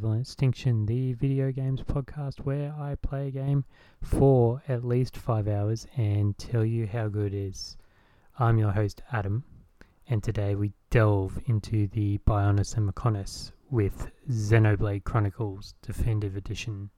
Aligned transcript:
Extinction, 0.00 0.86
the 0.86 1.12
video 1.12 1.52
games 1.52 1.82
podcast 1.82 2.38
where 2.40 2.72
I 2.72 2.94
play 2.94 3.28
a 3.28 3.30
game 3.30 3.66
for 4.00 4.62
at 4.66 4.82
least 4.82 5.14
five 5.14 5.46
hours 5.46 5.86
and 5.94 6.36
tell 6.38 6.64
you 6.64 6.86
how 6.86 7.08
good 7.08 7.34
it 7.34 7.48
is. 7.48 7.76
I'm 8.38 8.56
your 8.56 8.72
host 8.72 9.02
Adam, 9.12 9.44
and 10.08 10.22
today 10.22 10.54
we 10.54 10.72
delve 10.88 11.38
into 11.44 11.86
the 11.86 12.16
Bionis 12.26 12.78
and 12.78 12.90
Mechonis 12.90 13.52
with 13.70 14.10
Xenoblade 14.30 15.04
Chronicles 15.04 15.74
Definitive 15.82 16.34
Edition. 16.34 16.88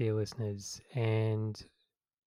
Dear 0.00 0.14
listeners, 0.14 0.80
and 0.94 1.66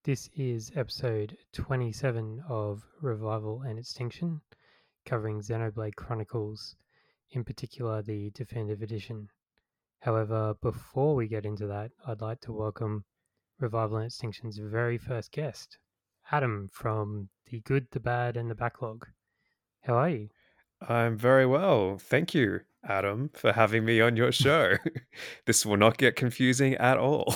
this 0.04 0.30
is 0.36 0.72
episode 0.76 1.36
27 1.54 2.44
of 2.48 2.84
Revival 3.02 3.64
and 3.64 3.80
Extinction, 3.80 4.42
covering 5.08 5.42
Xenoblade 5.42 5.96
Chronicles, 5.96 6.76
in 7.32 7.44
particular 7.44 8.04
the 8.04 8.30
Definitive 8.36 8.84
Edition. 8.84 9.28
However, 10.02 10.54
before 10.62 11.16
we 11.16 11.28
get 11.28 11.48
into 11.48 11.66
that, 11.66 11.90
I'd 12.06 12.22
like 12.22 12.42
to 12.42 12.54
welcome 12.54 13.06
Revival 13.60 13.98
and 13.98 14.06
Extinction's 14.06 14.60
very 14.60 15.00
first 15.00 15.32
guest, 15.32 15.80
Adam 16.32 16.70
from 16.72 17.30
The 17.50 17.62
Good, 17.62 17.88
the 17.90 18.00
Bad, 18.00 18.38
and 18.38 18.52
the 18.52 18.56
Backlog. 18.56 19.08
How 19.82 19.96
are 19.96 20.10
you? 20.10 20.30
I'm 20.88 21.18
very 21.18 21.48
well. 21.48 21.98
Thank 21.98 22.36
you, 22.36 22.60
Adam, 22.88 23.30
for 23.34 23.54
having 23.54 23.86
me 23.86 24.02
on 24.02 24.16
your 24.16 24.32
show. 24.32 24.76
this 25.46 25.66
will 25.66 25.78
not 25.78 25.98
get 25.98 26.16
confusing 26.16 26.76
at 26.76 26.98
all. 26.98 27.36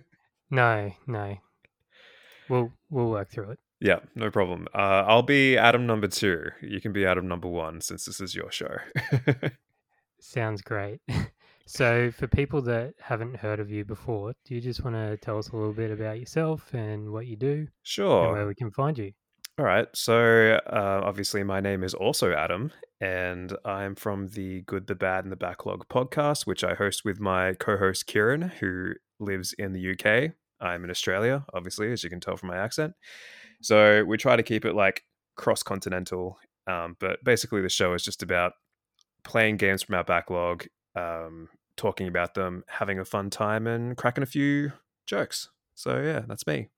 no, 0.50 0.92
no. 1.06 1.36
We'll 2.48 2.72
we'll 2.90 3.10
work 3.10 3.30
through 3.30 3.52
it. 3.52 3.58
Yeah, 3.80 4.00
no 4.14 4.30
problem. 4.30 4.66
Uh, 4.74 5.04
I'll 5.06 5.22
be 5.22 5.58
Adam 5.58 5.86
number 5.86 6.08
two. 6.08 6.50
You 6.62 6.80
can 6.80 6.92
be 6.92 7.04
Adam 7.04 7.28
number 7.28 7.48
one 7.48 7.80
since 7.80 8.04
this 8.04 8.20
is 8.20 8.34
your 8.34 8.50
show. 8.50 8.76
Sounds 10.20 10.62
great. 10.62 11.00
So, 11.66 12.10
for 12.10 12.26
people 12.26 12.60
that 12.62 12.94
haven't 13.00 13.36
heard 13.36 13.58
of 13.58 13.70
you 13.70 13.84
before, 13.84 14.34
do 14.44 14.54
you 14.54 14.60
just 14.60 14.84
want 14.84 14.96
to 14.96 15.16
tell 15.16 15.38
us 15.38 15.48
a 15.48 15.56
little 15.56 15.72
bit 15.72 15.90
about 15.90 16.20
yourself 16.20 16.72
and 16.74 17.10
what 17.10 17.26
you 17.26 17.36
do? 17.36 17.66
Sure. 17.82 18.24
And 18.24 18.32
where 18.32 18.46
we 18.46 18.54
can 18.54 18.70
find 18.70 18.96
you? 18.98 19.12
All 19.58 19.64
right. 19.64 19.86
So, 19.94 20.60
uh, 20.66 21.00
obviously, 21.04 21.42
my 21.42 21.60
name 21.60 21.82
is 21.82 21.94
also 21.94 22.32
Adam, 22.32 22.70
and 23.04 23.54
I'm 23.66 23.94
from 23.96 24.28
the 24.28 24.62
Good, 24.62 24.86
the 24.86 24.94
Bad, 24.94 25.24
and 25.24 25.32
the 25.32 25.36
Backlog 25.36 25.86
podcast, 25.88 26.46
which 26.46 26.64
I 26.64 26.72
host 26.72 27.04
with 27.04 27.20
my 27.20 27.52
co 27.52 27.76
host 27.76 28.06
Kieran, 28.06 28.40
who 28.60 28.94
lives 29.20 29.52
in 29.58 29.74
the 29.74 29.90
UK. 29.92 30.32
I'm 30.58 30.84
in 30.84 30.90
Australia, 30.90 31.44
obviously, 31.52 31.92
as 31.92 32.02
you 32.02 32.08
can 32.08 32.20
tell 32.20 32.38
from 32.38 32.48
my 32.48 32.56
accent. 32.56 32.94
So, 33.60 34.04
we 34.04 34.16
try 34.16 34.36
to 34.36 34.42
keep 34.42 34.64
it 34.64 34.74
like 34.74 35.04
cross 35.36 35.62
continental. 35.62 36.38
Um, 36.66 36.96
but 36.98 37.22
basically, 37.22 37.60
the 37.60 37.68
show 37.68 37.92
is 37.92 38.02
just 38.02 38.22
about 38.22 38.52
playing 39.22 39.58
games 39.58 39.82
from 39.82 39.96
our 39.96 40.04
backlog, 40.04 40.64
um, 40.96 41.50
talking 41.76 42.08
about 42.08 42.32
them, 42.32 42.64
having 42.68 42.98
a 42.98 43.04
fun 43.04 43.28
time, 43.28 43.66
and 43.66 43.98
cracking 43.98 44.22
a 44.22 44.26
few 44.26 44.72
jokes. 45.06 45.50
So, 45.74 46.00
yeah, 46.00 46.22
that's 46.26 46.46
me. 46.46 46.70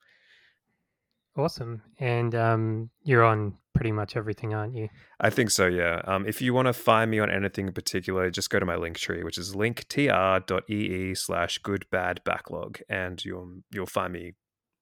Awesome. 1.37 1.83
And 1.99 2.35
um, 2.35 2.91
you're 3.05 3.25
on 3.25 3.55
pretty 3.75 3.93
much 3.93 4.17
everything, 4.17 4.55
aren't 4.55 4.75
you? 4.75 4.89
I 5.21 5.29
think 5.29 5.51
so, 5.51 5.67
yeah. 5.67 6.01
Um, 6.07 6.27
if 6.27 6.41
you 6.41 6.55
want 6.55 6.67
to 6.67 6.73
find 6.73 7.11
me 7.11 7.19
on 7.19 7.31
anything 7.31 7.67
in 7.67 7.75
particular, 7.75 8.31
just 8.31 8.49
go 8.49 8.59
to 8.59 8.65
my 8.65 8.77
link 8.77 8.97
tree, 8.97 9.23
which 9.23 9.37
is 9.37 9.55
linktr.ee 9.55 11.15
slash 11.15 11.59
good 11.59 11.85
bad 11.91 12.23
backlog, 12.25 12.81
and 12.89 13.23
you'll 13.25 13.61
you'll 13.71 13.87
find 13.87 14.13
me 14.13 14.33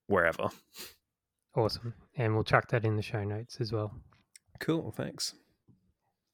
wherever. 0.07 0.49
Awesome. 1.57 1.95
And 2.17 2.35
we'll 2.35 2.45
chuck 2.45 2.69
that 2.69 2.85
in 2.85 2.97
the 2.97 3.03
show 3.03 3.25
notes 3.25 3.57
as 3.61 3.73
well. 3.73 3.93
Cool, 4.61 4.93
thanks. 4.97 5.35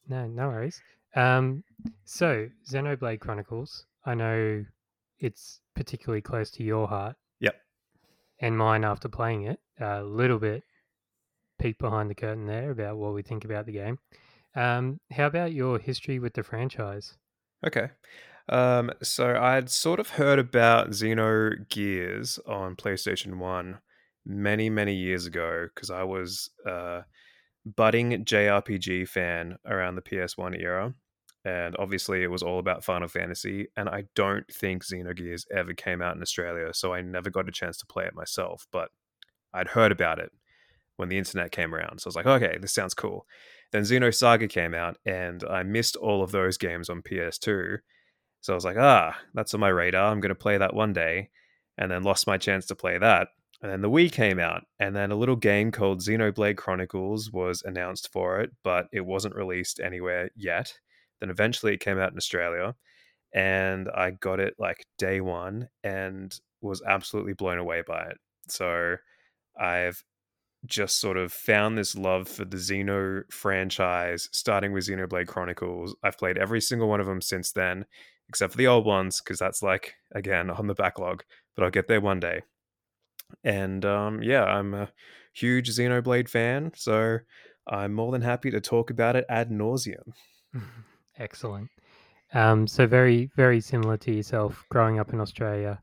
No, 0.08 0.26
no 0.26 0.49
worries. 0.49 0.81
Um, 1.17 1.62
so 2.05 2.49
Xenoblade 2.70 3.20
Chronicles, 3.20 3.87
I 4.05 4.14
know 4.14 4.64
it's 5.19 5.61
particularly 5.75 6.22
close 6.22 6.50
to 6.52 6.62
your 6.62 6.88
heart. 6.88 7.17
And 8.40 8.56
mine 8.56 8.84
after 8.84 9.08
playing 9.08 9.44
it. 9.44 9.60
A 9.81 10.02
little 10.02 10.38
bit 10.38 10.62
peek 11.58 11.78
behind 11.78 12.10
the 12.10 12.14
curtain 12.14 12.46
there 12.46 12.70
about 12.70 12.96
what 12.96 13.14
we 13.14 13.22
think 13.22 13.44
about 13.44 13.66
the 13.66 13.72
game. 13.72 13.98
Um, 14.56 14.98
how 15.12 15.26
about 15.26 15.52
your 15.52 15.78
history 15.78 16.19
with 16.19 16.34
the 16.34 16.42
franchise? 16.42 17.16
Okay. 17.66 17.90
Um, 18.48 18.90
so 19.02 19.37
I'd 19.40 19.70
sort 19.70 20.00
of 20.00 20.10
heard 20.10 20.38
about 20.38 20.90
Xenogears 20.90 22.38
on 22.48 22.75
PlayStation 22.75 23.38
1 23.38 23.78
many, 24.26 24.70
many 24.70 24.94
years 24.94 25.26
ago 25.26 25.69
because 25.72 25.90
I 25.90 26.02
was 26.02 26.50
a 26.66 27.04
budding 27.64 28.25
JRPG 28.25 29.08
fan 29.08 29.56
around 29.66 29.94
the 29.94 30.02
PS1 30.02 30.60
era. 30.60 30.94
And 31.44 31.75
obviously, 31.78 32.22
it 32.22 32.31
was 32.31 32.42
all 32.42 32.58
about 32.58 32.84
Final 32.84 33.08
Fantasy. 33.08 33.69
And 33.76 33.88
I 33.88 34.04
don't 34.14 34.46
think 34.52 34.84
Xenogears 34.84 35.46
ever 35.54 35.72
came 35.72 36.02
out 36.02 36.16
in 36.16 36.22
Australia, 36.22 36.72
so 36.75 36.92
I 36.92 37.00
never 37.00 37.31
got 37.31 37.48
a 37.48 37.52
chance 37.52 37.78
to 37.78 37.87
play 37.87 38.04
it 38.04 38.14
myself. 38.14 38.66
But 38.70 38.90
I'd 39.54 39.69
heard 39.69 39.92
about 39.92 40.19
it 40.19 40.31
when 40.96 41.08
the 41.08 41.19
internet 41.19 41.50
came 41.50 41.75
around. 41.75 42.00
So 42.00 42.08
I 42.08 42.10
was 42.10 42.16
like, 42.16 42.26
okay, 42.26 42.58
this 42.60 42.75
sounds 42.75 42.94
cool. 42.94 43.26
Then 43.72 43.82
Xenosaga 43.82 44.50
came 44.50 44.75
out, 44.75 44.98
and 45.06 45.42
I 45.48 45.62
missed 45.62 45.96
all 45.96 46.22
of 46.22 46.31
those 46.31 46.58
games 46.58 46.90
on 46.90 47.02
PS2. 47.02 47.78
So 48.43 48.52
I 48.52 48.54
was 48.54 48.64
like, 48.64 48.76
ah, 48.78 49.16
that's 49.32 49.54
on 49.54 49.60
my 49.60 49.69
radar. 49.69 50.10
I'm 50.10 50.20
going 50.20 50.31
to 50.31 50.34
play 50.34 50.58
that 50.58 50.75
one 50.75 50.93
day. 50.93 51.31
And 51.78 51.90
then 51.90 52.02
lost 52.02 52.26
my 52.26 52.36
chance 52.36 52.66
to 52.66 52.75
play 52.75 52.98
that. 52.98 53.28
And 53.62 53.70
then 53.70 53.82
the 53.82 53.90
Wii 53.90 54.10
came 54.10 54.38
out, 54.38 54.64
and 54.78 54.96
then 54.96 55.10
a 55.10 55.16
little 55.16 55.36
game 55.36 55.70
called 55.70 56.00
Xenoblade 56.00 56.56
Chronicles 56.56 57.31
was 57.31 57.62
announced 57.62 58.10
for 58.10 58.40
it, 58.40 58.50
but 58.62 58.88
it 58.93 59.04
wasn't 59.04 59.36
released 59.36 59.81
anywhere 59.81 60.31
yet. 60.34 60.78
Then 61.20 61.31
eventually 61.31 61.75
it 61.75 61.81
came 61.81 61.99
out 61.99 62.12
in 62.12 62.19
Australia, 62.19 62.75
and 63.34 63.88
I 63.94 64.12
got 64.12 64.40
it 64.40 64.55
like 64.58 64.87
day 64.99 65.20
one 65.20 65.69
and 65.84 66.38
was 66.61 66.82
absolutely 66.87 67.34
blown 67.34 67.58
away 67.58 67.82
by 67.87 68.02
it. 68.05 68.19
So 68.49 68.96
I've 69.58 70.02
just 70.67 71.00
sort 71.00 71.17
of 71.17 71.32
found 71.32 71.78
this 71.78 71.96
love 71.96 72.28
for 72.28 72.44
the 72.44 72.56
Xeno 72.58 73.22
franchise, 73.32 74.28
starting 74.32 74.72
with 74.72 74.87
Xenoblade 74.87 75.26
Chronicles. 75.28 75.94
I've 76.02 76.19
played 76.19 76.38
every 76.38 76.61
single 76.61 76.88
one 76.88 77.00
of 77.00 77.06
them 77.06 77.20
since 77.22 77.52
then, 77.52 77.87
except 78.28 78.52
for 78.52 78.58
the 78.58 78.67
old 78.67 78.87
ones, 78.87 79.20
because 79.20 79.38
that's 79.38 79.62
like, 79.62 79.94
again, 80.14 80.50
on 80.50 80.67
the 80.67 80.75
backlog, 80.75 81.25
but 81.56 81.64
I'll 81.64 81.70
get 81.70 81.88
there 81.88 82.00
one 82.00 82.20
day. 82.20 82.43
And 83.44 83.84
um, 83.84 84.22
yeah, 84.22 84.44
I'm 84.44 84.75
a 84.75 84.90
huge 85.34 85.70
Xenoblade 85.70 86.28
fan, 86.28 86.72
so 86.75 87.19
I'm 87.67 87.93
more 87.93 88.12
than 88.12 88.22
happy 88.22 88.50
to 88.50 88.61
talk 88.61 88.90
about 88.90 89.17
it 89.17 89.25
ad 89.28 89.50
nauseum. 89.50 90.12
Excellent. 91.20 91.69
Um, 92.32 92.67
so 92.67 92.87
very, 92.87 93.31
very 93.37 93.61
similar 93.61 93.96
to 93.99 94.12
yourself, 94.12 94.64
growing 94.70 94.99
up 94.99 95.12
in 95.12 95.20
Australia, 95.20 95.81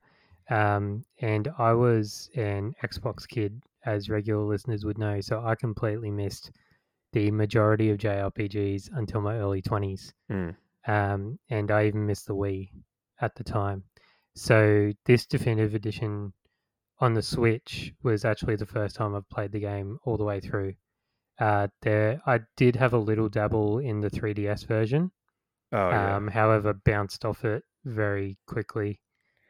um, 0.49 1.05
and 1.21 1.47
I 1.59 1.73
was 1.73 2.29
an 2.35 2.73
Xbox 2.83 3.27
kid, 3.27 3.61
as 3.85 4.09
regular 4.09 4.43
listeners 4.43 4.83
would 4.83 4.97
know. 4.97 5.21
So 5.21 5.41
I 5.45 5.55
completely 5.55 6.09
missed 6.09 6.51
the 7.13 7.31
majority 7.31 7.89
of 7.91 7.97
JRPGs 7.99 8.89
until 8.93 9.21
my 9.21 9.35
early 9.37 9.61
twenties, 9.61 10.13
Mm. 10.31 10.55
um, 10.87 11.37
and 11.49 11.69
I 11.71 11.85
even 11.85 12.05
missed 12.05 12.27
the 12.27 12.35
Wii 12.35 12.69
at 13.21 13.35
the 13.35 13.43
time. 13.43 13.83
So 14.35 14.91
this 15.05 15.25
definitive 15.25 15.75
edition 15.75 16.33
on 16.99 17.13
the 17.13 17.21
Switch 17.21 17.93
was 18.03 18.25
actually 18.25 18.55
the 18.55 18.65
first 18.65 18.95
time 18.95 19.15
I've 19.15 19.29
played 19.29 19.51
the 19.51 19.59
game 19.59 19.99
all 20.03 20.17
the 20.17 20.23
way 20.23 20.39
through. 20.39 20.73
Uh, 21.39 21.67
there, 21.81 22.21
I 22.25 22.39
did 22.55 22.75
have 22.75 22.93
a 22.93 22.97
little 22.97 23.29
dabble 23.29 23.79
in 23.79 24.01
the 24.01 24.09
3DS 24.09 24.65
version, 24.65 25.11
Oh, 25.71 25.89
yeah. 25.89 26.15
um, 26.15 26.27
however, 26.27 26.73
bounced 26.73 27.25
off 27.25 27.43
it 27.45 27.63
very 27.85 28.37
quickly 28.47 28.99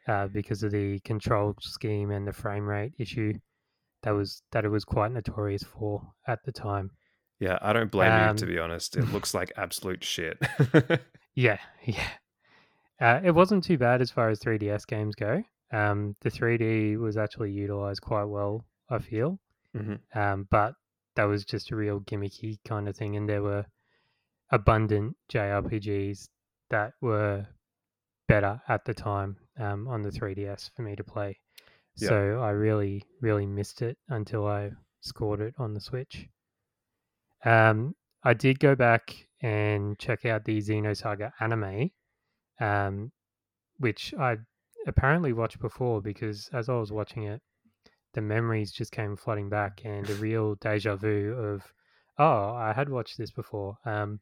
uh, 0.06 0.26
because 0.28 0.62
of 0.62 0.72
the 0.72 0.98
control 1.00 1.54
scheme 1.60 2.10
and 2.10 2.26
the 2.26 2.32
frame 2.32 2.66
rate 2.66 2.92
issue 2.98 3.34
that 4.02 4.10
was 4.12 4.42
that 4.52 4.64
it 4.64 4.68
was 4.68 4.84
quite 4.84 5.12
notorious 5.12 5.62
for 5.62 6.02
at 6.26 6.38
the 6.44 6.52
time. 6.52 6.90
Yeah, 7.40 7.58
I 7.62 7.72
don't 7.72 7.90
blame 7.90 8.12
you, 8.12 8.34
to 8.34 8.44
Um, 8.44 8.50
be 8.50 8.58
honest. 8.58 8.96
It 8.96 9.04
looks 9.12 9.32
like 9.34 9.52
absolute 9.56 10.02
shit. 10.04 10.38
Yeah, 11.34 11.58
yeah. 11.84 12.08
Uh, 13.00 13.20
it 13.22 13.30
wasn't 13.30 13.62
too 13.62 13.78
bad 13.78 14.00
as 14.02 14.10
far 14.10 14.28
as 14.28 14.40
3DS 14.40 14.84
games 14.88 15.14
go. 15.14 15.44
Um, 15.72 16.16
the 16.22 16.30
3D 16.30 16.96
was 16.98 17.16
actually 17.16 17.52
utilized 17.52 18.00
quite 18.02 18.24
well, 18.24 18.64
I 18.90 18.98
feel. 18.98 19.38
Mhm. 19.76 20.00
Um, 20.16 20.48
but 20.50 20.74
that 21.14 21.24
was 21.24 21.44
just 21.44 21.70
a 21.70 21.76
real 21.76 22.00
gimmicky 22.00 22.58
kind 22.66 22.88
of 22.88 22.96
thing, 22.96 23.14
and 23.16 23.28
there 23.28 23.42
were 23.42 23.66
abundant 24.50 25.16
JRPGs 25.32 26.28
that 26.70 26.92
were 27.00 27.46
better 28.28 28.60
at 28.68 28.84
the 28.84 28.94
time 28.94 29.36
um, 29.58 29.88
on 29.88 30.02
the 30.02 30.10
3DS 30.10 30.70
for 30.74 30.82
me 30.82 30.96
to 30.96 31.04
play. 31.04 31.38
Yeah. 31.96 32.08
So 32.08 32.40
I 32.40 32.50
really, 32.50 33.02
really 33.20 33.46
missed 33.46 33.82
it 33.82 33.98
until 34.08 34.46
I 34.46 34.70
scored 35.00 35.40
it 35.40 35.54
on 35.58 35.74
the 35.74 35.80
Switch. 35.80 36.26
Um, 37.44 37.94
I 38.22 38.34
did 38.34 38.60
go 38.60 38.74
back 38.74 39.14
and 39.42 39.98
check 39.98 40.24
out 40.26 40.44
the 40.44 40.58
Xenosaga 40.58 41.32
anime, 41.40 41.90
um, 42.60 43.12
which 43.78 44.12
I 44.18 44.36
apparently 44.86 45.32
watched 45.32 45.60
before 45.60 46.00
because 46.02 46.48
as 46.52 46.68
I 46.68 46.74
was 46.74 46.92
watching 46.92 47.24
it, 47.24 47.40
the 48.14 48.20
memories 48.20 48.72
just 48.72 48.92
came 48.92 49.16
flooding 49.16 49.48
back 49.48 49.82
and 49.84 50.08
a 50.08 50.14
real 50.26 50.56
deja 50.56 50.96
vu 50.96 51.32
of, 51.32 51.72
oh, 52.18 52.54
I 52.54 52.72
had 52.72 52.88
watched 52.88 53.18
this 53.18 53.30
before. 53.30 53.76
Um, 53.84 54.20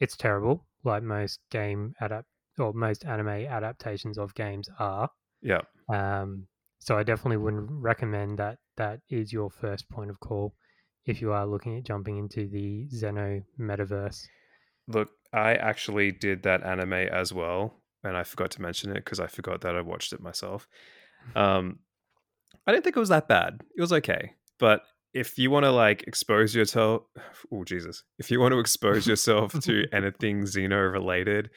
it's 0.00 0.16
terrible, 0.16 0.66
like 0.84 1.02
most 1.02 1.40
game 1.50 1.94
adapt 2.00 2.26
or 2.58 2.72
most 2.72 3.04
anime 3.04 3.28
adaptations 3.28 4.18
of 4.18 4.34
games 4.34 4.68
are. 4.78 5.08
yeah. 5.42 5.60
Um, 5.88 6.46
so 6.78 6.96
I 6.96 7.02
definitely 7.02 7.36
wouldn't 7.36 7.68
recommend 7.70 8.38
that. 8.38 8.58
That 8.76 9.00
is 9.10 9.32
your 9.32 9.50
first 9.50 9.88
point 9.90 10.08
of 10.10 10.18
call 10.20 10.54
if 11.04 11.20
you 11.20 11.32
are 11.32 11.46
looking 11.46 11.76
at 11.76 11.84
jumping 11.84 12.16
into 12.16 12.48
the 12.48 12.88
Xeno 12.88 13.42
metaverse. 13.58 14.26
Look, 14.88 15.10
I 15.32 15.54
actually 15.54 16.12
did 16.12 16.42
that 16.44 16.64
anime 16.64 16.94
as 16.94 17.32
well, 17.32 17.74
and 18.02 18.16
I 18.16 18.24
forgot 18.24 18.50
to 18.52 18.62
mention 18.62 18.90
it 18.90 19.04
because 19.04 19.20
I 19.20 19.26
forgot 19.26 19.60
that 19.60 19.76
I 19.76 19.82
watched 19.82 20.12
it 20.12 20.20
myself. 20.20 20.66
Um, 21.36 21.80
I 22.66 22.72
didn't 22.72 22.84
think 22.84 22.96
it 22.96 23.00
was 23.00 23.10
that 23.10 23.28
bad. 23.28 23.60
It 23.76 23.80
was 23.82 23.92
okay, 23.92 24.32
but 24.58 24.80
if 25.12 25.38
you 25.38 25.50
want 25.50 25.64
to 25.64 25.72
like 25.72 26.04
expose 26.06 26.54
yourself, 26.54 27.02
oh 27.52 27.64
Jesus, 27.64 28.02
if 28.18 28.30
you 28.30 28.40
want 28.40 28.52
to 28.52 28.58
expose 28.58 29.06
yourself 29.06 29.58
to 29.60 29.86
anything 29.92 30.42
Xeno 30.42 30.90
related, 30.90 31.50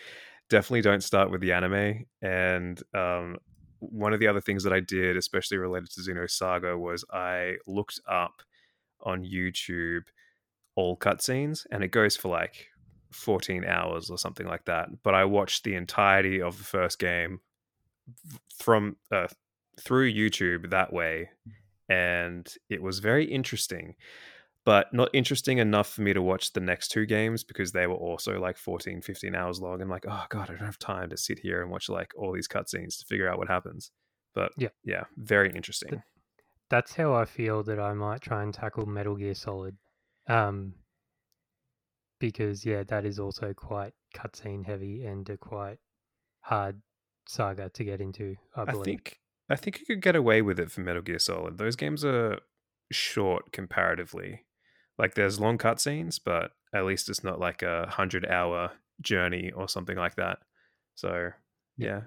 definitely 0.49 0.81
don't 0.81 1.03
start 1.03 1.31
with 1.31 1.41
the 1.41 1.51
anime. 1.51 2.05
And 2.21 2.81
um, 2.93 3.37
one 3.79 4.13
of 4.13 4.19
the 4.19 4.27
other 4.27 4.41
things 4.41 4.63
that 4.63 4.73
I 4.73 4.79
did, 4.79 5.17
especially 5.17 5.57
related 5.57 5.89
to 5.91 6.01
Xenosaga, 6.01 6.79
was 6.79 7.03
I 7.11 7.55
looked 7.67 7.99
up 8.09 8.41
on 9.01 9.23
YouTube 9.23 10.03
all 10.75 10.97
cutscenes, 10.97 11.65
and 11.71 11.83
it 11.83 11.89
goes 11.89 12.15
for 12.15 12.29
like 12.29 12.67
14 13.11 13.63
hours 13.65 14.09
or 14.09 14.17
something 14.17 14.47
like 14.47 14.65
that. 14.65 14.89
But 15.03 15.13
I 15.13 15.25
watched 15.25 15.63
the 15.63 15.75
entirety 15.75 16.41
of 16.41 16.57
the 16.57 16.63
first 16.63 16.99
game 16.99 17.41
from 18.57 18.97
uh, 19.11 19.27
through 19.79 20.11
YouTube 20.11 20.69
that 20.71 20.91
way, 20.91 21.29
and 21.89 22.53
it 22.69 22.81
was 22.81 22.99
very 22.99 23.25
interesting. 23.25 23.95
But 24.65 24.93
not 24.93 25.09
interesting 25.13 25.57
enough 25.57 25.89
for 25.89 26.01
me 26.03 26.13
to 26.13 26.21
watch 26.21 26.53
the 26.53 26.61
next 26.61 26.87
two 26.89 27.05
games 27.05 27.43
because 27.43 27.73
they 27.73 27.85
were 27.85 27.95
also 27.95 28.39
like 28.39 28.57
14, 28.57 29.01
15 29.01 29.35
hours 29.35 29.59
long. 29.59 29.81
And 29.81 29.89
like, 29.89 30.05
oh 30.07 30.25
God, 30.29 30.49
I 30.49 30.53
don't 30.53 30.65
have 30.65 30.79
time 30.79 31.09
to 31.09 31.17
sit 31.17 31.39
here 31.39 31.61
and 31.61 31.69
watch 31.69 31.89
like 31.89 32.13
all 32.17 32.31
these 32.31 32.47
cutscenes 32.47 32.97
to 32.99 33.05
figure 33.05 33.29
out 33.29 33.37
what 33.37 33.49
happens. 33.49 33.91
But 34.33 34.53
Yeah. 34.57 34.69
yeah, 34.85 35.03
very 35.17 35.51
interesting. 35.51 36.01
That's 36.69 36.95
how 36.95 37.13
I 37.13 37.25
feel 37.25 37.63
that 37.63 37.79
I 37.79 37.93
might 37.93 38.21
try 38.21 38.41
and 38.41 38.53
tackle 38.53 38.85
Metal 38.85 39.15
Gear 39.15 39.35
Solid. 39.35 39.77
Um, 40.27 40.75
because 42.19 42.65
yeah, 42.65 42.83
that 42.83 43.05
is 43.05 43.19
also 43.19 43.53
quite 43.53 43.93
cutscene 44.15 44.65
heavy 44.65 45.05
and 45.05 45.29
a 45.29 45.37
quite 45.37 45.77
hard 46.41 46.81
saga 47.27 47.69
to 47.69 47.83
get 47.83 48.01
into. 48.01 48.35
I 48.55 48.65
I 48.65 48.71
believe. 48.71 48.85
think 48.85 49.19
I 49.49 49.55
think 49.55 49.79
you 49.79 49.85
could 49.85 50.01
get 50.01 50.15
away 50.15 50.41
with 50.41 50.59
it 50.59 50.71
for 50.71 50.81
Metal 50.81 51.01
Gear 51.01 51.19
Solid. 51.19 51.57
Those 51.57 51.75
games 51.75 52.03
are 52.05 52.39
short 52.91 53.51
comparatively. 53.51 54.45
Like 54.97 55.15
there's 55.15 55.39
long 55.39 55.57
cutscenes, 55.57 56.19
but 56.23 56.51
at 56.73 56.85
least 56.85 57.09
it's 57.09 57.23
not 57.23 57.39
like 57.39 57.61
a 57.61 57.87
hundred 57.89 58.25
hour 58.25 58.71
journey 59.01 59.51
or 59.51 59.67
something 59.67 59.97
like 59.97 60.15
that. 60.15 60.39
So 60.95 61.31
Yeah. 61.77 61.87
yeah, 61.87 62.01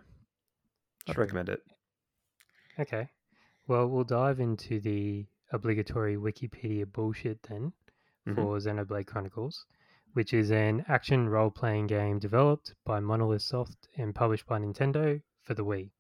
I'd 1.09 1.19
recommend 1.19 1.49
it. 1.49 1.61
Okay. 2.79 3.11
Well, 3.67 3.89
we'll 3.89 4.05
dive 4.05 4.39
into 4.41 4.81
the 4.81 5.27
obligatory 5.53 6.17
Wikipedia 6.17 6.91
bullshit 6.91 7.43
then 7.45 7.73
Mhm. 8.27 8.35
for 8.37 8.59
Xenoblade 8.59 9.07
Chronicles, 9.07 9.67
which 10.13 10.33
is 10.33 10.51
an 10.51 10.85
action 10.89 11.29
role 11.29 11.51
playing 11.51 11.87
game 11.89 12.19
developed 12.19 12.75
by 12.85 13.01
Monolith 13.01 13.43
Soft 13.43 13.89
and 13.97 14.15
published 14.15 14.47
by 14.47 14.59
Nintendo 14.59 15.23
for 15.43 15.55
the 15.55 15.65
Wii. 15.65 15.91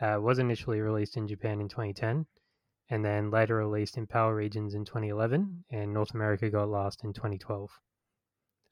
Uh, 0.00 0.18
was 0.18 0.38
initially 0.38 0.80
released 0.80 1.16
in 1.16 1.28
Japan 1.28 1.60
in 1.60 1.68
2010 1.68 2.26
and 2.88 3.04
then 3.04 3.30
later 3.30 3.56
released 3.56 3.96
in 3.98 4.06
PAL 4.06 4.32
regions 4.32 4.74
in 4.74 4.84
2011 4.84 5.64
and 5.70 5.92
North 5.92 6.14
America 6.14 6.48
got 6.48 6.68
last 6.68 7.04
in 7.04 7.12
2012. 7.12 7.70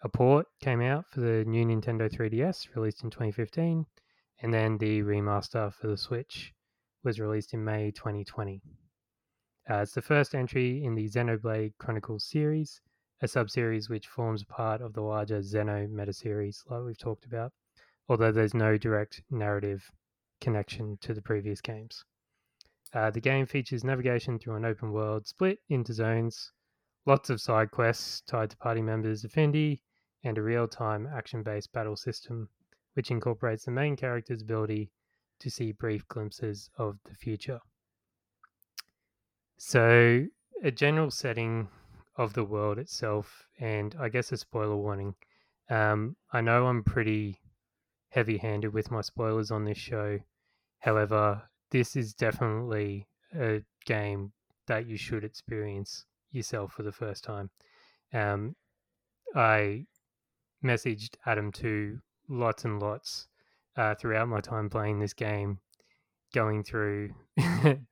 A 0.02 0.08
port 0.08 0.46
came 0.60 0.80
out 0.80 1.04
for 1.10 1.20
the 1.20 1.44
new 1.44 1.64
Nintendo 1.64 2.10
3DS 2.10 2.74
released 2.74 3.04
in 3.04 3.10
2015 3.10 3.84
and 4.40 4.54
then 4.54 4.78
the 4.78 5.02
remaster 5.02 5.72
for 5.74 5.88
the 5.88 5.96
Switch 5.96 6.54
was 7.04 7.20
released 7.20 7.52
in 7.52 7.64
May 7.64 7.90
2020. 7.90 8.62
Uh, 9.70 9.74
it's 9.82 9.92
the 9.92 10.00
first 10.02 10.34
entry 10.34 10.82
in 10.82 10.94
the 10.94 11.08
Xenoblade 11.08 11.74
Chronicles 11.78 12.24
series, 12.24 12.80
a 13.20 13.26
subseries 13.26 13.90
which 13.90 14.06
forms 14.06 14.44
part 14.44 14.80
of 14.80 14.94
the 14.94 15.02
larger 15.02 15.40
Xeno 15.40 15.90
meta 15.90 16.12
series, 16.12 16.64
like 16.70 16.82
we've 16.82 16.98
talked 16.98 17.26
about, 17.26 17.52
although 18.08 18.32
there's 18.32 18.54
no 18.54 18.78
direct 18.78 19.22
narrative 19.30 19.90
connection 20.40 20.98
to 21.02 21.14
the 21.14 21.22
previous 21.22 21.60
games. 21.60 22.04
Uh, 22.92 23.10
the 23.10 23.20
game 23.20 23.46
features 23.46 23.84
navigation 23.84 24.38
through 24.38 24.56
an 24.56 24.64
open 24.64 24.92
world 24.92 25.26
split 25.26 25.58
into 25.68 25.92
zones, 25.92 26.52
lots 27.06 27.30
of 27.30 27.40
side 27.40 27.70
quests 27.70 28.22
tied 28.22 28.50
to 28.50 28.56
party 28.56 28.82
members 28.82 29.24
affinity, 29.24 29.82
and 30.24 30.38
a 30.38 30.42
real 30.42 30.66
time 30.66 31.06
action 31.06 31.42
based 31.42 31.72
battle 31.72 31.96
system, 31.96 32.48
which 32.94 33.10
incorporates 33.10 33.64
the 33.64 33.70
main 33.70 33.96
character's 33.96 34.42
ability 34.42 34.90
to 35.38 35.50
see 35.50 35.72
brief 35.72 36.06
glimpses 36.08 36.70
of 36.76 36.98
the 37.04 37.14
future. 37.14 37.60
So, 39.58 40.26
a 40.62 40.70
general 40.70 41.10
setting 41.10 41.68
of 42.16 42.32
the 42.32 42.44
world 42.44 42.78
itself, 42.78 43.46
and 43.58 43.94
I 43.98 44.08
guess 44.08 44.32
a 44.32 44.36
spoiler 44.36 44.76
warning. 44.76 45.14
Um, 45.70 46.16
I 46.32 46.40
know 46.40 46.66
I'm 46.66 46.82
pretty 46.82 47.40
heavy 48.10 48.38
handed 48.38 48.72
with 48.72 48.90
my 48.90 49.02
spoilers 49.02 49.50
on 49.50 49.64
this 49.64 49.78
show. 49.78 50.18
However, 50.80 51.42
this 51.70 51.96
is 51.96 52.14
definitely 52.14 53.06
a 53.34 53.62
game 53.84 54.32
that 54.66 54.86
you 54.86 54.96
should 54.96 55.24
experience 55.24 56.04
yourself 56.30 56.72
for 56.72 56.82
the 56.82 56.92
first 56.92 57.24
time. 57.24 57.50
Um, 58.12 58.54
I 59.34 59.86
messaged 60.64 61.16
Adam 61.26 61.52
to 61.52 61.98
lots 62.28 62.64
and 62.64 62.80
lots 62.80 63.28
uh, 63.76 63.94
throughout 63.94 64.28
my 64.28 64.40
time 64.40 64.68
playing 64.70 64.98
this 64.98 65.12
game, 65.12 65.58
going 66.34 66.62
through 66.64 67.10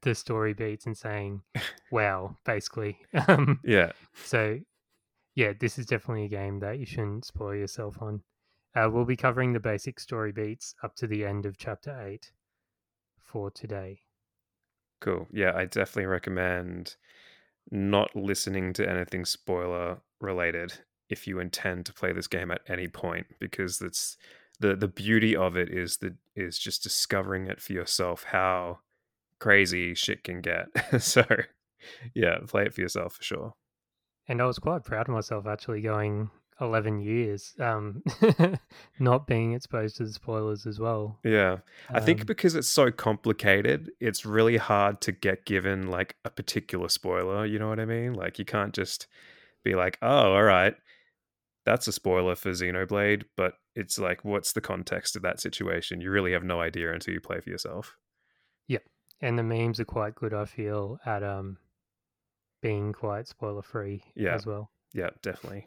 the 0.02 0.14
story 0.14 0.54
beats 0.54 0.86
and 0.86 0.96
saying, 0.96 1.42
"Wow!" 1.90 2.36
Basically, 2.44 2.98
um, 3.28 3.60
Yeah. 3.64 3.92
so 4.24 4.58
yeah, 5.34 5.52
this 5.58 5.78
is 5.78 5.86
definitely 5.86 6.24
a 6.24 6.28
game 6.28 6.60
that 6.60 6.78
you 6.78 6.86
shouldn't 6.86 7.24
spoil 7.26 7.54
yourself 7.54 8.00
on. 8.00 8.22
Uh, 8.74 8.88
we'll 8.90 9.04
be 9.04 9.16
covering 9.16 9.52
the 9.52 9.60
basic 9.60 9.98
story 10.00 10.32
beats 10.32 10.74
up 10.82 10.94
to 10.96 11.06
the 11.06 11.24
end 11.24 11.46
of 11.46 11.56
chapter 11.58 11.98
eight 12.06 12.30
for 13.26 13.50
today. 13.50 14.00
Cool. 15.00 15.26
Yeah, 15.32 15.52
I 15.54 15.66
definitely 15.66 16.06
recommend 16.06 16.96
not 17.70 18.14
listening 18.14 18.72
to 18.74 18.88
anything 18.88 19.24
spoiler 19.24 19.98
related 20.20 20.72
if 21.08 21.26
you 21.26 21.38
intend 21.38 21.86
to 21.86 21.92
play 21.92 22.12
this 22.12 22.26
game 22.26 22.50
at 22.50 22.62
any 22.68 22.88
point 22.88 23.26
because 23.38 23.80
it's 23.80 24.16
the 24.58 24.74
the 24.74 24.88
beauty 24.88 25.36
of 25.36 25.56
it 25.56 25.68
is 25.68 25.98
that 25.98 26.14
is 26.34 26.58
just 26.58 26.82
discovering 26.82 27.46
it 27.46 27.60
for 27.60 27.72
yourself 27.72 28.24
how 28.24 28.78
crazy 29.38 29.94
shit 29.94 30.24
can 30.24 30.40
get. 30.40 30.66
so 31.02 31.24
yeah, 32.14 32.38
play 32.46 32.64
it 32.64 32.74
for 32.74 32.80
yourself 32.80 33.14
for 33.14 33.22
sure. 33.22 33.54
And 34.28 34.40
I 34.40 34.46
was 34.46 34.58
quite 34.58 34.84
proud 34.84 35.08
of 35.08 35.14
myself 35.14 35.46
actually 35.46 35.82
going 35.82 36.30
11 36.60 37.00
years 37.00 37.54
um, 37.60 38.02
not 38.98 39.26
being 39.26 39.52
exposed 39.52 39.96
to 39.96 40.04
the 40.04 40.12
spoilers 40.12 40.66
as 40.66 40.78
well. 40.80 41.18
Yeah. 41.24 41.58
I 41.90 42.00
think 42.00 42.20
Um, 42.20 42.26
because 42.26 42.54
it's 42.54 42.68
so 42.68 42.90
complicated, 42.90 43.90
it's 44.00 44.24
really 44.24 44.56
hard 44.56 45.00
to 45.02 45.12
get 45.12 45.44
given 45.44 45.88
like 45.88 46.16
a 46.24 46.30
particular 46.30 46.88
spoiler, 46.88 47.44
you 47.44 47.58
know 47.58 47.68
what 47.68 47.80
I 47.80 47.84
mean? 47.84 48.14
Like 48.14 48.38
you 48.38 48.44
can't 48.44 48.72
just 48.74 49.06
be 49.64 49.74
like, 49.74 49.98
"Oh, 50.02 50.32
all 50.34 50.42
right. 50.44 50.74
That's 51.64 51.88
a 51.88 51.92
spoiler 51.92 52.36
for 52.36 52.50
Xenoblade," 52.52 53.24
but 53.36 53.54
it's 53.74 53.98
like 53.98 54.24
what's 54.24 54.52
the 54.52 54.60
context 54.60 55.16
of 55.16 55.22
that 55.22 55.40
situation? 55.40 56.00
You 56.00 56.10
really 56.10 56.32
have 56.32 56.44
no 56.44 56.60
idea 56.60 56.92
until 56.92 57.12
you 57.14 57.20
play 57.20 57.40
for 57.40 57.50
yourself. 57.50 57.96
yeah 58.68 58.78
And 59.20 59.38
the 59.38 59.42
memes 59.42 59.80
are 59.80 59.84
quite 59.84 60.14
good, 60.14 60.32
I 60.32 60.44
feel, 60.44 60.98
at 61.04 61.22
um, 61.22 61.58
being 62.62 62.92
quite 62.92 63.26
spoiler 63.28 63.62
free 63.62 64.02
Yeah. 64.14 64.34
as 64.34 64.46
well. 64.46 64.70
Yeah, 64.94 65.10
definitely. 65.22 65.66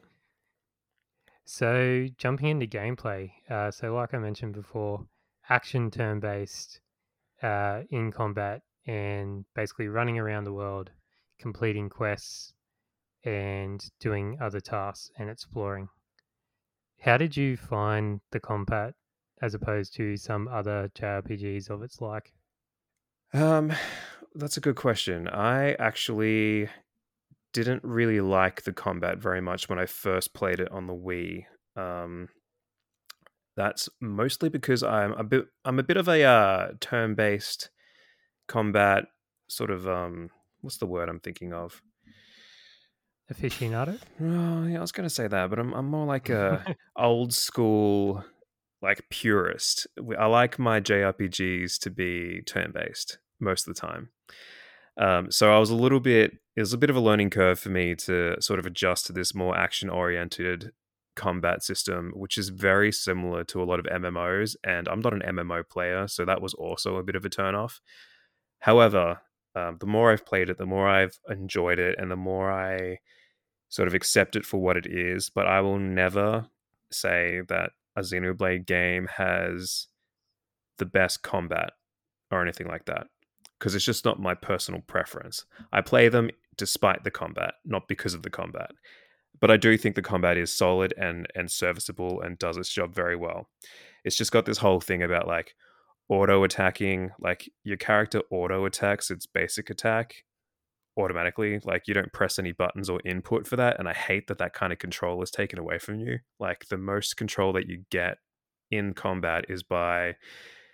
So, 1.51 2.05
jumping 2.15 2.49
into 2.49 2.67
gameplay. 2.67 3.31
Uh, 3.49 3.71
so, 3.71 3.95
like 3.95 4.13
I 4.13 4.19
mentioned 4.19 4.53
before, 4.53 5.07
action 5.49 5.89
turn 5.89 6.19
based 6.19 6.79
uh, 7.41 7.81
in 7.89 8.11
combat 8.11 8.61
and 8.85 9.45
basically 9.55 9.87
running 9.87 10.19
around 10.19 10.43
the 10.43 10.53
world, 10.53 10.91
completing 11.39 11.89
quests 11.89 12.53
and 13.23 13.83
doing 13.99 14.37
other 14.39 14.59
tasks 14.59 15.09
and 15.17 15.27
exploring. 15.27 15.89
How 16.99 17.17
did 17.17 17.35
you 17.35 17.57
find 17.57 18.21
the 18.29 18.39
combat 18.39 18.93
as 19.41 19.55
opposed 19.55 19.95
to 19.95 20.17
some 20.17 20.47
other 20.47 20.91
JRPGs 20.93 21.71
of 21.71 21.81
its 21.81 21.99
like? 21.99 22.31
Um 23.33 23.73
that's 24.35 24.57
a 24.57 24.61
good 24.61 24.75
question. 24.75 25.27
I 25.27 25.73
actually 25.73 26.69
didn't 27.53 27.83
really 27.83 28.21
like 28.21 28.63
the 28.63 28.73
combat 28.73 29.17
very 29.17 29.41
much 29.41 29.69
when 29.69 29.79
I 29.79 29.85
first 29.85 30.33
played 30.33 30.59
it 30.59 30.71
on 30.71 30.87
the 30.87 30.93
Wii. 30.93 31.45
Um 31.75 32.29
that's 33.55 33.89
mostly 33.99 34.47
because 34.47 34.83
I'm 34.83 35.11
a 35.13 35.23
bit 35.23 35.45
I'm 35.65 35.79
a 35.79 35.83
bit 35.83 35.97
of 35.97 36.07
a 36.07 36.23
uh, 36.23 36.71
turn-based 36.79 37.69
combat 38.47 39.05
sort 39.49 39.69
of 39.69 39.87
um 39.87 40.29
what's 40.61 40.77
the 40.77 40.85
word 40.85 41.09
I'm 41.09 41.19
thinking 41.19 41.53
of? 41.53 41.81
Aficionado? 43.31 43.99
Oh, 44.21 44.65
yeah, 44.65 44.77
I 44.77 44.81
was 44.81 44.91
gonna 44.91 45.09
say 45.09 45.27
that, 45.27 45.49
but 45.49 45.59
I'm 45.59 45.73
I'm 45.73 45.87
more 45.87 46.05
like 46.05 46.29
a 46.29 46.75
old 46.95 47.33
school 47.33 48.23
like 48.81 49.09
purist. 49.09 49.87
I 50.17 50.27
like 50.27 50.57
my 50.57 50.79
JRPGs 50.79 51.79
to 51.79 51.89
be 51.89 52.41
turn-based 52.45 53.17
most 53.39 53.67
of 53.67 53.75
the 53.75 53.81
time. 53.81 54.09
Um, 54.99 55.31
so 55.31 55.55
I 55.55 55.59
was 55.59 55.69
a 55.69 55.75
little 55.75 56.01
bit 56.01 56.37
it 56.55 56.61
was 56.61 56.73
a 56.73 56.77
bit 56.77 56.89
of 56.89 56.97
a 56.97 57.01
learning 57.01 57.29
curve 57.29 57.57
for 57.57 57.69
me 57.69 57.95
to 57.95 58.35
sort 58.41 58.59
of 58.59 58.65
adjust 58.65 59.05
to 59.05 59.13
this 59.13 59.33
more 59.33 59.57
action-oriented 59.57 60.73
combat 61.15 61.63
system, 61.63 62.11
which 62.15 62.37
is 62.37 62.49
very 62.49 62.91
similar 62.91 63.45
to 63.45 63.63
a 63.63 63.65
lot 63.65 63.79
of 63.79 63.85
MMOs. 63.85 64.57
And 64.65 64.89
I'm 64.89 64.99
not 64.99 65.13
an 65.13 65.21
MMO 65.21 65.67
player, 65.69 66.07
so 66.09 66.25
that 66.25 66.41
was 66.41 66.53
also 66.53 66.97
a 66.97 67.03
bit 67.03 67.15
of 67.15 67.23
a 67.23 67.29
turn-off. 67.29 67.79
However, 68.59 69.21
um, 69.55 69.77
the 69.79 69.85
more 69.85 70.11
I've 70.11 70.25
played 70.25 70.49
it, 70.49 70.57
the 70.57 70.65
more 70.65 70.89
I've 70.89 71.17
enjoyed 71.29 71.79
it, 71.79 71.97
and 71.97 72.11
the 72.11 72.17
more 72.17 72.51
I 72.51 72.99
sort 73.69 73.87
of 73.87 73.93
accept 73.93 74.35
it 74.35 74.45
for 74.45 74.57
what 74.57 74.75
it 74.75 74.85
is. 74.85 75.29
But 75.29 75.47
I 75.47 75.61
will 75.61 75.79
never 75.79 76.47
say 76.91 77.41
that 77.47 77.71
a 77.95 78.01
Xenoblade 78.01 78.65
game 78.65 79.07
has 79.15 79.87
the 80.77 80.85
best 80.85 81.23
combat 81.23 81.71
or 82.31 82.41
anything 82.41 82.67
like 82.67 82.85
that 82.85 83.07
because 83.59 83.75
it's 83.75 83.85
just 83.85 84.05
not 84.05 84.19
my 84.19 84.33
personal 84.33 84.81
preference. 84.81 85.45
I 85.71 85.81
play 85.81 86.09
them 86.09 86.29
despite 86.57 87.03
the 87.03 87.11
combat, 87.11 87.55
not 87.65 87.87
because 87.87 88.13
of 88.13 88.23
the 88.23 88.29
combat. 88.29 88.71
But 89.39 89.51
I 89.51 89.57
do 89.57 89.77
think 89.77 89.95
the 89.95 90.01
combat 90.01 90.37
is 90.37 90.55
solid 90.55 90.93
and 90.97 91.27
and 91.35 91.49
serviceable 91.49 92.21
and 92.21 92.37
does 92.37 92.57
its 92.57 92.69
job 92.69 92.93
very 92.93 93.15
well. 93.15 93.49
It's 94.03 94.17
just 94.17 94.31
got 94.31 94.45
this 94.45 94.57
whole 94.57 94.79
thing 94.79 95.03
about 95.03 95.27
like 95.27 95.55
auto 96.09 96.43
attacking, 96.43 97.11
like 97.19 97.49
your 97.63 97.77
character 97.77 98.21
auto 98.31 98.65
attacks 98.65 99.11
its 99.11 99.25
basic 99.25 99.69
attack 99.69 100.23
automatically. 100.97 101.59
Like 101.63 101.87
you 101.87 101.93
don't 101.93 102.11
press 102.11 102.39
any 102.39 102.51
buttons 102.51 102.89
or 102.89 102.99
input 103.05 103.47
for 103.47 103.55
that. 103.55 103.79
And 103.79 103.87
I 103.87 103.93
hate 103.93 104.27
that 104.27 104.39
that 104.39 104.53
kind 104.53 104.73
of 104.73 104.79
control 104.79 105.21
is 105.23 105.31
taken 105.31 105.59
away 105.59 105.79
from 105.79 105.99
you. 105.99 106.19
Like 106.39 106.67
the 106.67 106.77
most 106.77 107.15
control 107.15 107.53
that 107.53 107.69
you 107.69 107.85
get 107.89 108.17
in 108.71 108.93
combat 108.93 109.45
is 109.49 109.63
by 109.63 110.15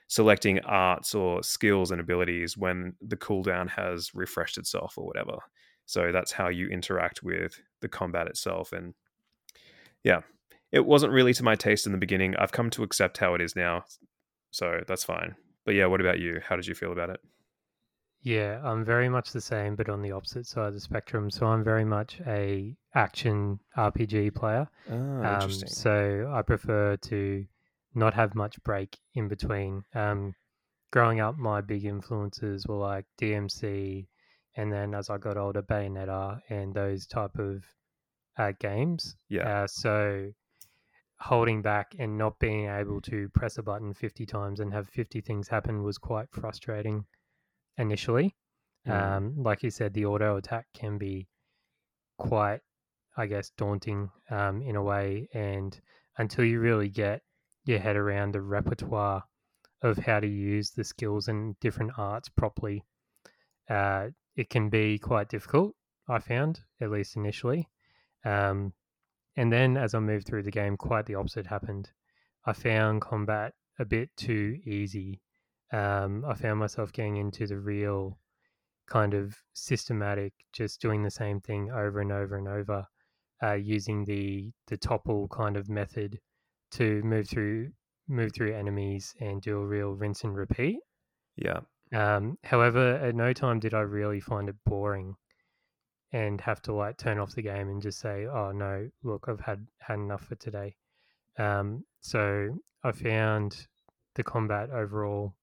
selecting 0.07 0.59
arts 0.62 1.15
or 1.15 1.41
skills 1.43 1.91
and 1.91 2.00
abilities 2.00 2.57
when 2.57 2.93
the 3.01 3.17
cooldown 3.17 3.69
has 3.69 4.13
refreshed 4.13 4.57
itself 4.57 4.97
or 4.97 5.05
whatever. 5.05 5.38
So 5.85 6.12
that's 6.12 6.31
how 6.31 6.50
you 6.50 6.67
interact 6.67 7.24
with 7.24 7.59
the 7.81 7.88
combat 7.88 8.27
itself. 8.27 8.71
And 8.71 8.93
yeah, 10.03 10.21
it 10.71 10.85
wasn't 10.85 11.13
really 11.13 11.33
to 11.33 11.43
my 11.43 11.55
taste 11.55 11.85
in 11.85 11.91
the 11.91 11.97
beginning. 11.97 12.35
I've 12.38 12.51
come 12.51 12.69
to 12.71 12.83
accept 12.83 13.17
how 13.17 13.33
it 13.35 13.41
is 13.41 13.55
now. 13.55 13.85
So 14.51 14.81
that's 14.88 15.03
fine. 15.03 15.35
But 15.65 15.75
yeah, 15.75 15.88
what 15.88 16.01
about 16.01 16.19
you? 16.19 16.39
How 16.47 16.55
did 16.55 16.67
you 16.67 16.75
feel 16.75 16.91
about 16.91 17.09
it? 17.09 17.19
Yeah, 18.21 18.59
I'm 18.63 18.83
very 18.83 19.07
much 19.07 19.31
the 19.31 19.41
same, 19.41 19.75
but 19.75 19.88
on 19.89 20.01
the 20.01 20.12
opposite 20.12 20.47
side 20.47 20.69
of 20.69 20.74
the 20.74 20.79
spectrum. 20.79 21.29
So 21.29 21.45
I'm 21.45 21.63
very 21.63 21.85
much 21.85 22.19
a 22.25 22.75
action 22.95 23.59
RPG 23.77 24.33
player. 24.33 24.67
Ah, 24.89 25.43
Um, 25.43 25.51
so 25.51 26.31
I 26.33 26.41
prefer 26.41 26.97
to 26.97 27.45
not 27.96 28.14
have 28.14 28.36
much 28.36 28.62
break 28.64 28.98
in 29.14 29.28
between. 29.28 29.84
Um, 29.94 30.36
growing 30.92 31.20
up, 31.20 31.38
my 31.38 31.62
big 31.62 31.86
influences 31.86 32.68
were 32.68 32.75
like 32.75 33.06
DMC 33.22 34.08
and 34.56 34.72
then 34.72 34.94
as 34.94 35.10
I 35.10 35.18
got 35.18 35.38
older, 35.38 35.62
Bayonetta 35.62 36.40
and 36.50 36.74
those 36.74 37.06
type 37.06 37.38
of 37.38 37.64
uh, 38.38 38.54
games. 38.60 39.16
Yeah. 39.30 39.64
Uh, 39.64 39.68
so 39.68 40.32
holding 41.20 41.62
back 41.62 41.96
and 42.00 42.18
not 42.18 42.40
being 42.40 42.70
able 42.70 43.02
to 43.02 43.30
press 43.30 43.58
a 43.58 43.64
button 43.64 43.94
50 43.94 44.25
times 44.25 44.60
and 44.60 44.74
have 44.74 44.88
50 44.88 45.22
things 45.22 45.48
happen 45.48 45.84
was 45.84 45.98
quite 45.98 46.28
frustrating 46.32 47.06
initially. 47.78 48.36
Mm. 48.88 49.18
Um, 49.18 49.34
like 49.44 49.64
you 49.64 49.70
said, 49.70 49.94
the 49.94 50.06
auto 50.06 50.38
attack 50.38 50.68
can 50.74 50.98
be 50.98 51.28
quite, 52.18 52.62
I 53.18 53.25
guess, 53.25 53.52
daunting 53.58 54.10
um, 54.30 54.62
in 54.62 54.75
a 54.75 54.84
way. 54.84 55.28
And 55.34 55.78
until 56.18 56.46
you 56.46 56.60
really 56.62 56.90
get 56.90 57.22
your 57.65 57.79
head 57.79 57.95
around 57.95 58.34
the 58.34 58.41
repertoire 58.41 59.24
of 59.81 59.98
how 59.98 60.19
to 60.19 60.27
use 60.27 60.72
the 60.72 60.84
skills 60.84 61.27
and 61.27 61.60
different 61.60 61.91
arts 61.98 62.29
properly, 62.29 62.84
uh, 63.69 64.07
it 64.36 64.50
can 64.50 64.69
be 64.69 64.98
quite 64.98 65.29
difficult. 65.29 65.75
I 66.07 66.19
found, 66.19 66.60
at 66.81 66.91
least 66.91 67.15
initially. 67.15 67.67
Um, 68.24 68.74
and 69.36 69.51
then 69.51 69.77
as 69.77 69.93
I 69.93 70.00
moved 70.00 70.27
through 70.27 70.43
the 70.43 70.51
game, 70.51 70.77
quite 70.77 71.05
the 71.05 71.15
opposite 71.15 71.48
happened. 71.48 71.91
I 72.45 72.53
found 72.53 73.01
combat 73.01 73.53
a 73.79 73.86
bit 73.86 74.10
too 74.15 74.60
easy. 74.65 75.22
Um, 75.74 76.24
I 76.25 76.36
found 76.36 76.60
myself 76.60 76.93
getting 76.93 77.17
into 77.17 77.48
the 77.48 77.57
real 77.60 78.19
kind 78.88 79.13
of 79.13 79.36
systematic, 79.53 80.34
just 80.53 80.79
doing 80.79 81.03
the 81.03 81.12
same 81.12 81.41
thing 81.41 81.72
over 81.72 82.00
and 82.00 82.12
over 82.12 82.38
and 82.38 82.48
over, 82.48 82.86
uh, 83.43 83.53
using 83.53 84.05
the 84.05 84.51
the 84.67 84.77
topple 84.77 85.27
kind 85.27 85.57
of 85.57 85.69
method 85.69 86.19
to 86.75 87.01
move 87.03 87.29
through 87.29 87.72
move 88.08 88.32
through 88.34 88.53
enemies 88.53 89.15
and 89.20 89.41
do 89.41 89.58
a 89.58 89.65
real 89.65 89.91
rinse 89.91 90.24
and 90.24 90.36
repeat. 90.36 90.79
Yeah. 91.36 91.62
Um, 91.94 92.38
however, 92.44 92.96
at 92.98 93.15
no 93.15 93.34
time 93.34 93.60
did 93.60 93.74
I 93.74 93.82
really 93.82 94.20
find 94.20 94.50
it 94.50 94.55
boring 94.65 95.15
and 96.12 96.39
have 96.41 96.62
to 96.63 96.74
like 96.74 96.98
turn 96.98 97.20
off 97.20 97.36
the 97.36 97.41
game 97.41 97.70
and 97.70 97.82
just 97.82 98.00
say, 98.00 98.25
"Oh 98.25 98.51
no, 98.51 98.89
look, 99.03 99.25
I've 99.27 99.39
had 99.41 99.67
had 99.79 100.00
enough 100.00 100.25
for 100.25 100.36
today." 100.36 100.75
Um, 101.38 101.86
so 102.01 102.50
I 102.84 102.91
found 102.91 103.67
the 104.15 104.24
combat 104.24 104.70
overall 104.70 105.36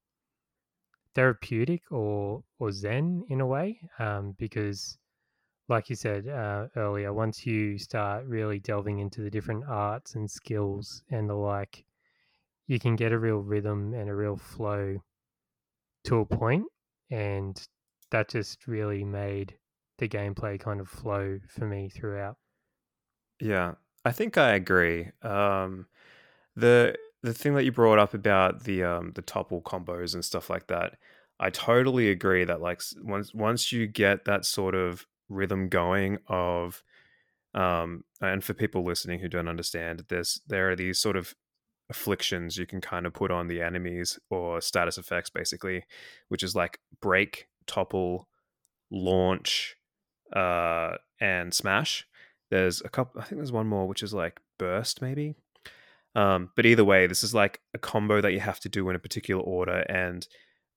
therapeutic 1.15 1.83
or 1.91 2.43
or 2.59 2.73
zen 2.73 3.25
in 3.29 3.41
a 3.41 3.47
way, 3.47 3.81
um, 3.99 4.35
because, 4.39 4.99
like 5.69 5.90
you 5.90 5.97
said 5.97 6.28
uh, 6.28 6.69
earlier, 6.76 7.12
once 7.12 7.47
you 7.47 7.78
start 7.78 8.26
really 8.26 8.61
delving 8.61 8.99
into 9.00 9.23
the 9.23 9.31
different 9.31 9.64
arts 9.64 10.14
and 10.14 10.31
skills 10.31 11.02
and 11.11 11.28
the 11.28 11.35
like, 11.35 11.87
you 12.66 12.81
can 12.81 12.97
get 12.97 13.12
a 13.12 13.19
real 13.19 13.38
rhythm 13.40 13.95
and 13.95 14.11
a 14.11 14.14
real 14.16 14.37
flow 14.37 14.99
to 16.04 16.19
a 16.21 16.26
point, 16.26 16.66
and 17.11 17.66
that 18.11 18.28
just 18.28 18.66
really 18.66 19.04
made 19.04 19.59
the 19.99 20.09
gameplay 20.09 20.59
kind 20.59 20.81
of 20.81 20.88
flow 20.88 21.38
for 21.49 21.66
me 21.66 21.88
throughout. 21.88 22.37
Yeah, 23.40 23.75
I 24.04 24.12
think 24.12 24.37
I 24.38 24.52
agree. 24.54 25.11
Um, 25.23 25.88
the 26.57 26.97
the 27.23 27.35
thing 27.35 27.54
that 27.54 27.64
you 27.64 27.73
brought 27.73 27.99
up 27.99 28.14
about 28.14 28.64
the 28.64 28.85
um, 28.85 29.12
the 29.12 29.23
topple 29.23 29.62
combos 29.62 30.14
and 30.14 30.25
stuff 30.25 30.50
like 30.50 30.69
that, 30.69 30.99
I 31.40 31.50
totally 31.50 32.11
agree 32.11 32.45
that 32.45 32.61
like 32.61 32.83
once 33.02 33.35
once 33.35 33.73
you 33.73 33.87
get 33.87 34.25
that 34.26 34.45
sort 34.45 34.75
of 34.75 35.07
rhythm 35.33 35.68
going 35.68 36.18
of 36.29 36.83
um, 37.55 38.05
and 38.21 38.42
for 38.42 38.55
people 38.55 38.85
listening 38.85 39.21
who 39.21 39.29
don't 39.29 39.49
understand, 39.49 40.05
there's 40.09 40.40
there 40.47 40.71
are 40.71 40.77
these 40.77 40.99
sort 40.99 41.16
of 41.16 41.35
afflictions 41.90 42.57
you 42.57 42.66
can 42.66 42.81
kind 42.81 43.07
of 43.07 43.12
put 43.12 43.31
on 43.31 43.49
the 43.49 43.61
enemies 43.61 44.18
or 44.31 44.61
status 44.61 44.97
effects 44.97 45.29
basically, 45.29 45.85
which 46.29 46.42
is 46.42 46.55
like 46.55 46.79
break, 47.01 47.49
topple, 47.66 48.29
launch, 48.90 49.77
uh, 50.35 50.97
and 51.21 51.53
smash. 51.53 52.07
There's 52.51 52.81
a 52.83 52.88
couple. 52.88 53.21
I 53.21 53.25
think 53.25 53.38
there's 53.38 53.53
one 53.53 53.66
more, 53.66 53.87
which 53.87 54.03
is 54.03 54.14
like 54.14 54.40
burst, 54.59 55.03
maybe. 55.03 55.35
Um, 56.14 56.51
but 56.57 56.66
either 56.66 56.85
way, 56.85 57.07
this 57.07 57.23
is 57.23 57.35
like 57.35 57.61
a 57.75 57.79
combo 57.79 58.21
that 58.21 58.33
you 58.33 58.40
have 58.40 58.61
to 58.61 58.68
do 58.68 58.88
in 58.88 58.97
a 58.97 58.99
particular 58.99 59.42
order, 59.42 59.85
and 59.88 60.27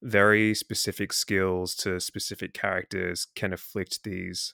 very 0.01 0.53
specific 0.53 1.13
skills 1.13 1.75
to 1.75 1.99
specific 1.99 2.53
characters 2.53 3.27
can 3.35 3.53
afflict 3.53 4.03
these 4.03 4.53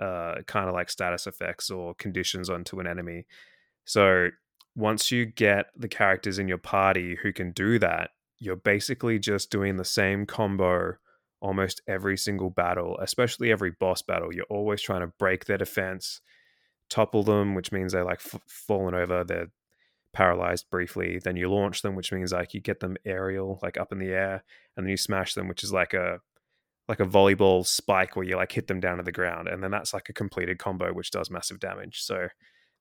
uh, 0.00 0.36
kind 0.46 0.68
of 0.68 0.74
like 0.74 0.90
status 0.90 1.26
effects 1.26 1.70
or 1.70 1.94
conditions 1.94 2.50
onto 2.50 2.80
an 2.80 2.86
enemy. 2.86 3.26
So 3.84 4.30
once 4.76 5.10
you 5.10 5.24
get 5.26 5.66
the 5.76 5.88
characters 5.88 6.38
in 6.38 6.48
your 6.48 6.58
party 6.58 7.16
who 7.22 7.32
can 7.32 7.52
do 7.52 7.78
that, 7.78 8.10
you're 8.38 8.56
basically 8.56 9.18
just 9.18 9.50
doing 9.50 9.76
the 9.76 9.84
same 9.84 10.26
combo 10.26 10.94
almost 11.40 11.82
every 11.86 12.16
single 12.16 12.50
battle, 12.50 12.98
especially 13.00 13.52
every 13.52 13.70
boss 13.78 14.02
battle. 14.02 14.32
You're 14.32 14.46
always 14.48 14.80
trying 14.80 15.02
to 15.02 15.12
break 15.18 15.44
their 15.44 15.58
defense, 15.58 16.20
topple 16.88 17.22
them, 17.22 17.54
which 17.54 17.70
means 17.70 17.92
they're 17.92 18.04
like 18.04 18.22
f- 18.24 18.40
fallen 18.46 18.94
over, 18.94 19.24
they're 19.24 19.50
paralyzed 20.14 20.70
briefly. 20.70 21.20
Then 21.22 21.36
you 21.36 21.50
launch 21.50 21.82
them, 21.82 21.94
which 21.94 22.12
means 22.12 22.32
like 22.32 22.54
you 22.54 22.60
get 22.60 22.80
them 22.80 22.96
aerial, 23.04 23.58
like 23.62 23.78
up 23.78 23.92
in 23.92 23.98
the 23.98 24.10
air, 24.10 24.44
and 24.76 24.86
then 24.86 24.90
you 24.90 24.96
smash 24.96 25.34
them, 25.34 25.48
which 25.48 25.62
is 25.62 25.72
like 25.72 25.92
a 25.94 26.20
like 26.88 27.00
a 27.00 27.06
volleyball 27.06 27.66
spike 27.66 28.14
where 28.14 28.26
you 28.26 28.36
like 28.36 28.52
hit 28.52 28.66
them 28.66 28.80
down 28.80 28.98
to 28.98 29.02
the 29.02 29.12
ground, 29.12 29.48
and 29.48 29.62
then 29.62 29.70
that's 29.70 29.94
like 29.94 30.08
a 30.08 30.14
completed 30.14 30.58
combo 30.58 30.92
which 30.92 31.10
does 31.10 31.30
massive 31.30 31.60
damage. 31.60 32.02
So 32.02 32.28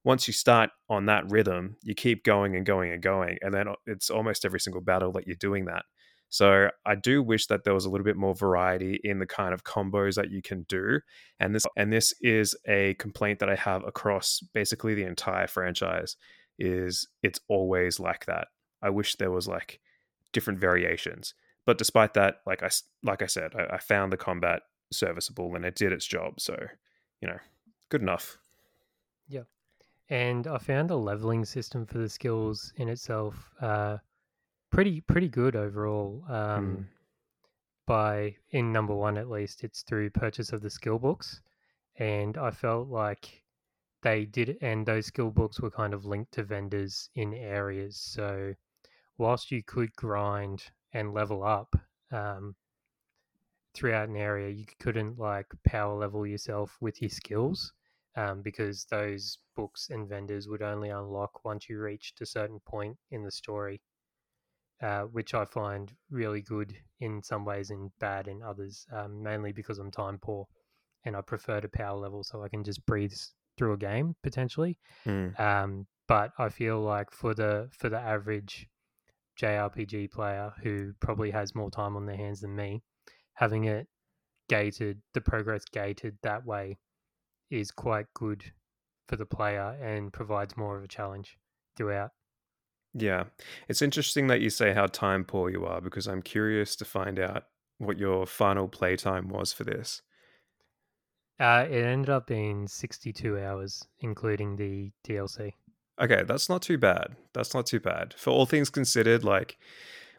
once 0.05 0.27
you 0.27 0.33
start 0.33 0.69
on 0.89 1.05
that 1.05 1.29
rhythm, 1.29 1.77
you 1.81 1.95
keep 1.95 2.23
going 2.23 2.55
and 2.55 2.65
going 2.65 2.91
and 2.91 3.01
going, 3.01 3.37
and 3.41 3.53
then 3.53 3.67
it's 3.85 4.09
almost 4.09 4.45
every 4.45 4.59
single 4.59 4.81
battle 4.81 5.11
that 5.13 5.27
you're 5.27 5.35
doing 5.35 5.65
that. 5.65 5.83
So 6.33 6.69
I 6.83 6.95
do 6.95 7.21
wish 7.21 7.45
that 7.45 7.63
there 7.63 7.75
was 7.75 7.85
a 7.85 7.91
little 7.91 8.03
bit 8.03 8.17
more 8.17 8.33
variety 8.33 8.99
in 9.03 9.19
the 9.19 9.27
kind 9.27 9.53
of 9.53 9.63
combos 9.63 10.15
that 10.15 10.31
you 10.31 10.41
can 10.41 10.65
do. 10.67 10.99
And 11.39 11.53
this 11.53 11.63
and 11.77 11.93
this 11.93 12.11
is 12.21 12.55
a 12.67 12.95
complaint 12.95 13.37
that 13.39 13.51
I 13.51 13.55
have 13.55 13.83
across 13.85 14.39
basically 14.51 14.95
the 14.95 15.03
entire 15.03 15.45
franchise 15.45 16.15
is 16.59 17.07
it's 17.21 17.39
always 17.47 17.99
like 17.99 18.25
that. 18.25 18.47
I 18.81 18.89
wish 18.89 19.15
there 19.15 19.31
was 19.31 19.47
like 19.47 19.79
different 20.31 20.59
variations. 20.59 21.33
But 21.65 21.77
despite 21.77 22.13
that, 22.15 22.41
like 22.45 22.61
I 22.63 22.69
like 23.03 23.21
I 23.21 23.27
said, 23.27 23.53
I, 23.55 23.75
I 23.75 23.77
found 23.77 24.11
the 24.11 24.17
combat 24.17 24.63
serviceable 24.91 25.55
and 25.55 25.65
it 25.65 25.75
did 25.75 25.91
its 25.91 26.05
job. 26.05 26.39
So, 26.39 26.57
you 27.21 27.27
know, 27.27 27.37
good 27.89 28.01
enough. 28.01 28.37
Yeah. 29.27 29.43
And 30.09 30.47
I 30.47 30.57
found 30.57 30.89
the 30.89 30.97
leveling 30.97 31.45
system 31.45 31.85
for 31.85 31.97
the 31.97 32.09
skills 32.09 32.73
in 32.75 32.89
itself 32.89 33.51
uh, 33.61 33.97
pretty 34.71 35.01
pretty 35.01 35.29
good 35.29 35.55
overall. 35.55 36.23
Um, 36.27 36.77
Mm. 36.77 36.85
By 37.85 38.37
in 38.51 38.71
number 38.71 38.95
one 38.95 39.17
at 39.17 39.29
least, 39.29 39.65
it's 39.65 39.81
through 39.81 40.09
purchase 40.11 40.53
of 40.53 40.61
the 40.61 40.69
skill 40.69 40.97
books, 40.97 41.41
and 41.97 42.37
I 42.37 42.49
felt 42.49 42.87
like 42.87 43.42
they 44.03 44.25
did, 44.25 44.57
and 44.61 44.85
those 44.85 45.07
skill 45.07 45.31
books 45.31 45.59
were 45.59 45.71
kind 45.71 45.93
of 45.93 46.05
linked 46.05 46.33
to 46.33 46.43
vendors 46.43 47.09
in 47.15 47.33
areas. 47.33 47.97
So 47.97 48.53
whilst 49.17 49.51
you 49.51 49.63
could 49.63 49.95
grind 49.95 50.63
and 50.93 51.13
level 51.13 51.43
up 51.43 51.75
um, 52.11 52.55
throughout 53.73 54.09
an 54.09 54.17
area, 54.17 54.49
you 54.49 54.65
couldn't 54.79 55.17
like 55.17 55.47
power 55.65 55.97
level 55.97 56.27
yourself 56.27 56.77
with 56.81 57.01
your 57.01 57.09
skills 57.09 57.73
um, 58.15 58.41
because 58.41 58.85
those 58.85 59.39
books 59.55 59.89
and 59.89 60.07
vendors 60.07 60.47
would 60.47 60.61
only 60.61 60.89
unlock 60.89 61.43
once 61.45 61.69
you 61.69 61.79
reached 61.79 62.21
a 62.21 62.25
certain 62.25 62.59
point 62.67 62.97
in 63.11 63.23
the 63.23 63.31
story, 63.31 63.81
uh, 64.81 65.03
which 65.03 65.33
I 65.33 65.45
find 65.45 65.91
really 66.11 66.41
good 66.41 66.75
in 66.99 67.23
some 67.23 67.45
ways 67.45 67.69
and 67.69 67.91
bad 67.99 68.27
in 68.27 68.43
others, 68.43 68.85
um, 68.91 69.23
mainly 69.23 69.53
because 69.53 69.79
I'm 69.79 69.91
time 69.91 70.19
poor 70.21 70.47
and 71.05 71.15
I 71.15 71.21
prefer 71.21 71.61
to 71.61 71.67
power 71.67 71.97
level 71.97 72.23
so 72.23 72.43
I 72.43 72.49
can 72.49 72.63
just 72.63 72.85
breathe 72.85 73.13
through 73.57 73.73
a 73.73 73.77
game 73.77 74.15
potentially. 74.23 74.77
Mm. 75.05 75.39
Um, 75.39 75.87
but 76.07 76.31
I 76.37 76.49
feel 76.49 76.81
like 76.81 77.11
for 77.11 77.33
the 77.33 77.69
for 77.77 77.89
the 77.89 77.99
average 77.99 78.67
JRPG 79.41 80.11
player 80.11 80.53
who 80.61 80.93
probably 80.99 81.31
has 81.31 81.55
more 81.55 81.71
time 81.71 81.95
on 81.95 82.05
their 82.05 82.17
hands 82.17 82.41
than 82.41 82.55
me, 82.55 82.83
having 83.33 83.65
it 83.65 83.87
gated, 84.49 85.01
the 85.13 85.21
progress 85.21 85.63
gated 85.71 86.17
that 86.23 86.45
way 86.45 86.77
is 87.49 87.71
quite 87.71 88.05
good 88.13 88.43
for 89.07 89.15
the 89.15 89.25
player 89.25 89.77
and 89.81 90.13
provides 90.13 90.57
more 90.57 90.77
of 90.77 90.83
a 90.83 90.87
challenge 90.87 91.37
throughout. 91.77 92.11
Yeah. 92.93 93.25
It's 93.67 93.81
interesting 93.81 94.27
that 94.27 94.41
you 94.41 94.49
say 94.49 94.73
how 94.73 94.85
time 94.87 95.23
poor 95.23 95.49
you 95.49 95.65
are 95.65 95.81
because 95.81 96.07
I'm 96.07 96.21
curious 96.21 96.75
to 96.77 96.85
find 96.85 97.19
out 97.19 97.45
what 97.79 97.97
your 97.97 98.25
final 98.25 98.67
playtime 98.67 99.29
was 99.29 99.51
for 99.51 99.63
this. 99.63 100.01
Uh, 101.39 101.65
it 101.69 101.83
ended 101.83 102.09
up 102.09 102.27
being 102.27 102.67
62 102.67 103.39
hours, 103.39 103.85
including 103.99 104.55
the 104.55 104.91
DLC. 105.07 105.53
Okay, 106.01 106.23
that's 106.27 106.49
not 106.49 106.61
too 106.61 106.77
bad. 106.77 107.15
That's 107.33 107.53
not 107.53 107.65
too 107.65 107.79
bad. 107.79 108.13
For 108.17 108.31
all 108.31 108.45
things 108.45 108.69
considered, 108.69 109.23
like 109.23 109.57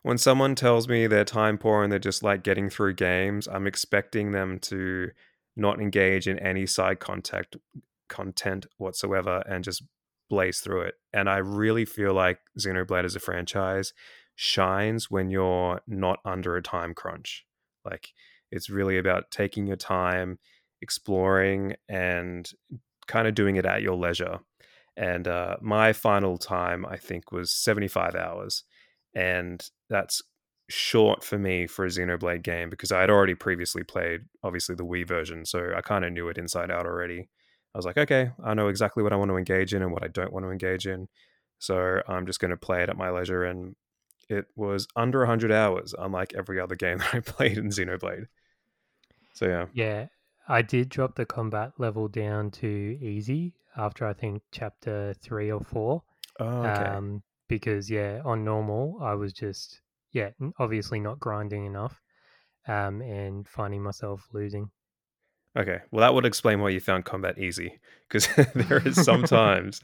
when 0.03 0.19
someone 0.19 0.55
tells 0.55 0.89
me 0.89 1.07
they're 1.07 1.25
time 1.25 1.59
poor 1.59 1.83
and 1.83 1.91
they're 1.91 1.99
just 1.99 2.23
like 2.23 2.45
getting 2.45 2.69
through 2.69 2.95
games, 2.95 3.49
I'm 3.49 3.67
expecting 3.67 4.33
them 4.33 4.59
to 4.61 5.11
not 5.57 5.81
engage 5.81 6.29
in 6.29 6.39
any 6.39 6.67
side 6.67 7.01
contact 7.01 7.57
content 8.09 8.67
whatsoever 8.77 9.43
and 9.49 9.65
just 9.65 9.83
blaze 10.29 10.61
through 10.61 10.83
it. 10.83 10.95
And 11.13 11.29
I 11.29 11.39
really 11.39 11.85
feel 11.85 12.13
like 12.13 12.39
Xenoblade 12.59 13.05
as 13.05 13.17
a 13.17 13.21
franchise 13.21 13.93
shines 14.35 15.11
when 15.11 15.31
you're 15.31 15.81
not 15.87 16.19
under 16.25 16.57
a 16.57 16.63
time 16.63 16.95
crunch. 16.95 17.47
Like 17.85 18.11
It's 18.51 18.71
really 18.71 18.99
about 18.99 19.31
taking 19.31 19.67
your 19.67 19.77
time, 19.77 20.39
exploring, 20.85 21.75
and 21.89 22.49
kind 23.09 23.27
of 23.27 23.35
doing 23.35 23.57
it 23.57 23.67
at 23.67 23.83
your 23.83 23.97
leisure. 23.97 24.39
And 24.97 25.27
uh, 25.27 25.57
my 25.61 25.93
final 25.93 26.39
time, 26.39 26.87
I 26.87 26.97
think, 26.97 27.33
was 27.33 27.51
75 27.53 28.15
hours. 28.15 28.63
And 29.15 29.67
that's 29.91 30.23
short 30.69 31.25
for 31.25 31.39
me 31.39 31.67
for 31.67 31.85
a 31.85 31.89
Xenoblade 31.89 32.43
game 32.43 32.71
because 32.71 32.93
I 32.93 33.01
had 33.01 33.11
already 33.11 33.35
previously 33.35 33.83
played, 33.83 34.23
obviously, 34.43 34.75
the 34.75 34.85
Wii 34.85 35.07
version. 35.07 35.45
So 35.45 35.73
I 35.77 35.81
kind 35.81 36.05
of 36.05 36.13
knew 36.13 36.29
it 36.29 36.39
inside 36.39 36.71
out 36.71 36.87
already. 36.87 37.29
I 37.75 37.79
was 37.79 37.87
like, 37.87 37.99
okay, 37.99 38.31
I 38.43 38.55
know 38.55 38.69
exactly 38.69 39.03
what 39.03 39.13
I 39.13 39.17
want 39.17 39.31
to 39.31 39.37
engage 39.37 39.75
in 39.75 39.83
and 39.83 39.93
what 39.93 40.05
I 40.05 40.09
don't 40.09 40.33
want 40.33 40.47
to 40.47 40.51
engage 40.51 40.87
in. 40.87 41.09
So 41.59 42.01
I'm 42.07 42.27
just 42.27 42.41
going 42.41 42.53
to 42.53 42.57
play 42.57 42.83
it 42.83 42.89
at 42.89 42.97
my 42.97 43.11
leisure. 43.11 43.45
And 43.45 43.75
it 44.29 44.47
was 44.55 44.87
under 44.95 45.21
100 45.21 45.51
hours, 45.51 45.95
unlike 45.99 46.35
every 46.37 46.61
other 46.61 46.77
game 46.85 46.99
that 46.99 47.15
I 47.15 47.21
played 47.21 47.59
in 47.59 47.71
Xenoblade. 47.71 48.27
So 49.35 49.47
yeah. 49.47 49.67
Yeah, 49.73 50.07
I 50.49 50.63
did 50.63 50.89
drop 50.89 51.15
the 51.15 51.25
combat 51.25 51.73
level 51.79 52.09
down 52.09 52.51
to 52.53 52.67
easy 52.67 53.55
after 53.77 54.07
I 54.07 54.13
think 54.13 54.43
chapter 54.53 55.15
three 55.15 55.51
or 55.51 55.61
four. 55.61 56.03
Oh, 56.41 56.67
okay. 56.67 56.85
Um, 56.85 57.23
because 57.49 57.91
yeah, 57.91 58.21
on 58.25 58.45
normal 58.45 58.99
I 59.01 59.15
was 59.15 59.33
just 59.33 59.81
yeah, 60.13 60.31
obviously 60.59 61.01
not 61.01 61.19
grinding 61.19 61.67
enough, 61.67 62.01
um, 62.69 63.03
and 63.03 63.47
finding 63.49 63.83
myself 63.83 64.27
losing. 64.33 64.71
Okay, 65.57 65.79
well 65.91 66.01
that 66.01 66.15
would 66.15 66.27
explain 66.27 66.61
why 66.61 66.71
you 66.71 66.81
found 66.81 67.05
combat 67.05 67.39
easy, 67.39 67.79
because 68.09 68.29
there 68.55 68.83
is 68.87 68.97
sometimes 69.05 69.81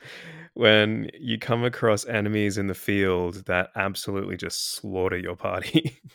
when 0.55 1.11
you 1.19 1.39
come 1.39 1.65
across 1.65 2.07
enemies 2.07 2.59
in 2.59 2.67
the 2.67 2.75
field 2.75 3.47
that 3.47 3.71
absolutely 3.77 4.37
just 4.37 4.73
slaughter 4.73 5.19
your 5.19 5.37
party. 5.37 6.01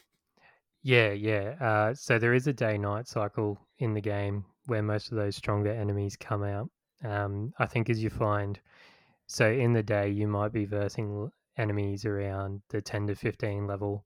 yeah, 0.86 1.14
yeah. 1.14 1.56
Uh, 1.60 1.96
so 1.96 2.20
there 2.20 2.36
is 2.36 2.46
a 2.46 2.54
day-night 2.54 3.08
cycle 3.08 3.60
in 3.80 3.96
the 3.96 4.02
game 4.02 4.46
where 4.68 4.84
most 4.84 5.12
of 5.12 5.18
those 5.18 5.36
stronger 5.36 5.72
enemies 5.72 6.16
come 6.16 6.44
out. 6.44 6.70
Um, 7.04 7.54
I 7.58 7.66
think 7.66 7.90
as 7.90 8.04
you 8.04 8.12
find, 8.12 8.60
so 9.26 9.50
in 9.50 9.74
the 9.74 9.82
day 9.82 10.10
you 10.10 10.28
might 10.28 10.54
be 10.54 10.66
versing 10.66 11.32
enemies 11.58 12.06
around 12.06 12.62
the 12.70 12.84
10 12.84 13.08
to 13.08 13.16
15 13.16 13.66
level, 13.66 14.06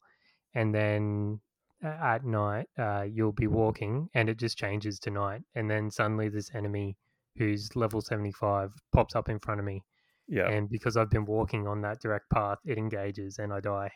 and 0.56 0.74
then 0.74 1.42
at 1.84 2.24
night, 2.24 2.68
uh, 2.78 3.02
you'll 3.02 3.34
be 3.34 3.48
walking 3.48 4.08
and 4.14 4.30
it 4.30 4.40
just 4.40 4.58
changes 4.58 5.00
to 5.00 5.12
night. 5.12 5.42
And 5.56 5.70
then 5.70 5.92
suddenly 5.92 6.30
this 6.30 6.50
enemy 6.56 6.96
who's 7.36 7.76
level 7.76 8.00
75 8.00 8.72
pops 8.94 9.16
up 9.16 9.28
in 9.28 9.40
front 9.40 9.60
of 9.60 9.66
me. 9.66 9.84
Yeah. 10.30 10.50
And 10.50 10.70
because 10.70 10.96
I've 10.96 11.10
been 11.10 11.26
walking 11.26 11.68
on 11.68 11.82
that 11.82 12.00
direct 12.00 12.30
path, 12.30 12.60
it 12.66 12.78
engages 12.78 13.38
and 13.38 13.52
I 13.52 13.60
die. 13.60 13.92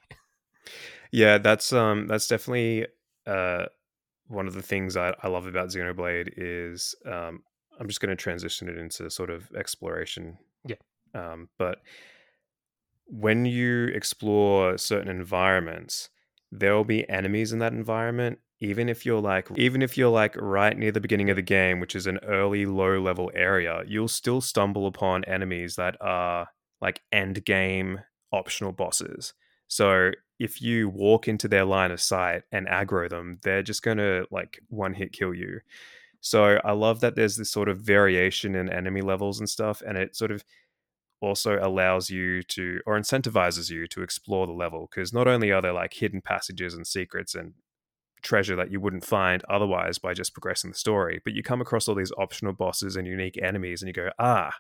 Yeah, 1.12 1.38
that's 1.38 1.74
um 1.74 2.08
that's 2.08 2.28
definitely 2.28 2.88
uh 3.26 3.66
one 4.28 4.48
of 4.48 4.54
the 4.54 4.62
things 4.62 4.98
I, 4.98 5.14
I 5.22 5.28
love 5.28 5.46
about 5.48 5.70
Xenoblade 5.70 6.34
is 6.38 6.96
um 7.06 7.44
I'm 7.80 7.88
just 7.88 8.02
going 8.02 8.16
to 8.16 8.16
transition 8.16 8.70
it 8.70 8.78
into 8.78 9.10
sort 9.10 9.30
of 9.30 9.52
exploration. 9.58 10.38
Yeah. 10.68 10.76
Um, 11.16 11.50
but 11.58 11.80
when 13.08 13.46
you 13.46 13.88
explore 13.88 14.78
certain 14.78 15.10
environments, 15.10 16.10
there 16.52 16.76
will 16.76 16.84
be 16.84 17.10
enemies 17.10 17.52
in 17.52 17.60
that 17.60 17.74
environment 17.74 18.40
even 18.60 18.88
if 18.88 19.06
you're 19.06 19.20
like 19.22 19.50
even 19.56 19.82
if 19.82 19.98
you're 19.98 20.10
like 20.10 20.36
right 20.38 20.78
near 20.78 20.92
the 20.92 21.02
beginning 21.02 21.30
of 21.30 21.36
the 21.36 21.42
game 21.42 21.80
which 21.80 21.96
is 21.96 22.08
an 22.08 22.20
early 22.24 22.66
low 22.66 23.00
level 23.00 23.32
area 23.34 23.84
you'll 23.88 24.08
still 24.08 24.40
stumble 24.40 24.88
upon 24.88 25.24
enemies 25.26 25.76
that 25.76 25.98
are 26.00 26.48
like 26.80 27.02
end 27.12 27.44
game 27.44 28.00
optional 28.32 28.72
bosses 28.72 29.34
so 29.74 30.12
if 30.38 30.62
you 30.62 30.88
walk 30.88 31.28
into 31.28 31.48
their 31.48 31.66
line 31.66 31.90
of 31.90 32.00
sight 32.00 32.44
and 32.52 32.68
aggro 32.68 33.10
them 33.10 33.40
they're 33.42 33.64
just 33.64 33.82
going 33.82 33.98
to 33.98 34.24
like 34.30 34.60
one 34.70 34.94
hit 34.94 35.12
kill 35.12 35.34
you. 35.34 35.62
So 36.22 36.60
i 36.64 36.72
love 36.72 37.00
that 37.00 37.16
there's 37.16 37.38
this 37.38 37.50
sort 37.50 37.70
of 37.70 37.80
variation 37.80 38.54
in 38.56 38.70
enemy 38.70 39.02
levels 39.02 39.40
and 39.40 39.50
stuff 39.50 39.82
and 39.82 39.98
it 39.98 40.16
sort 40.16 40.30
of 40.32 40.44
also 41.22 41.58
allows 41.60 42.12
you 42.12 42.44
to 42.44 42.82
or 42.86 43.00
incentivizes 43.00 43.72
you 43.72 43.88
to 43.88 44.04
explore 44.04 44.46
the 44.46 44.54
level 44.54 44.88
because 44.92 45.12
not 45.12 45.28
only 45.28 45.52
are 45.52 45.62
there 45.62 45.74
like 45.74 45.94
hidden 45.94 46.22
passages 46.22 46.76
and 46.76 46.86
secrets 46.86 47.34
and 47.34 47.54
treasure 48.22 48.56
that 48.56 48.72
you 48.72 48.80
wouldn't 48.80 49.06
find 49.06 49.44
otherwise 49.50 49.98
by 49.98 50.14
just 50.14 50.34
progressing 50.34 50.70
the 50.70 50.78
story 50.78 51.20
but 51.24 51.34
you 51.34 51.42
come 51.42 51.62
across 51.62 51.88
all 51.88 51.96
these 51.96 52.12
optional 52.18 52.54
bosses 52.54 52.96
and 52.96 53.08
unique 53.08 53.40
enemies 53.42 53.82
and 53.82 53.88
you 53.88 53.94
go 53.94 54.10
ah 54.20 54.54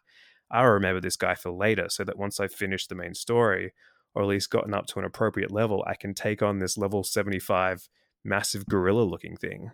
i'll 0.49 0.65
remember 0.65 0.99
this 0.99 1.17
guy 1.17 1.35
for 1.35 1.51
later 1.51 1.87
so 1.87 2.03
that 2.03 2.17
once 2.17 2.39
i've 2.39 2.53
finished 2.53 2.89
the 2.89 2.95
main 2.95 3.13
story 3.13 3.73
or 4.15 4.21
at 4.21 4.27
least 4.27 4.49
gotten 4.49 4.73
up 4.73 4.85
to 4.87 4.99
an 4.99 5.05
appropriate 5.05 5.51
level 5.51 5.83
i 5.87 5.95
can 5.95 6.13
take 6.13 6.41
on 6.41 6.59
this 6.59 6.77
level 6.77 7.03
75 7.03 7.87
massive 8.23 8.65
gorilla 8.65 9.03
looking 9.03 9.35
thing 9.35 9.71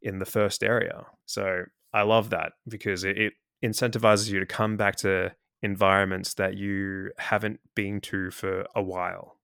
in 0.00 0.18
the 0.18 0.26
first 0.26 0.62
area 0.62 1.06
so 1.26 1.64
i 1.92 2.02
love 2.02 2.30
that 2.30 2.52
because 2.68 3.04
it, 3.04 3.18
it 3.18 3.32
incentivizes 3.64 4.28
you 4.28 4.40
to 4.40 4.46
come 4.46 4.76
back 4.76 4.96
to 4.96 5.32
environments 5.62 6.34
that 6.34 6.56
you 6.56 7.10
haven't 7.18 7.60
been 7.74 8.00
to 8.00 8.30
for 8.30 8.66
a 8.74 8.82
while. 8.82 9.38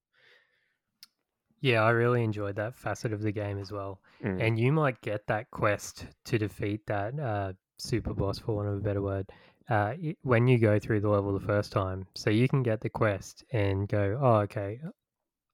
Yeah, 1.61 1.83
I 1.83 1.91
really 1.91 2.23
enjoyed 2.23 2.57
that 2.57 2.77
facet 2.77 3.13
of 3.13 3.23
the 3.23 3.33
game 3.33 3.59
as 3.59 3.73
well. 3.73 4.01
Mm. 4.23 4.43
And 4.43 4.59
you 4.59 4.73
might 4.73 5.01
get 5.01 5.27
that 5.27 5.51
quest 5.51 6.07
to 6.27 6.39
defeat 6.39 6.87
that 6.87 7.19
uh, 7.19 7.53
super 7.79 8.15
boss, 8.15 8.39
for 8.39 8.57
want 8.57 8.69
of 8.69 8.75
a 8.75 8.81
better 8.81 9.03
word, 9.03 9.29
uh, 9.69 9.95
when 10.23 10.47
you 10.47 10.59
go 10.59 10.79
through 10.79 11.01
the 11.01 11.09
level 11.09 11.33
the 11.33 11.47
first 11.47 11.73
time. 11.73 12.07
So 12.15 12.31
you 12.31 12.49
can 12.49 12.63
get 12.63 12.81
the 12.81 12.89
quest 12.89 13.45
and 13.53 13.89
go, 13.89 14.19
oh, 14.21 14.37
okay, 14.41 14.81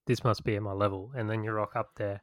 this 0.06 0.24
must 0.24 0.44
be 0.44 0.56
at 0.56 0.62
my 0.62 0.72
level. 0.72 1.10
And 1.16 1.28
then 1.28 1.42
you 1.42 1.52
rock 1.52 1.76
up 1.76 1.90
there. 1.96 2.22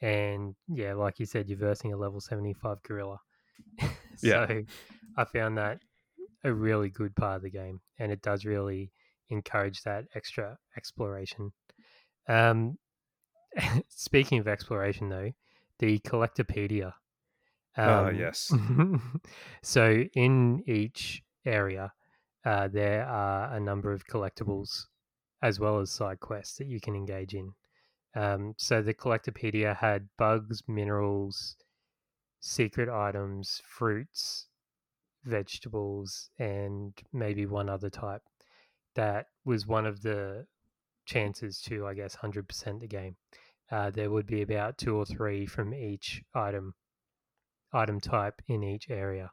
And 0.00 0.54
yeah, 0.68 0.94
like 0.94 1.18
you 1.18 1.26
said, 1.26 1.48
you're 1.48 1.58
versing 1.58 1.92
a 1.92 1.96
level 1.96 2.20
75 2.20 2.82
gorilla. 2.82 3.18
so 3.80 3.86
yeah. 4.22 4.60
I 5.16 5.24
found 5.24 5.58
that 5.58 5.78
a 6.44 6.52
really 6.52 6.90
good 6.90 7.16
part 7.16 7.36
of 7.36 7.42
the 7.42 7.50
game, 7.50 7.80
and 7.98 8.12
it 8.12 8.20
does 8.20 8.44
really 8.44 8.92
encourage 9.30 9.82
that 9.82 10.04
extra 10.14 10.56
exploration. 10.76 11.52
Um, 12.28 12.76
speaking 13.88 14.38
of 14.38 14.48
exploration, 14.48 15.08
though, 15.08 15.32
the 15.78 15.98
Collectopedia. 16.00 16.92
Oh, 17.76 18.06
um, 18.06 18.16
yes. 18.16 18.52
so 19.62 20.04
in 20.14 20.62
each 20.66 21.22
area, 21.44 21.92
uh, 22.44 22.68
there 22.68 23.06
are 23.06 23.54
a 23.54 23.60
number 23.60 23.92
of 23.92 24.06
collectibles 24.06 24.86
as 25.42 25.60
well 25.60 25.78
as 25.78 25.90
side 25.90 26.20
quests 26.20 26.56
that 26.58 26.66
you 26.66 26.80
can 26.80 26.94
engage 26.94 27.34
in. 27.34 27.52
Um, 28.16 28.54
so 28.56 28.80
the 28.80 28.94
Collectopedia 28.94 29.76
had 29.76 30.08
bugs, 30.16 30.62
minerals, 30.68 31.56
secret 32.40 32.88
items, 32.88 33.60
fruits, 33.66 34.46
vegetables, 35.24 36.30
and 36.38 36.94
maybe 37.12 37.44
one 37.44 37.68
other 37.68 37.90
type. 37.90 38.22
That 38.94 39.26
was 39.44 39.66
one 39.66 39.86
of 39.86 40.02
the 40.02 40.46
chances 41.04 41.60
to, 41.62 41.86
I 41.86 41.94
guess, 41.94 42.16
100% 42.16 42.80
the 42.80 42.86
game. 42.86 43.16
Uh, 43.70 43.90
there 43.90 44.10
would 44.10 44.26
be 44.26 44.42
about 44.42 44.78
two 44.78 44.96
or 44.96 45.04
three 45.04 45.46
from 45.46 45.74
each 45.74 46.22
item 46.34 46.74
item 47.74 48.00
type 48.00 48.40
in 48.46 48.62
each 48.62 48.88
area, 48.88 49.30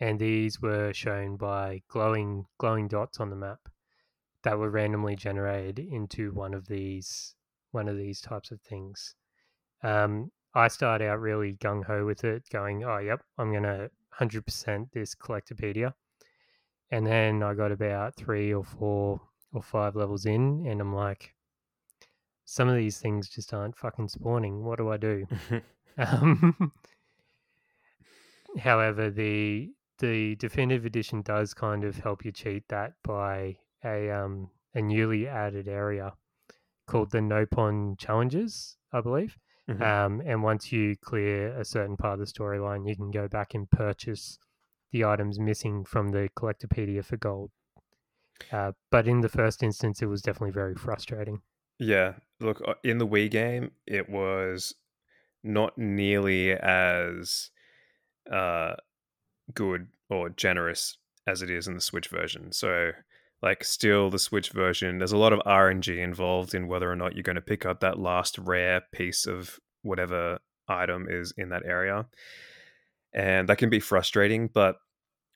and 0.00 0.18
these 0.18 0.60
were 0.60 0.92
shown 0.92 1.36
by 1.36 1.82
glowing 1.88 2.46
glowing 2.58 2.88
dots 2.88 3.20
on 3.20 3.30
the 3.30 3.36
map 3.36 3.68
that 4.42 4.58
were 4.58 4.70
randomly 4.70 5.16
generated 5.16 5.78
into 5.78 6.32
one 6.32 6.52
of 6.52 6.66
these 6.66 7.34
one 7.70 7.88
of 7.88 7.96
these 7.96 8.20
types 8.20 8.50
of 8.50 8.60
things. 8.60 9.14
Um, 9.82 10.30
I 10.54 10.68
started 10.68 11.08
out 11.08 11.20
really 11.20 11.54
gung 11.54 11.84
ho 11.84 12.04
with 12.04 12.24
it, 12.24 12.44
going, 12.50 12.84
"Oh, 12.84 12.98
yep, 12.98 13.22
I'm 13.38 13.52
gonna 13.52 13.90
100% 14.18 14.92
this 14.92 15.14
Collectopedia. 15.14 15.94
And 16.90 17.06
then 17.06 17.42
I 17.42 17.54
got 17.54 17.72
about 17.72 18.14
three 18.14 18.52
or 18.52 18.64
four 18.64 19.20
or 19.52 19.62
five 19.62 19.96
levels 19.96 20.26
in, 20.26 20.66
and 20.66 20.80
I'm 20.80 20.94
like, 20.94 21.34
some 22.44 22.68
of 22.68 22.76
these 22.76 22.98
things 22.98 23.28
just 23.28 23.54
aren't 23.54 23.76
fucking 23.76 24.08
spawning. 24.08 24.64
What 24.64 24.78
do 24.78 24.90
I 24.90 24.96
do? 24.96 25.26
um, 25.98 26.72
however, 28.58 29.10
the 29.10 29.70
the 29.98 30.34
definitive 30.36 30.84
edition 30.84 31.22
does 31.22 31.54
kind 31.54 31.84
of 31.84 31.98
help 31.98 32.24
you 32.24 32.32
cheat 32.32 32.64
that 32.68 32.94
by 33.02 33.56
a 33.84 34.10
um, 34.10 34.50
a 34.74 34.82
newly 34.82 35.26
added 35.28 35.68
area 35.68 36.12
called 36.86 37.10
the 37.10 37.18
Nopon 37.18 37.98
Challenges, 37.98 38.76
I 38.92 39.00
believe. 39.00 39.36
Mm-hmm. 39.68 39.82
Um, 39.82 40.22
and 40.26 40.42
once 40.42 40.72
you 40.72 40.96
clear 40.96 41.58
a 41.58 41.64
certain 41.64 41.96
part 41.96 42.20
of 42.20 42.26
the 42.26 42.32
storyline, 42.32 42.86
you 42.86 42.94
can 42.94 43.10
go 43.10 43.28
back 43.28 43.54
and 43.54 43.70
purchase 43.70 44.38
the 44.92 45.04
items 45.04 45.38
missing 45.38 45.84
from 45.84 46.10
the 46.10 46.28
Collectopedia 46.36 47.04
for 47.04 47.16
gold. 47.16 47.50
Uh, 48.52 48.72
but 48.90 49.08
in 49.08 49.20
the 49.20 49.28
first 49.28 49.62
instance, 49.62 50.02
it 50.02 50.06
was 50.06 50.20
definitely 50.20 50.50
very 50.50 50.74
frustrating. 50.74 51.40
Yeah, 51.78 52.14
look, 52.40 52.60
uh, 52.66 52.74
in 52.84 52.98
the 52.98 53.06
Wii 53.06 53.30
game, 53.30 53.70
it 53.86 54.08
was 54.08 54.74
not 55.42 55.78
nearly 55.78 56.52
as 56.52 57.50
uh, 58.30 58.74
good 59.54 59.88
or 60.10 60.30
generous 60.30 60.98
as 61.26 61.42
it 61.42 61.50
is 61.50 61.66
in 61.66 61.74
the 61.74 61.80
Switch 61.80 62.08
version. 62.08 62.52
So 62.52 62.92
like 63.42 63.64
still 63.64 64.10
the 64.10 64.18
Switch 64.18 64.50
version, 64.50 64.98
there's 64.98 65.12
a 65.12 65.18
lot 65.18 65.32
of 65.32 65.40
RNG 65.40 65.98
involved 65.98 66.54
in 66.54 66.68
whether 66.68 66.90
or 66.90 66.96
not 66.96 67.14
you're 67.14 67.22
going 67.22 67.36
to 67.36 67.42
pick 67.42 67.66
up 67.66 67.80
that 67.80 67.98
last 67.98 68.38
rare 68.38 68.82
piece 68.92 69.26
of 69.26 69.58
whatever 69.82 70.38
item 70.68 71.06
is 71.08 71.32
in 71.36 71.50
that 71.50 71.64
area. 71.64 72.06
And 73.12 73.48
that 73.48 73.58
can 73.58 73.70
be 73.70 73.80
frustrating, 73.80 74.48
but 74.52 74.76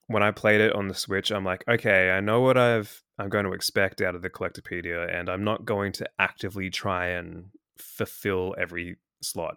when 0.09 0.22
I 0.22 0.31
played 0.31 0.61
it 0.61 0.74
on 0.74 0.88
the 0.88 0.94
Switch, 0.94 1.31
I'm 1.31 1.44
like, 1.44 1.64
okay, 1.68 2.11
I 2.11 2.20
know 2.20 2.40
what 2.40 2.59
I've 2.59 3.03
I'm 3.18 3.29
going 3.29 3.44
to 3.44 3.53
expect 3.53 4.01
out 4.01 4.14
of 4.14 4.22
the 4.22 4.31
Collectopedia, 4.31 5.12
and 5.12 5.29
I'm 5.29 5.44
not 5.44 5.64
going 5.64 5.92
to 5.92 6.09
actively 6.18 6.70
try 6.70 7.09
and 7.09 7.46
fulfill 7.77 8.55
every 8.59 8.96
slot. 9.22 9.57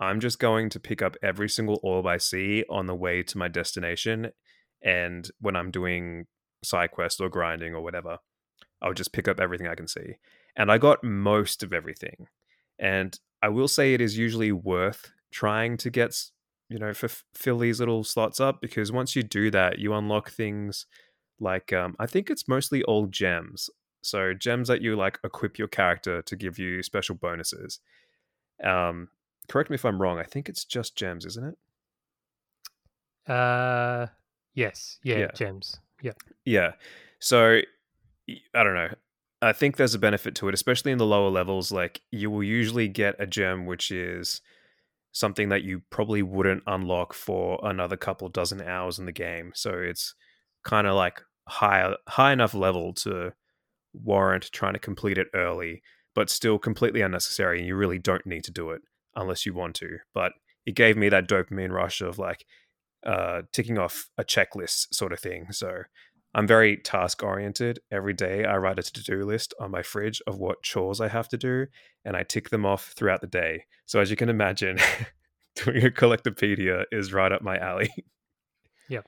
I'm 0.00 0.20
just 0.20 0.38
going 0.38 0.68
to 0.70 0.80
pick 0.80 1.02
up 1.02 1.16
every 1.22 1.48
single 1.48 1.80
orb 1.82 2.06
I 2.06 2.18
see 2.18 2.64
on 2.70 2.86
the 2.86 2.94
way 2.94 3.22
to 3.24 3.38
my 3.38 3.48
destination, 3.48 4.30
and 4.82 5.28
when 5.40 5.56
I'm 5.56 5.70
doing 5.70 6.26
side 6.62 6.90
quests 6.90 7.20
or 7.20 7.28
grinding 7.28 7.74
or 7.74 7.82
whatever, 7.82 8.18
I'll 8.80 8.94
just 8.94 9.12
pick 9.12 9.28
up 9.28 9.40
everything 9.40 9.66
I 9.66 9.74
can 9.74 9.88
see. 9.88 10.16
And 10.56 10.70
I 10.70 10.78
got 10.78 11.04
most 11.04 11.62
of 11.62 11.72
everything. 11.72 12.26
And 12.78 13.18
I 13.42 13.48
will 13.48 13.68
say 13.68 13.94
it 13.94 14.00
is 14.00 14.18
usually 14.18 14.52
worth 14.52 15.12
trying 15.30 15.76
to 15.78 15.90
get 15.90 16.30
you 16.68 16.78
know 16.78 16.88
f- 16.88 17.24
fill 17.34 17.58
these 17.58 17.80
little 17.80 18.04
slots 18.04 18.40
up 18.40 18.60
because 18.60 18.92
once 18.92 19.16
you 19.16 19.22
do 19.22 19.50
that 19.50 19.78
you 19.78 19.94
unlock 19.94 20.30
things 20.30 20.86
like 21.40 21.72
um, 21.72 21.94
i 21.98 22.06
think 22.06 22.30
it's 22.30 22.48
mostly 22.48 22.82
all 22.84 23.06
gems 23.06 23.70
so 24.02 24.32
gems 24.34 24.68
that 24.68 24.82
you 24.82 24.96
like 24.96 25.18
equip 25.24 25.58
your 25.58 25.68
character 25.68 26.22
to 26.22 26.36
give 26.36 26.58
you 26.58 26.82
special 26.82 27.14
bonuses 27.14 27.80
um, 28.64 29.08
correct 29.48 29.70
me 29.70 29.74
if 29.74 29.84
i'm 29.84 30.00
wrong 30.00 30.18
i 30.18 30.22
think 30.24 30.48
it's 30.48 30.64
just 30.64 30.96
gems 30.96 31.24
isn't 31.26 31.44
it? 33.26 33.32
Uh 33.32 34.06
yes. 34.54 34.98
Yeah, 35.02 35.18
Yeah. 35.18 35.30
gems. 35.34 35.78
Yeah. 36.02 36.12
Yeah. 36.44 36.72
So 37.18 37.60
I 38.54 38.62
don't 38.62 38.74
know. 38.74 38.94
I 39.42 39.52
think 39.52 39.76
there's 39.76 39.94
a 39.94 39.98
benefit 39.98 40.34
to 40.36 40.48
it 40.48 40.54
especially 40.54 40.92
in 40.92 40.98
the 40.98 41.06
lower 41.06 41.30
levels 41.30 41.70
like 41.70 42.00
you 42.10 42.30
will 42.30 42.42
usually 42.42 42.88
get 42.88 43.14
a 43.18 43.26
gem 43.26 43.66
which 43.66 43.90
is 43.90 44.40
something 45.12 45.48
that 45.50 45.62
you 45.62 45.82
probably 45.90 46.22
wouldn't 46.22 46.62
unlock 46.66 47.12
for 47.12 47.60
another 47.62 47.96
couple 47.96 48.28
dozen 48.28 48.60
hours 48.62 48.98
in 48.98 49.06
the 49.06 49.12
game. 49.12 49.52
So 49.54 49.70
it's 49.72 50.14
kind 50.64 50.86
of 50.86 50.94
like 50.94 51.20
high 51.48 51.94
high 52.08 52.32
enough 52.32 52.54
level 52.54 52.92
to 52.94 53.32
warrant 53.92 54.50
trying 54.52 54.74
to 54.74 54.78
complete 54.78 55.18
it 55.18 55.28
early, 55.34 55.82
but 56.14 56.30
still 56.30 56.58
completely 56.58 57.00
unnecessary 57.02 57.58
and 57.58 57.66
you 57.66 57.76
really 57.76 57.98
don't 57.98 58.26
need 58.26 58.44
to 58.44 58.50
do 58.52 58.70
it 58.70 58.80
unless 59.18 59.44
you 59.44 59.52
want 59.52 59.74
to. 59.76 59.98
But 60.14 60.32
it 60.64 60.74
gave 60.74 60.96
me 60.96 61.08
that 61.10 61.28
dopamine 61.28 61.70
rush 61.72 62.00
of 62.00 62.18
like 62.18 62.44
uh 63.06 63.42
ticking 63.52 63.78
off 63.78 64.08
a 64.16 64.24
checklist 64.24 64.94
sort 64.94 65.12
of 65.12 65.20
thing. 65.20 65.52
So 65.52 65.82
I'm 66.34 66.46
very 66.46 66.76
task 66.76 67.22
oriented. 67.22 67.80
Every 67.90 68.12
day 68.12 68.44
I 68.44 68.56
write 68.58 68.78
a 68.78 68.82
to-do 68.82 69.24
list 69.24 69.54
on 69.60 69.70
my 69.70 69.82
fridge 69.82 70.20
of 70.26 70.38
what 70.38 70.62
chores 70.62 71.00
I 71.00 71.08
have 71.08 71.28
to 71.30 71.36
do 71.38 71.66
and 72.04 72.16
I 72.16 72.22
tick 72.22 72.50
them 72.50 72.66
off 72.66 72.92
throughout 72.96 73.20
the 73.22 73.26
day. 73.26 73.64
So 73.86 73.98
as 74.00 74.10
you 74.10 74.16
can 74.16 74.28
imagine, 74.28 74.78
doing 75.56 75.84
a 75.84 75.90
collectopedia 75.90 76.84
is 76.92 77.12
right 77.12 77.32
up 77.32 77.42
my 77.42 77.56
alley. 77.58 77.90
Yep. 78.88 79.06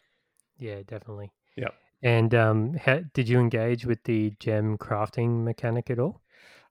Yeah 0.58 0.82
definitely 0.86 1.32
Yep. 1.56 1.74
and 2.02 2.34
um 2.34 2.76
did 3.14 3.28
you 3.28 3.38
engage 3.38 3.84
with 3.86 4.02
the 4.04 4.32
gem 4.38 4.78
crafting 4.78 5.44
mechanic 5.44 5.90
at 5.90 5.98
all 5.98 6.22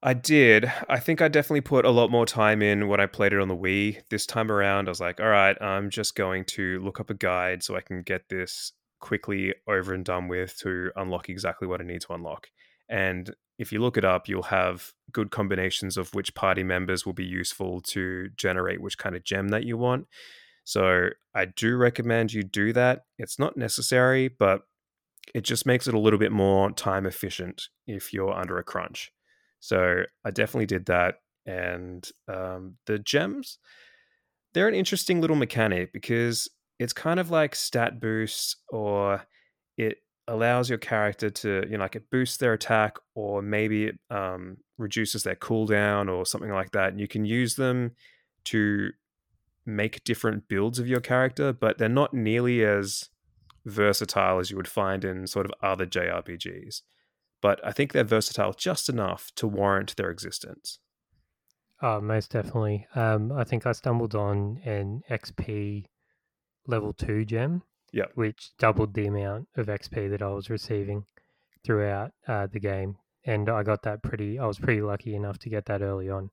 I 0.02 0.14
did. 0.14 0.72
I 0.88 1.00
think 1.00 1.22
I 1.22 1.28
definitely 1.28 1.62
put 1.62 1.84
a 1.84 1.90
lot 1.92 2.10
more 2.10 2.26
time 2.26 2.62
in 2.62 2.88
when 2.88 3.02
I 3.02 3.06
played 3.06 3.34
it 3.34 3.40
on 3.42 3.50
the 3.50 3.58
Wii. 3.58 4.02
This 4.10 4.26
time 4.26 4.50
around, 4.50 4.88
I 4.88 4.92
was 4.92 5.02
like, 5.02 5.20
all 5.20 5.28
right, 5.28 5.62
I'm 5.62 5.90
just 5.90 6.16
going 6.16 6.46
to 6.46 6.80
look 6.80 7.02
up 7.02 7.10
a 7.10 7.14
guide 7.14 7.64
so 7.64 7.76
I 7.76 7.82
can 7.82 8.02
get 8.04 8.30
this 8.30 8.72
quickly 9.02 9.54
over 9.68 9.94
and 9.94 10.06
done 10.06 10.30
with 10.30 10.58
to 10.60 10.92
unlock 10.96 11.28
exactly 11.28 11.68
what 11.68 11.82
I 11.82 11.84
need 11.84 12.02
to 12.02 12.14
unlock. 12.14 12.48
And 12.88 13.34
if 13.58 13.74
you 13.74 13.82
look 13.82 13.98
it 13.98 14.06
up, 14.06 14.30
you'll 14.30 14.44
have 14.44 14.94
good 15.12 15.32
combinations 15.32 15.98
of 15.98 16.14
which 16.14 16.34
party 16.34 16.64
members 16.64 17.06
will 17.06 17.14
be 17.14 17.26
useful 17.26 17.82
to 17.82 18.30
generate 18.38 18.82
which 18.82 18.98
kind 18.98 19.18
of 19.18 19.26
gem 19.26 19.50
that 19.50 19.66
you 19.66 19.78
want. 19.78 20.08
So 20.64 21.10
I 21.36 21.46
do 21.46 21.76
recommend 21.76 22.32
you 22.32 22.44
do 22.44 22.72
that. 22.72 23.04
It's 23.18 23.38
not 23.38 23.58
necessary, 23.58 24.30
but 24.30 24.62
it 25.36 25.42
just 25.42 25.66
makes 25.66 25.88
it 25.88 25.94
a 25.94 26.00
little 26.00 26.20
bit 26.20 26.32
more 26.32 26.72
time 26.72 27.06
efficient 27.06 27.64
if 27.86 28.14
you're 28.14 28.34
under 28.34 28.58
a 28.58 28.64
crunch. 28.64 29.12
So 29.60 30.04
I 30.26 30.32
definitely 30.32 30.66
did 30.66 30.86
that. 30.86 31.16
And 31.46 32.08
um, 32.28 32.76
the 32.86 33.00
gems, 33.00 33.58
they're 34.54 34.68
an 34.68 34.76
interesting 34.76 35.22
little 35.22 35.36
mechanic 35.36 35.94
because 35.94 36.50
it's 36.80 36.94
kind 36.94 37.20
of 37.20 37.30
like 37.30 37.56
stat 37.56 38.00
boosts 38.00 38.56
or 38.70 39.24
it 39.78 39.98
allows 40.28 40.70
your 40.70 40.78
character 40.78 41.30
to, 41.30 41.66
you 41.70 41.78
know, 41.78 41.84
like 41.84 41.96
it 41.96 42.10
boosts 42.12 42.38
their 42.38 42.54
attack 42.54 42.98
or 43.16 43.42
maybe 43.42 43.86
it 43.86 44.00
um, 44.10 44.58
reduces 44.78 45.24
their 45.24 45.36
cooldown 45.36 46.10
or 46.10 46.26
something 46.26 46.52
like 46.52 46.72
that. 46.72 46.90
And 46.90 47.00
you 47.00 47.08
can 47.08 47.26
use 47.26 47.56
them 47.56 47.92
to 48.46 48.92
make 49.66 50.04
different 50.04 50.48
builds 50.48 50.80
of 50.80 50.88
your 50.88 51.02
character, 51.02 51.52
but 51.52 51.78
they're 51.78 51.90
not 51.90 52.14
nearly 52.14 52.64
as 52.64 53.10
versatile 53.66 54.40
as 54.40 54.50
you 54.50 54.58
would 54.58 54.68
find 54.68 55.04
in 55.04 55.28
sort 55.28 55.46
of 55.46 55.52
other 55.62 55.86
JRPGs. 55.86 56.82
But 57.42 57.66
I 57.66 57.72
think 57.72 57.94
they're 57.94 58.04
versatile 58.04 58.54
just 58.54 58.90
enough 58.90 59.32
to 59.36 59.48
warrant 59.48 59.96
their 59.96 60.10
existence. 60.10 60.80
Oh, 61.82 62.02
most 62.02 62.32
definitely. 62.32 62.86
Um, 62.96 63.32
I 63.32 63.46
think 63.46 63.66
I 63.66 63.72
stumbled 63.72 64.14
on 64.14 64.60
an 64.66 65.02
XP 65.10 65.86
level 66.68 66.92
two 66.94 67.24
gem, 67.24 67.64
Yep. 67.94 68.12
which 68.16 68.52
doubled 68.58 68.94
the 68.94 69.08
amount 69.08 69.48
of 69.56 69.68
XP 69.68 70.10
that 70.10 70.22
I 70.22 70.28
was 70.30 70.50
receiving 70.50 71.06
throughout 71.64 72.12
uh, 72.28 72.48
the 72.48 72.60
game, 72.60 72.98
and 73.26 73.50
I 73.50 73.64
got 73.64 73.84
that 73.84 74.04
pretty. 74.04 74.38
I 74.38 74.46
was 74.46 74.60
pretty 74.60 74.82
lucky 74.82 75.16
enough 75.16 75.40
to 75.40 75.50
get 75.50 75.66
that 75.68 75.82
early 75.82 76.10
on, 76.10 76.32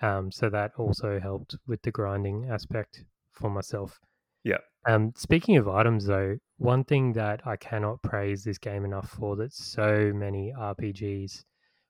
um, 0.00 0.32
so 0.32 0.48
that 0.50 0.72
also 0.78 1.20
helped 1.20 1.56
with 1.66 1.82
the 1.82 1.90
grinding 1.90 2.48
aspect 2.50 3.04
for 3.30 3.50
myself. 3.50 4.00
Yep. 4.44 4.62
Um, 4.86 5.12
speaking 5.16 5.56
of 5.58 5.68
items, 5.68 6.06
though, 6.06 6.38
one 6.58 6.84
thing 6.84 7.12
that 7.12 7.40
I 7.46 7.56
cannot 7.56 8.02
praise 8.02 8.44
this 8.44 8.58
game 8.58 8.84
enough 8.84 9.08
for 9.08 9.36
that 9.36 9.52
so 9.52 10.12
many 10.14 10.52
RPGs 10.58 11.44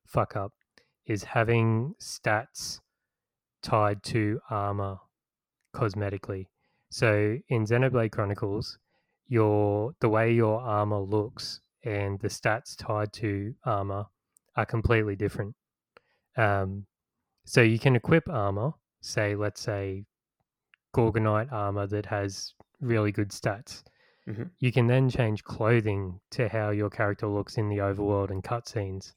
fuck 0.06 0.36
up 0.36 0.52
is 1.06 1.24
having 1.24 1.94
stats 2.00 2.80
tied 3.62 4.02
to 4.04 4.40
armor 4.50 4.98
cosmetically. 5.74 6.46
So 6.90 7.38
in 7.48 7.66
Xenoblade 7.66 8.12
Chronicles, 8.12 8.78
your 9.26 9.92
the 10.00 10.08
way 10.08 10.32
your 10.32 10.60
armor 10.60 11.00
looks 11.00 11.60
and 11.84 12.18
the 12.20 12.28
stats 12.28 12.76
tied 12.76 13.12
to 13.14 13.54
armor 13.64 14.04
are 14.56 14.66
completely 14.66 15.16
different. 15.16 15.54
Um, 16.36 16.86
so 17.46 17.62
you 17.62 17.78
can 17.78 17.96
equip 17.96 18.28
armor, 18.28 18.72
say 19.00 19.34
let's 19.34 19.62
say 19.62 20.04
Gorgonite 20.94 21.52
armor 21.52 21.86
that 21.86 22.06
has 22.06 22.54
really 22.80 23.12
good 23.12 23.30
stats. 23.30 23.82
Mhm. 24.28 24.50
You 24.58 24.72
can 24.72 24.86
then 24.86 25.08
change 25.08 25.42
clothing 25.44 26.20
to 26.32 26.48
how 26.48 26.70
your 26.70 26.90
character 26.90 27.26
looks 27.26 27.56
in 27.56 27.68
the 27.68 27.78
overworld 27.78 28.30
and 28.30 28.42
cutscenes. 28.44 29.14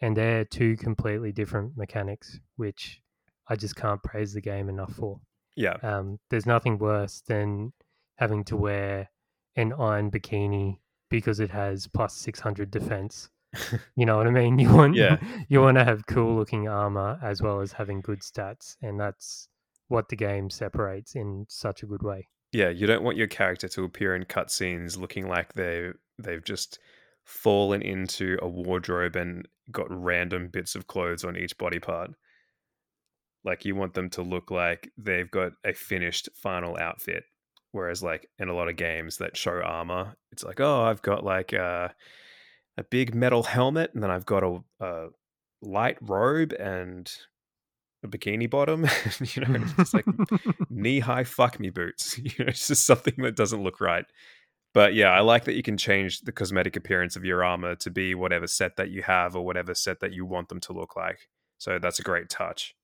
And 0.00 0.16
they're 0.16 0.44
two 0.44 0.76
completely 0.76 1.32
different 1.32 1.76
mechanics, 1.76 2.38
which 2.56 3.02
I 3.48 3.56
just 3.56 3.76
can't 3.76 4.02
praise 4.02 4.32
the 4.34 4.40
game 4.40 4.68
enough 4.68 4.92
for. 4.94 5.20
Yeah. 5.56 5.76
Um, 5.82 6.18
there's 6.30 6.46
nothing 6.46 6.78
worse 6.78 7.22
than 7.22 7.72
having 8.16 8.44
to 8.44 8.56
wear 8.56 9.10
an 9.56 9.72
iron 9.72 10.10
bikini 10.10 10.78
because 11.08 11.40
it 11.40 11.50
has 11.50 11.86
plus 11.88 12.14
600 12.14 12.70
defense. 12.70 13.30
You 13.96 14.04
know 14.04 14.18
what 14.18 14.26
I 14.26 14.30
mean? 14.30 14.58
You 14.58 14.74
want 14.74 14.94
Yeah. 14.94 15.16
you 15.48 15.60
want 15.62 15.78
to 15.78 15.84
have 15.84 16.06
cool 16.06 16.36
looking 16.36 16.68
armor 16.68 17.18
as 17.22 17.40
well 17.40 17.60
as 17.60 17.72
having 17.72 18.00
good 18.02 18.20
stats, 18.20 18.76
and 18.82 19.00
that's 19.00 19.48
what 19.88 20.08
the 20.10 20.16
game 20.16 20.50
separates 20.50 21.14
in 21.16 21.46
such 21.48 21.82
a 21.82 21.86
good 21.86 22.02
way. 22.02 22.28
Yeah, 22.56 22.70
you 22.70 22.86
don't 22.86 23.02
want 23.02 23.18
your 23.18 23.26
character 23.26 23.68
to 23.68 23.84
appear 23.84 24.16
in 24.16 24.24
cutscenes 24.24 24.96
looking 24.96 25.28
like 25.28 25.52
they 25.52 25.90
they've 26.18 26.42
just 26.42 26.78
fallen 27.22 27.82
into 27.82 28.38
a 28.40 28.48
wardrobe 28.48 29.14
and 29.14 29.46
got 29.70 29.88
random 29.90 30.48
bits 30.48 30.74
of 30.74 30.86
clothes 30.86 31.22
on 31.22 31.36
each 31.36 31.58
body 31.58 31.78
part. 31.78 32.12
Like 33.44 33.66
you 33.66 33.76
want 33.76 33.92
them 33.92 34.08
to 34.08 34.22
look 34.22 34.50
like 34.50 34.90
they've 34.96 35.30
got 35.30 35.52
a 35.66 35.74
finished 35.74 36.30
final 36.34 36.78
outfit. 36.78 37.24
Whereas 37.72 38.02
like 38.02 38.30
in 38.38 38.48
a 38.48 38.54
lot 38.54 38.70
of 38.70 38.76
games 38.76 39.18
that 39.18 39.36
show 39.36 39.60
armor, 39.60 40.16
it's 40.32 40.42
like, 40.42 40.58
oh, 40.58 40.80
I've 40.84 41.02
got 41.02 41.24
like 41.24 41.52
a, 41.52 41.94
a 42.78 42.84
big 42.84 43.14
metal 43.14 43.42
helmet, 43.42 43.90
and 43.92 44.02
then 44.02 44.10
I've 44.10 44.24
got 44.24 44.42
a, 44.42 44.60
a 44.80 45.08
light 45.60 45.98
robe 46.00 46.54
and 46.58 47.14
a 48.06 48.18
bikini 48.18 48.48
bottom. 48.48 48.82
you 49.20 49.42
know, 49.44 49.60
it's 49.62 49.72
just 49.74 49.94
like 49.94 50.04
knee 50.70 51.00
high 51.00 51.24
fuck 51.24 51.58
me 51.60 51.70
boots. 51.70 52.18
You 52.22 52.30
know, 52.38 52.48
it's 52.48 52.68
just 52.68 52.86
something 52.86 53.14
that 53.18 53.36
doesn't 53.36 53.62
look 53.62 53.80
right. 53.80 54.04
But 54.74 54.94
yeah, 54.94 55.10
I 55.10 55.20
like 55.20 55.44
that 55.44 55.54
you 55.54 55.62
can 55.62 55.76
change 55.78 56.20
the 56.20 56.32
cosmetic 56.32 56.76
appearance 56.76 57.16
of 57.16 57.24
your 57.24 57.42
armor 57.42 57.74
to 57.76 57.90
be 57.90 58.14
whatever 58.14 58.46
set 58.46 58.76
that 58.76 58.90
you 58.90 59.02
have 59.02 59.34
or 59.34 59.44
whatever 59.44 59.74
set 59.74 60.00
that 60.00 60.12
you 60.12 60.26
want 60.26 60.48
them 60.50 60.60
to 60.60 60.72
look 60.74 60.96
like. 60.96 61.28
So 61.58 61.78
that's 61.78 61.98
a 61.98 62.02
great 62.02 62.28
touch. 62.28 62.74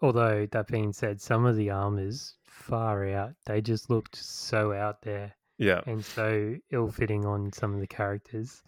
Although 0.00 0.46
that 0.52 0.68
being 0.68 0.92
said, 0.92 1.20
some 1.20 1.46
of 1.46 1.56
the 1.56 1.70
armors 1.70 2.34
far 2.44 3.08
out. 3.08 3.32
They 3.46 3.60
just 3.60 3.90
looked 3.90 4.16
so 4.16 4.72
out 4.72 5.02
there 5.02 5.34
Yeah. 5.58 5.80
and 5.86 6.04
so 6.04 6.56
ill 6.70 6.90
fitting 6.90 7.24
on 7.24 7.52
some 7.52 7.74
of 7.74 7.80
the 7.80 7.86
characters. 7.86 8.62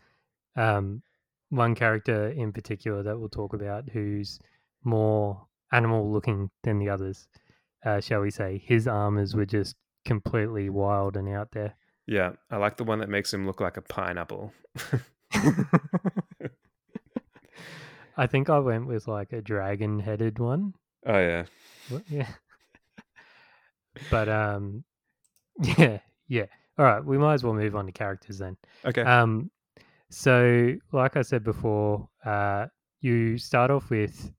Um, 0.56 1.02
one 1.50 1.74
character 1.74 2.28
in 2.28 2.52
particular 2.52 3.02
that 3.02 3.18
we'll 3.18 3.28
talk 3.28 3.54
about 3.54 3.88
who's 3.90 4.38
more 4.84 5.46
animal 5.72 6.10
looking 6.12 6.50
than 6.62 6.78
the 6.78 6.88
others, 6.88 7.26
uh, 7.84 8.00
shall 8.00 8.20
we 8.20 8.30
say. 8.30 8.62
His 8.64 8.86
armors 8.88 9.34
were 9.34 9.46
just 9.46 9.76
completely 10.04 10.68
wild 10.70 11.16
and 11.16 11.28
out 11.28 11.50
there. 11.52 11.74
Yeah, 12.06 12.32
I 12.50 12.56
like 12.56 12.76
the 12.76 12.84
one 12.84 13.00
that 13.00 13.08
makes 13.08 13.32
him 13.34 13.46
look 13.46 13.60
like 13.60 13.76
a 13.76 13.82
pineapple. 13.82 14.52
I 18.16 18.26
think 18.26 18.50
I 18.50 18.58
went 18.58 18.86
with 18.86 19.06
like 19.06 19.32
a 19.32 19.40
dragon 19.40 20.00
headed 20.00 20.38
one. 20.38 20.74
Oh 21.06 21.18
yeah. 21.18 21.44
What- 21.88 22.02
Yeah. 22.08 22.28
but 24.10 24.28
um 24.28 24.84
yeah, 25.78 25.98
yeah. 26.28 26.46
All 26.78 26.84
right, 26.84 27.04
we 27.04 27.18
might 27.18 27.34
as 27.34 27.44
well 27.44 27.54
move 27.54 27.74
on 27.76 27.86
to 27.86 27.92
characters 27.92 28.38
then. 28.38 28.56
Okay. 28.84 29.02
Um 29.02 29.50
so 30.10 30.74
like 30.92 31.16
I 31.16 31.22
said 31.22 31.44
before, 31.44 32.08
uh 32.24 32.66
you 33.00 33.38
start 33.38 33.70
off 33.70 33.90
with 33.90 34.32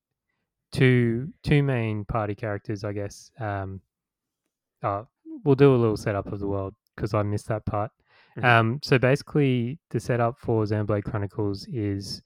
two 0.71 1.31
two 1.43 1.63
main 1.63 2.05
party 2.05 2.35
characters, 2.35 2.83
I 2.83 2.93
guess. 2.93 3.31
Um 3.39 3.81
uh, 4.81 5.03
we'll 5.43 5.55
do 5.55 5.75
a 5.75 5.77
little 5.77 5.97
setup 5.97 6.31
of 6.31 6.39
the 6.39 6.47
world 6.47 6.73
because 6.95 7.13
I 7.13 7.23
missed 7.23 7.47
that 7.47 7.65
part. 7.65 7.91
Mhm. 8.37 8.43
Um 8.45 8.79
so 8.83 8.97
basically 8.97 9.79
the 9.89 9.99
setup 9.99 10.39
for 10.39 10.63
Xenoblade 10.65 11.03
Chronicles 11.03 11.65
is 11.67 12.21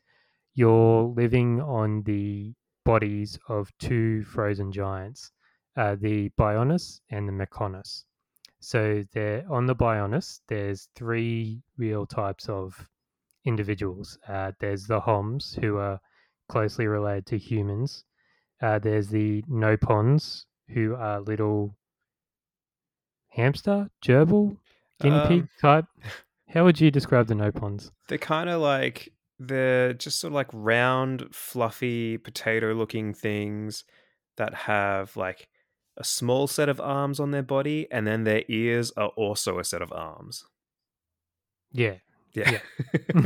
you're 0.56 1.04
living 1.04 1.62
on 1.62 2.04
the 2.04 2.54
bodies 2.86 3.40
of 3.50 3.72
two 3.80 4.24
frozen 4.26 4.72
giants, 4.72 5.32
uh, 5.78 5.96
the 5.96 6.30
Bionis 6.38 7.00
and 7.10 7.28
the 7.28 7.32
Mechonis. 7.34 8.04
So 8.60 9.04
there 9.14 9.46
on 9.50 9.66
the 9.66 9.76
Bionis, 9.76 10.42
there's 10.48 10.90
three 10.96 11.62
real 11.78 12.06
types 12.06 12.48
of 12.50 12.90
individuals. 13.46 14.18
Uh, 14.28 14.52
there's 14.60 14.86
the 14.86 15.00
Homs, 15.00 15.58
who 15.60 15.78
are 15.78 16.00
closely 16.50 16.88
related 16.88 17.26
to 17.28 17.38
humans. 17.38 18.04
Uh, 18.62 18.80
there's 18.80 19.10
the 19.10 19.42
Nopons, 19.44 20.46
who 20.70 20.96
are 20.96 21.20
little 21.20 21.76
hamster, 23.30 23.90
gerbil, 24.06 24.58
guinea 25.02 25.16
Um, 25.16 25.28
pig 25.28 25.48
type. 25.60 25.86
How 26.50 26.64
would 26.64 26.80
you 26.80 26.92
describe 26.92 27.28
the 27.28 27.34
Nopons? 27.34 27.92
They're 28.08 28.18
kind 28.18 28.50
of 28.50 28.62
like 28.62 29.10
they're 29.40 29.94
just 29.94 30.20
sort 30.20 30.32
of 30.32 30.36
like 30.36 30.50
round, 30.54 31.34
fluffy, 31.34 32.18
potato-looking 32.18 33.14
things 33.14 33.84
that 34.38 34.54
have 34.54 35.18
like 35.18 35.50
a 35.98 36.04
small 36.04 36.48
set 36.48 36.70
of 36.70 36.80
arms 36.80 37.20
on 37.20 37.32
their 37.32 37.44
body, 37.44 37.88
and 37.92 38.06
then 38.08 38.24
their 38.24 38.44
ears 38.48 38.92
are 38.96 39.10
also 39.10 39.60
a 39.60 39.64
set 39.64 39.82
of 39.82 39.92
arms. 39.92 40.46
Yeah. 41.72 41.96
Yeah, 42.34 42.58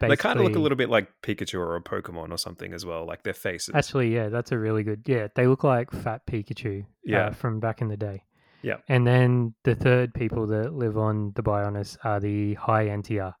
they 0.00 0.16
kind 0.16 0.38
of 0.38 0.44
look 0.44 0.56
a 0.56 0.60
little 0.60 0.76
bit 0.76 0.90
like 0.90 1.08
Pikachu 1.22 1.58
or 1.58 1.76
a 1.76 1.82
Pokemon 1.82 2.30
or 2.30 2.38
something 2.38 2.72
as 2.72 2.86
well, 2.86 3.06
like 3.06 3.22
their 3.24 3.34
faces. 3.34 3.74
Actually, 3.74 4.14
yeah, 4.14 4.28
that's 4.28 4.52
a 4.52 4.58
really 4.58 4.82
good. 4.82 5.02
Yeah, 5.06 5.28
they 5.34 5.46
look 5.46 5.64
like 5.64 5.90
fat 5.90 6.22
Pikachu. 6.26 6.84
Yeah. 7.04 7.26
uh, 7.26 7.30
from 7.32 7.60
back 7.60 7.80
in 7.80 7.88
the 7.88 7.96
day. 7.96 8.22
Yeah. 8.62 8.76
And 8.88 9.06
then 9.06 9.54
the 9.64 9.74
third 9.74 10.12
people 10.14 10.46
that 10.48 10.74
live 10.74 10.98
on 10.98 11.32
the 11.36 11.42
Bionis 11.42 11.96
are 12.04 12.20
the 12.20 12.54
High 12.54 12.86
Entia, 12.86 13.32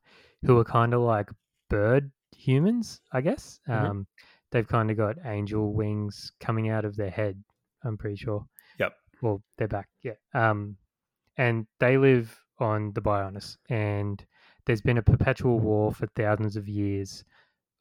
who 0.42 0.58
are 0.58 0.64
kind 0.64 0.94
of 0.94 1.00
like 1.02 1.28
bird 1.68 2.10
humans, 2.36 3.00
I 3.12 3.20
guess. 3.20 3.60
Mhm. 3.68 3.90
Um, 3.90 4.06
they've 4.52 4.66
kind 4.66 4.90
of 4.90 4.96
got 4.96 5.16
angel 5.24 5.74
wings 5.74 6.32
coming 6.40 6.70
out 6.70 6.84
of 6.84 6.96
their 6.96 7.10
head. 7.10 7.42
I'm 7.84 7.96
pretty 7.98 8.16
sure. 8.16 8.46
Yep. 8.78 8.92
Well, 9.22 9.42
they're 9.58 9.68
back. 9.68 9.88
Yeah. 10.02 10.14
Um, 10.34 10.76
and 11.36 11.66
they 11.80 11.98
live 11.98 12.36
on 12.58 12.92
the 12.92 13.00
Bionis, 13.00 13.56
and 13.68 14.24
there's 14.66 14.82
been 14.82 14.98
a 14.98 15.02
perpetual 15.02 15.58
war 15.58 15.92
for 15.92 16.06
thousands 16.08 16.56
of 16.56 16.68
years 16.68 17.24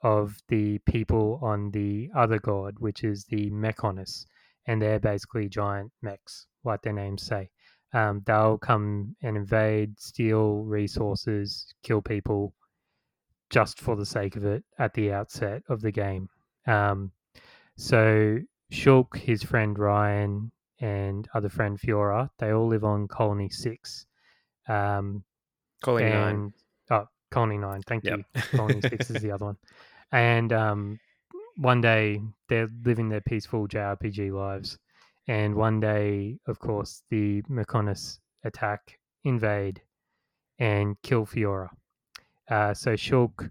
of 0.01 0.37
the 0.47 0.77
people 0.79 1.39
on 1.41 1.71
the 1.71 2.09
other 2.15 2.39
god, 2.39 2.75
which 2.79 3.03
is 3.03 3.25
the 3.25 3.49
Mechonis, 3.49 4.25
and 4.65 4.81
they're 4.81 4.99
basically 4.99 5.49
giant 5.49 5.91
mechs, 6.01 6.45
like 6.63 6.81
their 6.81 6.93
names 6.93 7.23
say. 7.23 7.49
Um, 7.93 8.21
they'll 8.25 8.57
come 8.57 9.15
and 9.21 9.37
invade, 9.37 9.99
steal 9.99 10.63
resources, 10.63 11.73
kill 11.83 12.01
people, 12.01 12.53
just 13.49 13.79
for 13.79 13.95
the 13.95 14.05
sake 14.05 14.35
of 14.35 14.45
it 14.45 14.63
at 14.77 14.93
the 14.93 15.11
outset 15.11 15.63
of 15.69 15.81
the 15.81 15.91
game. 15.91 16.29
Um, 16.67 17.11
so 17.77 18.39
Shulk, 18.71 19.15
his 19.15 19.41
friend 19.41 19.79
Ryan, 19.79 20.51
and 20.79 21.27
other 21.33 21.49
friend 21.49 21.79
Fiora, 21.79 22.29
they 22.37 22.51
all 22.51 22.67
live 22.67 22.83
on 22.83 23.07
Colony 23.07 23.49
Six. 23.49 24.05
Um, 24.67 25.23
Colony 25.83 26.09
nine. 26.09 26.53
oh, 26.91 27.07
Colony 27.31 27.57
Nine. 27.57 27.81
Thank 27.87 28.03
Yep. 28.05 28.19
you. 28.19 28.41
Colony 28.55 28.81
Six 28.81 29.09
is 29.09 29.21
the 29.21 29.31
other 29.31 29.45
one. 29.45 29.57
And 30.11 30.51
um, 30.53 30.99
one 31.57 31.81
day 31.81 32.21
they're 32.49 32.69
living 32.85 33.09
their 33.09 33.21
peaceful 33.21 33.67
JRPG 33.67 34.31
lives, 34.31 34.77
and 35.27 35.55
one 35.55 35.79
day, 35.79 36.37
of 36.47 36.59
course, 36.59 37.03
the 37.09 37.41
Mechonis 37.43 38.19
attack, 38.43 38.97
invade, 39.23 39.81
and 40.59 40.95
kill 41.03 41.25
Fiora. 41.25 41.69
Uh, 42.49 42.73
so 42.73 42.93
Shulk 42.93 43.49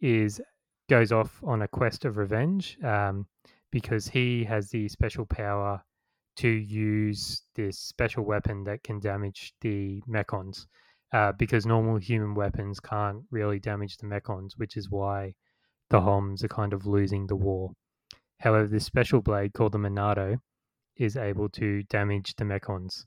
is 0.00 0.40
goes 0.88 1.10
off 1.12 1.40
on 1.44 1.62
a 1.62 1.68
quest 1.68 2.04
of 2.04 2.16
revenge 2.16 2.78
um, 2.84 3.26
because 3.70 4.08
he 4.08 4.44
has 4.44 4.70
the 4.70 4.88
special 4.88 5.26
power 5.26 5.82
to 6.38 6.48
use 6.48 7.42
this 7.56 7.78
special 7.78 8.24
weapon 8.24 8.64
that 8.64 8.82
can 8.84 9.00
damage 9.00 9.52
the 9.60 10.00
mechons 10.08 10.66
uh, 11.12 11.32
because 11.32 11.66
normal 11.66 11.96
human 11.96 12.34
weapons 12.34 12.78
can't 12.78 13.22
really 13.30 13.58
damage 13.58 13.96
the 13.96 14.06
mechons, 14.06 14.52
which 14.56 14.76
is 14.76 14.90
why 14.90 15.34
the 15.90 16.00
Homs 16.00 16.44
are 16.44 16.48
kind 16.48 16.72
of 16.72 16.86
losing 16.86 17.26
the 17.26 17.36
war. 17.36 17.72
However, 18.38 18.68
this 18.68 18.84
special 18.84 19.20
blade 19.20 19.52
called 19.52 19.72
the 19.72 19.78
Monado 19.78 20.38
is 20.96 21.16
able 21.16 21.48
to 21.50 21.82
damage 21.84 22.34
the 22.36 22.44
mechons. 22.44 23.04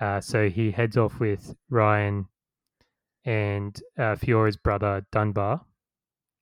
Uh, 0.00 0.20
so 0.20 0.48
he 0.48 0.70
heads 0.70 0.96
off 0.96 1.18
with 1.18 1.54
Ryan 1.70 2.26
and 3.24 3.80
uh, 3.98 4.16
Fiora's 4.16 4.56
brother 4.56 5.04
Dunbar, 5.10 5.60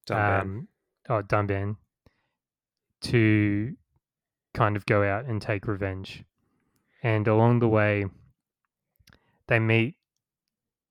Dunban. 0.07 0.41
um, 0.41 0.69
oh, 1.09 1.23
Dunban, 1.23 1.77
to 3.03 3.75
kind 4.55 4.77
of 4.77 4.87
go 4.87 5.03
out 5.03 5.25
and 5.25 5.41
take 5.41 5.67
revenge. 5.67 6.25
And 7.03 7.29
along 7.29 7.61
the 7.61 7.69
way, 7.69 8.07
they 9.47 9.59
meet 9.59 9.97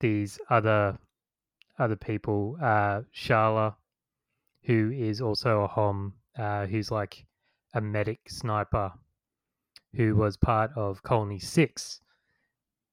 these 0.00 0.38
other 0.48 0.98
other 1.78 1.96
people. 1.96 2.56
Uh, 2.60 3.02
Sharla, 3.14 3.74
who 4.62 4.90
is 4.90 5.20
also 5.20 5.60
a 5.62 5.66
Hom, 5.68 6.14
uh, 6.36 6.66
who's 6.66 6.90
like 6.90 7.26
a 7.74 7.80
medic 7.80 8.20
sniper, 8.28 8.92
who 9.94 10.16
was 10.16 10.36
part 10.36 10.70
of 10.76 11.02
Colony 11.02 11.38
Six, 11.38 12.00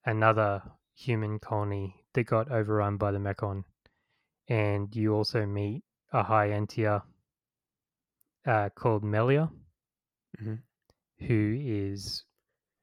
another 0.04 0.62
human 0.94 1.38
colony 1.38 2.04
that 2.14 2.24
got 2.24 2.50
overrun 2.50 2.96
by 2.96 3.12
the 3.12 3.18
Mechon. 3.18 3.64
And 4.48 4.94
you 4.94 5.14
also 5.14 5.44
meet 5.44 5.82
a 6.12 6.22
high 6.22 6.48
Entia 6.48 7.02
uh, 8.46 8.68
called 8.74 9.02
Melia, 9.02 9.50
Mhm. 10.40 10.62
who 11.26 11.56
is 11.64 12.24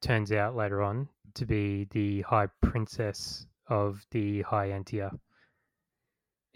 turns 0.01 0.31
out 0.31 0.55
later 0.55 0.81
on 0.81 1.07
to 1.35 1.45
be 1.45 1.85
the 1.91 2.21
High 2.21 2.47
Princess 2.61 3.45
of 3.67 4.05
the 4.11 4.41
High 4.41 4.69
Entia. 4.69 5.17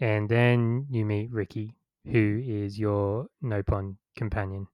And 0.00 0.28
then 0.28 0.86
you 0.90 1.04
meet 1.04 1.30
Riki, 1.32 1.74
who 2.04 2.42
is 2.44 2.78
your 2.78 3.28
Nopon 3.42 3.96
companion. 4.16 4.68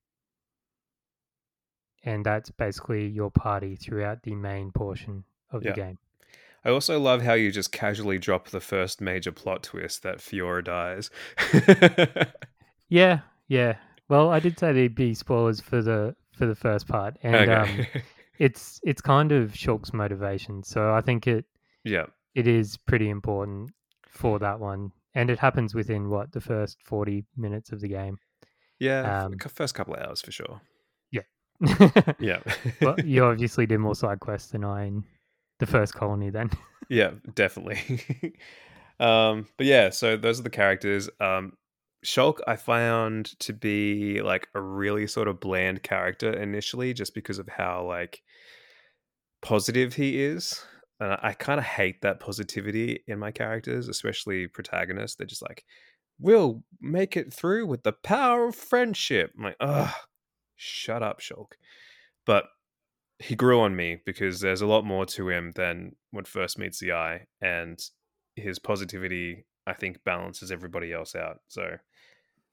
And 2.03 2.25
that's 2.27 2.51
basically 2.51 3.07
your 3.09 3.31
party 3.31 3.77
throughout 3.77 4.23
the 4.23 4.35
main 4.35 4.73
portion 4.73 5.25
of 5.51 5.63
Yeah. 5.63 5.71
the 5.73 5.77
game. 5.77 5.99
I 6.65 6.71
also 6.71 6.99
love 6.99 7.23
how 7.23 7.35
you 7.35 7.51
just 7.53 7.73
casually 7.73 8.19
drop 8.19 8.49
the 8.49 8.61
first 8.61 9.01
major 9.01 9.33
plot 9.33 9.63
twist 9.63 10.03
that 10.03 10.19
Fiora 10.19 10.65
dies. 10.65 11.11
Yeah, 12.89 13.21
yeah. 13.49 13.79
Well, 14.09 14.31
I 14.31 14.39
did 14.41 14.59
say 14.59 14.73
there'd 14.73 14.95
be 14.95 15.15
spoilers 15.15 15.61
for 15.61 15.83
the 15.83 16.15
for 16.37 16.47
the 16.47 16.55
first 16.55 16.87
part, 16.89 17.17
and 17.23 17.51
um, 17.51 17.87
it's 18.39 18.81
it's 18.85 19.01
kind 19.01 19.33
of 19.33 19.53
Shulk's 19.53 19.93
motivation. 19.93 20.63
So 20.63 20.93
I 20.93 21.01
think 21.01 21.27
it 21.27 21.45
yeah. 21.85 22.07
it 22.35 22.47
is 22.47 22.77
pretty 22.77 23.09
important 23.09 23.71
for 24.07 24.39
that 24.39 24.61
one, 24.61 24.93
and 25.15 25.31
it 25.31 25.39
happens 25.39 25.75
within 25.75 26.11
what 26.11 26.33
the 26.33 26.41
first 26.41 26.79
forty 26.85 27.25
minutes 27.37 27.73
of 27.73 27.81
the 27.81 27.89
game. 27.89 28.19
Yeah. 28.79 29.25
Um, 29.25 29.37
first 29.39 29.75
couple 29.75 29.95
of 29.95 30.03
hours 30.03 30.21
for 30.21 30.33
sure. 30.33 30.61
Yeah, 31.11 31.23
Yeah. 32.19 32.41
Well, 32.81 32.97
you 33.03 33.25
obviously 33.31 33.67
did 33.67 33.79
more 33.79 33.95
side 33.95 34.21
quests 34.21 34.51
than 34.51 34.65
I 34.65 34.87
in 34.87 35.05
the 35.59 35.67
first 35.67 35.95
colony. 35.95 36.31
Then, 36.31 36.51
yeah, 36.89 37.13
definitely. 37.35 38.35
um, 39.01 39.47
but 39.57 39.67
yeah, 39.67 39.91
so 39.91 40.17
those 40.17 40.41
are 40.41 40.43
the 40.43 40.51
characters. 40.51 41.09
Um, 41.21 41.57
Shulk, 42.05 42.39
I 42.47 42.57
found 42.57 43.39
to 43.41 43.53
be 43.53 44.21
like 44.21 44.49
a 44.55 44.61
really 44.61 45.07
sort 45.07 45.29
of 45.29 45.41
bland 45.41 45.83
character 45.83 46.33
initially, 46.33 46.93
just 46.93 47.15
because 47.15 47.39
of 47.39 47.49
how 47.49 47.87
like 47.87 48.23
positive 49.43 49.95
he 49.95 50.23
is. 50.23 50.65
And 51.01 51.17
I, 51.23 51.33
kind 51.33 51.59
of 51.59 51.67
hate 51.67 52.03
that 52.03 52.21
positivity 52.21 53.03
in 53.09 53.19
my 53.19 53.33
characters, 53.33 53.89
especially 53.89 54.47
protagonists. 54.47 55.17
They're 55.17 55.27
just 55.27 55.43
like 55.43 55.65
we'll 56.19 56.63
make 56.81 57.17
it 57.17 57.33
through 57.33 57.67
with 57.67 57.83
the 57.83 57.93
power 57.93 58.49
of 58.49 58.57
friendship. 58.57 59.33
I'm 59.37 59.45
like, 59.45 59.57
ugh, 59.61 59.95
shut 60.57 61.03
up, 61.03 61.21
Shulk. 61.21 61.53
But 62.27 62.45
he 63.19 63.35
grew 63.35 63.61
on 63.61 63.77
me 63.77 63.99
because 64.05 64.41
there's 64.41 64.63
a 64.63 64.67
lot 64.67 64.85
more 64.85 65.07
to 65.07 65.29
him 65.29 65.53
than 65.55 65.97
what 66.11 66.27
first 66.27 66.59
meets 66.59 66.81
the 66.81 66.93
eye, 66.93 67.27
and 67.41 67.79
his 68.37 68.59
positivity, 68.59 69.47
I 69.67 69.75
think, 69.75 69.99
balances 70.05 70.51
everybody 70.51 70.93
else 70.93 71.15
out. 71.15 71.39
So, 71.49 71.77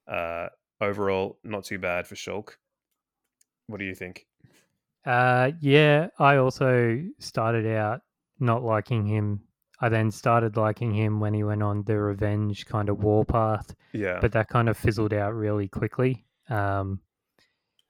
uh, 0.08 0.48
overall, 0.80 1.38
not 1.44 1.64
too 1.64 1.78
bad 1.78 2.06
for 2.06 2.14
Shulk. 2.14 2.56
What 3.66 3.78
do 3.78 3.84
you 3.84 3.94
think? 3.94 4.26
Uh, 5.04 5.52
yeah, 5.60 6.08
I 6.18 6.36
also 6.36 7.02
started 7.18 7.66
out 7.66 8.02
not 8.38 8.62
liking 8.62 9.06
him. 9.06 9.42
I 9.80 9.88
then 9.88 10.10
started 10.10 10.56
liking 10.56 10.94
him 10.94 11.18
when 11.18 11.34
he 11.34 11.42
went 11.42 11.62
on 11.62 11.82
the 11.84 11.98
revenge 11.98 12.66
kind 12.66 12.88
of 12.88 13.02
warpath, 13.02 13.74
Yeah, 13.92 14.18
but 14.20 14.32
that 14.32 14.48
kind 14.48 14.68
of 14.68 14.76
fizzled 14.76 15.12
out 15.12 15.34
really 15.34 15.68
quickly. 15.68 16.24
Um, 16.48 17.00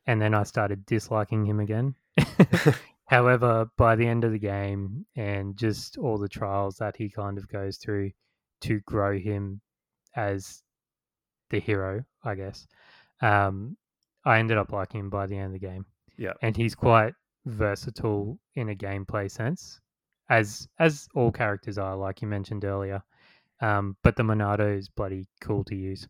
and 0.07 0.21
then 0.21 0.35
I 0.35 0.45
started 0.45 0.87
disliking 0.87 1.45
him 1.45 1.61
again. 1.61 1.95
However, 3.07 3.67
by 3.77 3.95
the 3.97 4.07
end 4.07 4.25
of 4.25 4.33
the 4.33 4.39
game 4.39 5.05
and 5.17 5.57
just 5.57 5.99
all 5.99 6.17
the 6.17 6.29
trials 6.29 6.77
that 6.77 6.97
he 6.97 7.11
kind 7.11 7.37
of 7.37 7.47
goes 7.49 7.77
through 7.77 8.13
to 8.63 8.81
grow 8.81 9.19
him 9.19 9.61
as 10.17 10.63
the 11.53 11.61
hero, 11.61 12.05
I 12.25 12.35
guess, 12.35 12.67
um, 13.21 13.77
I 14.25 14.39
ended 14.41 14.59
up 14.59 14.73
liking 14.73 15.01
him 15.01 15.11
by 15.11 15.27
the 15.27 15.37
end 15.37 15.55
of 15.55 15.61
the 15.61 15.67
game. 15.67 15.87
yeah, 16.19 16.33
And 16.43 16.57
he's 16.57 16.75
quite 16.75 17.15
versatile 17.47 18.39
in 18.57 18.71
a 18.71 18.75
gameplay 18.75 19.31
sense, 19.31 19.81
as 20.29 20.69
as 20.81 21.09
all 21.15 21.31
characters 21.33 21.79
are, 21.79 21.97
like 21.97 22.23
you 22.23 22.29
mentioned 22.29 22.65
earlier. 22.65 23.03
Um, 23.61 23.97
but 24.03 24.17
the 24.17 24.25
Monado 24.25 24.77
is 24.77 24.89
bloody 24.89 25.29
cool 25.41 25.63
to 25.65 25.77
use. 25.77 26.09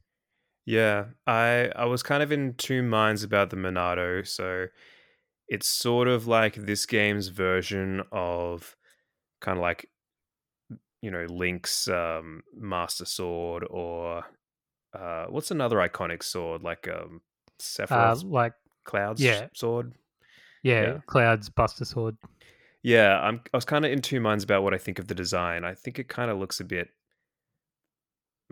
yeah. 0.64 1.07
I 1.26 1.70
I 1.76 1.84
was 1.86 2.03
kind 2.03 2.22
of 2.22 2.32
in 2.32 2.55
two 2.55 2.82
minds 2.82 3.22
about 3.22 3.51
the 3.51 3.57
Monado. 3.57 4.26
So 4.26 4.68
it's 5.49 5.66
sort 5.68 6.09
of 6.09 6.26
like 6.26 6.55
this 6.55 6.86
game's 6.86 7.28
version 7.28 8.03
of 8.12 8.76
kind 9.40 9.59
of 9.59 9.62
like 9.62 9.88
you 11.03 11.11
know 11.11 11.26
Link's 11.28 11.88
um, 11.88 12.43
Master 12.57 13.05
Sword 13.05 13.66
or 13.68 14.24
uh, 14.95 15.26
what's 15.28 15.51
another 15.51 15.76
iconic 15.76 16.22
sword 16.22 16.62
like 16.62 16.88
um, 16.88 17.20
Uh, 18.24 18.28
like 18.28 18.55
Cloud's 18.84 19.22
yeah. 19.22 19.49
sword. 19.55 19.95
yeah, 20.62 20.82
Yeah. 20.82 20.99
Cloud's 21.07 21.49
Buster 21.49 21.84
Sword. 21.84 22.16
Yeah, 22.82 23.20
I'm. 23.20 23.40
I 23.53 23.57
was 23.57 23.64
kind 23.64 23.84
of 23.84 23.93
in 23.93 24.03
two 24.03 24.20
minds 24.20 24.43
about 24.43 24.64
what 24.64 24.74
I 24.74 24.78
think 24.78 24.99
of 24.99 25.07
the 25.07 25.14
design. 25.14 25.64
I 25.64 25.74
think 25.74 26.01
it 26.01 26.09
kind 26.09 26.30
of 26.32 26.38
looks 26.38 26.59
a 26.59 26.64
bit 26.64 26.88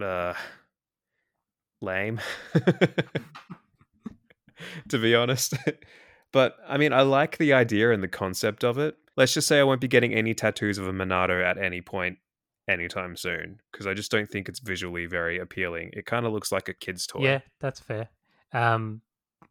uh, 0.01 0.35
lame, 1.81 2.21
to 4.89 4.99
be 4.99 5.17
honest. 5.17 5.55
but 6.33 6.57
I 6.69 6.77
mean, 6.79 6.93
I 6.93 7.03
like 7.03 7.39
the 7.39 7.53
idea 7.53 7.91
and 7.93 8.03
the 8.05 8.09
concept 8.09 8.63
of 8.63 8.79
it. 8.79 8.97
Let's 9.17 9.35
just 9.35 9.49
say 9.49 9.59
I 9.59 9.65
won't 9.65 9.81
be 9.81 9.89
getting 9.89 10.15
any 10.15 10.33
tattoos 10.33 10.79
of 10.79 10.87
a 10.87 10.93
Monado 10.93 11.45
at 11.45 11.59
any 11.59 11.81
point 11.81 12.19
anytime 12.71 13.17
soon 13.17 13.61
because 13.71 13.87
I 13.87 13.95
just 13.95 14.11
don't 14.11 14.29
think 14.31 14.49
it's 14.49 14.61
visually 14.61 15.07
very 15.07 15.39
appealing. 15.39 15.91
It 15.93 16.07
kind 16.07 16.25
of 16.25 16.33
looks 16.33 16.53
like 16.53 16.69
a 16.69 16.75
kid's 16.75 17.07
toy. 17.07 17.25
Yeah, 17.25 17.41
that's 17.61 17.81
fair. 17.81 18.09
Um, 18.53 19.03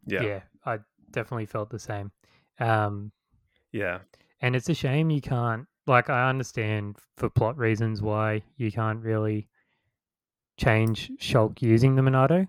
yeah, 0.06 0.24
yeah. 0.24 0.40
I 0.66 0.80
definitely 1.12 1.46
felt 1.46 1.70
the 1.70 1.80
same. 1.80 2.12
Um, 2.60 3.12
yeah, 3.72 4.00
and 4.42 4.56
it's 4.56 4.70
a 4.70 4.74
shame 4.74 5.10
you 5.10 5.22
can't. 5.22 5.66
Like, 5.88 6.10
I 6.10 6.30
understand 6.30 6.98
for 7.18 7.30
plot 7.30 7.58
reasons 7.58 8.02
why 8.02 8.44
you 8.58 8.72
can't 8.72 9.02
really 9.04 9.48
change 10.58 11.12
Shulk 11.20 11.62
using 11.62 11.96
the 11.96 12.02
Monado, 12.02 12.48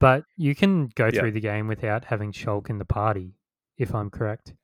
but 0.00 0.24
you 0.36 0.54
can 0.54 0.88
go 0.94 1.06
Yeah. 1.06 1.20
through 1.20 1.32
the 1.32 1.40
game 1.40 1.66
without 1.68 2.04
having 2.04 2.32
Shulk 2.32 2.68
in 2.68 2.78
the 2.78 2.84
party, 2.84 3.34
if 3.78 3.94
I'm 3.94 4.10
correct. 4.10 4.54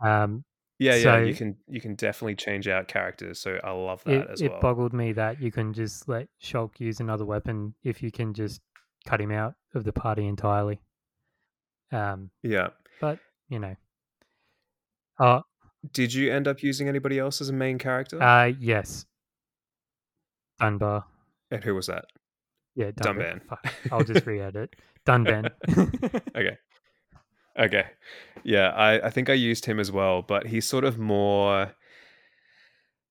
Um, 0.00 0.44
yeah, 0.78 0.94
yeah. 0.96 1.18
You 1.22 1.34
can 1.34 1.56
you 1.68 1.80
can 1.80 1.94
definitely 1.94 2.34
change 2.36 2.68
out 2.68 2.88
characters, 2.88 3.38
so 3.40 3.58
I 3.64 3.70
love 3.72 4.02
it, 4.06 4.18
that 4.18 4.30
as 4.30 4.40
it 4.42 4.50
well. 4.50 4.60
boggled 4.60 4.92
me 4.92 5.12
that 5.12 5.40
you 5.40 5.50
can 5.50 5.72
just 5.72 6.08
let 6.08 6.28
Shulk 6.42 6.78
use 6.80 7.00
another 7.00 7.24
weapon 7.24 7.74
if 7.84 8.02
you 8.02 8.10
can 8.10 8.34
just 8.34 8.60
cut 9.06 9.20
him 9.20 9.30
out 9.32 9.54
of 9.74 9.84
the 9.84 9.92
party 9.92 10.26
entirely. 10.26 10.80
Um, 11.92 12.30
yeah. 12.42 12.68
but 13.00 13.18
you 13.48 13.58
know, 13.60 13.76
uh, 15.18 15.40
Did 15.92 16.12
you 16.12 16.32
end 16.32 16.48
up 16.48 16.62
using 16.62 16.88
anybody 16.88 17.18
else 17.18 17.40
as 17.40 17.48
a 17.48 17.52
main 17.52 17.78
character? 17.78 18.20
uh 18.22 18.46
yes, 18.58 19.06
Dunbar. 20.58 21.04
and 21.50 21.62
who 21.62 21.74
was 21.74 21.86
that? 21.86 22.06
Yeah, 22.74 22.90
Dunban. 22.90 23.40
Dunban. 23.48 23.72
I'll 23.92 24.04
just 24.04 24.26
re-edit 24.26 24.74
Dunban. 25.06 25.50
Okay. 26.36 26.58
Okay. 27.58 27.84
Yeah, 28.46 28.68
I, 28.68 29.08
I 29.08 29.10
think 29.10 29.28
I 29.28 29.32
used 29.32 29.66
him 29.66 29.80
as 29.80 29.90
well, 29.90 30.22
but 30.22 30.46
he's 30.46 30.64
sort 30.64 30.84
of 30.84 30.98
more 30.98 31.72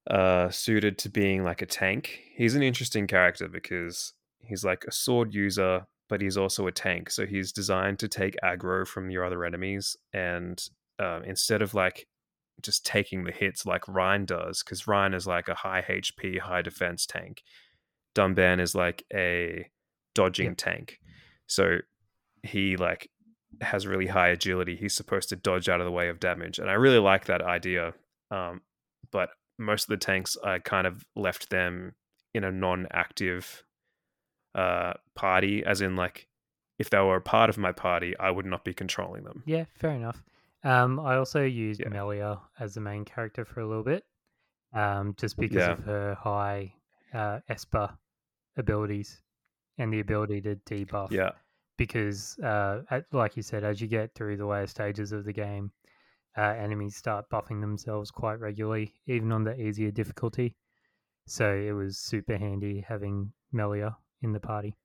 uh 0.09 0.49
suited 0.49 0.97
to 0.99 1.09
being 1.09 1.43
like 1.43 1.61
a 1.61 1.65
tank. 1.65 2.19
He's 2.37 2.55
an 2.55 2.63
interesting 2.63 3.05
character 3.05 3.49
because 3.49 4.13
he's 4.39 4.63
like 4.63 4.85
a 4.87 4.91
sword 4.93 5.33
user, 5.33 5.87
but 6.07 6.21
he's 6.21 6.37
also 6.37 6.67
a 6.67 6.71
tank. 6.71 7.09
So 7.09 7.25
he's 7.25 7.51
designed 7.51 7.99
to 7.99 8.07
take 8.07 8.37
aggro 8.43 8.87
from 8.87 9.09
your 9.09 9.25
other 9.25 9.43
enemies 9.43 9.97
and 10.13 10.63
um, 10.99 11.23
instead 11.25 11.61
of 11.61 11.73
like 11.73 12.07
just 12.61 12.85
taking 12.85 13.25
the 13.25 13.33
hits 13.33 13.65
like 13.65 13.85
Ryan 13.89 14.23
does, 14.23 14.63
because 14.63 14.87
Ryan 14.87 15.13
is 15.13 15.27
like 15.27 15.49
a 15.49 15.55
high 15.55 15.81
HP, 15.81 16.39
high 16.39 16.61
defense 16.61 17.05
tank. 17.05 17.41
Dunban 18.15 18.61
is 18.61 18.73
like 18.73 19.03
a 19.13 19.67
dodging 20.13 20.51
Yep. 20.51 20.57
tank. 20.57 20.99
So 21.47 21.79
he 22.43 22.77
like 22.77 23.09
has 23.61 23.85
really 23.87 24.07
high 24.07 24.29
agility. 24.29 24.75
He's 24.75 24.93
supposed 24.93 25.29
to 25.29 25.35
dodge 25.35 25.69
out 25.69 25.79
of 25.81 25.85
the 25.85 25.91
way 25.91 26.09
of 26.09 26.19
damage. 26.19 26.59
And 26.59 26.69
I 26.69 26.73
really 26.73 26.99
like 26.99 27.25
that 27.25 27.41
idea. 27.41 27.93
Um, 28.31 28.61
but 29.11 29.29
most 29.57 29.83
of 29.83 29.89
the 29.89 29.97
tanks 29.97 30.35
I 30.43 30.59
kind 30.59 30.85
of 30.87 31.05
left 31.15 31.49
them 31.49 31.93
in 32.33 32.43
a 32.43 32.51
non-active 32.51 33.63
uh 34.53 34.93
party, 35.15 35.63
as 35.65 35.81
in 35.81 35.95
like 35.95 36.27
if 36.79 36.89
they 36.89 36.99
were 36.99 37.15
a 37.17 37.21
part 37.21 37.49
of 37.49 37.57
my 37.57 37.71
party, 37.71 38.17
I 38.19 38.31
would 38.31 38.45
not 38.45 38.65
be 38.65 38.73
controlling 38.73 39.23
them. 39.23 39.43
yeah, 39.45 39.65
fair 39.75 39.91
enough. 39.91 40.21
Um, 40.63 40.99
I 40.99 41.15
also 41.15 41.43
used 41.43 41.79
Yeah. 41.81 41.89
Melia 41.89 42.39
as 42.59 42.73
the 42.73 42.81
main 42.81 43.05
character 43.05 43.45
for 43.45 43.61
a 43.61 43.67
little 43.67 43.83
bit, 43.83 44.03
um, 44.73 45.13
just 45.17 45.37
because 45.37 45.57
Yeah. 45.57 45.71
of 45.73 45.79
her 45.85 46.15
high 46.15 46.73
uh, 47.13 47.39
Esper 47.47 47.97
abilities 48.57 49.21
and 49.77 49.93
the 49.93 49.99
ability 50.01 50.41
to 50.41 50.55
debuff. 50.57 51.11
Yeah. 51.11 51.31
Because, 51.77 52.37
uh, 52.39 52.81
at, 52.89 53.05
like 53.11 53.35
you 53.35 53.43
said, 53.43 53.63
as 53.63 53.81
you 53.81 53.87
get 53.87 54.13
through 54.15 54.37
the 54.37 54.45
later 54.45 54.67
stages 54.67 55.11
of 55.11 55.25
the 55.25 55.33
game, 55.33 55.71
uh, 56.37 56.41
enemies 56.41 56.95
start 56.95 57.29
buffing 57.29 57.61
themselves 57.61 58.11
quite 58.11 58.39
regularly, 58.39 58.93
even 59.07 59.31
on 59.31 59.43
the 59.43 59.59
easier 59.59 59.91
difficulty. 59.91 60.55
So 61.27 61.53
it 61.53 61.71
was 61.71 61.97
super 61.97 62.37
handy 62.37 62.85
having 62.87 63.31
Melia 63.51 63.97
in 64.21 64.33
the 64.33 64.39
party. 64.39 64.75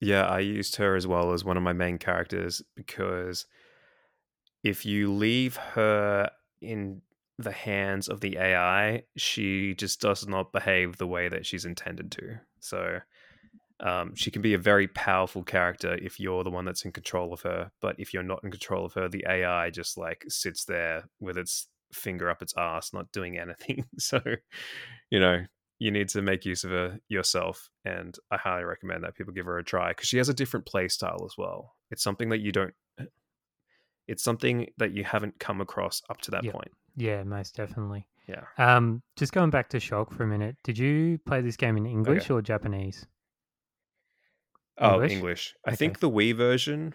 Yeah, 0.00 0.26
I 0.26 0.40
used 0.40 0.76
her 0.76 0.96
as 0.96 1.06
well 1.06 1.32
as 1.32 1.44
one 1.44 1.56
of 1.56 1.62
my 1.62 1.72
main 1.72 1.98
characters 1.98 2.62
because 2.74 3.46
if 4.62 4.84
you 4.84 5.12
leave 5.12 5.56
her 5.56 6.30
in 6.60 7.02
the 7.38 7.52
hands 7.52 8.08
of 8.08 8.20
the 8.20 8.36
AI, 8.36 9.04
she 9.16 9.74
just 9.74 10.00
does 10.00 10.26
not 10.26 10.52
behave 10.52 10.96
the 10.96 11.06
way 11.06 11.28
that 11.28 11.46
she's 11.46 11.64
intended 11.64 12.12
to. 12.12 12.38
So 12.60 13.00
um, 13.82 14.14
she 14.14 14.30
can 14.30 14.42
be 14.42 14.54
a 14.54 14.58
very 14.58 14.86
powerful 14.88 15.42
character 15.42 15.94
if 16.00 16.20
you're 16.20 16.44
the 16.44 16.50
one 16.50 16.64
that's 16.64 16.84
in 16.84 16.92
control 16.92 17.32
of 17.32 17.42
her. 17.42 17.70
But 17.80 17.96
if 17.98 18.14
you're 18.14 18.22
not 18.22 18.42
in 18.44 18.50
control 18.50 18.86
of 18.86 18.94
her, 18.94 19.08
the 19.08 19.24
AI 19.28 19.70
just 19.70 19.98
like 19.98 20.24
sits 20.28 20.64
there 20.64 21.04
with 21.20 21.36
its 21.36 21.66
finger 21.92 22.30
up 22.30 22.42
its 22.42 22.54
ass, 22.56 22.92
not 22.92 23.10
doing 23.12 23.38
anything. 23.40 23.84
so, 23.98 24.20
you 25.10 25.18
know, 25.18 25.44
you 25.80 25.90
need 25.90 26.08
to 26.10 26.22
make 26.22 26.44
use 26.44 26.62
of 26.62 26.70
her 26.70 27.00
yourself. 27.08 27.68
And 27.84 28.16
I 28.30 28.36
highly 28.36 28.64
recommend 28.64 29.02
that 29.02 29.16
people 29.16 29.32
give 29.32 29.46
her 29.46 29.58
a 29.58 29.64
try 29.64 29.88
because 29.88 30.08
she 30.08 30.18
has 30.18 30.28
a 30.28 30.34
different 30.34 30.64
play 30.64 30.86
style 30.86 31.24
as 31.24 31.34
well. 31.36 31.74
It's 31.90 32.04
something 32.04 32.28
that 32.30 32.40
you 32.40 32.52
don't. 32.52 32.74
It's 34.08 34.24
something 34.24 34.66
that 34.78 34.92
you 34.92 35.04
haven't 35.04 35.38
come 35.38 35.60
across 35.60 36.02
up 36.10 36.20
to 36.22 36.32
that 36.32 36.44
point. 36.44 36.72
Yeah, 36.96 37.22
most 37.22 37.54
definitely. 37.54 38.08
Yeah. 38.26 38.42
Um, 38.58 39.00
just 39.16 39.32
going 39.32 39.50
back 39.50 39.68
to 39.70 39.78
Shulk 39.78 40.12
for 40.12 40.24
a 40.24 40.26
minute, 40.26 40.56
did 40.64 40.76
you 40.76 41.18
play 41.24 41.40
this 41.40 41.56
game 41.56 41.76
in 41.76 41.86
English 41.86 42.28
or 42.28 42.42
Japanese? 42.42 43.06
Oh, 44.78 44.94
English? 44.94 45.12
English. 45.12 45.54
I 45.66 45.70
Okay. 45.70 45.76
think 45.76 45.98
the 46.00 46.10
Wii 46.10 46.34
version 46.34 46.94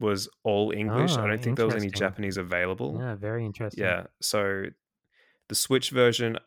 was 0.00 0.28
all 0.42 0.72
English. 0.72 1.12
I 1.12 1.24
Oh, 1.24 1.28
don't 1.28 1.42
think 1.42 1.56
there 1.56 1.66
was 1.66 1.76
any. 1.76 1.90
Japanese 1.90 2.36
available. 2.36 2.98
Yeah, 3.00 3.14
very 3.14 3.44
interesting. 3.44 3.82
Yeah. 3.84 4.06
So 4.20 4.66
the 5.48 5.54
Switch 5.54 5.90
version, 5.90 6.38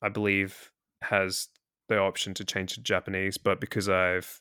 I 0.00 0.08
believe, 0.08 0.70
has 1.02 1.48
the 1.88 1.98
option 1.98 2.34
to 2.34 2.44
change 2.44 2.74
to 2.74 2.80
Japanese, 2.82 3.38
but 3.38 3.60
because 3.60 3.88
I've 3.88 4.40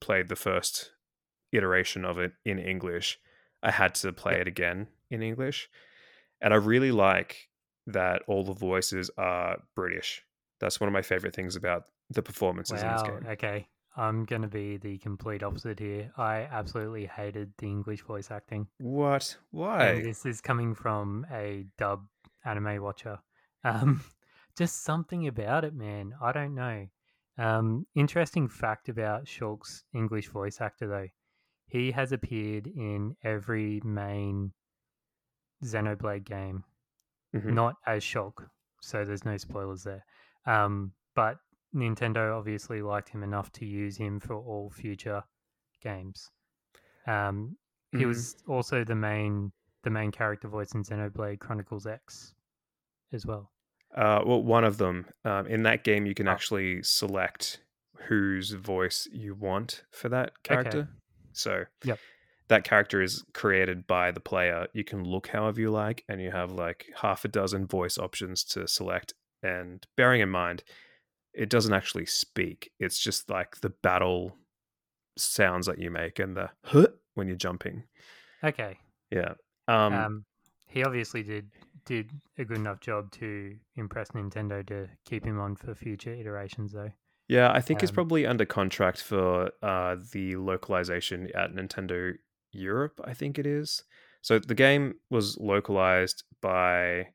played 0.00 0.28
the 0.28 0.36
first 0.36 0.92
iteration 1.52 2.04
of 2.04 2.18
it 2.18 2.32
in 2.44 2.58
English, 2.58 3.18
I 3.62 3.70
had 3.70 3.94
to 3.96 4.12
play 4.12 4.40
it 4.40 4.48
again 4.48 4.88
in 5.10 5.22
English. 5.22 5.70
And 6.40 6.52
I 6.52 6.56
really 6.58 6.92
like 6.92 7.48
that 7.86 8.22
all 8.26 8.44
the 8.44 8.52
voices 8.52 9.10
are 9.16 9.62
British. 9.74 10.22
That's 10.60 10.80
one 10.80 10.88
of 10.88 10.92
my 10.92 11.02
favorite 11.02 11.34
things 11.34 11.56
about 11.56 11.84
the 12.10 12.22
performances 12.22 12.82
in 12.82 12.88
this 12.92 13.02
game. 13.02 13.26
Okay. 13.28 13.68
I'm 13.96 14.24
going 14.24 14.42
to 14.42 14.48
be 14.48 14.76
the 14.76 14.98
complete 14.98 15.42
opposite 15.42 15.78
here. 15.78 16.10
I 16.16 16.48
absolutely 16.50 17.06
hated 17.06 17.52
the 17.58 17.66
English 17.68 18.02
voice 18.02 18.30
acting. 18.30 18.66
What? 18.78 19.36
And 19.52 19.60
Why? 19.60 20.02
this 20.02 20.26
is 20.26 20.40
coming 20.40 20.74
from 20.74 21.24
a 21.30 21.64
dub 21.78 22.06
anime 22.44 22.82
watcher. 22.82 23.18
Um, 23.66 24.04
just 24.58 24.82
something 24.84 25.26
about 25.26 25.64
it, 25.64 25.72
man. 25.74 26.12
I 26.20 26.32
don't 26.32 26.54
know. 26.54 26.86
Um, 27.38 27.86
interesting 27.94 28.46
fact 28.46 28.90
about 28.90 29.24
Shulk's 29.24 29.84
English 29.94 30.28
voice 30.28 30.60
actor, 30.60 30.86
though. 30.86 31.08
He 31.68 31.90
has 31.92 32.12
appeared 32.12 32.66
in 32.66 33.16
every 33.24 33.80
main 33.82 34.52
Xenoblade 35.64 36.24
game, 36.24 36.64
Mhm. 37.34 37.54
not 37.54 37.76
as 37.86 38.02
Shulk, 38.04 38.48
so 38.82 39.04
there's 39.04 39.24
no 39.24 39.36
spoilers 39.38 39.82
there. 39.84 40.04
Um, 40.46 40.92
but 41.14 41.38
Nintendo 41.74 42.36
obviously 42.38 42.82
liked 42.82 43.08
him 43.08 43.22
enough 43.22 43.50
to 43.52 43.64
use 43.66 43.96
him 43.96 44.20
for 44.20 44.34
all 44.34 44.70
future 44.70 45.22
games. 45.82 46.30
Um, 47.06 47.56
he 47.92 47.98
Mhm. 48.04 48.08
was 48.08 48.36
also 48.46 48.84
the 48.84 48.94
main 48.94 49.52
the 49.82 49.90
main 49.90 50.10
character 50.10 50.48
voice 50.48 50.72
in 50.72 50.82
Xenoblade 50.82 51.40
Chronicles 51.40 51.86
X 51.86 52.34
as 53.12 53.26
well. 53.26 53.52
Uh, 53.94 54.22
well, 54.24 54.42
one 54.42 54.64
of 54.64 54.78
them. 54.78 55.06
Um, 55.26 55.46
in 55.46 55.62
that 55.64 55.84
game, 55.84 56.06
you 56.06 56.14
can 56.14 56.26
Oh. 56.26 56.30
actually 56.30 56.82
select 56.82 57.60
whose 58.08 58.52
voice 58.52 59.06
you 59.12 59.34
want 59.34 59.84
for 59.90 60.08
that 60.08 60.42
character. 60.42 60.78
Okay. 60.78 60.88
So, 61.32 61.66
Yep. 61.82 61.98
that 62.48 62.64
character 62.64 63.02
is 63.02 63.24
created 63.34 63.86
by 63.86 64.10
the 64.10 64.20
player. 64.20 64.68
You 64.72 64.84
can 64.84 65.04
look 65.04 65.28
however 65.28 65.60
you 65.60 65.70
like, 65.70 66.04
and 66.08 66.20
you 66.22 66.30
have 66.30 66.50
like 66.50 66.90
half 67.02 67.24
a 67.26 67.28
dozen 67.28 67.66
voice 67.66 67.98
options 67.98 68.42
to 68.44 68.66
select. 68.66 69.12
And 69.42 69.86
bearing 69.96 70.22
in 70.22 70.30
mind, 70.30 70.64
it 71.34 71.50
doesn't 71.50 71.72
actually 71.72 72.06
speak. 72.06 72.70
It's 72.78 72.98
just 72.98 73.30
like 73.30 73.60
the 73.60 73.70
battle 73.70 74.36
sounds 75.16 75.66
that 75.66 75.78
you 75.78 75.90
make 75.90 76.18
and 76.18 76.36
the 76.36 76.50
huh 76.64 76.88
when 77.14 77.26
you're 77.28 77.36
jumping. 77.36 77.84
Okay. 78.42 78.78
Yeah. 79.10 79.34
Um, 79.68 79.94
Um, 79.94 80.24
he 80.66 80.82
obviously 80.84 81.22
did 81.22 81.50
did 81.86 82.10
a 82.38 82.44
good 82.44 82.56
enough 82.58 82.80
job 82.80 83.10
to 83.12 83.54
impress 83.76 84.08
Nintendo 84.12 84.66
to 84.66 84.88
keep 85.04 85.24
him 85.24 85.38
on 85.38 85.54
for 85.54 85.74
future 85.74 86.14
iterations, 86.14 86.72
though. 86.72 86.90
Yeah, 87.28 87.52
I 87.52 87.60
think 87.60 87.80
he's 87.80 87.90
Um, 87.90 87.94
probably 87.94 88.26
under 88.26 88.44
contract 88.46 89.02
for 89.02 89.50
uh, 89.62 89.96
the 90.12 90.36
localization 90.36 91.30
at 91.34 91.52
Nintendo 91.52 92.14
Europe, 92.52 93.00
I 93.04 93.14
think 93.14 93.38
it 93.38 93.46
is. 93.46 93.84
So 94.22 94.38
the 94.38 94.54
game 94.54 94.94
was 95.10 95.38
localized 95.38 96.24
by, 96.40 97.08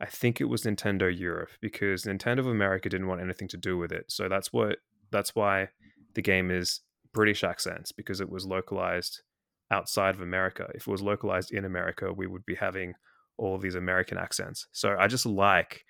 I 0.00 0.06
think 0.06 0.40
it 0.40 0.44
was 0.44 0.62
Nintendo 0.62 1.16
Europe 1.16 1.50
because 1.60 2.04
Nintendo 2.04 2.40
of 2.40 2.46
America 2.46 2.88
didn't 2.88 3.08
want 3.08 3.20
anything 3.20 3.48
to 3.48 3.56
do 3.56 3.76
with 3.76 3.92
it. 3.92 4.06
So 4.08 4.28
that's 4.28 4.52
what 4.52 4.78
that's 5.10 5.34
why 5.34 5.68
the 6.14 6.22
game 6.22 6.50
is 6.50 6.80
British 7.12 7.42
accents 7.42 7.92
because 7.92 8.20
it 8.20 8.30
was 8.30 8.46
localized 8.46 9.22
outside 9.70 10.14
of 10.14 10.20
America. 10.20 10.68
If 10.74 10.86
it 10.86 10.90
was 10.90 11.02
localized 11.02 11.52
in 11.52 11.64
America, 11.64 12.12
we 12.12 12.26
would 12.26 12.46
be 12.46 12.54
having 12.54 12.94
all 13.36 13.58
these 13.58 13.74
American 13.74 14.18
accents. 14.18 14.66
So 14.72 14.96
I 14.98 15.06
just 15.06 15.26
like 15.26 15.84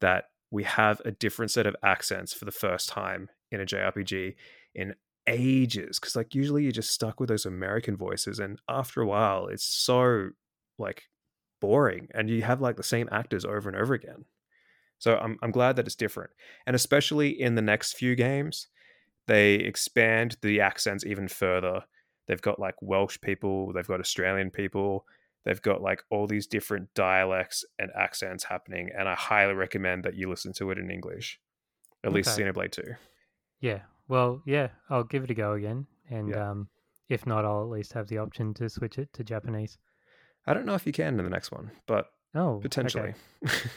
that 0.00 0.24
we 0.50 0.64
have 0.64 1.00
a 1.04 1.12
different 1.12 1.50
set 1.50 1.66
of 1.66 1.76
accents 1.82 2.32
for 2.32 2.44
the 2.44 2.52
first 2.52 2.88
time 2.88 3.28
in 3.50 3.60
a 3.60 3.66
JRPG 3.66 4.34
in 4.74 4.94
ages 5.28 6.00
because 6.00 6.16
like 6.16 6.34
usually 6.34 6.64
you're 6.64 6.72
just 6.72 6.90
stuck 6.90 7.20
with 7.20 7.28
those 7.28 7.46
American 7.46 7.96
voices 7.96 8.40
and 8.40 8.58
after 8.68 9.00
a 9.00 9.06
while 9.06 9.46
it's 9.46 9.64
so 9.64 10.30
like 10.78 11.04
boring 11.62 12.08
and 12.14 12.28
you 12.28 12.42
have 12.42 12.60
like 12.60 12.76
the 12.76 12.82
same 12.94 13.08
actors 13.12 13.44
over 13.46 13.68
and 13.70 13.78
over 13.82 13.94
again. 13.94 14.26
So 14.98 15.16
I'm 15.18 15.38
I'm 15.42 15.50
glad 15.58 15.76
that 15.76 15.86
it's 15.86 15.96
different. 15.96 16.30
And 16.66 16.76
especially 16.76 17.30
in 17.30 17.54
the 17.56 17.62
next 17.72 17.94
few 17.94 18.14
games, 18.14 18.68
they 19.26 19.54
expand 19.54 20.36
the 20.42 20.60
accents 20.60 21.04
even 21.06 21.28
further. 21.28 21.84
They've 22.26 22.42
got 22.42 22.58
like 22.60 22.76
Welsh 22.82 23.18
people, 23.20 23.72
they've 23.72 23.86
got 23.92 24.00
Australian 24.00 24.50
people, 24.50 25.06
they've 25.44 25.62
got 25.62 25.82
like 25.82 26.02
all 26.10 26.26
these 26.26 26.46
different 26.46 26.92
dialects 26.94 27.64
and 27.78 27.90
accents 27.96 28.44
happening 28.44 28.90
and 28.96 29.08
i 29.08 29.14
highly 29.14 29.54
recommend 29.54 30.04
that 30.04 30.14
you 30.14 30.28
listen 30.30 30.52
to 30.52 30.70
it 30.70 30.78
in 30.78 30.88
english 30.90 31.40
at 32.04 32.12
least 32.12 32.30
Okay. 32.30 32.42
xenoblade 32.42 32.70
2 32.72 32.94
Yeah. 33.60 33.82
Well, 34.08 34.42
yeah, 34.46 34.68
I'll 34.90 35.04
give 35.04 35.24
it 35.24 35.30
a 35.30 35.34
go 35.34 35.52
again, 35.54 35.86
and 36.10 36.28
Yeah. 36.30 36.50
um, 36.50 36.68
if 37.08 37.26
not, 37.26 37.44
I'll 37.44 37.62
at 37.62 37.70
least 37.70 37.92
have 37.94 38.08
the 38.08 38.18
option 38.18 38.52
to 38.54 38.68
switch 38.68 38.98
it 38.98 39.12
to 39.14 39.24
Japanese. 39.24 39.78
I 40.46 40.54
don't 40.54 40.66
know 40.66 40.74
if 40.74 40.86
you 40.86 40.92
can 40.92 41.18
in 41.18 41.24
the 41.24 41.30
next 41.30 41.50
one 41.52 41.70
but 41.86 42.06
Oh, 42.34 42.54
okay. 42.54 42.62
potentially 42.62 43.14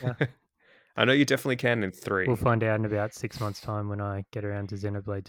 Yeah. 0.02 0.14
i 0.98 1.04
know 1.06 1.12
you 1.14 1.26
definitely 1.26 1.58
can 1.58 1.84
in 1.84 1.92
3 1.92 2.26
We'll 2.28 2.36
find 2.38 2.64
out 2.64 2.80
in 2.80 2.86
about 2.86 3.14
six 3.14 3.40
months' 3.40 3.60
time 3.62 3.90
when 3.90 4.00
I 4.02 4.24
get 4.32 4.46
around 4.46 4.70
to 4.70 4.76
Xenoblade 4.76 5.26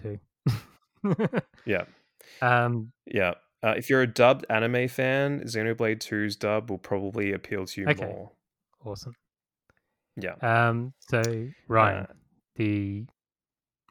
2. 1.02 1.40
yeah 1.66 1.84
um, 2.42 2.92
yeah 3.06 3.34
uh, 3.62 3.74
if 3.76 3.90
you're 3.90 4.02
a 4.02 4.06
dubbed 4.06 4.44
anime 4.50 4.86
fan 4.88 5.40
xenoblade 5.40 5.98
2's 5.98 6.36
dub 6.36 6.70
will 6.70 6.78
probably 6.78 7.32
appeal 7.32 7.64
to 7.66 7.80
you 7.82 7.88
Okay. 7.88 8.04
more 8.06 8.30
awesome. 8.84 9.14
yeah 10.16 10.34
Um, 10.40 10.92
so 11.00 11.48
Ryan, 11.68 12.02
Uh, 12.04 12.06
the 12.56 13.06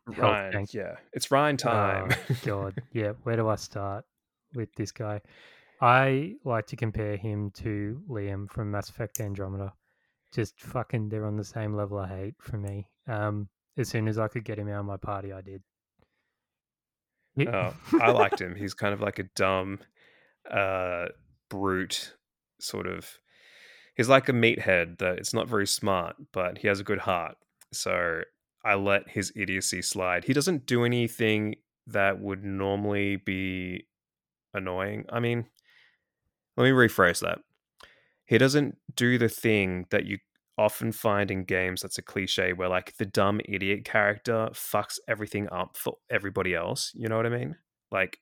ryan 0.07 0.65
yeah 0.71 0.95
it's 1.13 1.29
ryan 1.31 1.57
time 1.57 2.11
Oh, 2.11 2.35
God, 2.45 2.75
yeah. 2.93 3.11
Where 3.23 3.35
do 3.35 3.49
I 3.49 3.55
start 3.55 4.05
with 4.53 4.69
this 4.75 4.91
guy? 4.91 5.19
I 5.81 6.35
like 6.43 6.67
to 6.67 6.75
compare 6.75 7.17
him 7.17 7.51
to 7.55 8.01
Liam 8.09 8.49
from 8.49 8.71
Mass 8.71 8.89
Effect 8.89 9.19
Andromeda. 9.19 9.73
Just 10.33 10.59
fucking, 10.59 11.09
they're 11.09 11.25
on 11.25 11.37
the 11.37 11.43
same 11.43 11.75
level 11.75 11.99
of 11.99 12.09
hate 12.09 12.35
for 12.39 12.57
me. 12.57 12.87
Um, 13.07 13.49
as 13.77 13.89
soon 13.89 14.07
as 14.07 14.17
I 14.17 14.27
could 14.27 14.45
get 14.45 14.57
him 14.57 14.69
out 14.69 14.79
of 14.79 14.85
my 14.85 14.97
party, 14.97 15.31
I 15.33 15.41
did. 15.41 15.61
Oh, 17.47 17.73
I 18.01 18.11
liked 18.11 18.39
him. 18.39 18.55
He's 18.55 18.73
kind 18.73 18.93
of 18.93 19.01
like 19.01 19.19
a 19.19 19.29
dumb, 19.35 19.79
uh, 20.49 21.07
brute 21.49 22.15
sort 22.59 22.87
of. 22.87 23.19
He's 23.95 24.09
like 24.09 24.29
a 24.29 24.33
meathead 24.33 24.99
that 24.99 25.17
it's 25.19 25.33
not 25.33 25.47
very 25.47 25.67
smart, 25.67 26.15
but 26.31 26.59
he 26.59 26.67
has 26.67 26.79
a 26.79 26.83
good 26.83 26.99
heart. 26.99 27.35
So 27.71 28.21
I 28.63 28.75
let 28.75 29.09
his 29.09 29.33
idiocy 29.35 29.81
slide. 29.81 30.23
He 30.25 30.33
doesn't 30.33 30.65
do 30.65 30.85
anything 30.85 31.55
that 31.87 32.19
would 32.19 32.43
normally 32.43 33.17
be 33.17 33.87
annoying. 34.53 35.05
I 35.09 35.19
mean, 35.19 35.45
let 36.57 36.63
me 36.63 36.71
rephrase 36.71 37.19
that. 37.21 37.39
He 38.25 38.37
doesn't 38.37 38.77
do 38.95 39.17
the 39.17 39.29
thing 39.29 39.85
that 39.91 40.05
you 40.05 40.17
often 40.57 40.91
find 40.91 41.29
in 41.31 41.43
games 41.43 41.81
that's 41.81 41.97
a 41.97 42.01
cliche 42.01 42.53
where 42.53 42.69
like 42.69 42.95
the 42.97 43.05
dumb 43.05 43.41
idiot 43.45 43.83
character 43.83 44.49
fucks 44.53 44.97
everything 45.07 45.49
up 45.51 45.75
for 45.77 45.95
everybody 46.09 46.55
else. 46.55 46.91
You 46.95 47.09
know 47.09 47.17
what 47.17 47.25
I 47.25 47.29
mean? 47.29 47.55
Like 47.91 48.19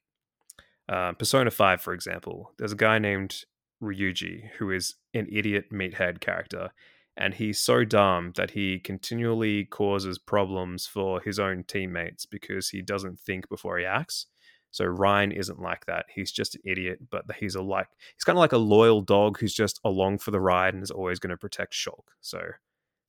uh, 0.89 1.13
Persona 1.13 1.51
5, 1.51 1.81
for 1.81 1.93
example, 1.93 2.51
there's 2.57 2.71
a 2.71 2.77
guy 2.77 2.99
named 2.99 3.45
Ryuji 3.81 4.49
who 4.57 4.71
is 4.71 4.95
an 5.13 5.27
idiot 5.31 5.65
meathead 5.71 6.19
character. 6.19 6.71
And 7.15 7.36
he's 7.36 7.59
so 7.59 7.86
dumb 7.86 8.34
that 8.36 8.51
he 8.51 8.79
continually 8.79 9.65
causes 9.65 10.17
problems 10.17 10.88
for 10.88 11.21
his 11.21 11.38
own 11.38 11.63
teammates 11.63 12.25
because 12.25 12.69
he 12.69 12.81
doesn't 12.81 13.19
think 13.19 13.47
before 13.49 13.77
he 13.77 13.86
acts. 13.86 14.25
So 14.74 14.86
Ryan 14.86 15.32
isn't 15.32 15.59
like 15.61 15.86
that. 15.86 16.07
He's 16.13 16.32
just 16.32 16.55
an 16.55 16.61
idiot, 16.65 16.99
but 17.09 17.24
he's 17.39 17.55
a 17.55 17.61
like 17.61 17.88
he's 18.15 18.24
kind 18.26 18.38
of 18.38 18.41
like 18.41 18.51
a 18.51 18.57
loyal 18.57 19.01
dog 19.01 19.38
who's 19.39 19.53
just 19.53 19.80
along 19.86 20.17
for 20.17 20.32
the 20.32 20.41
ride 20.41 20.74
and 20.74 20.84
is 20.84 20.91
always 20.91 21.19
going 21.19 21.30
to 21.32 21.38
protect 21.38 21.74
Shulk. 21.74 22.05
So 22.21 22.41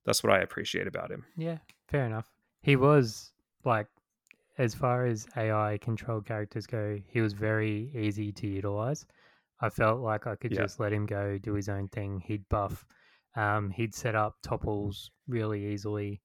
that's 0.05 0.23
what 0.23 0.31
I 0.31 0.39
appreciate 0.39 0.87
about 0.87 1.11
him. 1.11 1.25
yeah, 1.35 1.57
fair 1.89 2.05
enough. 2.05 2.29
He 2.61 2.75
was 2.75 3.31
like, 3.63 3.87
as 4.57 4.73
far 4.73 5.05
as 5.05 5.27
AI 5.35 5.77
controlled 5.81 6.25
characters 6.25 6.65
go, 6.67 6.97
he 7.07 7.19
was 7.19 7.33
very 7.33 7.91
easy 7.93 8.31
to 8.31 8.47
utilize. 8.47 9.05
I 9.59 9.69
felt 9.69 9.99
like 10.01 10.27
I 10.27 10.35
could 10.35 10.51
Yeah. 10.51 10.61
just 10.61 10.79
let 10.79 10.93
him 10.93 11.05
go 11.05 11.37
do 11.39 11.53
his 11.53 11.67
own 11.69 11.87
thing. 11.89 12.19
He'd 12.19 12.47
buff. 12.49 12.85
Um, 13.35 13.69
he'd 13.71 13.93
set 13.93 14.15
up 14.15 14.35
topples 14.43 15.09
really 15.27 15.73
easily. 15.73 16.21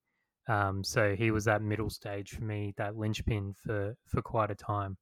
Um, 0.49 0.85
so 0.85 1.15
he 1.17 1.31
was 1.31 1.45
that 1.47 1.63
middle 1.63 1.91
stage 1.91 2.31
for 2.31 2.45
me, 2.45 2.75
that 2.77 2.97
linchpin 2.97 3.55
for 3.55 3.97
for 4.07 4.21
quite 4.23 4.51
a 4.51 4.55
time. 4.55 4.97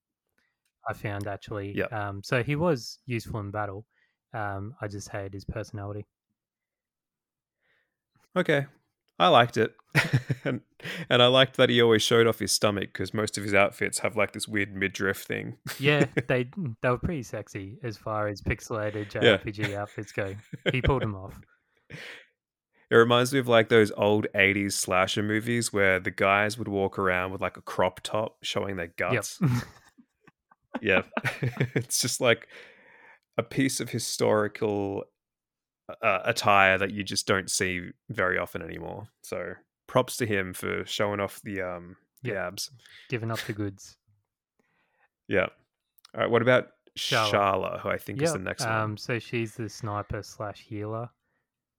I 0.88 0.94
found 0.94 1.26
actually. 1.26 1.74
Yeah. 1.76 1.86
Um, 1.86 2.22
so 2.22 2.42
he 2.42 2.56
was 2.56 2.98
useful 3.06 3.40
in 3.40 3.50
battle. 3.50 3.84
Um, 4.34 4.74
I 4.80 4.88
just 4.88 5.08
hated 5.08 5.34
his 5.34 5.44
personality. 5.44 6.06
Okay. 8.36 8.66
I 9.18 9.28
liked 9.28 9.56
it. 9.56 9.74
and, 10.44 10.60
and 11.08 11.22
I 11.22 11.26
liked 11.26 11.56
that 11.56 11.70
he 11.70 11.82
always 11.82 12.02
showed 12.02 12.26
off 12.26 12.38
his 12.38 12.52
stomach 12.52 12.90
because 12.92 13.12
most 13.12 13.36
of 13.36 13.42
his 13.42 13.52
outfits 13.52 13.98
have 14.00 14.16
like 14.16 14.32
this 14.32 14.46
weird 14.46 14.76
midriff 14.76 15.22
thing. 15.22 15.56
Yeah, 15.80 16.04
they 16.28 16.48
they 16.82 16.88
were 16.88 16.98
pretty 16.98 17.24
sexy 17.24 17.78
as 17.82 17.96
far 17.96 18.28
as 18.28 18.40
pixelated 18.40 19.12
Yeah. 19.14 19.80
Outfits 19.80 20.12
go. 20.12 20.36
He 20.70 20.80
pulled 20.80 21.02
them 21.02 21.16
off. 21.16 21.40
It 22.90 22.94
reminds 22.94 23.32
me 23.32 23.38
of 23.40 23.48
like 23.48 23.68
those 23.68 23.90
old 23.96 24.28
80s 24.34 24.72
slasher 24.72 25.22
movies 25.22 25.72
where 25.72 25.98
the 25.98 26.10
guys 26.10 26.56
would 26.56 26.68
walk 26.68 26.98
around 26.98 27.32
with 27.32 27.40
like 27.42 27.56
a 27.56 27.60
crop 27.62 28.00
top 28.00 28.38
showing 28.42 28.76
their 28.76 28.86
guts. 28.96 29.38
Yep. 29.42 29.50
Yeah. 30.80 31.02
it's 31.74 32.00
just 32.00 32.20
like 32.20 32.48
a 33.36 33.42
piece 33.42 33.80
of 33.80 33.90
historical 33.90 35.04
uh, 36.02 36.20
attire 36.24 36.78
that 36.78 36.90
you 36.92 37.02
just 37.02 37.26
don't 37.26 37.50
see 37.50 37.90
very 38.10 38.38
often 38.38 38.62
anymore. 38.62 39.08
So 39.22 39.54
props 39.86 40.16
to 40.18 40.26
him 40.26 40.52
for 40.54 40.84
showing 40.86 41.20
off 41.20 41.40
the 41.42 41.62
um 41.62 41.96
the 42.22 42.30
Yep. 42.30 42.36
abs. 42.38 42.70
Giving 43.08 43.30
up 43.30 43.40
the 43.46 43.52
goods. 43.52 43.96
Yeah. 45.28 45.46
All 46.14 46.20
right. 46.22 46.30
What 46.30 46.42
about. 46.42 46.68
Sharla, 46.96 47.80
who 47.80 47.90
I 47.90 47.96
think 47.96 48.20
is 48.22 48.32
the 48.32 48.38
Yep, 48.38 48.44
next 48.44 48.64
um, 48.64 48.90
one? 48.90 48.96
so 48.96 49.20
she's 49.20 49.54
the 49.54 49.68
sniper 49.68 50.20
slash 50.20 50.60
healer 50.60 51.08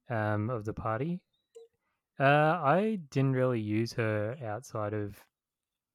um, 0.10 0.50
of 0.50 0.64
the 0.64 0.72
party. 0.72 1.20
Uh, 2.18 2.24
I 2.64 3.00
didn't 3.12 3.34
really 3.34 3.60
use 3.60 3.92
her 3.94 4.38
outside 4.46 4.94
of 4.94 5.18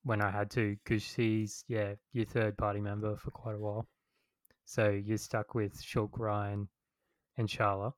when 0.04 0.22
I 0.22 0.30
had 0.30 0.50
to 0.52 0.76
because 0.84 1.02
she's 1.02 1.64
yeah 1.68 1.94
your 2.12 2.26
third 2.26 2.56
party 2.56 2.80
member 2.80 3.16
for 3.16 3.30
quite 3.32 3.56
a 3.56 3.58
while. 3.58 3.88
So 4.66 4.90
you're 4.90 5.18
stuck 5.18 5.54
with 5.54 5.82
Shulk, 5.82 6.18
Ryan, 6.18 6.68
and 7.36 7.48
Sharla. 7.48 7.94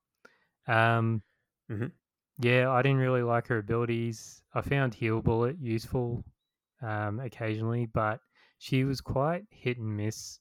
Um, 0.68 1.22
Mhm. 1.70 1.92
Yeah, 2.38 2.70
I 2.70 2.82
didn't 2.82 2.98
really 2.98 3.22
like 3.22 3.48
her 3.48 3.58
abilities. 3.58 4.42
I 4.54 4.60
found 4.62 4.94
Heal 4.94 5.22
Bullet 5.22 5.58
useful 5.58 6.24
um, 6.82 7.20
occasionally, 7.20 7.86
but 7.86 8.20
she 8.58 8.84
was 8.84 9.00
quite 9.00 9.46
hit 9.50 9.78
and 9.78 9.96
miss. 9.96 10.40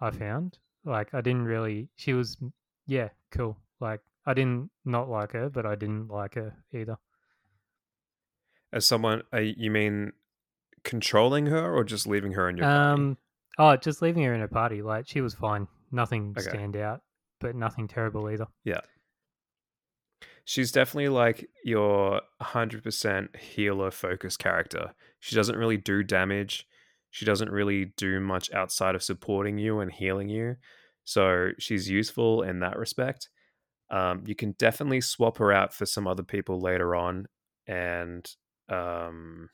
I 0.00 0.10
found 0.10 0.58
like 0.84 1.14
I 1.14 1.20
didn't 1.20 1.44
really. 1.44 1.88
She 1.96 2.12
was 2.14 2.36
yeah 2.86 3.10
cool. 3.30 3.58
Like 3.80 4.00
I 4.26 4.34
didn't 4.34 4.70
not 4.84 5.08
like 5.08 5.32
her, 5.32 5.48
but 5.50 5.66
I 5.66 5.76
didn't 5.76 6.08
like 6.08 6.34
her 6.34 6.56
either. 6.72 6.98
As 8.72 8.86
someone, 8.86 9.22
uh, 9.32 9.38
you 9.38 9.70
mean 9.70 10.12
controlling 10.84 11.46
her 11.46 11.74
or 11.74 11.84
just 11.84 12.06
leaving 12.06 12.32
her 12.32 12.48
in 12.48 12.56
your 12.56 12.66
party? 12.66 13.02
Um, 13.02 13.18
oh, 13.58 13.76
just 13.76 14.02
leaving 14.02 14.22
her 14.24 14.34
in 14.34 14.42
a 14.42 14.48
party. 14.48 14.82
Like 14.82 15.08
she 15.08 15.20
was 15.20 15.34
fine. 15.34 15.68
Nothing 15.90 16.34
Okay. 16.38 16.48
stand 16.48 16.76
out, 16.76 17.02
but 17.40 17.54
nothing 17.54 17.88
terrible 17.88 18.30
either. 18.30 18.46
Yeah. 18.64 18.80
She's 20.44 20.72
definitely 20.72 21.08
like 21.10 21.48
your 21.62 22.22
100% 22.40 23.36
healer 23.36 23.90
focused 23.90 24.38
character. 24.38 24.94
She 25.20 25.34
doesn't 25.36 25.56
really 25.56 25.76
do 25.76 26.02
damage. 26.02 26.66
She 27.10 27.24
doesn't 27.26 27.50
really 27.50 27.92
do 27.96 28.18
much 28.20 28.50
outside 28.52 28.94
of 28.94 29.02
supporting 29.02 29.58
you 29.58 29.80
and 29.80 29.92
healing 29.92 30.28
you. 30.28 30.56
So 31.04 31.50
she's 31.58 31.88
useful 31.90 32.42
in 32.42 32.60
that 32.60 32.78
respect. 32.78 33.28
Um, 33.90 34.24
you 34.26 34.34
can 34.34 34.52
definitely 34.52 35.00
swap 35.00 35.38
her 35.38 35.52
out 35.52 35.72
for 35.72 35.86
some 35.86 36.06
other 36.06 36.22
people 36.22 36.60
later 36.60 36.94
on. 36.94 37.26
And 37.66 38.26
um, 38.68 39.50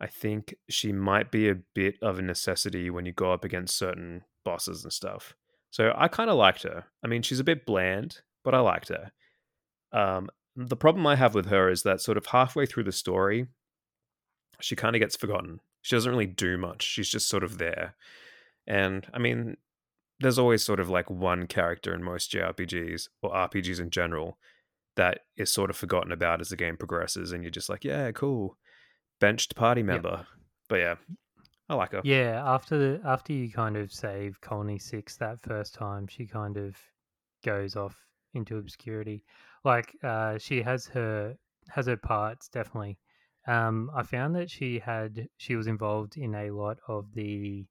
I 0.00 0.06
think 0.06 0.54
she 0.68 0.92
might 0.92 1.30
be 1.30 1.48
a 1.48 1.54
bit 1.74 1.96
of 2.02 2.18
a 2.18 2.22
necessity 2.22 2.90
when 2.90 3.06
you 3.06 3.12
go 3.12 3.32
up 3.32 3.44
against 3.44 3.76
certain 3.76 4.22
bosses 4.44 4.82
and 4.82 4.92
stuff. 4.92 5.34
So 5.70 5.94
I 5.96 6.08
kind 6.08 6.28
of 6.28 6.36
liked 6.36 6.64
her. 6.64 6.84
I 7.04 7.06
mean, 7.06 7.22
she's 7.22 7.40
a 7.40 7.44
bit 7.44 7.64
bland, 7.64 8.20
but 8.44 8.54
I 8.54 8.58
liked 8.58 8.88
her. 8.88 9.12
Um, 9.92 10.28
the 10.56 10.76
problem 10.76 11.06
I 11.06 11.16
have 11.16 11.34
with 11.34 11.46
her 11.46 11.70
is 11.70 11.82
that 11.82 12.00
sort 12.00 12.18
of 12.18 12.26
halfway 12.26 12.66
through 12.66 12.84
the 12.84 12.92
story, 12.92 13.46
she 14.60 14.76
kind 14.76 14.94
of 14.96 15.00
gets 15.00 15.16
forgotten. 15.16 15.60
She 15.82 15.96
doesn't 15.96 16.10
really 16.10 16.26
do 16.26 16.58
much. 16.58 16.82
She's 16.82 17.08
just 17.08 17.28
sort 17.28 17.44
of 17.44 17.58
there. 17.58 17.94
And 18.66 19.06
I 19.14 19.18
mean, 19.18 19.56
there's 20.20 20.38
always 20.38 20.64
sort 20.64 20.80
of 20.80 20.88
like 20.88 21.10
one 21.10 21.46
character 21.46 21.94
in 21.94 22.02
most 22.02 22.32
JRPGs 22.32 23.08
or 23.22 23.32
RPGs 23.32 23.80
in 23.80 23.90
general 23.90 24.38
that 24.96 25.20
is 25.36 25.50
sort 25.50 25.70
of 25.70 25.76
forgotten 25.76 26.12
about 26.12 26.40
as 26.40 26.48
the 26.50 26.56
game 26.56 26.76
progresses, 26.76 27.32
and 27.32 27.42
you're 27.42 27.50
just 27.50 27.68
like, 27.68 27.84
yeah, 27.84 28.10
cool, 28.12 28.58
benched 29.20 29.54
party 29.54 29.82
member. 29.82 30.26
But 30.68 30.76
yeah, 30.76 30.94
I 31.68 31.74
like 31.74 31.92
her. 31.92 32.00
Yeah, 32.04 32.42
after 32.44 32.78
the 32.78 33.00
after 33.06 33.32
you 33.32 33.50
kind 33.50 33.76
of 33.76 33.92
save 33.92 34.40
Colony 34.40 34.78
Six 34.78 35.16
that 35.16 35.42
first 35.42 35.74
time, 35.74 36.06
she 36.06 36.26
kind 36.26 36.56
of 36.56 36.76
goes 37.44 37.76
off 37.76 37.96
into 38.34 38.58
obscurity. 38.58 39.24
Like 39.64 39.96
uh, 40.02 40.38
she 40.38 40.62
has 40.62 40.86
her 40.86 41.36
has 41.68 41.86
her 41.86 41.96
parts 41.96 42.48
definitely. 42.48 42.98
Um, 43.46 43.90
I 43.94 44.02
found 44.02 44.36
that 44.36 44.50
she 44.50 44.78
had 44.78 45.28
she 45.36 45.56
was 45.56 45.66
involved 45.66 46.16
in 46.16 46.34
a 46.34 46.50
lot 46.50 46.78
of 46.88 47.06
the 47.14 47.64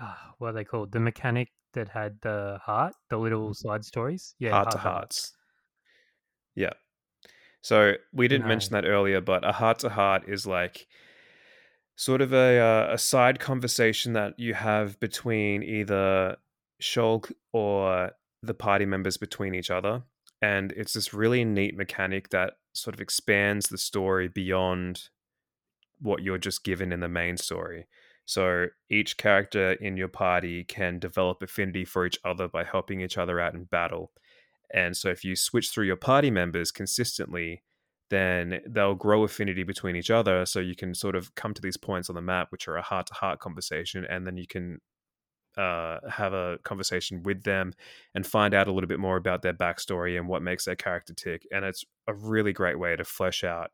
uh, 0.00 0.14
what 0.38 0.48
are 0.48 0.52
they 0.52 0.64
called? 0.64 0.92
The 0.92 1.00
mechanic 1.00 1.48
that 1.74 1.88
had 1.88 2.20
the 2.20 2.58
heart, 2.62 2.94
the 3.08 3.16
little 3.16 3.54
side 3.54 3.84
stories. 3.84 4.34
Yeah, 4.38 4.50
heart 4.50 4.70
to 4.72 4.78
hearts. 4.78 5.32
Yeah. 6.54 6.72
So 7.62 7.94
we 8.12 8.28
didn't 8.28 8.44
No. 8.44 8.48
mention 8.48 8.72
that 8.72 8.84
earlier, 8.84 9.20
but 9.20 9.44
a 9.44 9.52
heart 9.52 9.78
to 9.80 9.88
heart 9.88 10.24
is 10.28 10.46
like 10.46 10.86
sort 11.96 12.20
of 12.20 12.32
a 12.32 12.58
uh, 12.58 12.88
a 12.94 12.98
side 12.98 13.38
conversation 13.38 14.14
that 14.14 14.38
you 14.38 14.54
have 14.54 14.98
between 15.00 15.62
either 15.62 16.36
Shulk 16.80 17.32
or 17.52 18.12
the 18.42 18.54
party 18.54 18.84
members 18.84 19.16
between 19.16 19.54
each 19.54 19.70
other, 19.70 20.02
and 20.40 20.72
it's 20.72 20.94
this 20.94 21.14
really 21.14 21.44
neat 21.44 21.76
mechanic 21.76 22.30
that 22.30 22.54
sort 22.72 22.94
of 22.94 23.00
expands 23.00 23.68
the 23.68 23.78
story 23.78 24.26
beyond 24.28 25.08
what 26.00 26.22
you're 26.22 26.38
just 26.38 26.64
given 26.64 26.92
in 26.92 27.00
the 27.00 27.08
main 27.08 27.36
story. 27.36 27.86
So 28.24 28.66
each 28.88 29.16
character 29.16 29.72
in 29.74 29.96
your 29.96 30.08
party 30.08 30.64
can 30.64 30.98
develop 30.98 31.42
affinity 31.42 31.84
for 31.84 32.06
each 32.06 32.18
other 32.24 32.48
by 32.48 32.64
helping 32.64 33.00
each 33.00 33.18
other 33.18 33.38
out 33.38 33.54
in 33.54 33.64
battle. 33.64 34.10
And 34.72 34.96
so 34.96 35.08
if 35.08 35.24
you 35.24 35.36
switch 35.36 35.70
through 35.70 35.86
your 35.86 35.96
party 35.96 36.30
members 36.30 36.70
consistently, 36.70 37.62
then 38.10 38.60
they'll 38.66 38.94
grow 38.94 39.24
affinity 39.24 39.62
between 39.62 39.96
each 39.96 40.10
other. 40.10 40.44
So 40.44 40.60
you 40.60 40.76
can 40.76 40.94
sort 40.94 41.16
of 41.16 41.34
come 41.34 41.54
to 41.54 41.62
these 41.62 41.76
points 41.76 42.08
on 42.08 42.14
the 42.14 42.22
map, 42.22 42.48
which 42.50 42.68
are 42.68 42.76
a 42.76 42.82
heart 42.82 43.06
to 43.06 43.14
heart 43.14 43.38
conversation, 43.38 44.04
and 44.08 44.26
then 44.26 44.36
you 44.36 44.46
can 44.46 44.80
uh, 45.56 45.98
have 46.10 46.32
a 46.32 46.58
conversation 46.62 47.22
with 47.22 47.42
them 47.42 47.74
and 48.14 48.26
find 48.26 48.54
out 48.54 48.68
a 48.68 48.72
little 48.72 48.88
bit 48.88 49.00
more 49.00 49.16
about 49.16 49.42
their 49.42 49.52
backstory 49.52 50.18
and 50.18 50.28
what 50.28 50.42
makes 50.42 50.64
their 50.64 50.76
character 50.76 51.14
tick. 51.14 51.46
And 51.52 51.64
it's 51.64 51.84
a 52.06 52.14
really 52.14 52.52
great 52.52 52.78
way 52.78 52.96
to 52.96 53.04
flesh 53.04 53.44
out 53.44 53.70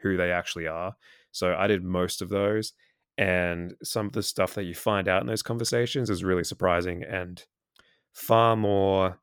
who 0.00 0.16
they 0.16 0.32
actually 0.32 0.66
are. 0.66 0.94
So 1.30 1.54
I 1.54 1.66
did 1.66 1.82
most 1.82 2.20
of 2.22 2.28
those. 2.28 2.72
And 3.18 3.74
some 3.82 4.06
of 4.06 4.12
the 4.12 4.22
stuff 4.22 4.54
that 4.54 4.64
you 4.64 4.74
find 4.74 5.08
out 5.08 5.20
in 5.20 5.26
those 5.26 5.42
conversations 5.42 6.10
is 6.10 6.24
really 6.24 6.44
surprising 6.44 7.02
and 7.02 7.44
far 8.12 8.56
more 8.56 9.18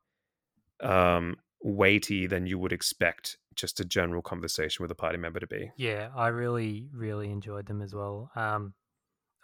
um, 0.82 1.36
weighty 1.62 2.26
than 2.26 2.46
you 2.46 2.58
would 2.58 2.72
expect 2.72 3.36
just 3.54 3.80
a 3.80 3.84
general 3.84 4.22
conversation 4.22 4.82
with 4.82 4.90
a 4.90 4.94
party 4.94 5.18
member 5.18 5.40
to 5.40 5.46
be. 5.46 5.70
Yeah, 5.76 6.10
I 6.14 6.28
really 6.28 6.88
really 6.92 7.30
enjoyed 7.30 7.66
them 7.66 7.82
as 7.82 7.94
well. 7.94 8.30
Um, 8.34 8.74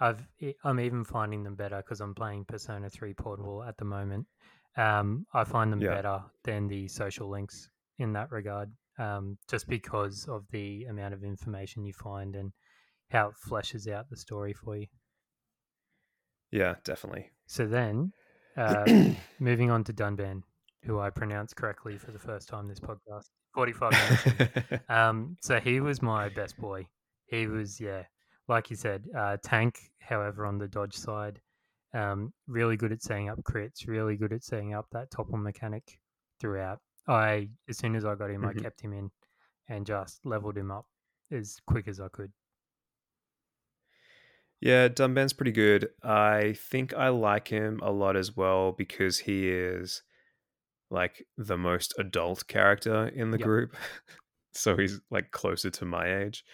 I've 0.01 0.27
I'm 0.65 0.81
even 0.81 1.05
finding 1.05 1.43
them 1.43 1.55
better 1.55 1.79
because 1.79 2.01
I'm 2.01 2.15
playing 2.15 2.45
Persona 2.45 2.91
Three 2.91 3.15
Portable 3.15 3.63
at 3.63 3.77
the 3.79 3.85
moment. 3.85 4.27
Um, 4.77 5.27
I 5.33 5.45
find 5.45 5.73
them 5.73 5.81
Yeah. 5.81 5.95
better 5.97 6.23
than 6.45 6.69
the 6.69 6.87
social 6.89 7.31
links 7.31 7.71
in 7.99 8.13
that 8.13 8.31
regard, 8.31 8.71
um, 8.99 9.39
just 9.49 9.69
because 9.69 10.27
of 10.29 10.45
the 10.51 10.85
amount 10.85 11.15
of 11.15 11.25
information 11.25 11.85
you 11.85 11.95
find 11.95 12.37
and 12.37 12.53
how 13.11 13.29
it 13.29 13.35
fleshes 13.49 13.91
out 13.91 14.11
the 14.11 14.17
story 14.17 14.53
for 14.53 14.77
you. 14.77 14.87
Yeah, 16.51 16.77
definitely. 16.85 17.31
So 17.47 17.67
then, 17.67 18.13
uh, 18.57 18.87
moving 19.39 19.71
on 19.71 19.85
to 19.85 19.93
Dunban, 19.93 20.43
who 20.87 20.99
I 21.01 21.11
pronounced 21.11 21.57
correctly 21.57 21.99
for 21.99 22.13
the 22.13 22.19
first 22.19 22.49
time 22.49 22.69
this 22.69 22.81
podcast. 22.81 23.31
Forty 23.55 23.73
five 23.73 23.93
minutes. 24.37 24.85
Um, 24.89 25.37
so 25.41 25.59
he 25.61 25.81
was 25.81 26.01
my 26.03 26.29
best 26.29 26.57
boy. 26.59 26.87
He 27.27 27.47
was, 27.47 27.81
yeah, 27.81 28.05
like 28.49 28.71
you 28.71 28.77
said, 28.77 29.05
uh, 29.17 29.37
tank. 29.43 29.91
However, 30.01 30.47
on 30.47 30.59
the 30.59 30.69
dodge 30.69 30.95
side, 30.95 31.41
um, 31.95 32.33
really 32.47 32.77
good 32.77 32.93
at 32.93 33.03
setting 33.03 33.29
up 33.29 33.43
crits. 33.43 33.87
Really 33.89 34.17
good 34.17 34.33
at 34.33 34.45
setting 34.45 34.75
up 34.75 34.87
that 34.93 35.11
topple 35.11 35.39
mechanic 35.39 35.99
throughout. 36.41 36.81
I, 37.09 37.49
as 37.69 37.79
soon 37.79 37.97
as 37.97 38.05
I 38.05 38.15
got 38.15 38.31
him, 38.31 38.45
I 38.45 38.53
Mhm. 38.53 38.63
kept 38.63 38.81
him 38.81 38.93
in 38.93 39.11
and 39.69 39.87
just 39.87 40.25
leveled 40.25 40.57
him 40.57 40.71
up 40.71 40.87
as 41.33 41.57
quick 41.67 41.89
as 41.89 42.01
I 42.01 42.09
could. 42.09 42.33
Yeah, 44.61 44.89
Dunban's 44.89 45.33
pretty 45.33 45.53
good. 45.53 45.91
I 46.03 46.55
think 46.57 46.95
I 46.95 47.09
like 47.09 47.49
him 47.49 47.79
a 47.83 47.91
lot 47.91 48.17
as 48.17 48.37
well 48.37 48.73
because 48.73 49.19
he 49.21 49.49
is 49.51 50.03
like 50.91 51.27
the 51.37 51.57
most 51.59 51.95
adult 51.99 52.47
character 52.47 53.09
in 53.09 53.31
the 53.31 53.39
Yep. 53.39 53.47
group. 53.47 53.77
so 54.55 54.77
he's 54.77 55.01
like 55.11 55.31
closer 55.31 55.71
to 55.71 55.85
my 55.85 56.23
age. 56.23 56.45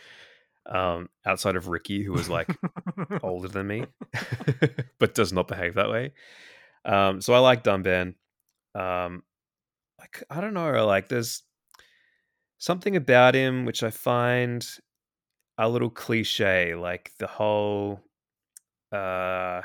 Um, 0.64 1.08
outside 1.26 1.56
of 1.56 1.68
Riki, 1.68 2.02
who 2.04 2.16
is 2.16 2.28
like 2.28 2.48
older 3.22 3.48
than 3.48 3.66
me, 3.66 3.84
but 4.98 5.14
does 5.14 5.32
not 5.32 5.48
behave 5.48 5.74
that 5.74 5.90
way. 5.90 6.12
Um, 6.84 7.20
so 7.20 7.34
I 7.34 7.38
like 7.40 7.64
Dunban. 7.64 8.14
Um, 8.74 9.24
like 9.98 10.22
I 10.30 10.40
don't 10.40 10.54
know, 10.54 10.86
like 10.86 11.08
there's 11.08 11.42
something 12.58 12.96
about 12.96 13.34
him 13.34 13.64
which 13.64 13.82
I 13.82 13.90
find 13.90 14.66
a 15.58 15.68
little 15.68 15.90
cliche, 15.90 16.74
like 16.74 17.12
the 17.18 17.26
whole 17.26 18.00
uh 18.92 19.62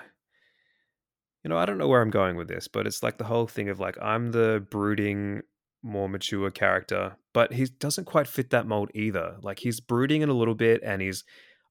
you 1.48 1.54
know, 1.54 1.60
I 1.60 1.66
don't 1.66 1.78
know 1.78 1.88
where 1.88 2.02
I'm 2.02 2.10
going 2.10 2.36
with 2.36 2.50
this, 2.50 2.68
but 2.68 2.86
it's 2.86 3.02
like 3.02 3.18
the 3.18 3.24
whole 3.24 3.48
thing 3.48 3.70
of 3.70 3.80
like 3.80 3.98
I'm 4.02 4.34
the 4.34 4.68
brooding, 4.70 5.43
more 5.82 6.10
mature 6.10 6.52
character, 6.52 7.16
but 7.34 7.54
he 7.54 7.68
doesn't 7.80 8.04
quite 8.04 8.28
fit 8.28 8.50
that 8.50 8.68
mold 8.68 8.91
either. 8.93 9.38
Like 9.41 9.60
he's 9.60 9.80
brooding 9.80 10.24
in 10.24 10.28
a 10.28 10.34
little 10.34 10.56
bit 10.56 10.82
and 10.84 11.02
he's 11.02 11.24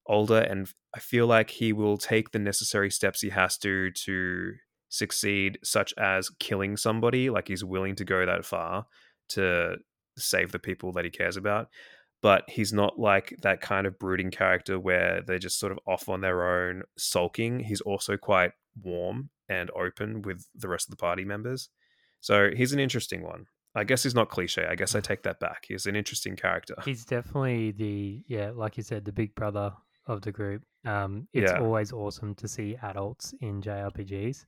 older 0.07 0.39
and 0.39 0.67
I 0.95 0.99
feel 0.99 1.27
like 1.27 1.51
he 1.51 1.73
will 1.73 1.99
take 1.99 2.31
the 2.31 2.39
necessary 2.39 2.89
steps 2.89 3.21
he 3.21 3.29
has 3.29 3.55
to 3.59 3.91
to 3.91 4.53
succeed 4.89 5.59
such 5.63 5.93
as 5.95 6.31
killing 6.39 6.75
somebody, 6.75 7.29
like 7.29 7.47
he's 7.47 7.63
willing 7.63 7.93
to 7.97 8.03
go 8.03 8.25
that 8.25 8.45
far 8.45 8.87
to 9.29 9.75
save 10.17 10.51
the 10.53 10.57
people 10.57 10.91
that 10.93 11.05
he 11.05 11.11
cares 11.11 11.37
about. 11.37 11.67
but 12.23 12.49
he's 12.49 12.73
not 12.73 12.97
like 12.97 13.35
that 13.43 13.61
kind 13.61 13.85
of 13.85 13.99
brooding 13.99 14.31
character 14.31 14.79
where 14.79 15.21
they're 15.27 15.37
just 15.37 15.59
sort 15.59 15.71
of 15.71 15.77
off 15.85 16.09
on 16.09 16.21
their 16.21 16.47
own, 16.47 16.81
sulking. 16.97 17.59
He's 17.59 17.81
also 17.81 18.17
quite 18.17 18.53
warm 18.83 19.29
and 19.49 19.69
open 19.71 20.21
with 20.21 20.45
the 20.55 20.67
rest 20.67 20.87
of 20.87 20.91
the 20.91 20.97
party 21.01 21.23
members. 21.25 21.69
So 22.19 22.49
he's 22.55 22.73
an 22.73 22.79
interesting 22.79 23.21
one. 23.23 23.45
I 23.75 23.83
guess 23.83 24.03
he's 24.03 24.15
not 24.15 24.29
cliche. 24.29 24.65
I 24.69 24.75
guess 24.75 24.95
I 24.95 24.99
take 25.01 25.23
that 25.23 25.39
back. 25.39 25.65
He's 25.67 25.85
an 25.85 25.95
interesting 25.95 26.35
character. 26.35 26.75
He's 26.85 27.05
definitely 27.05 27.71
the 27.71 28.23
yeah, 28.27 28.51
like 28.53 28.77
you 28.77 28.83
said, 28.83 29.05
the 29.05 29.11
big 29.11 29.35
brother 29.35 29.71
of 30.07 30.21
the 30.21 30.31
group. 30.31 30.63
Um, 30.85 31.27
it's 31.33 31.51
Yeah. 31.51 31.59
always 31.59 31.91
awesome 31.91 32.33
to 32.35 32.47
see 32.47 32.77
adults 32.81 33.33
in 33.41 33.61
JRPGs, 33.61 34.45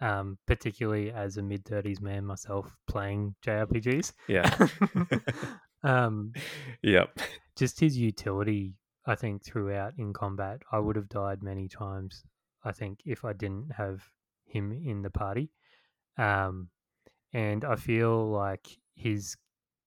um, 0.00 0.38
particularly 0.46 1.10
as 1.12 1.36
a 1.36 1.42
mid 1.42 1.64
thirties 1.64 2.00
man 2.00 2.24
myself 2.24 2.74
playing 2.86 3.34
JRPGs. 3.44 4.12
Yeah. 4.28 4.68
um, 5.82 6.32
yep. 6.82 7.18
just 7.56 7.80
his 7.80 7.96
utility, 7.98 8.74
I 9.06 9.14
think, 9.14 9.44
throughout 9.44 9.94
in 9.98 10.12
combat. 10.12 10.62
I 10.72 10.78
would 10.78 10.96
have 10.96 11.08
died 11.08 11.42
many 11.42 11.68
times. 11.68 12.22
I 12.64 12.72
think 12.72 13.00
if 13.04 13.24
I 13.24 13.32
didn't 13.34 13.72
have 13.76 14.02
him 14.54 14.72
in 14.72 15.02
the 15.02 15.10
party, 15.10 15.50
um, 16.16 16.68
and 17.32 17.64
I 17.64 17.76
feel 17.76 18.30
like 18.30 18.68
his 18.94 19.36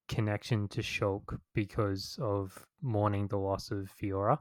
connection 0.08 0.68
to 0.70 0.82
Shulk 0.82 1.38
because 1.54 2.18
of 2.22 2.66
mourning 2.82 3.28
the 3.28 3.38
loss 3.38 3.72
of 3.72 3.90
Fiora 4.02 4.40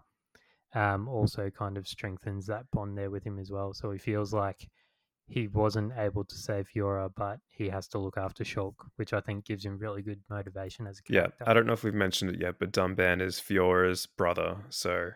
um, 0.75 1.09
also 1.09 1.51
kind 1.51 1.77
of 1.77 1.89
strengthens 1.89 2.47
that 2.47 2.71
bond 2.73 2.97
there 2.99 3.11
with 3.11 3.25
him 3.25 3.39
as 3.39 3.51
well. 3.51 3.73
So 3.73 3.91
he 3.91 3.99
feels 3.99 4.33
like 4.33 4.69
he 5.29 5.49
wasn't 5.49 5.93
able 5.97 6.25
to 6.25 6.35
save 6.37 6.69
Fiora, 6.75 7.11
but 7.17 7.39
he 7.49 7.69
has 7.69 7.89
to 7.89 7.99
look 7.99 8.17
after 8.17 8.45
Shulk, 8.45 8.75
which 8.97 9.13
I 9.13 9.21
think 9.21 9.45
gives 9.45 9.65
him 9.65 9.79
really 9.79 10.03
good 10.03 10.21
motivation 10.31 10.87
as 10.87 10.99
a 10.99 11.03
character. 11.03 11.35
Yeah. 11.41 11.51
I 11.51 11.55
don't 11.55 11.67
know 11.67 11.73
if 11.73 11.83
we've 11.83 11.95
mentioned 11.95 12.33
it 12.33 12.41
yet, 12.41 12.59
but 12.59 12.73
Dunban 12.73 13.23
is 13.23 13.41
Fiora's 13.41 14.07
brother. 14.07 14.59
So 14.69 15.11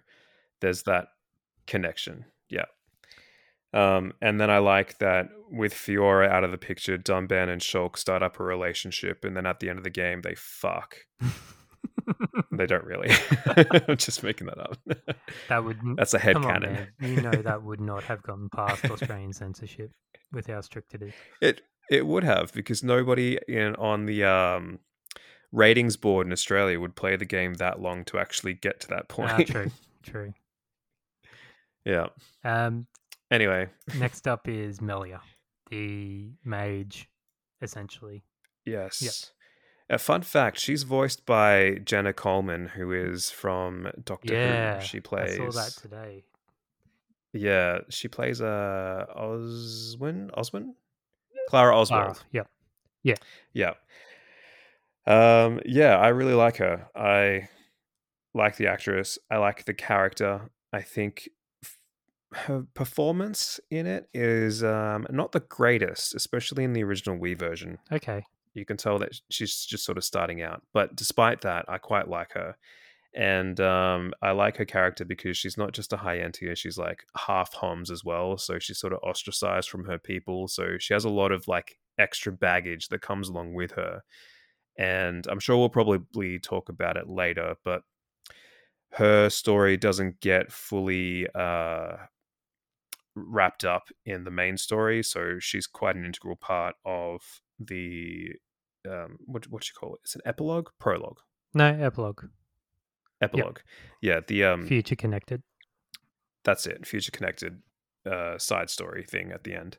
there's 0.60 0.82
that 0.84 1.08
connection. 1.66 2.24
Yeah. 2.48 2.64
Um, 3.72 4.12
and 4.20 4.40
then 4.40 4.50
I 4.50 4.58
like 4.58 4.98
that 4.98 5.28
with 5.50 5.72
Fiora 5.74 6.28
out 6.28 6.44
of 6.44 6.50
the 6.50 6.58
picture, 6.58 6.98
Dunban 6.98 7.48
and 7.48 7.60
Shulk 7.60 7.96
start 7.96 8.22
up 8.22 8.40
a 8.40 8.44
relationship, 8.44 9.24
and 9.24 9.36
then 9.36 9.46
at 9.46 9.60
the 9.60 9.68
end 9.68 9.78
of 9.78 9.84
the 9.84 9.90
game, 9.90 10.22
they 10.22 10.34
fuck. 10.34 10.96
They 12.52 12.66
don't 12.66 12.84
really. 12.84 13.10
I'm 13.88 13.96
just 13.96 14.22
making 14.22 14.48
that 14.48 14.58
up. 14.58 14.76
that 15.48 15.64
would 15.64 15.78
That's 15.96 16.12
a 16.14 16.18
head 16.18 16.34
come 16.34 16.46
on, 16.46 16.62
canon. 16.62 16.72
man. 16.74 16.88
You 17.16 17.22
know 17.22 17.30
that 17.30 17.62
would 17.64 17.80
not 17.80 18.02
have 18.04 18.22
gotten 18.22 18.48
past 18.48 18.84
Australian 18.84 19.32
censorship 19.32 19.92
with 20.32 20.46
how 20.48 20.60
strict 20.60 20.94
it 20.94 21.02
is. 21.02 21.12
It 21.40 21.62
it 21.88 22.06
would 22.06 22.24
have 22.24 22.52
because 22.52 22.82
nobody 22.82 23.38
in 23.48 23.76
on 23.76 24.06
the 24.06 24.24
um, 24.24 24.80
ratings 25.52 25.96
board 25.96 26.26
in 26.26 26.32
Australia 26.32 26.80
would 26.80 26.96
play 26.96 27.16
the 27.16 27.24
game 27.24 27.54
that 27.54 27.80
long 27.80 28.04
to 28.06 28.18
actually 28.18 28.54
get 28.54 28.80
to 28.80 28.88
that 28.88 29.08
point. 29.08 29.30
Ah, 29.30 29.42
true, 29.44 29.70
true. 30.02 30.34
yeah. 31.84 32.08
Um, 32.44 32.86
Anyway, 33.30 33.68
next 33.98 34.26
up 34.26 34.48
is 34.48 34.80
Melia, 34.80 35.20
the 35.70 36.30
mage, 36.44 37.08
essentially. 37.62 38.24
yes. 39.00 39.32
A 39.88 39.98
fun 39.98 40.22
fact: 40.22 40.58
she's 40.58 40.84
voiced 40.84 41.26
by 41.26 41.80
Jenna 41.84 42.12
Coleman, 42.12 42.68
who 42.68 42.92
is 42.92 43.30
from 43.30 43.90
Doctor 44.04 44.34
yeah, 44.34 44.74
Who. 44.78 44.84
She 44.84 45.00
plays. 45.00 45.38
I 45.38 45.48
saw 45.48 45.50
that 45.50 45.72
today. 45.80 46.24
Yeah, 47.32 47.78
she 47.88 48.08
plays 48.08 48.40
uh 48.40 49.06
Oswin. 49.16 50.30
Oswin. 50.36 50.74
Clara 51.48 51.76
Oswald. 51.76 52.22
Clara, 52.32 52.46
yeah, 53.02 53.14
Yeah. 53.52 53.74
Um, 55.06 55.60
yeah, 55.64 55.96
I 55.96 56.08
really 56.08 56.34
like 56.34 56.58
her. 56.58 56.88
I 56.94 57.48
like 58.34 58.56
the 58.56 58.68
actress. 58.68 59.18
I 59.30 59.38
like 59.38 59.64
the 59.64 59.74
character. 59.74 60.50
I 60.72 60.82
think 60.82 61.28
her 62.32 62.64
performance 62.74 63.58
in 63.70 63.86
it 63.86 64.08
is 64.14 64.62
um, 64.62 65.06
not 65.10 65.32
the 65.32 65.40
greatest, 65.40 66.14
especially 66.14 66.64
in 66.64 66.72
the 66.72 66.84
original 66.84 67.18
Wii 67.18 67.38
version. 67.38 67.78
Okay. 67.90 68.24
You 68.54 68.64
can 68.64 68.76
tell 68.76 68.98
that 68.98 69.12
she's 69.30 69.64
just 69.64 69.84
sort 69.84 69.98
of 69.98 70.04
starting 70.04 70.42
out. 70.42 70.62
But 70.72 70.96
despite 70.96 71.40
that, 71.42 71.64
I 71.68 71.78
quite 71.78 72.08
like 72.08 72.32
her. 72.32 72.56
And 73.14 73.58
um, 73.60 74.12
I 74.22 74.30
like 74.30 74.56
her 74.58 74.64
character 74.64 75.04
because 75.04 75.36
she's 75.36 75.56
not 75.56 75.72
just 75.72 75.92
a 75.92 75.96
high 75.96 76.18
Entia, 76.18 76.56
she's 76.56 76.78
like 76.78 77.02
half 77.16 77.52
Homs 77.54 77.90
as 77.90 78.04
well. 78.04 78.38
So 78.38 78.58
she's 78.60 78.78
sort 78.78 78.92
of 78.92 79.00
ostracized 79.02 79.68
from 79.68 79.84
her 79.86 79.98
people. 79.98 80.46
So 80.46 80.78
she 80.78 80.94
has 80.94 81.04
a 81.04 81.10
lot 81.10 81.32
of 81.32 81.48
like 81.48 81.76
extra 81.98 82.32
baggage 82.32 82.88
that 82.88 83.02
comes 83.02 83.28
along 83.28 83.54
with 83.54 83.72
her. 83.72 84.02
And 84.78 85.26
I'm 85.26 85.40
sure 85.40 85.56
we'll 85.56 85.68
probably 85.68 86.38
talk 86.38 86.68
about 86.68 86.96
it 86.96 87.08
later, 87.08 87.56
but 87.64 87.82
her 88.92 89.28
story 89.28 89.76
doesn't 89.76 90.20
get 90.20 90.52
fully 90.52 91.26
uh, 91.34 91.96
wrapped 93.14 93.64
up 93.64 93.88
in 94.04 94.24
the 94.24 94.30
main 94.30 94.56
story. 94.56 95.02
So 95.02 95.38
she's 95.38 95.66
quite 95.66 95.96
an 95.96 96.04
integral 96.04 96.36
part 96.36 96.74
of 96.84 97.20
the 97.58 98.30
um, 98.88 99.18
what 99.26 99.46
what 99.50 99.68
you 99.68 99.74
call 99.78 99.94
it? 99.94 100.00
It's 100.04 100.14
an 100.14 100.22
epilogue, 100.24 100.68
prologue, 100.78 101.18
No, 101.54 101.66
epilogue. 101.66 102.24
epilogue. 103.20 103.58
Yeah, 104.00 104.20
the 104.26 104.44
um, 104.44 104.66
Future 104.66 104.96
connected. 104.96 105.42
that's 106.44 106.66
it. 106.66 106.86
Future 106.86 107.10
connected 107.12 107.60
uh, 108.10 108.38
side 108.38 108.70
story 108.70 109.04
thing 109.04 109.32
at 109.32 109.44
the 109.44 109.54
end. 109.54 109.76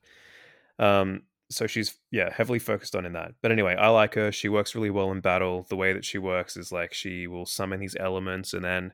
Um, 0.78 1.24
so 1.50 1.68
she's 1.68 1.98
yeah 2.12 2.32
heavily 2.32 2.60
focused 2.60 2.96
on 2.96 3.06
in 3.06 3.14
that. 3.14 3.32
But 3.42 3.52
anyway, 3.52 3.76
I 3.76 3.88
like 3.90 4.14
her. 4.16 4.32
She 4.32 4.48
works 4.50 4.76
really 4.76 4.90
well 4.92 5.12
in 5.12 5.20
battle. 5.22 5.66
The 5.70 5.76
way 5.76 5.94
that 5.94 6.06
she 6.06 6.18
works 6.18 6.56
is 6.56 6.72
like 6.72 6.94
she 6.94 7.28
will 7.28 7.46
summon 7.46 7.80
these 7.80 7.96
elements 8.00 8.54
and 8.54 8.64
then 8.64 8.94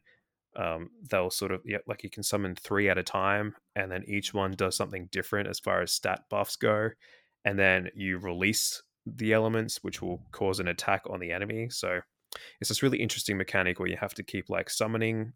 um, 0.55 0.89
they'll 1.09 1.29
sort 1.29 1.51
of 1.51 1.61
yeah, 1.65 1.77
like 1.87 2.03
you 2.03 2.09
can 2.09 2.23
summon 2.23 2.55
three 2.55 2.89
at 2.89 2.97
a 2.97 3.03
time, 3.03 3.55
and 3.75 3.91
then 3.91 4.03
each 4.07 4.33
one 4.33 4.51
does 4.51 4.75
something 4.75 5.07
different 5.11 5.47
as 5.49 5.59
far 5.59 5.81
as 5.81 5.91
stat 5.91 6.21
buffs 6.29 6.55
go, 6.55 6.89
and 7.45 7.57
then 7.59 7.89
you 7.95 8.17
release 8.17 8.81
the 9.05 9.33
elements, 9.33 9.83
which 9.83 10.01
will 10.01 10.21
cause 10.31 10.59
an 10.59 10.67
attack 10.67 11.03
on 11.09 11.19
the 11.19 11.31
enemy. 11.31 11.69
So 11.69 11.99
it's 12.59 12.69
this 12.69 12.83
really 12.83 12.99
interesting 12.99 13.37
mechanic 13.37 13.79
where 13.79 13.89
you 13.89 13.97
have 13.97 14.13
to 14.15 14.23
keep 14.23 14.49
like 14.49 14.69
summoning 14.69 15.33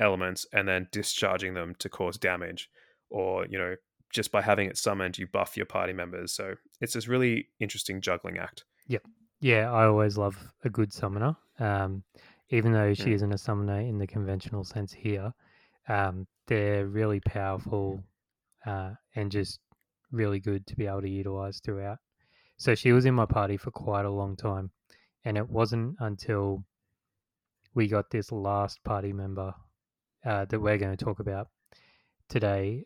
elements 0.00 0.46
and 0.52 0.68
then 0.68 0.88
discharging 0.92 1.54
them 1.54 1.74
to 1.78 1.88
cause 1.88 2.18
damage, 2.18 2.68
or 3.10 3.46
you 3.46 3.58
know 3.58 3.74
just 4.12 4.30
by 4.30 4.42
having 4.42 4.68
it 4.68 4.76
summoned, 4.76 5.18
you 5.18 5.26
buff 5.26 5.56
your 5.56 5.66
party 5.66 5.92
members. 5.92 6.32
So 6.32 6.54
it's 6.80 6.92
this 6.92 7.08
really 7.08 7.48
interesting 7.60 8.00
juggling 8.00 8.38
act. 8.38 8.64
Yep. 8.88 9.06
Yeah, 9.40 9.72
I 9.72 9.86
always 9.86 10.16
love 10.18 10.36
a 10.64 10.70
good 10.70 10.92
summoner. 10.92 11.34
Um, 11.58 12.04
even 12.50 12.72
though 12.72 12.94
she 12.94 13.10
Mm. 13.10 13.14
isn't 13.14 13.32
a 13.32 13.38
summoner 13.38 13.80
in 13.80 13.98
the 13.98 14.06
conventional 14.06 14.64
sense 14.64 14.92
here, 14.92 15.32
um, 15.88 16.26
they're 16.46 16.86
really 16.86 17.20
powerful 17.20 18.02
uh, 18.66 18.94
and 19.14 19.30
just 19.30 19.60
really 20.10 20.38
good 20.40 20.66
to 20.66 20.76
be 20.76 20.86
able 20.86 21.00
to 21.02 21.08
utilize 21.08 21.60
throughout. 21.60 21.98
So 22.56 22.74
she 22.74 22.92
was 22.92 23.06
in 23.06 23.14
my 23.14 23.26
party 23.26 23.56
for 23.56 23.70
quite 23.70 24.04
a 24.04 24.10
long 24.10 24.36
time, 24.36 24.70
and 25.24 25.36
it 25.36 25.48
wasn't 25.48 25.96
until 25.98 26.64
we 27.74 27.88
got 27.88 28.10
this 28.10 28.30
last 28.30 28.84
party 28.84 29.12
member 29.12 29.54
uh, 30.24 30.44
that 30.44 30.60
we're 30.60 30.78
going 30.78 30.96
to 30.96 31.04
talk 31.04 31.18
about 31.18 31.48
today 32.28 32.84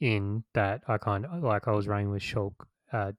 in 0.00 0.44
that 0.54 0.82
I 0.88 0.96
kind 0.98 1.26
of 1.26 1.42
like 1.42 1.68
I 1.68 1.72
was 1.72 1.86
running 1.88 2.10
with 2.10 2.22
Shulk, 2.22 2.54
uh, 2.92 3.12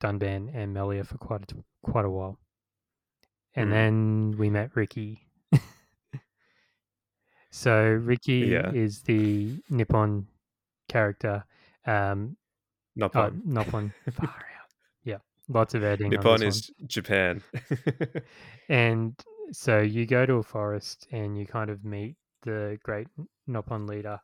Dunban, 0.00 0.50
and 0.54 0.74
Melia 0.74 1.04
for 1.04 1.16
quite 1.16 1.50
a, 1.52 1.54
quite 1.82 2.04
a 2.04 2.10
while, 2.10 2.38
and 3.54 3.68
Mm. 3.68 3.72
then 3.72 4.34
we 4.38 4.50
met 4.50 4.70
Riki. 4.74 5.26
so 7.50 7.82
Riki 7.84 8.48
Yeah. 8.50 8.72
is 8.72 9.02
the 9.02 9.62
Nippon 9.70 10.26
character. 10.88 11.44
Um, 11.86 12.36
Not 12.96 13.14
oh. 13.16 13.30
Nippon, 13.44 13.92
far 14.12 14.26
out. 14.28 14.70
Yeah, 15.04 15.18
lots 15.48 15.74
of 15.74 15.82
editing. 15.84 16.06
on 16.06 16.10
Nippon 16.10 16.30
one. 16.30 16.42
is 16.42 16.70
Japan. 16.86 17.42
And 18.68 19.14
so 19.50 19.80
you 19.80 20.06
go 20.06 20.24
to 20.24 20.34
a 20.34 20.42
forest 20.42 21.06
and 21.10 21.38
you 21.38 21.46
kind 21.46 21.68
of 21.68 21.84
meet 21.84 22.16
the 22.42 22.78
great 22.82 23.08
Nippon 23.46 23.86
leader, 23.86 24.18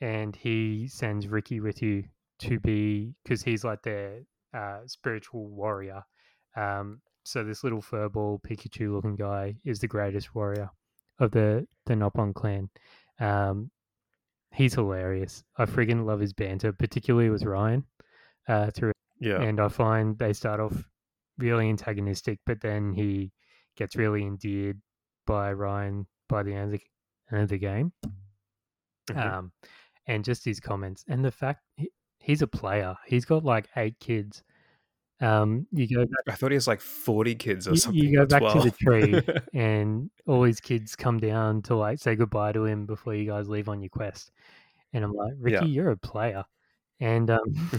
and 0.00 0.36
he 0.36 0.86
sends 0.88 1.26
Riki 1.26 1.60
with 1.60 1.82
you 1.82 2.04
to 2.40 2.60
be 2.60 3.14
because 3.24 3.42
he's 3.42 3.64
like 3.64 3.82
their 3.82 4.20
uh, 4.54 4.80
spiritual 4.86 5.48
warrior. 5.48 6.02
Um, 6.56 7.00
so 7.28 7.44
this 7.44 7.62
little 7.62 7.82
furball 7.82 8.40
Pikachu 8.40 8.92
looking 8.92 9.16
guy 9.16 9.54
is 9.64 9.80
the 9.80 9.86
greatest 9.86 10.34
warrior 10.34 10.70
of 11.18 11.30
the 11.30 11.66
the 11.86 11.94
Nopon 11.94 12.34
clan. 12.34 12.70
Um, 13.20 13.70
he's 14.52 14.74
hilarious. 14.74 15.44
I 15.56 15.66
friggin' 15.66 16.06
love 16.06 16.20
his 16.20 16.32
banter, 16.32 16.72
particularly 16.72 17.30
with 17.30 17.44
Ryan. 17.44 17.84
Uh, 18.46 18.70
through 18.70 18.92
yeah. 19.20 19.42
and 19.42 19.60
I 19.60 19.68
find 19.68 20.18
they 20.18 20.32
start 20.32 20.58
off 20.58 20.88
really 21.36 21.68
antagonistic, 21.68 22.38
but 22.46 22.62
then 22.62 22.94
he 22.94 23.30
gets 23.76 23.94
really 23.94 24.22
endeared 24.22 24.80
by 25.26 25.52
Ryan 25.52 26.06
by 26.30 26.42
the 26.42 26.54
end 26.54 26.72
of 26.74 26.80
the, 26.80 27.36
end 27.36 27.42
of 27.42 27.48
the 27.50 27.58
game. 27.58 27.92
Mhm. 29.10 29.16
Um, 29.16 29.52
and 30.06 30.24
just 30.24 30.44
his 30.46 30.60
comments 30.60 31.04
and 31.08 31.22
the 31.22 31.30
fact 31.30 31.60
he, 31.76 31.90
he's 32.18 32.40
a 32.40 32.46
player. 32.46 32.96
He's 33.06 33.26
got 33.26 33.44
like 33.44 33.68
eight 33.76 33.98
kids, 34.00 34.42
Um, 35.20 35.66
you 35.72 35.88
go 35.88 36.04
back, 36.04 36.24
I 36.28 36.32
thought 36.34 36.52
he 36.52 36.54
has 36.54 36.68
like 36.68 36.80
40 36.80 37.34
kids 37.34 37.66
or 37.66 37.72
you, 37.72 37.76
something. 37.76 38.02
you 38.04 38.16
go 38.16 38.24
back 38.26 38.40
to 38.52 38.60
the 38.60 38.70
tree, 38.70 39.20
and 39.52 40.10
all 40.26 40.44
his 40.44 40.60
kids 40.60 40.94
come 40.94 41.18
down 41.18 41.62
to 41.62 41.74
like 41.76 41.98
say 41.98 42.14
goodbye 42.14 42.52
to 42.52 42.64
him 42.64 42.86
before 42.86 43.14
you 43.14 43.26
guys 43.26 43.48
leave 43.48 43.68
on 43.68 43.82
your 43.82 43.88
quest. 43.90 44.30
And 44.92 45.04
I'm 45.04 45.12
like, 45.12 45.32
Riki, 45.40 45.56
Yeah. 45.56 45.64
you're 45.64 45.90
a 45.90 45.96
player, 45.96 46.44
and 47.00 47.30
um, 47.30 47.70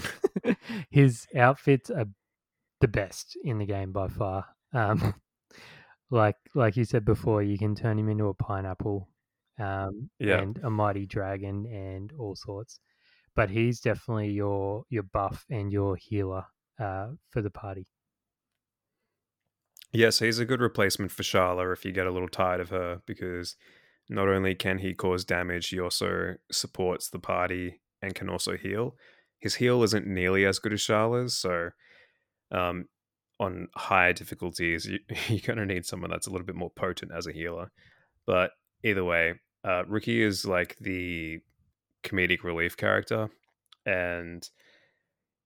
his 0.89 1.27
outfits 1.35 1.89
are 1.89 2.05
the 2.81 2.87
best 2.87 3.37
in 3.43 3.57
the 3.57 3.65
game 3.65 3.91
by 3.93 4.07
far. 4.09 4.45
Um, 4.73 5.13
like 6.09 6.35
like 6.55 6.75
you 6.75 6.83
said 6.85 7.05
before, 7.05 7.41
you 7.41 7.57
can 7.57 7.73
turn 7.75 7.97
him 7.97 8.09
into 8.09 8.25
a 8.27 8.33
pineapple, 8.33 9.07
um, 9.59 10.09
Yeah. 10.19 10.39
and 10.39 10.59
a 10.63 10.69
mighty 10.69 11.05
dragon, 11.05 11.65
and 11.67 12.11
all 12.19 12.35
sorts. 12.35 12.79
But 13.35 13.49
he's 13.49 13.79
definitely 13.79 14.31
your 14.31 14.83
your 14.89 15.03
buff 15.03 15.45
and 15.49 15.71
your 15.71 15.95
healer 15.95 16.43
uh, 16.79 17.09
for 17.29 17.41
the 17.41 17.49
party. 17.49 17.87
Yes, 19.91 20.19
he's 20.19 20.39
a 20.39 20.45
good 20.45 20.61
replacement 20.61 21.11
for 21.11 21.23
Sharla 21.23 21.73
if 21.73 21.83
you 21.83 21.91
get 21.91 22.05
a 22.05 22.11
little 22.11 22.27
tired 22.27 22.59
of 22.59 22.69
her, 22.69 23.01
because 23.07 23.55
not 24.07 24.27
only 24.27 24.53
can 24.53 24.79
he 24.79 24.93
cause 24.93 25.25
damage, 25.25 25.69
he 25.69 25.79
also 25.79 26.35
supports 26.51 27.09
the 27.09 27.19
party 27.19 27.81
and 28.01 28.13
can 28.13 28.29
also 28.29 28.55
heal. 28.55 28.95
His 29.39 29.55
heal 29.55 29.81
isn't 29.83 30.05
nearly 30.05 30.45
as 30.45 30.59
good 30.59 30.73
as 30.73 30.81
Sharla's, 30.81 31.33
so 31.33 31.69
um, 32.51 32.85
on 33.39 33.67
higher 33.75 34.13
difficulties, 34.13 34.85
you, 34.85 34.99
you're 35.27 35.39
going 35.55 35.57
to 35.57 35.73
need 35.73 35.85
someone 35.85 36.11
that's 36.11 36.27
a 36.27 36.31
little 36.31 36.45
bit 36.45 36.55
more 36.55 36.71
potent 36.71 37.11
as 37.15 37.25
a 37.25 37.31
healer. 37.31 37.71
But 38.25 38.51
either 38.83 39.03
way, 39.03 39.35
uh, 39.63 39.83
Riki 39.87 40.21
is 40.21 40.45
like 40.45 40.77
the 40.79 41.39
comedic 42.03 42.43
relief 42.43 42.77
character, 42.77 43.29
and 43.85 44.47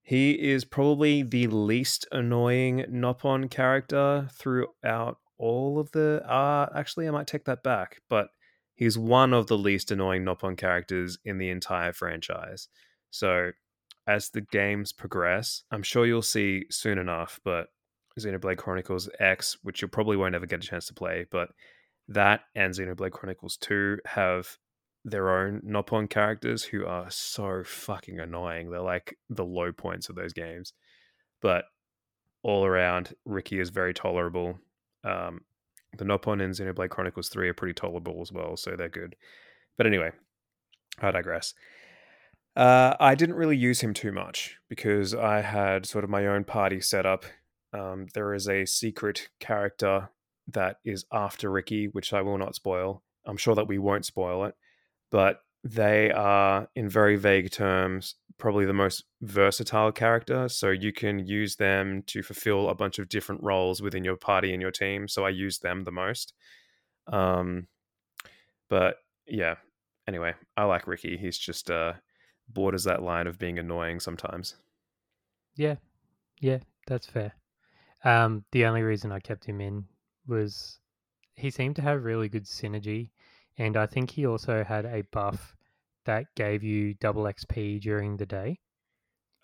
he 0.04 0.32
is 0.32 0.66
probably 0.66 1.22
the 1.22 1.46
least 1.46 2.06
annoying 2.12 2.84
Nopon 2.90 3.50
character 3.50 4.28
throughout 4.32 5.16
all 5.38 5.80
of 5.80 5.90
the. 5.92 6.22
Uh, 6.28 6.68
actually, 6.76 7.08
I 7.08 7.10
might 7.10 7.26
take 7.26 7.46
that 7.46 7.62
back, 7.62 8.02
but 8.10 8.28
he's 8.74 8.98
one 8.98 9.32
of 9.32 9.46
the 9.46 9.56
least 9.56 9.90
annoying 9.90 10.22
Nopon 10.22 10.58
characters 10.58 11.16
in 11.24 11.38
the 11.38 11.48
entire 11.48 11.94
franchise. 11.94 12.68
So, 13.10 13.52
as 14.06 14.28
the 14.28 14.42
games 14.42 14.92
progress, 14.92 15.62
I'm 15.70 15.82
sure 15.82 16.04
you'll 16.04 16.20
see 16.20 16.66
soon 16.70 16.98
enough, 16.98 17.40
but 17.42 17.68
Xenoblade 18.20 18.58
Chronicles 18.58 19.08
X, 19.18 19.56
which 19.62 19.80
you 19.80 19.88
probably 19.88 20.18
won't 20.18 20.34
ever 20.34 20.44
get 20.44 20.62
a 20.62 20.66
chance 20.66 20.86
to 20.88 20.94
play, 20.94 21.24
but 21.30 21.48
that 22.08 22.42
and 22.54 22.74
Xenoblade 22.74 23.12
Chronicles 23.12 23.56
2 23.56 24.00
have 24.04 24.58
their 25.04 25.30
own 25.30 25.60
Nopon 25.60 26.08
characters 26.08 26.64
who 26.64 26.86
are 26.86 27.10
so 27.10 27.62
fucking 27.64 28.18
annoying. 28.18 28.70
They're 28.70 28.80
like 28.80 29.18
the 29.28 29.44
low 29.44 29.72
points 29.72 30.08
of 30.08 30.16
those 30.16 30.32
games. 30.32 30.72
But 31.42 31.66
all 32.42 32.64
around, 32.64 33.14
Riki 33.24 33.60
is 33.60 33.70
very 33.70 33.92
tolerable. 33.92 34.58
Um, 35.04 35.42
the 35.96 36.04
Nopon 36.04 36.42
in 36.42 36.50
Xenoblade 36.50 36.90
Chronicles 36.90 37.28
3 37.28 37.48
are 37.50 37.54
pretty 37.54 37.74
tolerable 37.74 38.20
as 38.22 38.32
well, 38.32 38.56
so 38.56 38.74
they're 38.76 38.88
good. 38.88 39.14
But 39.76 39.86
anyway, 39.86 40.10
I 41.00 41.10
digress. 41.10 41.54
Uh, 42.56 42.94
I 43.00 43.14
didn't 43.14 43.34
really 43.34 43.56
use 43.56 43.80
him 43.80 43.94
too 43.94 44.12
much 44.12 44.56
because 44.68 45.14
I 45.14 45.40
had 45.40 45.86
sort 45.86 46.04
of 46.04 46.10
my 46.10 46.26
own 46.26 46.44
party 46.44 46.80
set 46.80 47.04
up. 47.04 47.24
Um, 47.72 48.06
there 48.14 48.32
is 48.32 48.48
a 48.48 48.64
secret 48.64 49.28
character 49.40 50.10
that 50.48 50.76
is 50.84 51.04
after 51.12 51.50
Riki, 51.50 51.86
which 51.86 52.12
I 52.12 52.22
will 52.22 52.38
not 52.38 52.54
spoil. 52.54 53.02
I'm 53.26 53.36
sure 53.36 53.54
that 53.54 53.66
we 53.66 53.78
won't 53.78 54.06
spoil 54.06 54.44
it, 54.44 54.54
but 55.14 55.44
they 55.62 56.10
are, 56.10 56.68
in 56.74 56.88
very 56.88 57.14
vague 57.14 57.52
terms, 57.52 58.16
probably 58.36 58.66
the 58.66 58.72
most 58.72 59.04
versatile 59.22 59.92
character. 59.92 60.48
So 60.48 60.70
you 60.70 60.92
can 60.92 61.20
use 61.20 61.54
them 61.54 62.02
to 62.08 62.20
fulfill 62.20 62.68
a 62.68 62.74
bunch 62.74 62.98
of 62.98 63.08
different 63.08 63.40
roles 63.40 63.80
within 63.80 64.02
your 64.02 64.16
party 64.16 64.52
and 64.52 64.60
your 64.60 64.72
team. 64.72 65.06
So 65.06 65.24
I 65.24 65.28
use 65.28 65.60
them 65.60 65.84
the 65.84 65.92
most. 65.92 66.34
Um, 67.06 67.68
but 68.68 68.96
yeah, 69.28 69.54
anyway, 70.08 70.34
I 70.56 70.64
like 70.64 70.88
Riki. 70.88 71.16
He's 71.16 71.38
just 71.38 71.70
uh, 71.70 71.92
borders 72.48 72.82
that 72.82 73.04
line 73.04 73.28
of 73.28 73.38
being 73.38 73.60
annoying 73.60 74.00
sometimes. 74.00 74.56
Yeah, 75.54 75.76
yeah, 76.40 76.58
that's 76.88 77.06
fair. 77.06 77.34
Um, 78.04 78.44
the 78.50 78.66
only 78.66 78.82
reason 78.82 79.12
I 79.12 79.20
kept 79.20 79.44
him 79.44 79.60
in 79.60 79.84
was 80.26 80.80
he 81.36 81.50
seemed 81.50 81.76
to 81.76 81.82
have 81.82 82.02
really 82.02 82.28
good 82.28 82.46
synergy, 82.46 83.10
and 83.58 83.76
I 83.76 83.86
think 83.86 84.10
he 84.10 84.26
also 84.26 84.64
had 84.64 84.84
a 84.84 85.02
buff 85.12 85.56
that 86.04 86.26
gave 86.34 86.62
you 86.62 86.94
double 86.94 87.24
XP 87.24 87.80
during 87.80 88.16
the 88.16 88.26
day. 88.26 88.58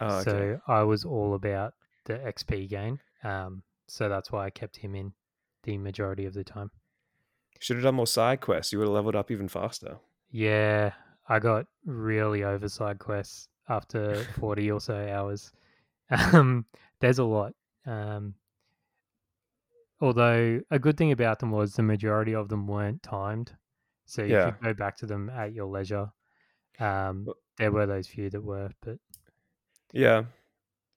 Oh, 0.00 0.18
okay. 0.18 0.30
So 0.30 0.61
I 0.66 0.82
was 0.82 1.04
all 1.04 1.34
about 1.34 1.74
the 2.06 2.14
XP 2.14 2.68
gain. 2.68 3.00
Um, 3.22 3.62
so 3.86 4.08
that's 4.08 4.32
why 4.32 4.46
I 4.46 4.50
kept 4.50 4.76
him 4.76 4.94
in 4.94 5.12
the 5.64 5.78
majority 5.78 6.24
of 6.24 6.34
the 6.34 6.44
time. 6.44 6.70
Should 7.58 7.76
have 7.76 7.84
done 7.84 7.96
more 7.96 8.06
side 8.06 8.40
quests. 8.40 8.72
You 8.72 8.78
would 8.78 8.86
have 8.86 8.94
leveled 8.94 9.16
up 9.16 9.30
even 9.30 9.48
faster. 9.48 9.98
Yeah, 10.30 10.92
I 11.28 11.38
got 11.38 11.66
really 11.84 12.42
over 12.42 12.68
side 12.68 12.98
quests 12.98 13.48
after 13.68 14.24
40 14.40 14.70
or 14.70 14.80
so 14.80 15.08
hours. 15.08 15.52
Um, 16.11 16.64
there's 17.00 17.18
a 17.18 17.24
lot. 17.24 17.52
Um, 17.86 18.34
although 20.00 20.61
a 20.70 20.78
good 20.78 20.96
thing 20.96 21.12
about 21.12 21.38
them 21.38 21.50
was 21.50 21.74
the 21.74 21.82
majority 21.82 22.34
of 22.34 22.48
them 22.48 22.66
weren't 22.66 23.02
timed. 23.02 23.52
So 24.11 24.22
you 24.22 24.34
Yeah. 24.34 24.50
could 24.50 24.61
go 24.62 24.74
back 24.74 24.96
to 24.98 25.06
them 25.06 25.30
at 25.30 25.52
your 25.52 25.66
leisure. 25.66 26.11
Um, 26.78 27.28
there 27.58 27.70
were 27.70 27.86
those 27.86 28.08
few 28.08 28.28
that 28.30 28.42
were, 28.42 28.70
but 28.80 28.98
Yeah. 29.92 30.24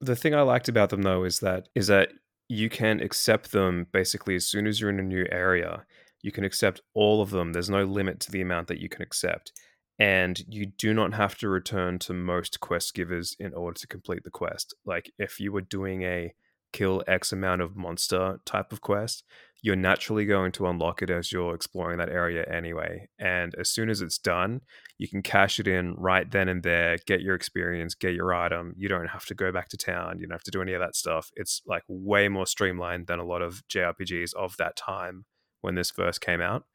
The 0.02 0.16
thing 0.16 0.34
I 0.36 0.42
liked 0.42 0.68
about 0.68 0.90
them 0.90 1.04
though 1.04 1.24
is 1.24 1.40
that 1.40 1.70
is 1.76 1.88
that 1.88 2.10
you 2.50 2.70
can 2.70 3.00
accept 3.00 3.52
them 3.52 3.86
basically 3.92 4.36
as 4.36 4.46
soon 4.48 4.68
as 4.68 4.80
you're 4.80 4.90
in 4.90 5.00
a 5.00 5.04
new 5.04 5.26
area. 5.32 5.86
You 6.22 6.32
can 6.32 6.44
accept 6.44 6.82
all 6.94 7.22
of 7.22 7.30
them. 7.30 7.54
There's 7.54 7.70
no 7.70 7.84
limit 7.86 8.20
to 8.22 8.32
the 8.32 8.42
amount 8.42 8.68
that 8.68 8.80
you 8.80 8.90
can 8.90 9.02
accept. 9.02 9.52
And 10.00 10.44
you 10.48 10.66
do 10.66 10.94
not 10.94 11.14
have 11.14 11.38
to 11.38 11.50
return 11.50 12.00
to 12.00 12.14
most 12.14 12.60
quest 12.60 12.94
givers 12.96 13.36
in 13.40 13.54
order 13.54 13.80
to 13.80 13.88
complete 13.88 14.24
the 14.24 14.32
quest. 14.32 14.74
Like 14.86 15.12
if 15.20 15.40
you 15.40 15.52
were 15.52 15.62
doing 15.62 16.04
a 16.04 16.34
kill 16.72 17.04
X 17.08 17.32
amount 17.32 17.62
of 17.62 17.76
monster 17.76 18.40
type 18.46 18.72
of 18.74 18.82
quest, 18.82 19.24
you're 19.64 19.78
naturally 19.78 20.26
going 20.26 20.52
to 20.52 20.68
unlock 20.68 21.02
it 21.02 21.10
as 21.10 21.32
you're 21.32 21.56
exploring 21.56 21.98
that 21.98 22.10
area 22.10 22.46
anyway. 22.52 23.08
And 23.18 23.56
as 23.58 23.72
soon 23.72 23.90
as 23.90 24.02
it's 24.02 24.18
done, 24.18 24.60
you 24.98 25.08
can 25.08 25.22
cash 25.22 25.58
it 25.58 25.70
in 25.70 25.94
right 25.94 26.30
then 26.30 26.50
and 26.50 26.62
there, 26.62 26.98
get 27.08 27.22
your 27.22 27.34
experience, 27.34 27.96
get 27.96 28.14
your 28.14 28.34
item. 28.34 28.74
You 28.76 28.90
don't 28.90 29.08
have 29.08 29.26
to 29.28 29.34
go 29.34 29.54
back 29.54 29.70
to 29.70 29.78
town. 29.78 30.20
You 30.20 30.28
don't 30.28 30.36
have 30.36 30.44
to 30.44 30.52
do 30.52 30.62
any 30.62 30.74
of 30.74 30.82
that 30.82 30.98
stuff. 30.98 31.32
It's 31.38 31.62
like 31.66 31.84
way 31.88 32.28
more 32.28 32.46
streamlined 32.46 33.08
than 33.08 33.20
a 33.20 33.26
lot 33.26 33.42
of 33.42 33.64
JRPGs 33.70 34.34
of 34.34 34.58
that 34.58 34.76
time 34.76 35.24
when 35.62 35.76
this 35.76 35.92
first 35.92 36.20
came 36.20 36.42
out. 36.42 36.66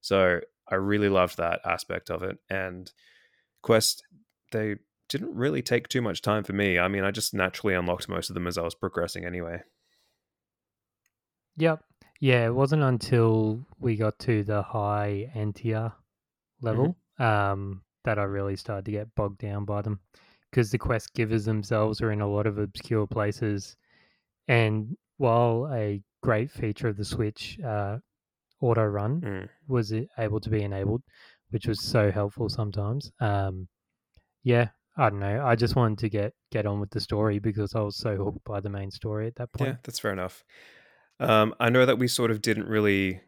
So 0.00 0.38
I 0.70 0.76
really 0.76 1.08
loved 1.08 1.36
that 1.38 1.58
aspect 1.64 2.10
of 2.10 2.22
it. 2.22 2.38
And 2.48 2.92
Quest, 3.60 4.04
they 4.52 4.76
didn't 5.08 5.34
really 5.34 5.62
take 5.62 5.88
too 5.88 6.00
much 6.00 6.22
time 6.22 6.44
for 6.44 6.52
me. 6.52 6.78
I 6.78 6.86
mean, 6.86 7.02
I 7.02 7.10
just 7.10 7.34
naturally 7.34 7.74
unlocked 7.74 8.08
most 8.08 8.30
of 8.30 8.34
them 8.34 8.46
as 8.46 8.56
I 8.56 8.62
was 8.62 8.76
progressing 8.76 9.24
anyway. 9.24 9.62
Yep. 11.56 11.82
Yeah, 12.20 12.46
it 12.46 12.54
wasn't 12.54 12.82
until 12.82 13.66
we 13.78 13.96
got 13.96 14.18
to 14.20 14.44
the 14.44 14.62
high 14.62 15.30
Entia 15.34 15.94
level 16.60 16.96
um, 17.18 17.82
that 18.04 18.18
I 18.18 18.24
really 18.24 18.56
started 18.56 18.84
to 18.84 18.90
get 18.90 19.14
bogged 19.14 19.38
down 19.38 19.64
by 19.64 19.80
them 19.82 20.00
because 20.50 20.70
the 20.70 20.78
quest 20.78 21.14
givers 21.14 21.44
themselves 21.46 22.00
are 22.02 22.12
in 22.12 22.20
a 22.20 22.28
lot 22.28 22.46
of 22.46 22.58
obscure 22.58 23.06
places. 23.06 23.76
And 24.48 24.96
while 25.16 25.68
a 25.72 26.02
great 26.22 26.50
feature 26.50 26.88
of 26.88 26.96
the 26.98 27.04
Switch, 27.04 27.58
uh, 27.60 27.98
auto 28.60 28.84
run, 28.84 29.20
Mm. 29.22 29.48
was 29.68 29.94
able 30.18 30.40
to 30.40 30.50
be 30.50 30.62
enabled, 30.62 31.02
which 31.50 31.66
was 31.66 31.80
so 31.82 32.10
helpful 32.10 32.48
sometimes. 32.48 33.10
Um, 33.20 33.68
yeah, 34.42 34.70
I 34.96 35.08
don't 35.08 35.20
know. 35.20 35.44
I 35.44 35.54
just 35.54 35.76
wanted 35.76 35.98
to 35.98 36.08
get 36.10 36.34
get 36.50 36.66
on 36.66 36.80
with 36.80 36.90
the 36.90 37.00
story 37.00 37.38
because 37.38 37.74
I 37.74 37.80
was 37.80 37.96
so 37.96 38.16
hooked 38.16 38.44
by 38.44 38.60
the 38.60 38.68
main 38.68 38.90
story 38.90 39.26
at 39.26 39.36
that 39.36 39.52
point. 39.52 39.70
Yeah, 39.70 39.76
that's 39.82 39.98
fair 39.98 40.12
enough. 40.12 40.44
Um, 41.20 41.54
I 41.60 41.70
know 41.70 41.86
that 41.86 41.98
we 41.98 42.08
sort 42.08 42.30
of 42.30 42.42
didn't 42.42 42.66
really 42.66 43.20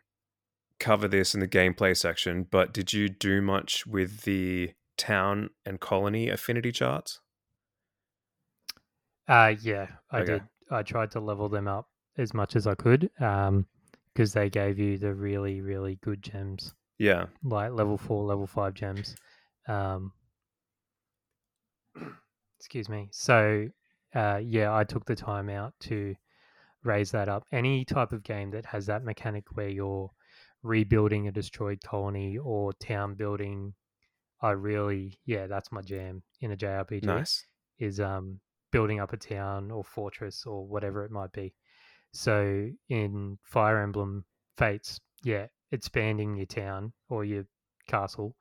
cover 0.80 1.09
this 1.09 1.34
in 1.34 1.40
the 1.40 1.49
gameplay 1.49 1.97
section, 1.97 2.45
but 2.45 2.72
did 2.72 2.93
you 2.93 3.09
do 3.09 3.43
much 3.43 3.86
with 3.86 4.22
the 4.22 4.74
town 4.97 5.51
and 5.66 5.80
colony 5.80 6.28
affinity 6.28 6.72
charts? 6.72 7.20
Uh, 9.28 9.55
yeah, 9.61 9.88
I 10.11 10.20
Okay. 10.20 10.34
did. 10.34 10.49
I 10.70 10.82
tried 10.82 11.11
to 11.12 11.20
level 11.20 11.49
them 11.49 11.68
up 11.68 11.90
as 12.16 12.32
much 12.34 12.57
as 12.57 12.66
I 12.66 12.74
could 12.74 13.11
because 13.18 14.32
they 14.32 14.49
gave 14.51 14.78
you 14.78 14.99
the 14.99 15.14
really, 15.14 15.61
really 15.61 15.97
good 15.97 16.22
gems, 16.22 16.74
Yeah. 16.99 17.26
like 17.43 17.72
level 17.72 17.99
four, 17.99 18.24
level 18.24 18.47
five 18.47 18.74
gems. 18.74 19.16
Um, 19.68 20.12
excuse 22.59 22.88
me. 22.88 23.09
So, 23.12 23.68
uh, 24.14 24.40
yeah, 24.43 24.74
I 24.74 24.84
took 24.84 25.05
the 25.05 25.16
time 25.16 25.49
out 25.49 25.74
to 25.80 26.14
raise 26.85 27.11
that 27.12 27.28
up. 27.28 27.45
Any 27.53 27.85
type 27.85 28.12
of 28.12 28.22
game 28.22 28.51
that 28.51 28.66
has 28.66 28.87
that 28.87 29.05
mechanic 29.05 29.45
where 29.55 29.68
you're 29.68 30.11
rebuilding 30.62 31.28
a 31.28 31.33
destroyed 31.33 31.80
colony 31.85 32.39
or 32.39 32.72
town 32.74 33.14
building, 33.14 33.74
I 34.41 34.51
really, 34.51 35.18
yeah, 35.26 35.47
that's 35.47 35.72
my 35.72 35.83
jam 35.83 36.22
in 36.41 36.53
a 36.53 36.57
JRPG. 36.57 37.05
Nice. 37.05 37.45
Is 37.78 38.01
um 38.01 38.41
building 38.70 39.01
up 39.01 39.12
a 39.12 39.16
town 39.16 39.70
or 39.70 39.85
fortress 39.85 40.45
or 40.47 40.66
whatever 40.66 41.05
it 41.05 41.11
might 41.11 41.33
be. 41.33 41.55
So 42.12 42.68
in 42.89 43.39
Fire 43.43 43.80
Emblem 43.83 44.24
Fates, 44.57 45.01
yeah, 45.24 45.47
expanding 45.70 46.37
your 46.37 46.47
town 46.47 46.93
or 47.09 47.24
your 47.24 47.45
castle, 47.87 48.37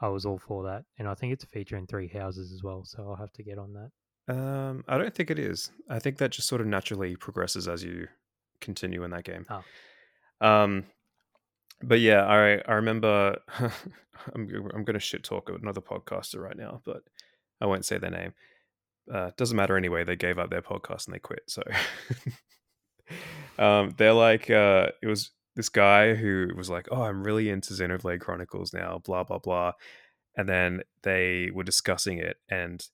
I 0.00 0.08
was 0.08 0.24
all 0.24 0.38
for 0.38 0.64
that, 0.64 0.84
and 0.98 1.08
I 1.08 1.14
think 1.14 1.32
it's 1.32 1.44
a 1.44 1.48
feature 1.48 1.76
in 1.76 1.86
Three 1.86 2.08
Houses 2.08 2.52
as 2.52 2.62
well. 2.62 2.84
So 2.84 3.08
I'll 3.08 3.16
have 3.16 3.32
to 3.32 3.42
get 3.42 3.58
on 3.58 3.72
that. 3.74 3.90
Um, 4.28 4.84
I 4.86 4.98
don't 4.98 5.14
think 5.14 5.30
it 5.30 5.38
is. 5.38 5.70
I 5.88 5.98
think 5.98 6.18
that 6.18 6.32
just 6.32 6.48
sort 6.48 6.60
of 6.60 6.66
naturally 6.66 7.16
progresses 7.16 7.66
as 7.66 7.82
you 7.82 8.08
continue 8.60 9.02
in 9.02 9.10
that 9.10 9.24
game. 9.24 9.46
Oh. 9.48 10.46
Um, 10.46 10.84
but 11.82 12.00
yeah, 12.00 12.24
I 12.24 12.62
I 12.70 12.74
remember 12.74 13.38
I'm 13.58 14.48
I'm 14.74 14.84
going 14.84 14.94
to 14.94 15.00
shit 15.00 15.24
talk 15.24 15.50
another 15.50 15.80
podcaster 15.80 16.40
right 16.40 16.56
now, 16.56 16.82
but 16.84 17.02
I 17.60 17.66
won't 17.66 17.84
say 17.84 17.98
their 17.98 18.10
name. 18.10 18.34
Uh, 19.12 19.30
doesn't 19.36 19.56
matter 19.56 19.76
anyway. 19.76 20.04
They 20.04 20.16
gave 20.16 20.38
up 20.38 20.50
their 20.50 20.62
podcast 20.62 21.06
and 21.06 21.14
they 21.14 21.18
quit. 21.18 21.44
So 21.46 21.62
um, 23.58 23.94
they're 23.96 24.12
like, 24.12 24.50
uh, 24.50 24.88
it 25.02 25.06
was 25.06 25.30
this 25.56 25.70
guy 25.70 26.14
who 26.14 26.50
was 26.54 26.68
like, 26.68 26.88
"Oh, 26.90 27.02
I'm 27.02 27.24
really 27.24 27.48
into 27.48 27.72
Xenoblade 27.72 28.20
Chronicles 28.20 28.74
now." 28.74 29.00
Blah 29.04 29.24
blah 29.24 29.38
blah, 29.38 29.72
and 30.36 30.48
then 30.48 30.82
they 31.02 31.50
were 31.54 31.64
discussing 31.64 32.18
it 32.18 32.36
and 32.50 32.86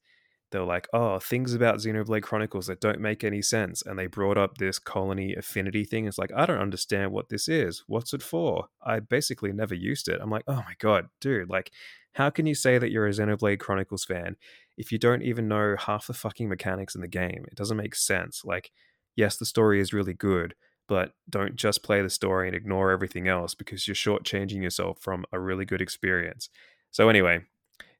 they 0.54 0.60
were 0.60 0.64
like, 0.64 0.86
oh, 0.92 1.18
things 1.18 1.52
about 1.52 1.78
Xenoblade 1.78 2.22
Chronicles 2.22 2.68
that 2.68 2.80
don't 2.80 3.00
make 3.00 3.24
any 3.24 3.42
sense. 3.42 3.82
And 3.84 3.98
they 3.98 4.06
brought 4.06 4.38
up 4.38 4.56
this 4.56 4.78
colony 4.78 5.34
affinity 5.34 5.84
thing. 5.84 6.06
It's 6.06 6.16
like, 6.16 6.30
I 6.32 6.46
don't 6.46 6.60
understand 6.60 7.10
what 7.10 7.28
this 7.28 7.48
is. 7.48 7.82
What's 7.88 8.14
it 8.14 8.22
for? 8.22 8.66
I 8.80 9.00
basically 9.00 9.52
never 9.52 9.74
used 9.74 10.06
it. 10.06 10.20
I'm 10.22 10.30
like, 10.30 10.44
oh 10.46 10.62
my 10.64 10.74
God, 10.78 11.08
dude, 11.20 11.50
like, 11.50 11.72
how 12.12 12.30
can 12.30 12.46
you 12.46 12.54
say 12.54 12.78
that 12.78 12.92
you're 12.92 13.08
a 13.08 13.10
Xenoblade 13.10 13.58
Chronicles 13.58 14.04
fan 14.04 14.36
if 14.78 14.92
you 14.92 14.98
don't 14.98 15.22
even 15.22 15.48
know 15.48 15.74
half 15.76 16.06
the 16.06 16.14
fucking 16.14 16.48
mechanics 16.48 16.94
in 16.94 17.00
the 17.00 17.08
game? 17.08 17.44
It 17.48 17.56
doesn't 17.56 17.76
make 17.76 17.96
sense. 17.96 18.44
Like, 18.44 18.70
yes, 19.16 19.36
the 19.36 19.46
story 19.46 19.80
is 19.80 19.92
really 19.92 20.14
good, 20.14 20.54
but 20.86 21.14
don't 21.28 21.56
just 21.56 21.82
play 21.82 22.00
the 22.00 22.08
story 22.08 22.46
and 22.46 22.56
ignore 22.56 22.92
everything 22.92 23.26
else 23.26 23.56
because 23.56 23.88
you're 23.88 23.96
shortchanging 23.96 24.62
yourself 24.62 24.98
from 25.00 25.24
a 25.32 25.40
really 25.40 25.64
good 25.64 25.82
experience. 25.82 26.48
So, 26.92 27.08
anyway, 27.08 27.40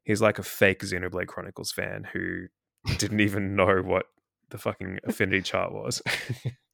he's 0.05 0.21
like 0.21 0.39
a 0.39 0.43
fake 0.43 0.79
Xenoblade 0.81 1.27
Chronicles 1.27 1.71
fan 1.73 2.07
who 2.13 2.45
didn't 2.97 3.19
even 3.19 3.55
know 3.57 3.81
what 3.83 4.05
the 4.49 4.57
fucking 4.57 4.99
affinity 5.03 5.41
chart 5.41 5.73
was. 5.73 6.01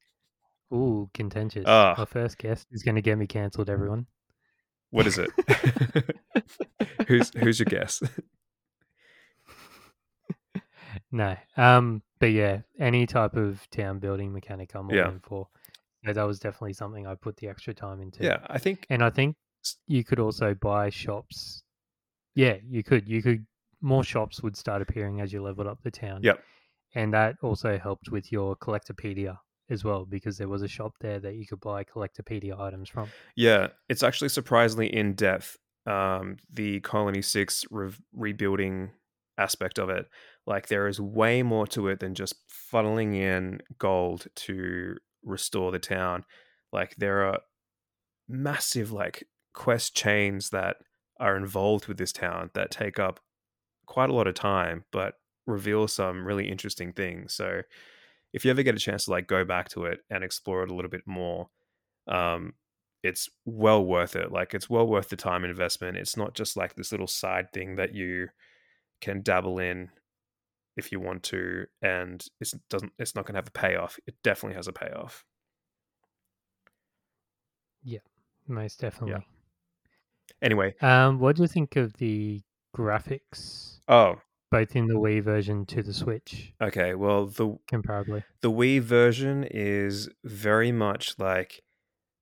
Ooh, 0.72 1.10
contentious. 1.12 1.64
Ah. 1.66 1.94
My 1.98 2.04
first 2.06 2.38
guest 2.38 2.66
is 2.70 2.82
going 2.82 2.94
to 2.94 3.02
get 3.02 3.18
me 3.18 3.26
cancelled, 3.26 3.68
everyone. 3.68 4.06
what 4.90 5.06
is 5.06 5.18
it? 5.18 5.30
who's 7.08 7.30
who's 7.34 7.58
your 7.58 7.66
guess? 7.66 8.02
No. 11.10 11.36
Um, 11.56 12.02
but 12.18 12.32
yeah, 12.32 12.60
any 12.78 13.06
type 13.06 13.34
of 13.34 13.68
town 13.70 13.98
building 13.98 14.32
mechanic 14.32 14.74
I'm 14.74 14.88
all 14.90 14.94
Yeah. 14.94 15.08
in 15.10 15.20
for. 15.20 15.48
So 16.04 16.12
that 16.12 16.22
was 16.24 16.38
definitely 16.38 16.72
something 16.74 17.06
I 17.06 17.14
put 17.14 17.36
the 17.36 17.48
extra 17.48 17.72
time 17.74 18.00
into. 18.00 18.24
Yeah, 18.24 18.38
I 18.46 18.58
think 18.58 18.86
And 18.90 19.02
I 19.04 19.10
think 19.10 19.36
you 19.86 20.04
could 20.04 20.18
also 20.20 20.54
buy 20.54 20.90
shops. 20.90 21.62
Yeah, 22.34 22.56
you 22.68 22.82
could. 22.82 23.08
You 23.08 23.22
could. 23.22 23.46
More 23.80 24.04
shops 24.04 24.42
would 24.42 24.56
start 24.56 24.80
appearing 24.80 25.20
as 25.20 25.32
you 25.32 25.42
leveled 25.42 25.66
up 25.66 25.82
the 25.82 25.90
town. 25.90 26.20
Yep. 26.22 26.40
And 26.94 27.12
that 27.14 27.36
also 27.42 27.78
helped 27.78 28.10
with 28.10 28.30
your 28.30 28.54
collectopedia 28.56 29.38
as 29.70 29.82
well, 29.82 30.04
because 30.04 30.38
there 30.38 30.48
was 30.48 30.62
a 30.62 30.68
shop 30.68 30.92
there 31.00 31.18
that 31.18 31.34
you 31.34 31.46
could 31.46 31.60
buy 31.60 31.84
collectopedia 31.84 32.58
items 32.58 32.88
from. 32.88 33.08
Yeah, 33.34 33.68
it's 33.88 34.02
actually 34.02 34.28
surprisingly 34.28 34.94
in 34.94 35.14
depth. 35.14 35.56
Um, 35.84 36.36
the 36.52 36.78
Colony 36.80 37.22
Six 37.22 37.64
re- 37.70 37.90
rebuilding 38.12 38.92
aspect 39.38 39.78
of 39.78 39.90
it, 39.90 40.06
like 40.46 40.68
there 40.68 40.86
is 40.86 41.00
way 41.00 41.42
more 41.42 41.66
to 41.68 41.88
it 41.88 41.98
than 41.98 42.14
just 42.14 42.34
funneling 42.72 43.16
in 43.16 43.60
gold 43.78 44.26
to 44.36 44.96
restore 45.24 45.72
the 45.72 45.80
town. 45.80 46.24
Like 46.72 46.94
there 46.96 47.26
are 47.26 47.40
massive 48.28 48.92
like 48.92 49.24
quest 49.54 49.96
chains 49.96 50.50
that 50.50 50.76
are 51.22 51.36
involved 51.36 51.86
with 51.86 51.96
this 51.96 52.12
town 52.12 52.50
that 52.54 52.70
take 52.70 52.98
up 52.98 53.20
quite 53.86 54.10
a 54.10 54.12
lot 54.12 54.26
of 54.26 54.34
time, 54.34 54.84
but 54.90 55.14
reveal 55.46 55.88
some 55.88 56.26
really 56.26 56.48
interesting 56.48 56.92
things. 56.92 57.32
So 57.32 57.62
if 58.32 58.44
you 58.44 58.50
ever 58.50 58.62
get 58.62 58.74
a 58.74 58.80
chance 58.80 59.04
to 59.04 59.12
like 59.12 59.26
go 59.26 59.44
back 59.44 59.68
to 59.70 59.84
it 59.84 60.00
and 60.10 60.24
explore 60.24 60.62
it 60.64 60.70
a 60.70 60.74
little 60.74 60.90
bit 60.90 61.06
more, 61.06 61.48
um, 62.08 62.54
it's 63.02 63.28
well 63.44 63.84
worth 63.84 64.16
it. 64.16 64.32
Like 64.32 64.54
it's 64.54 64.68
well 64.68 64.86
worth 64.86 65.08
the 65.08 65.16
time 65.16 65.44
investment. 65.44 65.96
It's 65.96 66.16
not 66.16 66.34
just 66.34 66.56
like 66.56 66.74
this 66.74 66.92
little 66.92 67.06
side 67.06 67.52
thing 67.52 67.76
that 67.76 67.94
you 67.94 68.28
can 69.00 69.22
dabble 69.22 69.58
in 69.58 69.90
if 70.76 70.90
you 70.90 71.00
want 71.00 71.22
to, 71.24 71.66
and 71.82 72.24
it 72.40 72.52
doesn't. 72.70 72.92
It's 72.98 73.14
not 73.14 73.26
going 73.26 73.34
to 73.34 73.38
have 73.38 73.48
a 73.48 73.50
payoff. 73.50 73.98
It 74.06 74.14
definitely 74.22 74.56
has 74.56 74.68
a 74.68 74.72
payoff. 74.72 75.24
Yeah, 77.84 78.00
most 78.46 78.80
definitely. 78.80 79.26
Anyway, 80.42 80.74
Um, 80.80 81.18
what 81.20 81.36
do 81.36 81.42
you 81.42 81.48
think 81.48 81.76
of 81.76 81.94
the 81.94 82.42
graphics, 82.76 83.78
oh, 83.88 84.20
both 84.50 84.74
in 84.76 84.86
the 84.88 84.94
Wii 84.94 85.22
version 85.22 85.64
to 85.66 85.82
the 85.82 85.94
Switch, 85.94 86.52
okay. 86.60 86.94
Well, 86.94 87.26
the 87.26 87.56
comparably? 87.70 88.24
the 88.40 88.50
Wii 88.50 88.80
version 88.80 89.44
is 89.44 90.08
very 90.24 90.72
much 90.72 91.18
like 91.18 91.62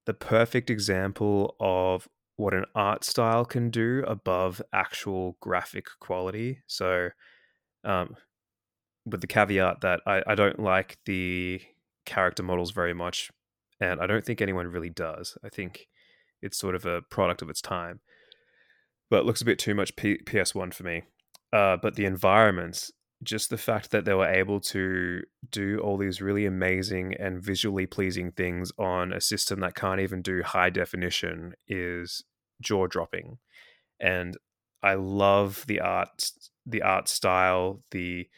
the 0.07 0.15
perfect 0.15 0.71
example 0.71 1.57
of 1.61 2.09
what 2.37 2.55
an 2.55 2.65
art 2.75 3.05
style 3.05 3.45
can 3.45 3.71
do 3.71 4.05
above 4.07 4.63
actual 4.73 5.37
graphic 5.41 5.87
quality. 6.01 6.63
So, 6.67 7.11
um, 7.85 8.17
with 9.07 9.21
the 9.23 9.27
caveat 9.27 9.81
that 9.83 10.01
I, 10.07 10.23
I 10.27 10.35
don't 10.35 10.61
like 10.61 10.99
the 11.07 11.61
character 12.07 12.43
models 12.43 12.71
very 12.73 12.95
much, 12.95 13.31
and 13.81 14.01
I 14.01 14.07
don't 14.07 14.25
think 14.25 14.41
anyone 14.43 14.69
really 14.69 14.91
does. 14.91 15.39
I 15.45 15.49
think 15.49 15.89
it's 16.43 16.59
sort 16.59 16.75
of 16.75 16.87
a 16.87 17.03
product 17.03 17.43
of 17.43 17.51
its 17.51 17.61
time, 17.63 18.01
but 19.11 19.27
looks 19.27 19.43
a 19.43 19.45
bit 19.45 19.59
too 19.59 19.75
much 19.75 19.97
P- 19.97 20.21
PS1 20.25 20.73
for 20.73 20.85
me. 20.85 21.03
Uh, 21.53 21.77
but 21.77 21.97
the 21.97 22.05
environments, 22.05 22.93
just 23.23 23.51
the 23.51 23.59
fact 23.59 23.91
that 23.91 24.05
they 24.05 24.15
were 24.15 24.29
able 24.29 24.61
to 24.61 25.23
do 25.51 25.79
all 25.81 25.99
these 25.99 26.23
really 26.23 26.47
amazing 26.47 27.15
and 27.19 27.43
visually 27.43 27.87
pleasing 27.87 28.31
things 28.31 28.73
on 28.79 29.13
a 29.13 29.21
system 29.21 29.61
that 29.61 29.75
can't 29.75 30.01
even 30.01 30.23
do 30.23 30.43
high 30.43 30.71
definition 30.71 31.55
is 31.69 32.25
jaw 32.63 32.87
dropping. 32.87 33.39
And 33.99 34.37
I 34.83 34.95
love 34.95 35.65
the 35.67 35.81
art, 35.81 36.31
the 36.65 36.83
art 36.83 37.09
style, 37.09 37.83
the 37.91 38.29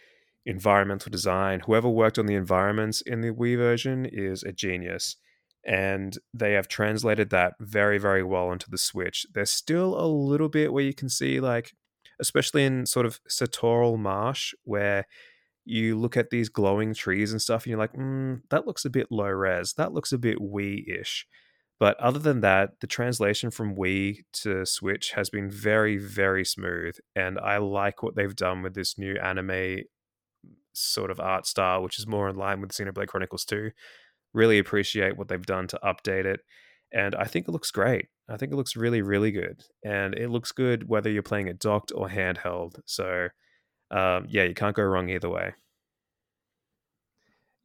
environmental 0.45 1.11
design. 1.11 1.61
Whoever 1.61 1.89
worked 1.89 2.19
on 2.19 2.27
the 2.27 2.35
environments 2.35 3.01
in 3.03 3.21
the 3.21 3.31
Wii 3.31 3.57
version 3.57 4.07
is 4.07 4.43
a 4.43 4.53
genius. 4.53 5.17
And 5.65 6.19
they 6.35 6.53
have 6.55 6.69
translated 6.69 7.31
that 7.31 7.55
very, 7.61 7.99
very 7.99 8.23
well 8.23 8.51
into 8.53 8.69
the 8.69 8.79
Switch. 8.79 9.27
There's 9.33 9.51
still 9.51 9.99
a 10.01 10.07
little 10.07 10.49
bit 10.49 10.73
where 10.73 10.85
you 10.85 10.95
can 10.95 11.09
see, 11.09 11.41
like, 11.41 11.73
especially 12.21 12.65
in 12.65 12.87
sort 12.87 13.07
of 13.07 13.21
Satorl 13.29 13.99
Marsh, 13.99 14.55
where 14.65 15.07
you 15.65 15.97
look 15.99 16.17
at 16.17 16.31
these 16.31 16.49
glowing 16.49 16.95
trees 16.95 17.31
and 17.31 17.41
stuff, 17.41 17.65
and 17.65 17.71
you're 17.71 17.79
like, 17.79 17.93
mm, 17.93 18.41
that 18.51 18.67
looks 18.67 18.85
a 18.85 18.91
bit 18.91 19.07
low 19.11 19.29
res. 19.29 19.75
That 19.75 19.93
looks 19.93 20.13
a 20.13 20.19
bit 20.19 20.39
Wii 20.39 20.89
ish. 20.89 21.27
But 21.79 21.99
other 21.99 22.19
than 22.19 22.41
that, 22.43 22.81
the 22.81 22.87
translation 22.87 23.51
from 23.51 23.75
Wii 23.75 24.19
to 24.35 24.65
Switch 24.65 25.13
has 25.13 25.31
been 25.31 25.51
very, 25.51 25.99
very 25.99 26.45
smooth. 26.45 26.97
And 27.17 27.39
I 27.41 27.59
like 27.59 28.03
what 28.03 28.15
they've 28.15 28.37
done 28.37 28.63
with 28.63 28.75
this 28.75 28.97
new 28.99 29.17
anime 29.17 29.81
sort 30.73 31.11
of 31.11 31.21
art 31.21 31.47
style, 31.47 31.83
which 31.83 31.99
is 31.99 32.07
more 32.07 32.29
in 32.29 32.37
line 32.37 32.61
with 32.61 32.71
Xenoblade 32.71 33.09
Chronicles 33.09 33.45
2. 33.45 33.71
Really 34.35 34.59
appreciate 34.59 35.17
what 35.17 35.29
they've 35.29 35.45
done 35.45 35.67
to 35.69 35.81
update 35.85 36.25
it. 36.25 36.41
And 36.93 37.15
I 37.15 37.25
think 37.25 37.49
it 37.49 37.53
looks 37.53 37.71
great. 37.71 38.09
I 38.29 38.37
think 38.37 38.53
it 38.53 38.57
looks 38.57 38.77
really, 38.77 39.03
really 39.03 39.31
good. 39.31 39.63
And 39.85 40.15
it 40.15 40.29
looks 40.31 40.53
good 40.53 40.89
whether 40.89 41.11
you're 41.11 41.23
playing 41.23 41.49
it 41.49 41.59
docked 41.59 41.93
or 41.95 42.09
handheld. 42.09 42.81
So, 42.87 43.29
um, 43.91 44.27
yeah, 44.29 44.45
you 44.45 44.55
can't 44.55 44.77
go 44.77 44.83
wrong 44.83 45.09
either 45.09 45.31
way. 45.31 45.55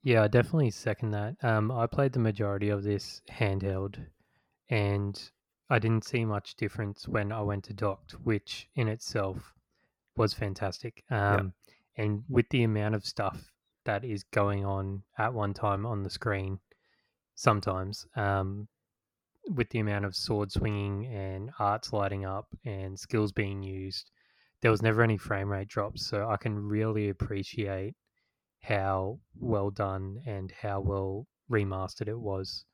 Yeah, 0.03 0.24
I 0.24 0.28
definitely 0.28 0.72
second 0.72 1.11
that. 1.11 1.36
Um, 1.41 1.72
I 1.72 1.88
played 1.88 2.13
the 2.13 2.20
majority 2.20 2.70
of 2.70 2.84
this 2.84 3.22
handheld, 3.30 3.97
and 4.70 5.32
I 5.70 5.80
didn't 5.80 6.05
see 6.05 6.24
much 6.24 6.55
difference 6.55 7.07
when 7.07 7.32
I 7.32 7.41
went 7.41 7.65
to 7.65 7.74
docked, 7.74 8.13
which 8.24 8.70
in 8.76 8.88
itself 8.88 9.53
was 10.15 10.34
fantastic. 10.34 11.03
Um, 11.09 11.53
And 11.99 12.24
with 12.30 12.47
the 12.49 12.63
amount 12.63 12.93
of 12.93 13.03
stuff 13.03 13.51
that 13.88 14.03
is 14.05 14.23
going 14.31 14.63
on 14.65 15.01
at 15.17 15.33
one 15.33 15.53
time 15.53 15.85
on 15.85 16.03
the 16.03 16.09
screen, 16.09 16.59
sometimes 17.35 18.05
um, 18.15 18.67
with 19.49 19.69
the 19.69 19.79
amount 19.79 20.05
of 20.05 20.15
sword 20.15 20.51
swinging 20.51 21.05
and 21.07 21.49
arts 21.59 21.91
lighting 21.91 22.25
up 22.25 22.45
and 22.65 22.99
skills 22.99 23.31
being 23.31 23.63
used, 23.63 24.11
there 24.61 24.71
was 24.71 24.81
never 24.81 25.01
any 25.01 25.17
frame 25.17 25.49
rate 25.49 25.67
drops. 25.67 26.05
So 26.07 26.29
I 26.29 26.38
can 26.38 26.57
really 26.57 27.09
appreciate 27.09 27.95
how 28.61 29.19
well 29.39 29.69
done 29.71 30.17
and 30.25 30.51
how 30.61 30.81
well 30.81 31.25
remastered 31.49 32.07
it 32.07 32.19
was 32.19 32.65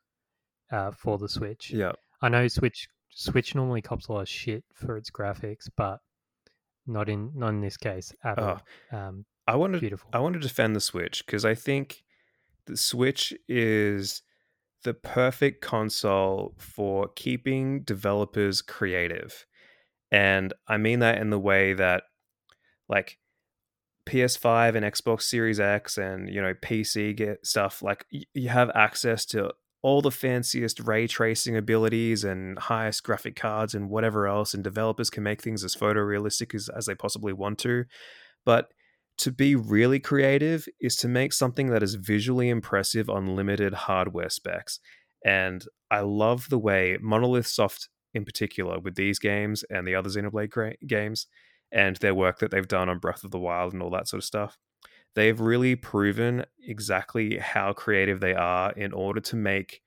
uh, 0.71 0.91
for 0.91 1.17
the 1.17 1.29
Switch. 1.29 1.71
Yeah. 1.71 1.91
I 2.21 2.29
know 2.29 2.47
Switch 2.47 2.87
Switch 3.15 3.53
normally 3.53 3.81
cops 3.81 4.07
a 4.07 4.11
lot 4.13 4.21
of 4.21 4.29
shit 4.29 4.63
for 4.73 4.97
its 4.97 5.11
graphics, 5.11 5.69
but 5.77 5.99
not 6.87 7.07
in 7.09 7.31
not 7.35 7.49
in 7.49 7.61
this 7.61 7.77
case 7.77 8.11
at 8.23 8.39
Oh. 8.39 8.59
all. 8.91 8.99
Um, 8.99 9.25
I 9.47 9.55
want 9.55 9.73
to 9.73 9.79
Beautiful. 9.79 10.09
I 10.13 10.19
want 10.19 10.33
to 10.33 10.39
defend 10.39 10.75
the 10.75 10.81
Switch 10.81 11.25
because 11.25 11.45
I 11.45 11.55
think 11.55 12.03
the 12.65 12.77
Switch 12.77 13.33
is 13.47 14.21
the 14.83 14.93
perfect 14.93 15.61
console 15.61 16.55
for 16.57 17.09
keeping 17.15 17.81
developers 17.81 18.61
creative. 18.61 19.45
And 20.11 20.53
I 20.67 20.77
mean 20.77 20.99
that 20.99 21.17
in 21.17 21.29
the 21.29 21.39
way 21.39 21.73
that 21.73 22.03
like 22.87 23.17
PS5 24.05 24.75
and 24.75 24.85
Xbox 24.85 25.23
Series 25.23 25.59
X 25.59 25.97
and 25.97 26.29
you 26.29 26.41
know 26.41 26.53
PC 26.53 27.15
get 27.15 27.45
stuff 27.45 27.81
like 27.81 28.05
you 28.11 28.49
have 28.49 28.69
access 28.75 29.25
to 29.27 29.51
all 29.81 30.01
the 30.01 30.11
fanciest 30.11 30.79
ray 30.79 31.07
tracing 31.07 31.57
abilities 31.57 32.23
and 32.23 32.57
highest 32.57 33.03
graphic 33.03 33.35
cards 33.35 33.75
and 33.75 33.89
whatever 33.89 34.27
else 34.27 34.53
and 34.53 34.63
developers 34.63 35.09
can 35.09 35.23
make 35.23 35.41
things 35.41 35.63
as 35.63 35.75
photorealistic 35.75 36.55
as, 36.55 36.69
as 36.69 36.85
they 36.85 36.95
possibly 36.95 37.33
want 37.33 37.59
to 37.59 37.83
but 38.45 38.71
to 39.19 39.31
be 39.31 39.55
really 39.55 39.99
creative 39.99 40.67
is 40.81 40.95
to 40.97 41.07
make 41.07 41.33
something 41.33 41.67
that 41.67 41.83
is 41.83 41.95
visually 41.95 42.49
impressive 42.49 43.09
on 43.09 43.35
limited 43.35 43.73
hardware 43.73 44.29
specs. 44.29 44.79
And 45.25 45.65
i 45.93 45.99
love 45.99 46.49
the 46.49 46.57
way 46.57 46.97
monolith 47.01 47.47
soft 47.47 47.87
in 48.13 48.25
particular 48.25 48.79
with 48.79 48.95
these 48.95 49.19
games 49.19 49.63
and 49.69 49.87
the 49.87 49.95
other 49.95 50.09
xenoblade 50.09 50.75
games 50.87 51.27
and 51.71 51.95
their 51.97 52.15
work 52.15 52.39
that 52.39 52.51
they've 52.51 52.67
done 52.67 52.89
on 52.89 52.99
breath 52.99 53.23
of 53.23 53.31
the 53.31 53.39
wild 53.39 53.73
and 53.73 53.81
all 53.81 53.91
that 53.91 54.07
sort 54.07 54.19
of 54.19 54.25
stuff 54.25 54.57
they've 55.15 55.39
really 55.39 55.75
proven 55.75 56.43
exactly 56.67 57.37
how 57.37 57.71
creative 57.73 58.19
they 58.19 58.33
are 58.33 58.71
in 58.71 58.91
order 58.91 59.19
to 59.19 59.35
make 59.35 59.81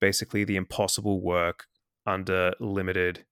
basically 0.00 0.44
the 0.44 0.56
impossible 0.56 1.20
work 1.20 1.66
under 2.06 2.52
limited 2.60 3.24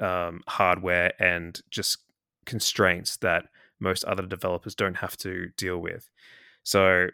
um, 0.00 0.42
hardware 0.46 1.12
and 1.18 1.60
just 1.70 1.98
constraints 2.44 3.16
that 3.16 3.46
most 3.80 4.04
other 4.04 4.24
developers 4.26 4.74
don't 4.74 4.96
have 4.98 5.16
to 5.18 5.48
deal 5.56 5.78
with. 5.78 6.10
So 6.62 7.08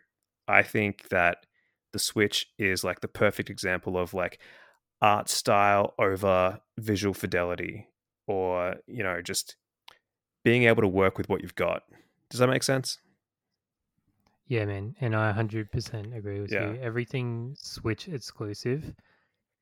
I 0.49 0.63
think 0.63 1.09
that 1.09 1.47
the 1.93 1.99
Switch 1.99 2.47
is 2.59 2.83
like 2.85 3.01
the 3.01 3.09
perfect 3.09 3.51
example 3.51 3.97
of 3.99 4.15
like 4.15 4.39
art 5.03 5.29
style 5.29 5.95
over 5.99 6.61
visual 6.79 7.15
fidelity 7.15 7.89
or, 8.27 8.77
you 8.87 9.03
know, 9.03 9.21
just 9.23 9.57
being 10.45 10.65
able 10.65 10.83
to 10.83 10.89
work 10.89 11.19
with 11.19 11.29
what 11.29 11.43
you've 11.43 11.55
got. 11.55 11.83
Does 12.31 12.41
that 12.41 12.49
make 12.49 12.63
sense? 12.63 12.99
Yeah, 14.47 14.67
man, 14.67 14.95
and 15.01 15.17
I 15.17 15.33
100% 15.33 16.17
agree 16.17 16.41
with 16.41 16.53
Yeah. 16.53 16.73
you. 16.73 16.81
Everything 16.83 17.55
Switch 17.59 18.09
exclusive, 18.09 18.95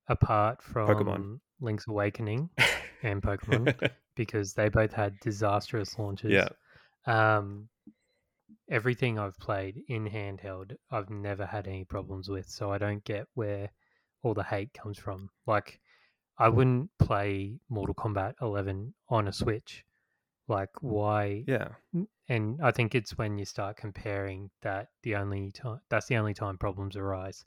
apart 0.08 0.60
from 0.62 0.88
Pokemon. 0.88 1.40
Link's 1.60 1.86
Awakening 1.86 2.50
and 3.04 3.22
Pokemon, 3.22 3.90
because 4.16 4.54
they 4.54 4.68
both 4.68 4.92
had 4.92 5.18
disastrous 5.20 5.96
launches. 5.98 6.32
yeah. 6.32 6.48
Um, 7.06 7.68
everything 8.70 9.18
I've 9.18 9.38
played 9.38 9.82
in 9.88 10.08
handheld, 10.08 10.76
I've 10.90 11.10
never 11.10 11.46
had 11.46 11.66
any 11.66 11.84
problems 11.84 12.28
with. 12.28 12.48
So 12.48 12.72
I 12.72 12.78
don't 12.78 13.04
get 13.04 13.26
where 13.34 13.70
all 14.22 14.34
the 14.34 14.42
hate 14.42 14.72
comes 14.72 14.98
from. 14.98 15.30
Like, 15.46 15.80
I 16.38 16.48
wouldn't 16.48 16.90
play 16.98 17.58
Mortal 17.68 17.94
Kombat 17.94 18.34
11 18.40 18.94
on 19.08 19.28
a 19.28 19.32
Switch. 19.32 19.84
Like, 20.48 20.70
why? 20.80 21.44
Yeah. 21.46 21.68
And 22.28 22.60
I 22.62 22.70
think 22.70 22.94
it's 22.94 23.16
when 23.18 23.38
you 23.38 23.44
start 23.44 23.76
comparing 23.76 24.50
that 24.62 24.88
the 25.02 25.16
only 25.16 25.52
time 25.52 25.80
that's 25.88 26.06
the 26.06 26.16
only 26.16 26.34
time 26.34 26.58
problems 26.58 26.96
arise. 26.96 27.44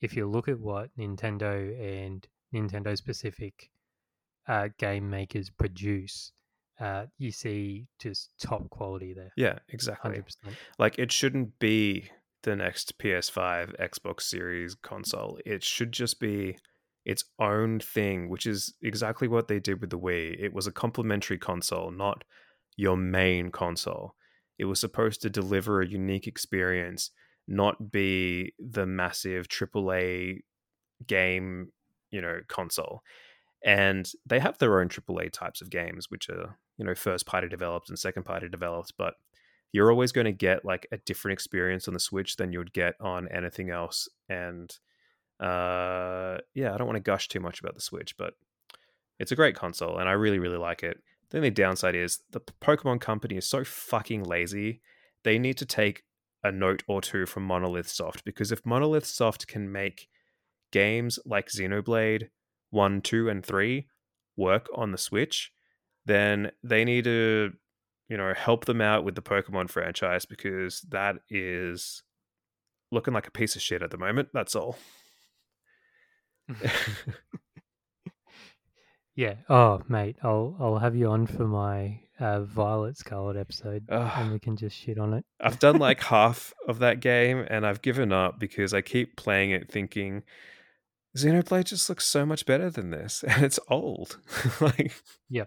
If 0.00 0.16
you 0.16 0.28
look 0.28 0.48
at 0.48 0.60
what 0.60 0.90
Nintendo 0.98 1.54
and 1.80 2.26
Nintendo 2.52 2.96
specific 2.96 3.70
uh, 4.46 4.68
game 4.78 5.08
makers 5.08 5.50
produce, 5.50 6.32
uh, 6.80 7.06
you 7.18 7.30
see 7.30 7.86
just 8.00 8.30
top 8.40 8.68
quality 8.70 9.14
there. 9.14 9.32
Yeah, 9.36 9.58
exactly. 9.68 10.10
Hundred 10.10 10.24
percent. 10.24 10.56
Like 10.78 10.98
it 10.98 11.12
shouldn't 11.12 11.58
be 11.58 12.10
the 12.42 12.56
next 12.56 12.98
PS5, 12.98 13.78
Xbox 13.80 14.22
Series 14.22 14.74
console. 14.74 15.38
It 15.44 15.62
should 15.62 15.92
just 15.92 16.20
be 16.20 16.56
its 17.04 17.24
own 17.38 17.80
thing, 17.80 18.28
which 18.28 18.46
is 18.46 18.74
exactly 18.82 19.28
what 19.28 19.48
they 19.48 19.60
did 19.60 19.80
with 19.80 19.90
the 19.90 19.98
Wii. 19.98 20.36
It 20.38 20.52
was 20.54 20.66
a 20.66 20.72
complementary 20.72 21.38
console, 21.38 21.90
not 21.90 22.24
your 22.76 22.96
main 22.96 23.50
console. 23.50 24.14
It 24.58 24.64
was 24.64 24.80
supposed 24.80 25.20
to 25.22 25.30
deliver 25.30 25.80
a 25.80 25.86
unique 25.86 26.26
experience, 26.26 27.10
not 27.46 27.90
be 27.92 28.54
the 28.58 28.86
massive 28.86 29.48
AAA 29.48 30.40
game, 31.06 31.68
you 32.10 32.20
know, 32.20 32.40
console. 32.48 33.02
And 33.64 34.10
they 34.26 34.40
have 34.40 34.58
their 34.58 34.78
own 34.80 34.88
AAA 34.88 35.32
types 35.32 35.62
of 35.62 35.70
games, 35.70 36.10
which 36.10 36.28
are, 36.28 36.58
you 36.76 36.84
know, 36.84 36.94
first 36.94 37.24
party 37.24 37.48
developed 37.48 37.88
and 37.88 37.98
second 37.98 38.24
party 38.24 38.48
developed, 38.48 38.92
but 38.98 39.14
you're 39.72 39.90
always 39.90 40.12
going 40.12 40.26
to 40.26 40.32
get 40.32 40.64
like 40.64 40.86
a 40.92 40.98
different 40.98 41.32
experience 41.32 41.88
on 41.88 41.94
the 41.94 42.00
Switch 42.00 42.36
than 42.36 42.52
you 42.52 42.58
would 42.58 42.74
get 42.74 42.94
on 43.00 43.26
anything 43.28 43.70
else. 43.70 44.08
And 44.28 44.70
uh, 45.40 46.38
yeah, 46.54 46.74
I 46.74 46.76
don't 46.76 46.86
want 46.86 46.96
to 46.96 47.00
gush 47.00 47.28
too 47.28 47.40
much 47.40 47.58
about 47.58 47.74
the 47.74 47.80
Switch, 47.80 48.16
but 48.16 48.34
it's 49.18 49.32
a 49.32 49.36
great 49.36 49.56
console 49.56 49.98
and 49.98 50.08
I 50.08 50.12
really, 50.12 50.38
really 50.38 50.58
like 50.58 50.82
it. 50.82 50.98
The 51.30 51.38
only 51.38 51.50
downside 51.50 51.96
is 51.96 52.20
the 52.30 52.40
Pokemon 52.40 53.00
company 53.00 53.36
is 53.36 53.48
so 53.48 53.64
fucking 53.64 54.24
lazy. 54.24 54.82
They 55.24 55.38
need 55.38 55.56
to 55.56 55.66
take 55.66 56.04
a 56.44 56.52
note 56.52 56.82
or 56.86 57.00
two 57.00 57.24
from 57.24 57.44
Monolith 57.44 57.88
Soft 57.88 58.24
because 58.24 58.52
if 58.52 58.66
Monolith 58.66 59.06
Soft 59.06 59.46
can 59.48 59.72
make 59.72 60.08
games 60.70 61.18
like 61.24 61.48
Xenoblade 61.48 62.28
1, 62.74 63.00
2, 63.00 63.28
and 63.28 63.44
3 63.44 63.86
work 64.36 64.68
on 64.74 64.92
the 64.92 64.98
Switch, 64.98 65.52
then 66.04 66.50
they 66.62 66.84
need 66.84 67.04
to, 67.04 67.52
you 68.08 68.16
know, 68.16 68.34
help 68.34 68.64
them 68.66 68.80
out 68.80 69.04
with 69.04 69.14
the 69.14 69.22
Pokemon 69.22 69.70
franchise 69.70 70.26
because 70.26 70.80
that 70.90 71.16
is 71.30 72.02
looking 72.90 73.14
like 73.14 73.26
a 73.26 73.32
piece 73.32 73.56
of 73.56 73.62
shit 73.62 73.82
at 73.82 73.90
the 73.90 73.98
moment. 73.98 74.28
That's 74.34 74.54
all. 74.54 74.76
Yeah. 79.16 79.34
Oh, 79.48 79.80
mate, 79.88 80.16
I'll 80.22 80.56
I'll 80.58 80.78
have 80.78 80.96
you 80.96 81.08
on 81.08 81.26
for 81.26 81.46
my 81.46 82.00
uh, 82.18 82.42
Violet 82.42 82.96
Scarlet 82.96 83.36
episode, 83.36 83.84
and 83.88 84.32
we 84.32 84.38
can 84.40 84.56
just 84.56 84.76
shit 84.76 84.98
on 84.98 85.14
it. 85.14 85.24
I've 85.40 85.58
done 85.58 85.78
like 85.78 86.00
half 86.02 86.52
of 86.66 86.80
that 86.80 87.00
game 87.00 87.44
and 87.48 87.64
I've 87.66 87.82
given 87.82 88.12
up 88.12 88.38
because 88.40 88.74
I 88.74 88.80
keep 88.80 89.16
playing 89.16 89.52
it 89.52 89.70
thinking 89.70 90.24
Xenoblade 91.16 91.64
just 91.64 91.88
looks 91.88 92.06
so 92.06 92.26
much 92.26 92.44
better 92.46 92.70
than 92.70 92.90
this 92.90 93.22
and 93.28 93.44
it's 93.44 93.60
old. 93.68 94.18
like 94.60 94.92
yeah. 95.28 95.44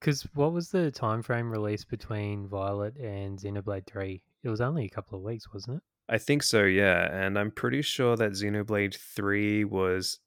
Because 0.00 0.26
what 0.34 0.52
was 0.52 0.68
the 0.70 0.90
time 0.90 1.22
frame 1.22 1.50
release 1.50 1.84
between 1.84 2.48
Violet 2.48 2.96
and 2.96 3.38
Xenoblade 3.38 3.86
Three? 3.86 4.22
It 4.44 4.48
was 4.48 4.60
only 4.60 4.84
a 4.84 4.90
couple 4.90 5.16
of 5.18 5.24
weeks, 5.24 5.52
wasn't 5.52 5.78
it? 5.78 5.82
I 6.08 6.18
think 6.18 6.42
so, 6.42 6.62
yeah. 6.64 7.08
And 7.10 7.38
I'm 7.38 7.50
pretty 7.50 7.82
sure 7.82 8.14
that 8.16 8.32
Xenoblade 8.32 8.94
3 8.94 9.64
was 9.64 10.20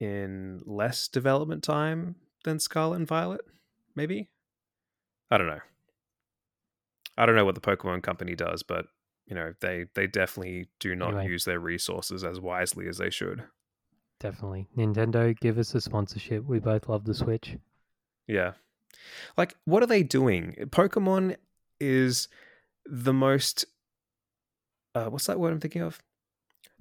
in 0.00 0.60
less 0.66 1.06
development 1.06 1.62
time 1.62 2.16
than 2.42 2.58
Scarlet 2.58 2.96
and 2.96 3.06
Violet, 3.06 3.42
maybe? 3.94 4.28
I 5.30 5.38
don't 5.38 5.46
know. 5.46 5.60
I 7.16 7.26
don't 7.26 7.36
know 7.36 7.44
what 7.44 7.54
the 7.54 7.60
Pokemon 7.60 8.02
company 8.02 8.34
does, 8.34 8.64
but 8.64 8.86
you 9.26 9.34
know, 9.36 9.52
they 9.60 9.84
they 9.94 10.06
definitely 10.06 10.66
do 10.80 10.96
not 10.96 11.08
Anyway. 11.14 11.28
use 11.28 11.44
their 11.44 11.60
resources 11.60 12.24
as 12.24 12.40
wisely 12.40 12.88
as 12.88 12.98
they 12.98 13.10
should. 13.10 13.44
Definitely. 14.24 14.66
Nintendo, 14.74 15.38
give 15.38 15.58
us 15.58 15.74
a 15.74 15.82
sponsorship. 15.82 16.46
We 16.46 16.58
both 16.58 16.88
love 16.88 17.04
the 17.04 17.12
Switch. 17.12 17.58
Yeah. 18.26 18.52
Like, 19.36 19.54
what 19.66 19.82
are 19.82 19.86
they 19.86 20.02
doing? 20.02 20.54
Pokemon 20.70 21.36
is 21.78 22.28
the 22.86 23.12
most. 23.12 23.66
Uh, 24.94 25.10
what's 25.10 25.26
that 25.26 25.38
word 25.38 25.52
I'm 25.52 25.60
thinking 25.60 25.82
of? 25.82 26.00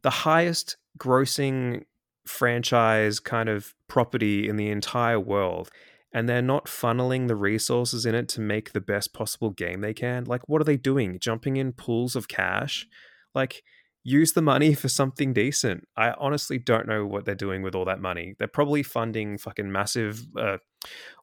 The 0.03 0.09
highest 0.09 0.77
grossing 0.97 1.83
franchise 2.25 3.19
kind 3.19 3.49
of 3.49 3.75
property 3.89 4.47
in 4.47 4.55
the 4.55 4.69
entire 4.69 5.19
world. 5.19 5.69
And 6.13 6.29
they're 6.29 6.41
not 6.41 6.67
funneling 6.67 7.27
the 7.27 7.35
resources 7.35 8.05
in 8.05 8.15
it 8.15 8.29
to 8.29 8.39
make 8.39 8.71
the 8.71 8.79
best 8.79 9.11
possible 9.11 9.49
game 9.49 9.81
they 9.81 9.93
can. 9.93 10.23
Like, 10.23 10.47
what 10.47 10.61
are 10.61 10.65
they 10.65 10.77
doing? 10.77 11.19
Jumping 11.19 11.57
in 11.57 11.73
pools 11.73 12.15
of 12.15 12.29
cash? 12.29 12.87
Like, 13.35 13.63
use 14.03 14.33
the 14.33 14.41
money 14.41 14.73
for 14.73 14.89
something 14.89 15.33
decent. 15.33 15.87
I 15.95 16.13
honestly 16.17 16.57
don't 16.57 16.87
know 16.87 17.05
what 17.05 17.25
they're 17.25 17.35
doing 17.35 17.61
with 17.61 17.75
all 17.75 17.85
that 17.85 18.01
money. 18.01 18.35
They're 18.37 18.47
probably 18.47 18.83
funding 18.83 19.37
fucking 19.37 19.71
massive 19.71 20.25
uh, 20.37 20.57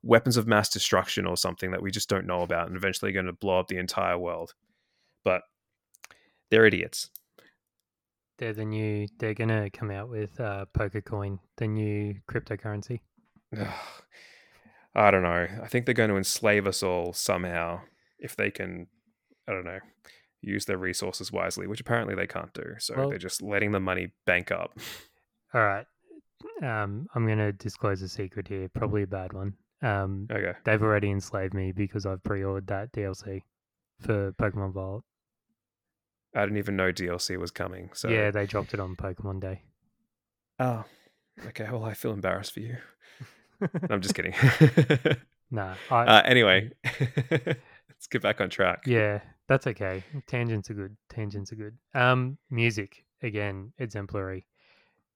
weapons 0.02 0.36
of 0.36 0.46
mass 0.46 0.70
destruction 0.70 1.26
or 1.26 1.36
something 1.36 1.70
that 1.72 1.82
we 1.82 1.90
just 1.90 2.08
don't 2.08 2.26
know 2.26 2.42
about 2.42 2.68
and 2.68 2.76
eventually 2.76 3.12
going 3.12 3.26
to 3.26 3.32
blow 3.32 3.60
up 3.60 3.68
the 3.68 3.78
entire 3.78 4.18
world. 4.18 4.54
But 5.24 5.42
they're 6.50 6.66
idiots. 6.66 7.10
They're 8.38 8.54
the 8.54 8.64
new. 8.64 9.06
They're 9.18 9.34
gonna 9.34 9.68
come 9.68 9.90
out 9.90 10.08
with 10.08 10.40
uh, 10.40 10.64
Pokecoin, 10.72 11.40
the 11.58 11.68
new 11.68 12.14
cryptocurrency. 12.26 13.00
I 14.94 15.10
don't 15.10 15.22
know. 15.22 15.46
I 15.62 15.66
think 15.68 15.84
they're 15.84 15.94
going 15.94 16.10
to 16.10 16.16
enslave 16.16 16.66
us 16.66 16.82
all 16.82 17.12
somehow 17.12 17.82
if 18.18 18.34
they 18.34 18.50
can, 18.50 18.88
I 19.46 19.52
don't 19.52 19.64
know, 19.64 19.78
use 20.42 20.64
their 20.64 20.78
resources 20.78 21.30
wisely, 21.32 21.66
which 21.66 21.80
apparently 21.80 22.14
they 22.14 22.26
can't 22.26 22.52
do. 22.54 22.74
So 22.78 22.94
Well- 22.96 23.08
they're 23.10 23.18
just 23.18 23.42
letting 23.42 23.72
the 23.72 23.80
money 23.80 24.12
bank 24.26 24.50
up. 24.50 24.78
All 25.54 25.60
right. 25.62 25.86
Um, 26.62 27.06
I'm 27.14 27.26
gonna 27.26 27.52
disclose 27.52 28.00
a 28.02 28.08
secret 28.08 28.48
here. 28.48 28.68
Probably 28.68 29.02
a 29.02 29.06
bad 29.06 29.32
one. 29.32 29.54
Um, 29.82 30.26
Okay. 30.30 30.52
they've 30.64 30.82
already 30.82 31.10
enslaved 31.10 31.54
me 31.54 31.72
because 31.72 32.06
I've 32.06 32.22
pre-ordered 32.22 32.66
that 32.68 32.92
DLC 32.92 33.42
for 34.00 34.32
Pokemon 34.32 34.72
Violet. 34.72 35.02
I 36.34 36.42
didn't 36.42 36.58
even 36.58 36.76
know 36.76 36.92
DLC 36.92 37.36
was 37.38 37.50
coming. 37.50 37.90
So 37.94 38.08
Yeah, 38.08 38.30
they 38.30 38.46
dropped 38.46 38.72
it 38.72 38.80
on 38.80 38.94
Pokemon 38.96 39.40
Day. 39.40 39.62
Oh, 40.58 40.84
okay. 41.46 41.66
Well, 41.70 41.84
I 41.84 41.94
feel 41.94 42.12
embarrassed 42.12 42.52
for 42.52 42.60
you. 42.60 42.76
I'm 43.90 44.00
just 44.00 44.14
kidding. 44.14 44.34
nah, 45.50 45.74
I, 45.90 46.04
uh, 46.06 46.22
anyway, 46.24 46.70
let's 47.00 48.06
get 48.10 48.22
back 48.22 48.40
on 48.40 48.48
track. 48.50 48.84
yeah, 48.86 49.20
that's 49.50 49.66
okay. 49.66 50.04
Tangents 50.28 50.70
are 50.70 50.74
good. 50.74 50.96
Tangents 51.08 51.52
are 51.52 51.56
good. 51.56 51.76
Um, 51.92 52.38
music 52.50 53.04
again, 53.20 53.72
exemplary. 53.78 54.46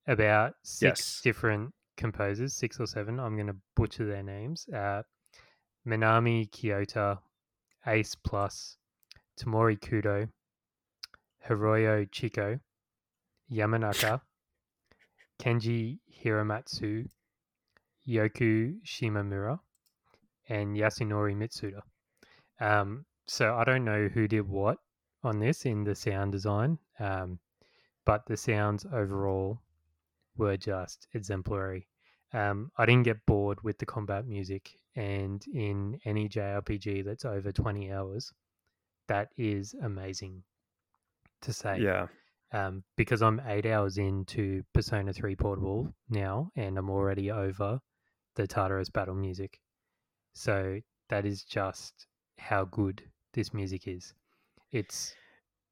About 0.09 0.55
six 0.65 1.01
Yes. 1.01 1.21
different 1.23 1.73
composers, 1.97 2.53
six 2.53 2.81
or 2.81 2.87
seven. 2.89 3.21
I'm 3.21 3.37
going 3.37 3.47
to 3.47 3.57
butcher 3.77 4.05
their 4.07 4.25
names. 4.25 4.67
Uh, 4.69 5.03
Minami 5.87 6.51
Kyoto, 6.51 7.21
Ace 7.87 8.17
Plus, 8.17 8.77
Tamori 9.39 9.79
Kudo, 9.79 10.29
Hiroyo 11.49 12.11
Chico, 12.11 12.59
Yamanaka, 13.53 14.21
Kenji 15.41 16.01
Hiramatsu, 16.13 17.07
Yoku 18.09 18.81
Shimamura, 18.85 19.61
and 20.49 20.77
Yasunori 20.77 21.37
Mitsuda. 21.37 21.83
Um, 22.61 23.05
so 23.27 23.55
I 23.55 23.65
don't 23.65 23.85
know 23.85 24.09
who 24.09 24.29
did 24.29 24.49
what 24.49 24.79
on 25.23 25.39
this 25.39 25.65
in 25.67 25.85
the 25.85 25.95
sound 25.95 26.33
design, 26.33 26.79
um, 26.99 27.39
but 28.05 28.27
the 28.27 28.37
sounds 28.37 28.85
overall 28.93 29.61
were 30.37 30.57
just 30.57 31.07
exemplary. 31.15 31.89
Um, 32.33 32.71
I 32.77 32.85
didn't 32.87 33.05
get 33.05 33.25
bored 33.27 33.63
with 33.63 33.79
the 33.79 33.87
combat 33.87 34.27
music, 34.27 34.77
and 34.97 35.45
in 35.53 35.99
any 36.05 36.29
JRPG 36.29 37.05
that's 37.05 37.25
over 37.25 37.53
20 37.53 37.93
hours, 37.93 38.33
that 39.09 39.29
is 39.37 39.75
amazing 39.83 40.43
to 41.43 41.53
say 41.53 41.79
Yeah. 41.81 42.09
um, 42.53 42.83
because 42.97 43.23
I'm 43.23 43.41
eight 43.47 43.67
hours 43.67 43.99
into 43.99 44.63
Persona 44.73 45.13
3 45.13 45.37
Portable 45.37 45.95
now, 46.09 46.51
and 46.57 46.77
I'm 46.79 46.91
already 46.91 47.31
over 47.31 47.81
the 48.35 48.47
Tartarus 48.47 48.91
battle 48.91 49.15
music. 49.15 49.61
So 50.33 50.81
that 51.09 51.25
is 51.25 51.45
just 51.45 52.07
how 52.39 52.65
good 52.65 53.03
this 53.35 53.53
music 53.53 53.87
is. 53.87 54.15
It's 54.73 55.15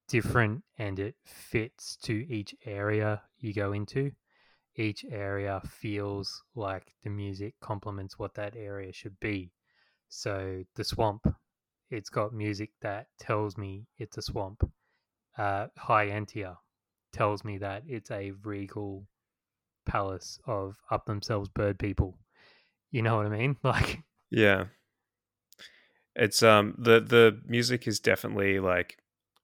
different 0.08 0.62
and 0.78 0.98
it 0.98 1.14
fits 1.24 1.96
to 2.02 2.12
each 2.12 2.54
area 2.66 3.22
you 3.38 3.54
go 3.54 3.72
into. 3.72 4.12
Each 4.76 5.04
area 5.10 5.60
feels 5.66 6.42
like 6.54 6.92
the 7.02 7.10
music 7.10 7.54
complements 7.60 8.18
what 8.18 8.34
that 8.34 8.54
area 8.56 8.92
should 8.92 9.18
be. 9.20 9.52
So 10.08 10.64
the 10.76 10.84
swamp, 10.84 11.26
it's 11.90 12.10
got 12.10 12.32
music 12.32 12.70
that 12.82 13.06
tells 13.18 13.56
me 13.56 13.86
it's 13.98 14.18
a 14.18 14.22
swamp. 14.22 14.70
Uh, 15.36 15.68
High 15.78 16.08
Entia 16.08 16.56
tells 17.12 17.44
me 17.44 17.58
that 17.58 17.82
it's 17.86 18.10
a 18.10 18.32
regal 18.44 19.06
palace 19.86 20.38
of 20.46 20.76
up 20.90 21.06
themselves 21.06 21.48
bird 21.48 21.78
people. 21.78 22.18
You 22.90 23.02
know 23.02 23.16
what 23.16 23.26
I 23.26 23.30
mean? 23.30 23.56
Like, 23.64 24.02
Yeah. 24.30 24.64
It's 26.14 26.42
um 26.42 26.74
the 26.78 27.00
the 27.00 27.40
music 27.46 27.86
is 27.86 28.00
definitely 28.00 28.60
like 28.60 28.98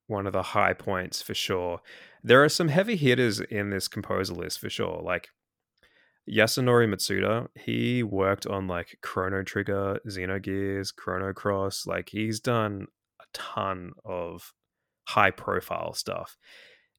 one 0.06 0.26
of 0.26 0.32
the 0.32 0.42
high 0.42 0.74
points 0.74 1.22
for 1.22 1.34
sure. 1.34 1.80
There 2.22 2.42
are 2.42 2.48
some 2.48 2.68
heavy 2.68 2.96
hitters 2.96 3.40
in 3.40 3.70
this 3.70 3.88
composer 3.88 4.34
list 4.34 4.58
for 4.60 4.70
sure. 4.70 5.00
Like 5.02 5.28
Yasunori 6.28 6.92
Mitsuda, 6.92 7.48
he 7.54 8.02
worked 8.02 8.46
on 8.46 8.66
like 8.66 8.98
Chrono 9.02 9.42
Trigger, 9.42 9.98
Xenogears, 10.06 10.94
Chrono 10.94 11.32
Cross. 11.32 11.86
Like 11.86 12.10
he's 12.10 12.40
done 12.40 12.86
a 13.20 13.24
ton 13.32 13.92
of 14.04 14.52
high 15.08 15.30
profile 15.30 15.94
stuff. 15.94 16.36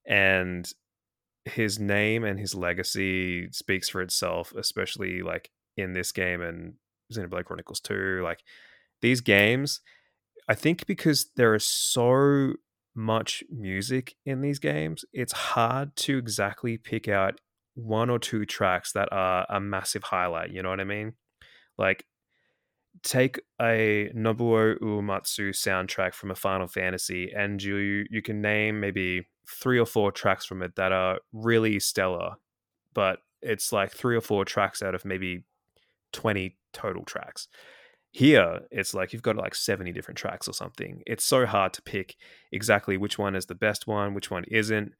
And 0.07 0.67
his 1.45 1.79
name 1.79 2.23
and 2.23 2.39
his 2.39 2.55
legacy 2.55 3.49
speaks 3.51 3.89
for 3.89 4.01
itself, 4.01 4.53
especially 4.55 5.21
like 5.21 5.51
in 5.77 5.93
this 5.93 6.11
game 6.11 6.41
and 6.41 6.73
Xenoblade 7.13 7.45
Chronicles 7.45 7.79
2. 7.81 8.21
Like 8.23 8.39
these 9.01 9.21
games, 9.21 9.81
I 10.47 10.55
think 10.55 10.85
because 10.85 11.31
there 11.35 11.55
is 11.55 11.65
so 11.65 12.53
much 12.95 13.43
music 13.49 14.15
in 14.25 14.41
these 14.41 14.59
games, 14.59 15.05
it's 15.13 15.33
hard 15.33 15.95
to 15.95 16.17
exactly 16.17 16.77
pick 16.77 17.07
out 17.07 17.39
one 17.75 18.09
or 18.09 18.19
two 18.19 18.45
tracks 18.45 18.91
that 18.93 19.09
are 19.11 19.45
a 19.49 19.59
massive 19.59 20.03
highlight. 20.03 20.51
You 20.51 20.63
know 20.63 20.69
what 20.69 20.79
I 20.79 20.85
mean? 20.85 21.13
Like, 21.77 22.05
take 23.03 23.39
a 23.61 24.11
Nobuo 24.15 24.77
Uematsu 24.79 25.51
soundtrack 25.51 26.13
from 26.13 26.31
a 26.31 26.35
Final 26.35 26.67
Fantasy, 26.67 27.31
and 27.31 27.61
you 27.61 28.05
you 28.09 28.21
can 28.21 28.41
name 28.41 28.79
maybe 28.79 29.27
three 29.47 29.79
or 29.79 29.85
four 29.85 30.11
tracks 30.11 30.45
from 30.45 30.61
it 30.61 30.75
that 30.75 30.91
are 30.91 31.19
really 31.31 31.79
stellar, 31.79 32.31
but 32.93 33.19
it's 33.41 33.71
like 33.71 33.91
three 33.91 34.15
or 34.15 34.21
four 34.21 34.45
tracks 34.45 34.81
out 34.81 34.95
of 34.95 35.05
maybe 35.05 35.45
twenty 36.11 36.57
total 36.73 37.03
tracks. 37.05 37.47
Here, 38.11 38.61
it's 38.71 38.93
like 38.93 39.13
you've 39.13 39.21
got 39.21 39.35
like 39.35 39.53
70 39.53 39.91
different 39.91 40.17
tracks 40.17 40.47
or 40.47 40.53
something. 40.53 41.03
It's 41.05 41.23
so 41.23 41.45
hard 41.45 41.73
to 41.73 41.81
pick 41.81 42.15
exactly 42.51 42.97
which 42.97 43.19
one 43.19 43.35
is 43.35 43.45
the 43.45 43.55
best 43.55 43.85
one, 43.87 44.13
which 44.13 44.31
one 44.31 44.45
isn't, 44.45 44.93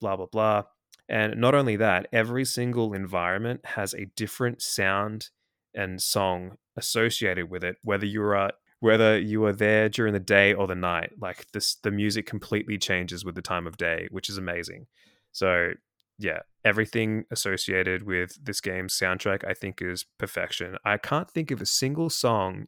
blah, 0.00 0.16
blah, 0.16 0.26
blah. 0.26 0.62
And 1.08 1.38
not 1.38 1.54
only 1.54 1.76
that, 1.76 2.06
every 2.12 2.44
single 2.44 2.94
environment 2.94 3.60
has 3.64 3.92
a 3.92 4.06
different 4.16 4.62
sound 4.62 5.28
and 5.74 6.00
song 6.00 6.56
associated 6.76 7.50
with 7.50 7.62
it, 7.64 7.76
whether 7.82 8.06
you 8.06 8.22
are 8.22 8.52
whether 8.80 9.18
you 9.18 9.42
are 9.46 9.52
there 9.52 9.88
during 9.88 10.12
the 10.12 10.20
day 10.20 10.52
or 10.52 10.66
the 10.66 10.74
night. 10.74 11.12
Like 11.18 11.50
this 11.52 11.76
the 11.76 11.90
music 11.90 12.26
completely 12.26 12.78
changes 12.78 13.24
with 13.24 13.34
the 13.34 13.42
time 13.42 13.66
of 13.66 13.76
day, 13.76 14.08
which 14.10 14.28
is 14.28 14.38
amazing. 14.38 14.86
So 15.32 15.72
yeah, 16.18 16.40
everything 16.64 17.24
associated 17.30 18.04
with 18.04 18.44
this 18.44 18.60
game's 18.60 18.98
soundtrack, 18.98 19.44
I 19.46 19.54
think, 19.54 19.82
is 19.82 20.04
perfection. 20.18 20.76
I 20.84 20.96
can't 20.96 21.30
think 21.30 21.50
of 21.50 21.60
a 21.60 21.66
single 21.66 22.10
song 22.10 22.66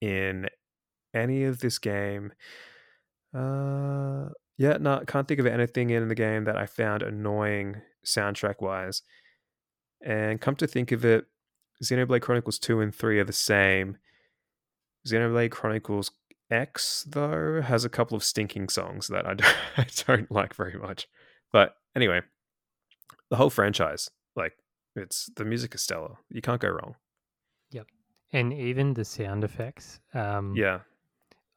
in 0.00 0.48
any 1.14 1.44
of 1.44 1.60
this 1.60 1.78
game. 1.78 2.32
Uh, 3.34 4.28
yeah, 4.58 4.78
no, 4.80 5.02
can't 5.06 5.26
think 5.28 5.40
of 5.40 5.46
anything 5.46 5.90
in 5.90 6.08
the 6.08 6.14
game 6.14 6.44
that 6.44 6.56
I 6.56 6.66
found 6.66 7.02
annoying 7.02 7.82
soundtrack 8.04 8.60
wise. 8.60 9.02
And 10.04 10.40
come 10.40 10.56
to 10.56 10.66
think 10.66 10.92
of 10.92 11.04
it, 11.04 11.26
Xenoblade 11.82 12.22
Chronicles 12.22 12.58
2 12.58 12.80
and 12.80 12.94
3 12.94 13.18
are 13.18 13.24
the 13.24 13.32
same. 13.32 13.98
Xenoblade 15.06 15.50
Chronicles 15.50 16.10
X, 16.50 17.04
though, 17.08 17.60
has 17.62 17.84
a 17.84 17.88
couple 17.88 18.16
of 18.16 18.24
stinking 18.24 18.68
songs 18.68 19.08
that 19.08 19.26
I 19.26 19.34
don't, 19.34 19.56
I 19.76 19.86
don't 20.06 20.30
like 20.30 20.54
very 20.54 20.78
much. 20.78 21.08
But 21.52 21.74
anyway, 21.94 22.20
the 23.30 23.36
whole 23.36 23.50
franchise, 23.50 24.10
like 24.34 24.52
it's 24.94 25.30
the 25.36 25.44
music 25.44 25.74
is 25.74 25.82
stellar. 25.82 26.16
You 26.30 26.40
can't 26.42 26.60
go 26.60 26.68
wrong. 26.68 26.94
Yep. 27.70 27.86
And 28.32 28.52
even 28.52 28.94
the 28.94 29.04
sound 29.04 29.44
effects. 29.44 30.00
Um, 30.14 30.54
Yeah. 30.56 30.80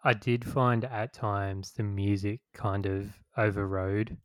I 0.04 0.14
did 0.14 0.46
find 0.46 0.86
at 0.86 1.14
times 1.14 1.74
the 1.74 1.84
music 1.84 2.40
kind 2.54 2.86
of 2.86 3.20
overrode 3.38 4.18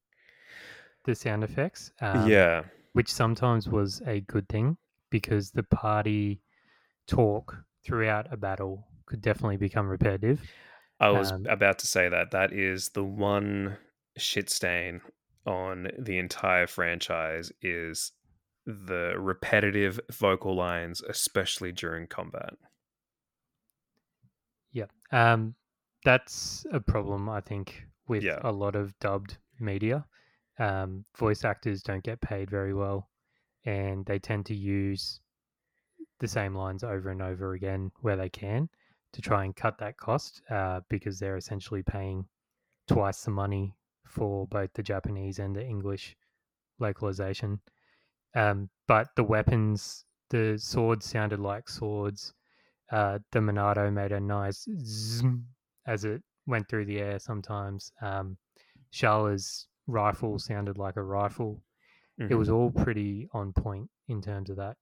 the 1.04 1.14
sound 1.14 1.42
effects. 1.42 1.90
Um, 2.00 2.28
yeah. 2.28 2.62
which 2.92 3.12
sometimes 3.12 3.68
was 3.68 4.00
a 4.06 4.20
good 4.20 4.48
thing 4.48 4.76
because 5.10 5.50
the 5.50 5.64
party 5.64 6.40
talk 7.08 7.56
throughout 7.84 8.32
a 8.32 8.36
battle 8.36 8.86
could 9.06 9.20
definitely 9.20 9.56
become 9.56 9.88
repetitive. 9.88 10.40
I 11.00 11.10
was 11.10 11.32
um, 11.32 11.44
about 11.48 11.80
to 11.80 11.86
say 11.86 12.08
that. 12.08 12.30
That 12.30 12.52
is 12.52 12.90
the 12.90 13.02
one 13.04 13.76
shit 14.16 14.48
stain 14.48 15.00
on 15.46 15.88
the 15.98 16.18
entire 16.18 16.66
franchise 16.66 17.52
is 17.62 18.12
the 18.66 19.14
repetitive 19.18 20.00
vocal 20.10 20.54
lines, 20.56 21.02
especially 21.02 21.72
during 21.72 22.06
combat. 22.06 22.54
Yeah. 24.72 24.86
Um, 25.12 25.54
that's 26.04 26.66
a 26.72 26.80
problem, 26.80 27.28
I 27.28 27.40
think, 27.40 27.86
with 28.08 28.22
Yeah. 28.22 28.38
a 28.42 28.52
lot 28.52 28.74
of 28.76 28.98
dubbed 28.98 29.38
media. 29.58 30.06
Um, 30.58 31.04
voice 31.16 31.44
actors 31.44 31.82
don't 31.82 32.04
get 32.04 32.20
paid 32.20 32.50
very 32.50 32.74
well, 32.74 33.10
and 33.64 34.04
they 34.06 34.18
tend 34.18 34.46
to 34.46 34.54
use 34.54 35.20
the 36.20 36.28
same 36.28 36.54
lines 36.54 36.84
over 36.84 37.10
and 37.10 37.22
over 37.22 37.54
again 37.54 37.90
where 38.00 38.16
they 38.16 38.28
can 38.28 38.68
to 39.12 39.22
try 39.22 39.44
and 39.44 39.54
cut 39.56 39.78
that 39.78 39.96
cost 39.96 40.42
uh, 40.50 40.80
because 40.88 41.18
they're 41.18 41.36
essentially 41.36 41.82
paying 41.82 42.26
twice 42.86 43.22
the 43.24 43.30
money 43.30 43.74
for 44.14 44.46
both 44.48 44.72
the 44.74 44.82
Japanese 44.82 45.38
and 45.38 45.54
the 45.54 45.64
English 45.64 46.16
localization. 46.78 47.60
Um, 48.34 48.70
but 48.86 49.08
the 49.16 49.24
weapons, 49.24 50.04
the 50.30 50.58
swords 50.58 51.06
sounded 51.06 51.40
like 51.40 51.68
swords. 51.68 52.34
Uh, 52.90 53.18
the 53.32 53.40
Monado 53.40 53.92
made 53.92 54.12
a 54.12 54.20
nice 54.20 54.66
zoom 54.84 55.48
as 55.86 56.04
it 56.04 56.22
went 56.46 56.68
through 56.68 56.86
the 56.86 57.00
air 57.00 57.18
sometimes. 57.18 57.92
Um, 58.00 58.38
Sharla's 58.92 59.68
rifle 59.86 60.38
sounded 60.38 60.78
like 60.78 60.96
a 60.96 61.02
rifle. 61.02 61.62
It 62.28 62.34
was 62.36 62.48
Mhm. 62.48 62.54
all 62.54 62.70
pretty 62.70 63.28
on 63.32 63.52
point 63.52 63.90
in 64.08 64.22
terms 64.22 64.50
of 64.50 64.56
that. 64.56 64.76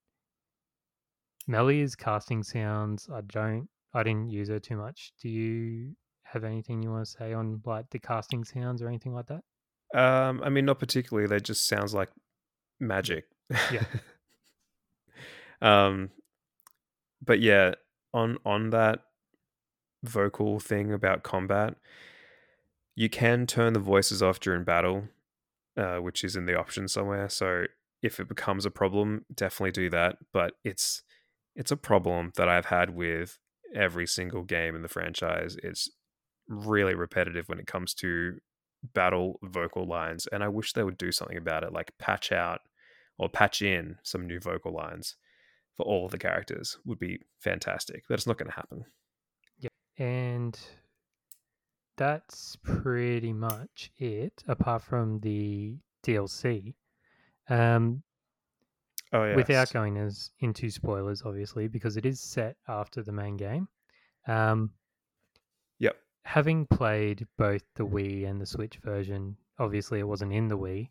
Melia's 1.46 1.94
casting 1.96 2.42
sounds, 2.42 3.08
I 3.10 3.20
don't, 3.22 3.68
I 3.94 4.02
didn't 4.02 4.30
use 4.30 4.48
her 4.48 4.60
too 4.60 4.76
much. 4.76 5.12
Do 5.20 5.28
you 5.28 5.96
have 6.32 6.44
anything 6.44 6.82
you 6.82 6.90
want 6.90 7.04
to 7.04 7.10
say 7.10 7.32
on 7.32 7.60
like 7.64 7.90
the 7.90 7.98
casting 7.98 8.44
sounds 8.44 8.82
or 8.82 8.88
anything 8.88 9.14
like 9.14 9.26
that? 9.26 9.42
Um, 9.94 10.40
I 10.42 10.48
mean, 10.48 10.64
not 10.64 10.78
particularly. 10.78 11.28
That 11.28 11.42
just 11.42 11.66
sounds 11.66 11.92
like 11.92 12.08
magic. 12.80 13.26
Yeah. 13.70 13.84
um, 15.62 16.10
but 17.24 17.40
yeah, 17.40 17.74
on 18.14 18.38
on 18.44 18.70
that 18.70 19.00
vocal 20.02 20.58
thing 20.58 20.92
about 20.92 21.22
combat, 21.22 21.74
you 22.96 23.08
can 23.08 23.46
turn 23.46 23.74
the 23.74 23.78
voices 23.78 24.22
off 24.22 24.40
during 24.40 24.64
battle, 24.64 25.04
uh, 25.76 25.96
which 25.96 26.24
is 26.24 26.36
in 26.36 26.46
the 26.46 26.58
options 26.58 26.92
somewhere. 26.92 27.28
So 27.28 27.64
if 28.02 28.18
it 28.18 28.28
becomes 28.28 28.64
a 28.64 28.70
problem, 28.70 29.26
definitely 29.32 29.72
do 29.72 29.90
that. 29.90 30.16
But 30.32 30.54
it's 30.64 31.02
it's 31.54 31.70
a 31.70 31.76
problem 31.76 32.32
that 32.36 32.48
I've 32.48 32.66
had 32.66 32.94
with 32.94 33.38
every 33.74 34.06
single 34.06 34.42
game 34.42 34.74
in 34.74 34.82
the 34.82 34.88
franchise. 34.88 35.56
It's 35.62 35.90
really 36.48 36.94
repetitive 36.94 37.48
when 37.48 37.58
it 37.58 37.66
comes 37.66 37.94
to 37.94 38.38
battle 38.94 39.38
vocal 39.42 39.86
lines, 39.86 40.26
and 40.32 40.42
I 40.42 40.48
wish 40.48 40.72
they 40.72 40.82
would 40.82 40.98
do 40.98 41.12
something 41.12 41.36
about 41.36 41.62
it, 41.64 41.72
like 41.72 41.92
patch 41.98 42.32
out 42.32 42.60
or 43.18 43.28
patch 43.28 43.62
in 43.62 43.96
some 44.02 44.26
new 44.26 44.40
vocal 44.40 44.72
lines 44.72 45.16
for 45.76 45.84
all 45.86 46.04
of 46.04 46.10
the 46.10 46.18
characters 46.18 46.78
would 46.84 46.98
be 46.98 47.20
fantastic. 47.40 48.04
But 48.08 48.14
it's 48.14 48.26
not 48.26 48.38
going 48.38 48.50
to 48.50 48.56
happen. 48.56 48.84
Yeah, 49.58 49.68
and 49.98 50.58
that's 51.96 52.56
pretty 52.62 53.32
much 53.32 53.90
it, 53.98 54.42
apart 54.48 54.82
from 54.82 55.20
the 55.20 55.76
DLC. 56.04 56.74
Um, 57.48 58.02
Oh 59.14 59.24
yeah. 59.24 59.36
without 59.36 59.70
going 59.72 59.98
as 59.98 60.30
into 60.40 60.70
spoilers, 60.70 61.22
obviously, 61.26 61.68
because 61.68 61.98
it 61.98 62.06
is 62.06 62.18
set 62.18 62.56
after 62.66 63.02
the 63.02 63.12
main 63.12 63.36
game. 63.36 63.68
Um. 64.26 64.70
Having 66.24 66.66
played 66.66 67.26
both 67.36 67.62
the 67.74 67.86
Wii 67.86 68.28
and 68.28 68.40
the 68.40 68.46
Switch 68.46 68.76
version, 68.76 69.36
obviously 69.58 70.00
it 70.00 70.08
wasn't 70.08 70.32
in 70.32 70.48
the 70.48 70.58
Wii. 70.58 70.88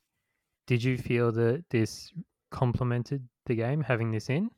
Did 0.68 0.84
you 0.84 0.98
feel 0.98 1.32
that 1.32 1.66
this 1.70 2.12
complemented 2.52 3.28
the 3.46 3.56
game 3.56 3.82
having 3.82 4.12
this 4.12 4.30
in? 4.30 4.52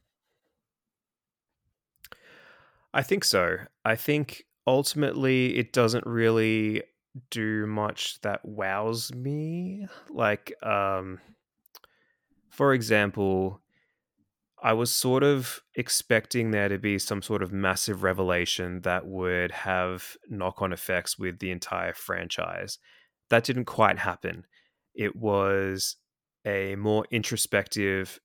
I 2.94 3.02
think 3.02 3.24
so. 3.24 3.58
I 3.84 3.96
think 3.96 4.44
ultimately 4.68 5.58
it 5.58 5.74
doesn't 5.74 6.06
really 6.06 6.84
do 7.32 7.66
much 7.66 8.20
that 8.22 8.44
wows 8.46 9.14
me. 9.14 9.88
Like, 10.10 10.54
um, 10.64 11.20
for 12.50 12.74
example, 12.74 13.63
I 14.64 14.72
was 14.72 14.94
sort 14.94 15.24
of 15.24 15.62
expecting 15.76 16.52
there 16.52 16.70
to 16.70 16.78
be 16.78 16.98
some 16.98 17.22
sort 17.22 17.44
of 17.44 17.52
massive 17.52 18.02
revelation 18.02 18.80
that 18.82 19.06
would 19.06 19.52
have 19.52 20.16
knock 20.30 20.62
on 20.62 20.72
effects 20.72 21.20
with 21.20 21.40
the 21.40 21.52
entire 21.52 21.94
franchise. 21.94 22.80
That 23.30 23.44
didn't 23.44 23.66
quite 23.66 24.00
happen. 24.00 24.46
It 24.96 25.18
was 25.18 25.98
a 26.46 26.78
more 26.78 27.06
introspective 27.12 28.22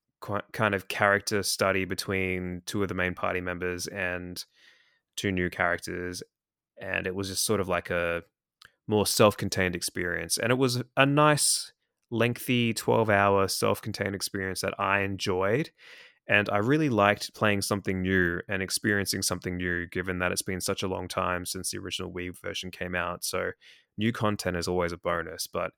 kind 0.53 0.75
of 0.75 0.87
character 0.87 1.43
study 1.43 1.85
between 1.85 2.63
two 2.67 2.83
of 2.83 2.89
the 2.89 2.95
main 2.95 3.15
party 3.15 3.41
members 3.41 3.89
and 3.89 4.45
two 5.17 5.33
new 5.33 5.51
characters. 5.51 6.23
And 6.81 7.09
it 7.09 7.17
was 7.17 7.31
just 7.31 7.45
sort 7.45 7.61
of 7.61 7.69
like 7.69 7.91
a 7.91 8.23
more 8.87 9.07
self 9.07 9.37
contained 9.37 9.75
experience. 9.75 10.39
And 10.39 10.53
it 10.53 10.59
was 10.59 10.85
a 10.97 11.05
nice, 11.05 11.73
lengthy 12.13 12.75
12 12.75 13.11
hour 13.11 13.49
self 13.49 13.83
contained 13.83 14.15
experience 14.15 14.61
that 14.61 14.79
I 14.79 15.01
enjoyed. 15.01 15.71
And 16.29 16.49
I 16.51 16.59
really 16.59 16.91
liked 16.91 17.35
playing 17.35 17.63
something 17.63 18.03
new 18.03 18.41
and 18.49 18.63
experiencing 18.63 19.23
something 19.23 19.57
new, 19.57 19.87
given 19.87 20.19
that 20.19 20.31
it's 20.31 20.43
been 20.43 20.61
such 20.61 20.83
a 20.83 20.89
long 20.89 21.09
time 21.09 21.47
since 21.47 21.71
the 21.71 21.79
original 21.79 22.13
Wii 22.13 22.39
version 22.43 22.71
came 22.71 22.95
out. 22.95 23.25
So, 23.25 23.53
new 23.97 24.13
content 24.13 24.57
is 24.57 24.69
always 24.69 24.93
a 24.93 24.99
bonus. 24.99 25.47
But 25.47 25.73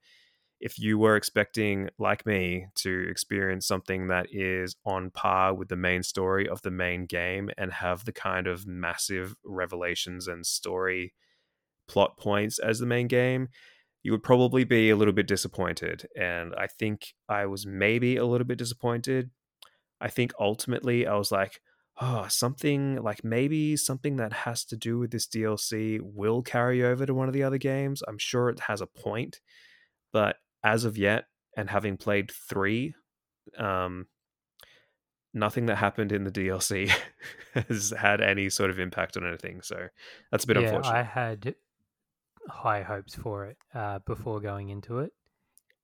if 0.61 0.79
you 0.79 0.99
were 0.99 1.17
expecting, 1.17 1.89
like 1.99 2.27
me, 2.27 2.67
to 2.77 3.07
experience 3.09 3.67
something 3.67 4.09
that 4.09 4.27
is 4.31 4.77
on 4.85 5.11
par 5.11 5.55
with 5.55 5.69
the 5.69 5.77
main 5.77 6.03
story 6.03 6.49
of 6.49 6.61
the 6.63 6.71
main 6.71 7.07
game 7.07 7.51
and 7.57 7.73
have 7.73 8.05
the 8.05 8.13
kind 8.13 8.47
of 8.47 8.67
massive 8.67 9.35
revelations 9.45 10.29
and 10.29 10.45
story 10.45 11.15
plot 11.89 12.19
points 12.19 12.59
as 12.59 12.79
the 12.79 12.87
main 12.87 13.09
game, 13.09 13.49
you 14.03 14.13
would 14.13 14.23
probably 14.23 14.65
be 14.65 14.91
a 14.91 14.97
little 14.97 15.15
bit 15.15 15.27
disappointed. 15.27 16.07
And 16.19 16.55
I 16.57 16.67
think 16.67 17.15
I 17.29 17.47
was 17.47 17.67
maybe 17.67 18.17
a 18.17 18.27
little 18.27 18.47
bit 18.47 18.59
disappointed. 18.59 19.31
I 20.01 20.09
think 20.09 20.33
ultimately 20.39 21.07
I 21.07 21.15
was 21.15 21.31
like, 21.31 21.61
oh, 22.01 22.27
something 22.29 23.03
like 23.03 23.23
maybe 23.23 23.77
something 23.77 24.17
that 24.17 24.33
has 24.33 24.65
to 24.67 24.77
do 24.77 24.99
with 24.99 25.11
this 25.11 25.27
DLC 25.27 26.01
will 26.03 26.43
carry 26.43 26.85
over 26.85 27.05
to 27.05 27.15
one 27.15 27.29
of 27.29 27.35
the 27.35 27.43
other 27.43 27.59
games. 27.59 28.03
I'm 28.07 28.19
sure 28.19 28.49
it 28.49 28.61
has 28.61 28.81
a 28.81 28.87
point, 28.87 29.41
but 30.13 30.37
as 30.65 30.85
of 30.85 30.97
yet, 30.97 31.25
and 31.57 31.69
having 31.69 31.97
played 31.97 32.31
three, 32.31 32.95
um, 33.59 34.07
nothing 35.35 35.67
that 35.67 35.77
happened 35.77 36.13
in 36.13 36.25
the 36.25 36.31
DLC 36.31 36.91
has 37.55 37.93
had 37.97 38.21
any 38.21 38.49
sort 38.49 38.71
of 38.71 38.79
impact 38.79 39.17
on 39.17 39.27
anything. 39.27 39.61
So 39.63 39.89
that's 40.31 40.45
a 40.45 40.47
bit 40.47 40.57
yeah, 40.57 40.63
unfortunate. 40.69 40.95
I 40.95 41.03
had 41.03 41.55
high 42.49 42.83
hopes 42.83 43.15
for 43.15 43.47
it 43.47 43.59
uh, 43.75 43.99
before 44.07 44.41
going 44.41 44.71
into 44.71 45.01
it. 45.01 45.13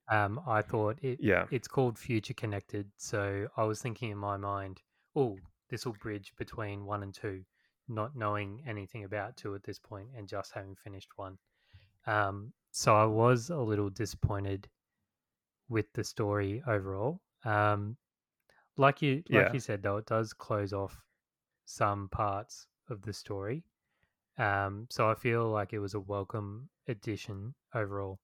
Um, 0.08 0.40
I 0.46 0.62
thought 0.62 0.98
it 1.02 1.20
yeah, 1.20 1.46
it's 1.50 1.68
called 1.68 1.98
Future 1.98 2.34
Connected, 2.34 2.90
so 2.96 3.48
I 3.56 3.64
was 3.64 3.80
thinking 3.82 4.10
in 4.10 4.18
my 4.18 4.36
mind, 4.36 4.82
oh, 5.14 5.38
this 5.68 5.86
will 5.86 5.94
bridge 5.94 6.34
between 6.36 6.84
one 6.84 7.02
and 7.02 7.14
two, 7.14 7.44
not 7.88 8.16
knowing 8.16 8.62
anything 8.66 9.04
about 9.04 9.36
two 9.36 9.54
at 9.54 9.62
this 9.64 9.78
point 9.78 10.10
and 10.16 10.28
just 10.28 10.52
having 10.52 10.76
finished 10.76 11.10
one. 11.16 11.38
Um, 12.06 12.52
so 12.72 12.94
I 12.96 13.04
was 13.06 13.50
a 13.50 13.58
little 13.58 13.90
disappointed 13.90 14.68
with 15.68 15.92
the 15.92 16.02
story 16.04 16.62
overall. 16.66 17.22
Um, 17.44 17.96
like 18.76 19.02
you 19.02 19.24
like 19.30 19.52
Yeah. 19.52 19.52
you 19.52 19.60
said 19.60 19.82
though, 19.82 19.98
it 19.98 20.06
does 20.06 20.32
close 20.32 20.72
off 20.72 21.04
some 21.66 22.08
parts 22.10 22.68
of 22.88 23.02
the 23.02 23.12
story. 23.12 23.64
Um, 24.38 24.88
so 24.90 25.10
I 25.10 25.14
feel 25.14 25.48
like 25.50 25.72
it 25.74 25.80
was 25.80 25.94
a 25.94 26.00
welcome 26.00 26.70
addition 26.88 27.54
overall. 27.74 28.20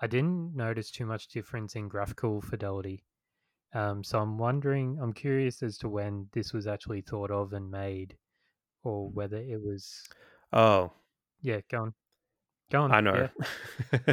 I 0.00 0.06
didn't 0.06 0.54
notice 0.54 0.90
too 0.90 1.06
much 1.06 1.28
difference 1.28 1.76
in 1.76 1.88
graphical 1.88 2.40
fidelity. 2.40 3.04
Um, 3.74 4.04
so 4.04 4.20
I'm 4.20 4.38
wondering, 4.38 4.98
I'm 5.00 5.12
curious 5.12 5.62
as 5.62 5.78
to 5.78 5.88
when 5.88 6.28
this 6.32 6.52
was 6.52 6.66
actually 6.66 7.00
thought 7.00 7.30
of 7.30 7.52
and 7.52 7.70
made, 7.70 8.16
or 8.82 9.08
whether 9.10 9.36
it 9.36 9.60
was. 9.60 10.02
Oh, 10.52 10.92
Yeah, 11.42 11.60
go 11.70 11.82
on. 11.82 11.94
Go 12.70 12.82
on. 12.82 12.92
I 12.92 13.00
know. 13.00 13.28
Yeah. 13.92 14.12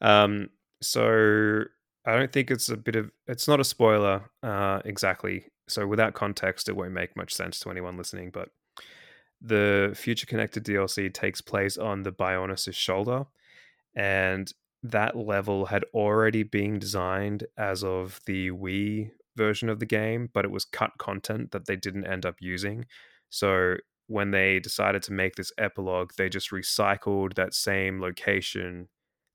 um, 0.00 0.50
so 0.80 1.64
I 2.06 2.16
don't 2.16 2.32
think 2.32 2.50
it's 2.50 2.68
a 2.68 2.76
bit 2.76 2.96
of 2.96 3.10
it's 3.26 3.48
not 3.48 3.60
a 3.60 3.64
spoiler 3.64 4.30
uh, 4.42 4.80
exactly. 4.84 5.46
So 5.68 5.86
without 5.86 6.14
context, 6.14 6.68
it 6.68 6.76
won't 6.76 6.92
make 6.92 7.16
much 7.16 7.34
sense 7.34 7.58
to 7.60 7.70
anyone 7.70 7.96
listening. 7.96 8.30
But 8.30 8.50
the 9.40 9.92
Future 9.96 10.26
Connected 10.26 10.64
DLC 10.64 11.12
takes 11.12 11.40
place 11.40 11.76
on 11.76 12.04
the 12.04 12.12
Bionis' 12.12 12.72
shoulder, 12.74 13.26
and 13.96 14.52
that 14.82 15.16
level 15.16 15.66
had 15.66 15.84
already 15.94 16.42
been 16.44 16.78
designed 16.78 17.44
as 17.56 17.82
of 17.82 18.20
the 18.26 18.50
Wii 18.50 19.10
version 19.34 19.68
of 19.68 19.80
the 19.80 19.86
game, 19.86 20.28
but 20.32 20.44
it 20.44 20.50
was 20.50 20.64
cut 20.64 20.92
content 20.98 21.50
that 21.50 21.66
they 21.66 21.76
didn't 21.76 22.06
end 22.06 22.24
up 22.24 22.36
using. 22.40 22.84
So 23.30 23.76
when 24.06 24.30
they 24.30 24.60
decided 24.60 25.02
to 25.02 25.12
make 25.12 25.34
this 25.34 25.50
epilogue, 25.58 26.12
they 26.16 26.28
just 26.28 26.50
recycled 26.50 27.34
that 27.34 27.54
same 27.54 28.00
location 28.00 28.88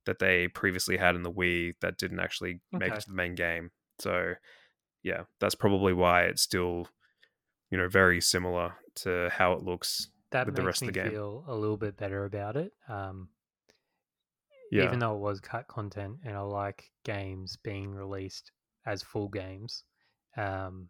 that 0.06 0.20
they 0.20 0.48
previously 0.48 0.98
had 0.98 1.16
in 1.16 1.24
the 1.24 1.32
Wii 1.32 1.74
that 1.82 1.98
didn't 1.98 2.20
actually 2.20 2.62
make 2.72 2.94
it 2.94 3.02
to 3.02 3.10
the 3.10 3.16
main 3.16 3.36
game. 3.36 3.72
So 4.00 4.36
yeah, 5.04 5.24
that's 5.40 5.56
probably 5.56 5.94
why 5.94 6.24
it's 6.24 6.42
still, 6.42 6.88
you 7.70 7.78
know, 7.78 7.88
very 7.88 8.22
similar 8.22 8.76
to 8.98 9.30
how 9.32 9.54
it 9.54 9.64
looks 9.64 10.10
That 10.32 10.46
with 10.46 10.56
the 10.56 10.64
rest 10.64 10.82
of 10.82 10.88
the 10.88 10.92
game. 10.94 11.12
feel 11.12 11.44
a 11.48 11.56
little 11.56 11.78
bit 11.78 11.98
better 11.98 12.26
about 12.26 12.56
it. 12.56 12.72
Um, 12.88 13.30
Yeah. 14.72 14.86
even 14.86 15.00
though 15.00 15.16
it 15.16 15.20
was 15.20 15.40
cut 15.40 15.68
content 15.68 16.18
and 16.26 16.36
I 16.36 16.42
like 16.42 16.90
games 17.04 17.58
being 17.64 17.92
released 17.94 18.52
as 18.86 19.04
full 19.04 19.28
games, 19.30 19.84
um, 20.38 20.90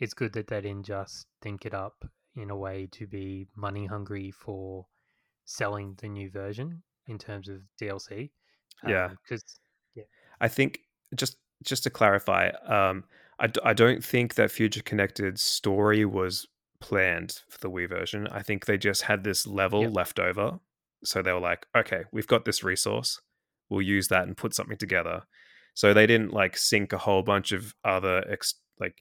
it's 0.00 0.14
good 0.14 0.32
that 0.32 0.46
they 0.48 0.60
didn't 0.60 0.86
just 0.86 1.26
think 1.42 1.66
it 1.66 1.74
up 1.74 2.04
in 2.34 2.50
a 2.50 2.56
way 2.56 2.88
to 2.92 3.06
be 3.06 3.46
money 3.56 3.86
hungry 3.86 4.30
for 4.30 4.86
selling 5.44 5.96
the 6.00 6.08
new 6.08 6.30
version 6.30 6.82
in 7.06 7.18
terms 7.18 7.48
of 7.48 7.60
DLC. 7.80 8.30
Yeah. 8.86 9.08
Because, 9.22 9.42
yeah, 9.94 10.04
I 10.40 10.48
think 10.48 10.80
just 11.16 11.36
just 11.64 11.82
to 11.82 11.90
clarify, 11.90 12.50
um, 12.68 13.04
I, 13.40 13.48
d- 13.48 13.60
I 13.64 13.72
don't 13.72 14.04
think 14.04 14.34
that 14.36 14.50
Future 14.52 14.82
Connected 14.82 15.40
story 15.40 16.04
was 16.04 16.46
planned 16.80 17.40
for 17.48 17.58
the 17.58 17.68
Wii 17.70 17.88
version. 17.88 18.28
I 18.28 18.42
think 18.42 18.66
they 18.66 18.78
just 18.78 19.02
had 19.02 19.24
this 19.24 19.44
level 19.46 19.82
Yep. 19.82 19.92
left 19.94 20.18
over, 20.20 20.60
so 21.04 21.22
they 21.22 21.32
were 21.32 21.40
like, 21.40 21.66
okay, 21.76 22.02
we've 22.12 22.26
got 22.26 22.44
this 22.44 22.62
resource, 22.64 23.20
we'll 23.70 23.82
use 23.82 24.08
that 24.08 24.26
and 24.26 24.36
put 24.36 24.54
something 24.54 24.76
together. 24.76 25.22
So 25.74 25.94
they 25.94 26.06
didn't 26.06 26.32
like 26.32 26.56
sink 26.56 26.92
a 26.92 26.98
whole 26.98 27.22
bunch 27.22 27.52
of 27.52 27.72
other 27.84 28.24
ex- 28.28 28.54
like 28.80 28.96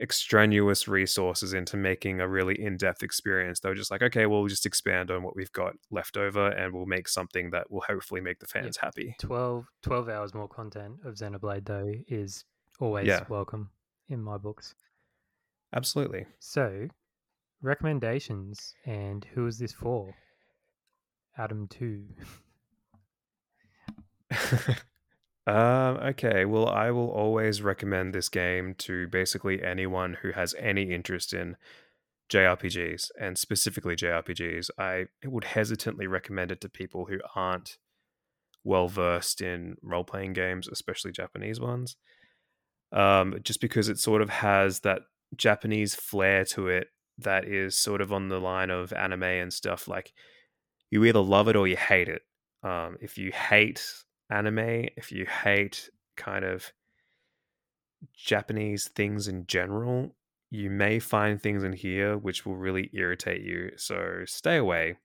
extraneous 0.00 0.88
resources 0.88 1.52
into 1.52 1.76
making 1.76 2.20
a 2.20 2.28
really 2.28 2.58
in-depth 2.60 3.02
experience. 3.02 3.60
They 3.60 3.68
were 3.68 3.74
just 3.74 3.90
like, 3.90 4.02
okay, 4.02 4.26
well, 4.26 4.46
just 4.46 4.64
expand 4.64 5.10
on 5.10 5.22
what 5.22 5.36
we've 5.36 5.52
got 5.52 5.74
left 5.90 6.16
over 6.16 6.48
and 6.48 6.72
we'll 6.72 6.86
make 6.86 7.06
something 7.08 7.50
that 7.50 7.70
will 7.70 7.82
hopefully 7.86 8.20
make 8.22 8.38
the 8.38 8.46
fans 8.46 8.78
Yep. 8.80 8.84
happy. 8.84 9.14
12, 9.20 9.66
12 9.82 10.08
hours 10.08 10.32
more 10.34 10.48
content 10.48 10.94
of 11.04 11.16
Xenoblade, 11.16 11.66
though, 11.66 11.92
is 12.08 12.44
always 12.78 13.08
Yeah. 13.08 13.24
welcome 13.28 13.70
in 14.08 14.22
my 14.22 14.38
books. 14.38 14.74
Absolutely. 15.74 16.24
So, 16.38 16.88
recommendations 17.60 18.74
and 18.86 19.24
who 19.34 19.46
is 19.46 19.58
this 19.58 19.72
for? 19.72 20.14
Adam 21.36 21.68
2. 21.68 22.04
um, 25.46 25.96
okay, 25.98 26.44
well, 26.44 26.68
I 26.68 26.90
will 26.90 27.10
always 27.10 27.62
recommend 27.62 28.14
this 28.14 28.28
game 28.28 28.74
to 28.78 29.08
basically 29.08 29.62
anyone 29.62 30.18
who 30.22 30.32
has 30.32 30.54
any 30.58 30.92
interest 30.92 31.32
in 31.32 31.56
JRPGs 32.30 33.10
and 33.20 33.36
specifically 33.36 33.96
JRPGs. 33.96 34.70
I 34.78 35.06
would 35.24 35.44
hesitantly 35.44 36.06
recommend 36.06 36.52
it 36.52 36.60
to 36.62 36.68
people 36.68 37.06
who 37.06 37.18
aren't 37.34 37.78
well 38.62 38.88
versed 38.88 39.40
in 39.40 39.76
role 39.82 40.04
playing 40.04 40.34
games, 40.34 40.68
especially 40.68 41.12
Japanese 41.12 41.60
ones. 41.60 41.96
Um, 42.92 43.36
just 43.42 43.60
because 43.60 43.88
it 43.88 43.98
sort 43.98 44.22
of 44.22 44.30
has 44.30 44.80
that 44.80 45.02
Japanese 45.36 45.94
flair 45.94 46.44
to 46.46 46.68
it 46.68 46.88
that 47.18 47.44
is 47.44 47.76
sort 47.76 48.00
of 48.00 48.12
on 48.12 48.28
the 48.28 48.40
line 48.40 48.70
of 48.70 48.92
anime 48.92 49.22
and 49.22 49.52
stuff. 49.52 49.86
Like 49.86 50.12
you 50.90 51.04
either 51.04 51.20
love 51.20 51.48
it 51.48 51.56
or 51.56 51.66
you 51.66 51.76
hate 51.76 52.08
it. 52.08 52.22
Um, 52.62 52.96
if 53.00 53.16
you 53.16 53.32
hate 53.32 53.82
anime, 54.30 54.88
if 54.96 55.12
you 55.12 55.26
hate 55.26 55.88
kind 56.16 56.44
of 56.44 56.72
Japanese 58.14 58.88
things 58.88 59.28
in 59.28 59.46
general, 59.46 60.14
you 60.50 60.68
may 60.68 60.98
find 60.98 61.40
things 61.40 61.62
in 61.62 61.72
here 61.72 62.18
which 62.18 62.44
will 62.44 62.56
really 62.56 62.90
irritate 62.92 63.42
you. 63.42 63.70
So 63.76 64.22
stay 64.26 64.56
away. 64.56 64.96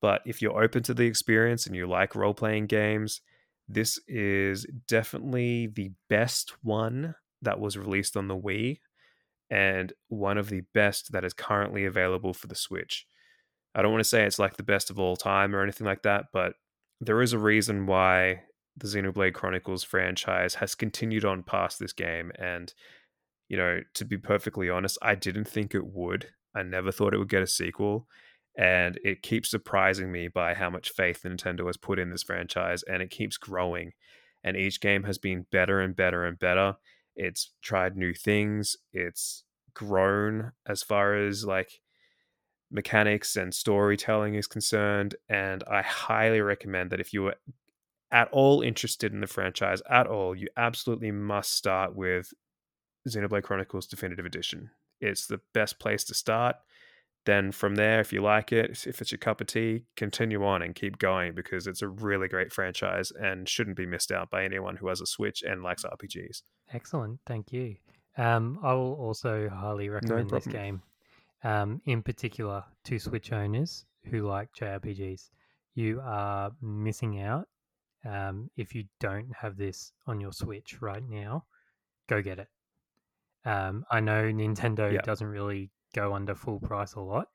But 0.00 0.22
if 0.26 0.42
you're 0.42 0.62
open 0.62 0.82
to 0.84 0.94
the 0.94 1.06
experience 1.06 1.66
and 1.66 1.74
you 1.74 1.86
like 1.86 2.14
role 2.14 2.34
playing 2.34 2.66
games, 2.66 3.20
this 3.68 4.00
is 4.06 4.66
definitely 4.86 5.66
the 5.66 5.92
best 6.08 6.54
one 6.62 7.14
that 7.42 7.60
was 7.60 7.76
released 7.76 8.16
on 8.16 8.28
the 8.28 8.36
Wii 8.36 8.80
and 9.50 9.92
one 10.08 10.38
of 10.38 10.50
the 10.50 10.62
best 10.74 11.12
that 11.12 11.24
is 11.24 11.32
currently 11.32 11.84
available 11.84 12.32
for 12.32 12.46
the 12.46 12.54
Switch. 12.54 13.06
I 13.78 13.82
don't 13.82 13.92
want 13.92 14.02
to 14.02 14.08
say 14.08 14.24
it's 14.24 14.40
like 14.40 14.56
the 14.56 14.64
best 14.64 14.90
of 14.90 14.98
all 14.98 15.16
time 15.16 15.54
or 15.54 15.62
anything 15.62 15.86
like 15.86 16.02
that, 16.02 16.26
but 16.32 16.54
there 17.00 17.22
is 17.22 17.32
a 17.32 17.38
reason 17.38 17.86
why 17.86 18.42
the 18.76 18.88
Xenoblade 18.88 19.34
Chronicles 19.34 19.84
franchise 19.84 20.56
has 20.56 20.74
continued 20.74 21.24
on 21.24 21.44
past 21.44 21.78
this 21.78 21.92
game. 21.92 22.32
And, 22.36 22.74
you 23.48 23.56
know, 23.56 23.78
to 23.94 24.04
be 24.04 24.18
perfectly 24.18 24.68
honest, 24.68 24.98
I 25.00 25.14
didn't 25.14 25.46
think 25.46 25.76
it 25.76 25.86
would. 25.86 26.26
I 26.56 26.64
never 26.64 26.90
thought 26.90 27.14
it 27.14 27.18
would 27.18 27.28
get 27.28 27.42
a 27.42 27.46
sequel. 27.46 28.08
And 28.56 28.98
it 29.04 29.22
keeps 29.22 29.48
surprising 29.48 30.10
me 30.10 30.26
by 30.26 30.54
how 30.54 30.70
much 30.70 30.90
faith 30.90 31.22
Nintendo 31.24 31.66
has 31.66 31.76
put 31.76 32.00
in 32.00 32.10
this 32.10 32.24
franchise, 32.24 32.82
and 32.82 33.00
it 33.00 33.10
keeps 33.10 33.36
growing. 33.36 33.92
And 34.42 34.56
each 34.56 34.80
game 34.80 35.04
has 35.04 35.18
been 35.18 35.46
better 35.52 35.78
and 35.78 35.94
better 35.94 36.24
and 36.24 36.36
better. 36.36 36.74
It's 37.14 37.52
tried 37.62 37.96
new 37.96 38.12
things. 38.12 38.76
It's 38.92 39.44
grown 39.72 40.50
as 40.66 40.82
far 40.82 41.14
as 41.14 41.44
like 41.44 41.80
mechanics 42.70 43.36
and 43.36 43.54
storytelling 43.54 44.34
is 44.34 44.46
concerned. 44.46 45.14
And 45.28 45.64
I 45.70 45.82
highly 45.82 46.40
recommend 46.40 46.90
that 46.90 47.00
if 47.00 47.12
you 47.12 47.28
are 47.28 47.34
at 48.10 48.28
all 48.32 48.62
interested 48.62 49.12
in 49.12 49.20
the 49.20 49.26
franchise 49.26 49.82
at 49.90 50.06
all, 50.06 50.34
you 50.34 50.48
absolutely 50.56 51.10
must 51.10 51.52
start 51.52 51.94
with 51.94 52.32
Xenoblade 53.08 53.42
Chronicles 53.42 53.86
Definitive 53.86 54.26
Edition. 54.26 54.70
It's 55.00 55.26
the 55.26 55.40
best 55.54 55.78
place 55.78 56.04
to 56.04 56.14
start. 56.14 56.56
Then 57.26 57.52
from 57.52 57.74
there, 57.74 58.00
if 58.00 58.12
you 58.12 58.22
like 58.22 58.52
it, 58.52 58.86
if 58.86 59.02
it's 59.02 59.12
your 59.12 59.18
cup 59.18 59.40
of 59.40 59.48
tea, 59.48 59.84
continue 59.96 60.44
on 60.46 60.62
and 60.62 60.74
keep 60.74 60.98
going 60.98 61.34
because 61.34 61.66
it's 61.66 61.82
a 61.82 61.88
really 61.88 62.26
great 62.26 62.52
franchise 62.52 63.12
and 63.20 63.46
shouldn't 63.46 63.76
be 63.76 63.84
missed 63.84 64.10
out 64.10 64.30
by 64.30 64.44
anyone 64.44 64.76
who 64.76 64.88
has 64.88 65.02
a 65.02 65.06
Switch 65.06 65.42
and 65.42 65.62
likes 65.62 65.84
RPGs. 65.84 66.42
Excellent. 66.72 67.20
Thank 67.26 67.52
you. 67.52 67.76
Um, 68.16 68.58
I 68.62 68.72
will 68.72 68.94
also 68.94 69.48
highly 69.48 69.90
recommend 69.90 70.30
this 70.30 70.46
game, 70.46 70.82
um, 71.44 71.80
in 71.86 72.02
particular 72.02 72.64
to 72.84 72.98
Switch 72.98 73.32
owners 73.32 73.84
who 74.04 74.26
like 74.26 74.48
JRPGs. 74.54 75.30
You 75.74 76.00
are 76.02 76.50
missing 76.60 77.20
out 77.20 77.46
um, 78.04 78.50
if 78.56 78.74
you 78.74 78.84
don't 79.00 79.28
have 79.36 79.56
this 79.56 79.92
on 80.06 80.20
your 80.20 80.32
Switch 80.32 80.80
right 80.80 81.02
now. 81.08 81.44
Go 82.08 82.20
get 82.22 82.38
it. 82.38 82.48
Um, 83.44 83.84
I 83.90 84.00
know 84.00 84.24
Nintendo 84.24 84.92
Yeah. 84.92 85.02
doesn't 85.02 85.26
really 85.26 85.70
go 85.94 86.14
under 86.14 86.34
full 86.34 86.58
price 86.60 86.94
a 86.94 87.00
lot, 87.00 87.28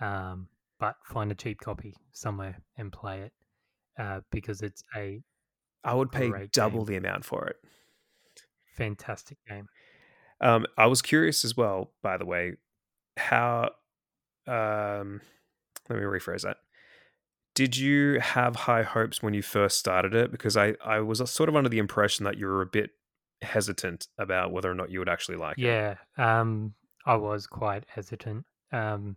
um, 0.00 0.48
but 0.78 0.96
find 1.04 1.32
a 1.32 1.34
cheap 1.34 1.60
copy 1.60 1.94
somewhere 2.12 2.58
and 2.76 2.92
play 2.92 3.20
it 3.22 3.32
uh, 3.98 4.20
because 4.30 4.60
it's 4.60 4.82
a 4.96 5.22
I 5.82 5.94
would 5.94 6.10
pay 6.12 6.30
double 6.52 6.84
game. 6.84 6.86
the 6.86 6.96
amount 7.08 7.24
for 7.24 7.46
it. 7.46 7.56
fantastic 8.76 9.38
game. 9.48 9.68
Um, 10.40 10.66
I 10.76 10.86
was 10.86 11.00
curious 11.02 11.44
as 11.44 11.56
well, 11.56 11.92
by 12.02 12.16
the 12.16 12.26
way, 12.26 12.54
how. 13.16 13.70
Um, 14.46 15.20
let 15.88 15.98
me 15.98 16.04
rephrase 16.04 16.42
that. 16.42 16.58
Did 17.54 17.76
you 17.76 18.18
have 18.20 18.56
high 18.56 18.82
hopes 18.82 19.22
when 19.22 19.32
you 19.34 19.42
first 19.42 19.78
started 19.78 20.14
it? 20.14 20.32
Because 20.32 20.56
I, 20.56 20.74
I 20.84 21.00
was 21.00 21.18
sort 21.30 21.48
of 21.48 21.54
under 21.56 21.68
the 21.68 21.78
impression 21.78 22.24
that 22.24 22.36
you 22.36 22.46
were 22.46 22.62
a 22.62 22.66
bit 22.66 22.90
hesitant 23.42 24.08
about 24.18 24.50
whether 24.50 24.70
or 24.70 24.74
not 24.74 24.90
you 24.90 24.98
would 24.98 25.08
actually 25.08 25.36
like 25.36 25.58
it. 25.58 25.62
Yeah, 25.62 25.94
um, 26.18 26.74
I 27.06 27.14
was 27.16 27.46
quite 27.46 27.84
hesitant. 27.88 28.44
Um, 28.72 29.16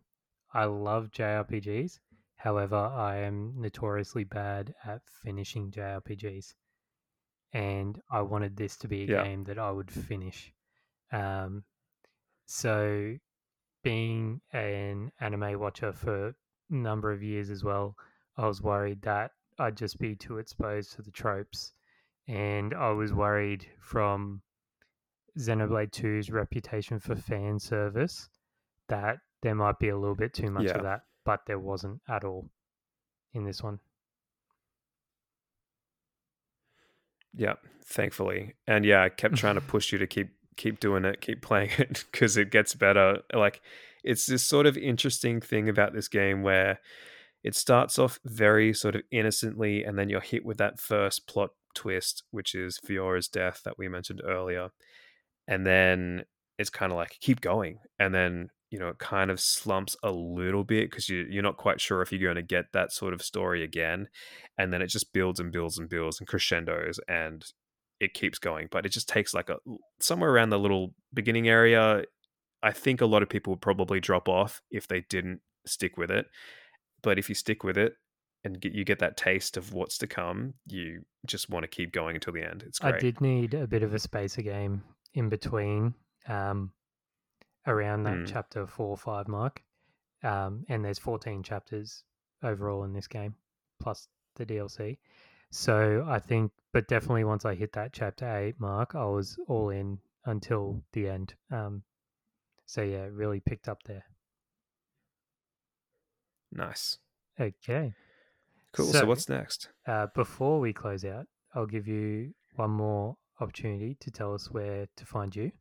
I 0.54 0.66
love 0.66 1.10
JRPGs. 1.12 2.00
However, 2.36 2.76
I 2.76 3.18
am 3.18 3.54
notoriously 3.58 4.24
bad 4.24 4.74
at 4.86 5.02
finishing 5.24 5.72
JRPGs. 5.72 6.54
And 7.54 8.00
I 8.12 8.22
wanted 8.22 8.56
this 8.56 8.78
to 8.78 8.88
be 8.88 9.04
a 9.04 9.08
Yeah. 9.08 9.24
game 9.24 9.46
that 9.46 9.58
I 9.58 9.72
would 9.72 9.90
finish. 9.90 10.54
Um, 11.12 11.64
so, 12.46 13.16
being 13.88 14.42
an 14.52 15.10
anime 15.22 15.58
watcher 15.58 15.94
for 15.94 16.28
a 16.28 16.34
number 16.70 17.10
of 17.14 17.24
years 17.24 17.50
as 17.50 17.64
well, 17.64 17.96
I 18.36 18.46
was 18.46 18.62
worried 18.62 19.02
that 19.04 19.32
I'd 19.60 19.78
just 19.78 19.98
be 19.98 20.14
too 20.14 20.40
exposed 20.40 20.92
to 20.94 21.02
the 21.02 21.12
tropes. 21.12 21.72
And 22.28 22.74
I 22.74 22.90
was 22.90 23.14
worried 23.14 23.66
from 23.80 24.42
Xenoblade 25.40 25.92
2's 25.92 26.30
reputation 26.30 27.00
for 27.00 27.16
fan 27.16 27.60
service 27.60 28.28
that 28.90 29.20
there 29.42 29.56
might 29.56 29.80
be 29.80 29.88
a 29.88 29.98
little 29.98 30.16
bit 30.16 30.34
too 30.34 30.52
much 30.52 30.66
Yeah. 30.66 30.78
of 30.78 30.84
that, 30.84 31.04
but 31.24 31.46
there 31.46 31.60
wasn't 31.60 32.02
at 32.10 32.26
all 32.26 32.50
in 33.32 33.46
this 33.46 33.64
one. 33.64 33.80
Yeah, 37.34 37.54
thankfully. 37.86 38.56
And 38.68 38.84
yeah, 38.84 39.04
I 39.04 39.10
kept 39.10 39.36
trying 39.36 39.56
to 39.56 39.62
push 39.62 39.94
you 39.94 39.98
to 40.00 40.08
keep 40.08 40.36
keep 40.58 40.80
doing 40.80 41.06
it, 41.06 41.22
keep 41.22 41.42
playing 41.42 41.70
it 41.78 42.06
because 42.12 42.38
it 42.38 42.52
gets 42.52 42.76
better. 42.76 43.20
Like 43.34 43.62
it's 44.04 44.26
this 44.26 44.44
sort 44.44 44.66
of 44.66 44.78
interesting 44.78 45.40
thing 45.42 45.70
about 45.70 45.94
this 45.94 46.08
game 46.08 46.44
where 46.44 46.80
it 47.44 47.56
starts 47.56 47.98
off 47.98 48.20
very 48.26 48.74
sort 48.74 48.96
of 48.96 49.04
innocently 49.12 49.84
and 49.84 49.98
then 49.98 50.10
you're 50.10 50.20
hit 50.20 50.44
with 50.44 50.58
that 50.58 50.80
first 50.80 51.28
plot 51.28 51.52
twist 51.76 52.24
which 52.32 52.56
is 52.56 52.80
Fiora's 52.80 53.28
death 53.28 53.62
that 53.64 53.78
we 53.78 53.88
mentioned 53.88 54.22
earlier. 54.26 54.70
And 55.48 55.66
then 55.66 56.26
it's 56.58 56.70
kind 56.70 56.92
of 56.92 56.98
like 56.98 57.18
keep 57.22 57.40
going 57.42 57.80
and 58.00 58.14
then 58.14 58.50
you 58.72 58.80
know 58.80 58.90
it 58.90 58.98
kind 58.98 59.32
of 59.32 59.40
slumps 59.40 59.96
a 60.04 60.12
little 60.12 60.64
bit 60.64 60.90
because 60.90 61.08
you, 61.08 61.26
you're 61.30 61.44
not 61.44 61.58
quite 61.58 61.80
sure 61.80 62.02
if 62.02 62.12
you're 62.12 62.22
going 62.22 62.36
to 62.36 62.42
get 62.42 62.66
that 62.74 62.92
sort 62.92 63.14
of 63.14 63.22
story 63.22 63.64
again 63.64 64.10
and 64.58 64.74
then 64.74 64.82
it 64.82 64.88
just 64.88 65.14
builds 65.14 65.40
and 65.40 65.52
builds 65.52 65.78
and 65.78 65.88
builds 65.88 66.20
and 66.20 66.28
crescendos 66.28 67.00
and 67.08 67.46
it 68.00 68.14
keeps 68.14 68.38
going 68.40 68.68
but 68.72 68.86
it 68.86 68.90
just 68.90 69.10
takes 69.10 69.34
like 69.34 69.50
a 69.50 69.58
somewhere 70.00 70.30
around 70.32 70.50
the 70.50 70.60
little 70.60 70.94
beginning 71.14 71.48
area 71.48 72.04
i 72.64 72.72
think 72.72 73.02
a 73.02 73.06
lot 73.06 73.24
of 73.24 73.30
people 73.30 73.54
would 73.54 73.62
probably 73.62 74.00
drop 74.00 74.28
off 74.30 74.62
if 74.72 74.88
they 74.88 75.02
didn't 75.10 75.40
stick 75.66 75.98
with 75.98 76.12
it 76.12 76.28
but 77.02 77.18
if 77.18 77.30
you 77.30 77.36
stick 77.36 77.64
with 77.64 77.78
it 77.78 77.94
and 78.44 78.62
get 78.62 78.74
you 78.74 78.86
get 78.86 79.00
that 79.00 79.18
taste 79.18 79.58
of 79.58 79.74
what's 79.74 79.98
to 79.98 80.08
come 80.08 80.54
you 80.68 81.02
just 81.26 81.50
want 81.50 81.64
to 81.64 81.68
keep 81.68 81.92
going 81.92 82.16
until 82.16 82.34
the 82.34 82.44
end 82.44 82.64
it's 82.68 82.80
great 82.80 82.96
I 82.96 83.00
did 83.00 83.20
need 83.20 83.54
a 83.54 83.68
bit 83.68 83.84
of 83.84 83.94
a 83.94 84.00
spacer 84.00 84.42
game 84.44 84.84
in 85.14 85.30
between, 85.30 85.96
um, 86.28 86.72
around 87.66 88.04
that 88.04 88.18
Mm. 88.18 88.28
chapter 88.28 88.68
four 88.68 88.90
or 88.90 88.98
five 88.98 89.28
mark. 89.28 89.64
Um, 90.24 90.64
and 90.70 90.86
there's 90.86 91.00
14 91.00 91.42
chapters 91.44 92.04
overall 92.44 92.84
in 92.84 92.94
this 92.94 93.08
game, 93.08 93.36
plus 93.80 94.08
the 94.36 94.46
DLC. 94.46 95.00
So 95.52 96.06
I 96.08 96.20
think, 96.20 96.52
but 96.74 96.88
definitely 96.88 97.24
once 97.24 97.46
I 97.46 97.56
hit 97.56 97.72
that 97.74 97.94
chapter 97.94 98.38
eight 98.38 98.60
mark, 98.60 98.96
I 98.96 99.06
was 99.06 99.38
all 99.48 99.70
in 99.70 100.00
until 100.26 100.84
the 100.92 101.08
end. 101.10 101.34
Um, 101.52 101.84
so 102.66 102.82
yeah, 102.82 103.06
it 103.06 103.14
really 103.14 103.40
picked 103.40 103.68
up 103.70 103.84
there. 103.84 104.04
nice 106.52 106.98
Okay. 107.40 107.94
cool 108.74 108.86
so, 108.88 109.00
So- 109.00 109.06
what's 109.06 109.30
next 109.30 109.70
Uh, 109.86 110.08
before 110.16 110.60
we 110.60 110.74
close 110.74 111.06
out, 111.06 111.28
I'll 111.54 111.66
give 111.66 111.88
you 111.88 112.34
one 112.56 112.72
more 112.72 113.16
opportunity 113.40 113.96
to 114.02 114.12
tell 114.12 114.34
us 114.34 114.50
where 114.52 114.88
to 114.96 115.06
find 115.06 115.36
you. 115.36 115.52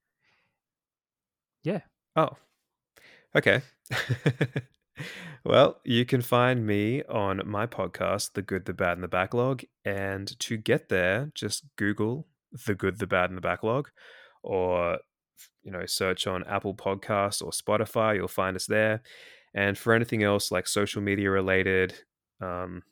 Yeah. 1.62 1.80
Oh, 2.16 2.30
okay. 3.34 3.60
well, 5.46 5.80
you 5.84 6.04
can 6.04 6.22
find 6.22 6.66
me 6.66 7.02
on 7.04 7.40
my 7.44 7.66
podcast, 7.66 8.32
The 8.32 8.42
Good, 8.42 8.64
the 8.64 8.74
Bad, 8.74 8.94
and 8.94 9.02
the 9.02 9.08
Backlog. 9.08 9.62
And 9.84 10.38
to 10.40 10.56
get 10.56 10.88
there, 10.88 11.30
just 11.34 11.64
Google 11.76 12.26
The 12.66 12.74
Good, 12.74 12.98
the 12.98 13.06
Bad, 13.06 13.30
and 13.30 13.36
the 13.36 13.42
Backlog, 13.42 13.90
or 14.42 14.98
you 15.62 15.70
know, 15.70 15.84
search 15.86 16.26
on 16.26 16.44
Apple 16.44 16.74
Podcasts 16.74 17.42
or 17.42 17.50
Spotify. 17.50 18.16
You'll 18.16 18.28
find 18.28 18.56
us 18.56 18.66
there. 18.66 19.02
And 19.54 19.76
for 19.76 19.92
anything 19.92 20.22
else 20.22 20.50
like 20.50 20.66
social 20.66 21.02
media 21.02 21.30
related, 21.30 21.94
um, 22.40 22.82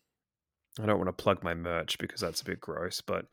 I 0.81 0.87
don't 0.87 0.99
want 0.99 1.09
to 1.09 1.23
plug 1.23 1.45
my 1.45 1.55
merch 1.55 1.99
because 1.99 2.21
that's 2.21 2.41
a 2.41 2.45
bit 2.45 2.61
gross, 2.61 3.01
but 3.01 3.27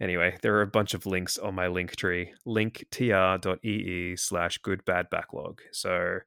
anyway, 0.00 0.36
there 0.42 0.54
are 0.56 0.62
a 0.62 0.66
bunch 0.66 0.94
of 0.94 1.06
links 1.06 1.38
on 1.38 1.54
my 1.54 1.66
link 1.66 1.96
tree, 1.96 2.32
linktr.ee 2.46 4.16
slash 4.16 4.58
good 4.58 4.84
bad 4.84 5.10
backlog. 5.10 5.60
So 5.72 6.18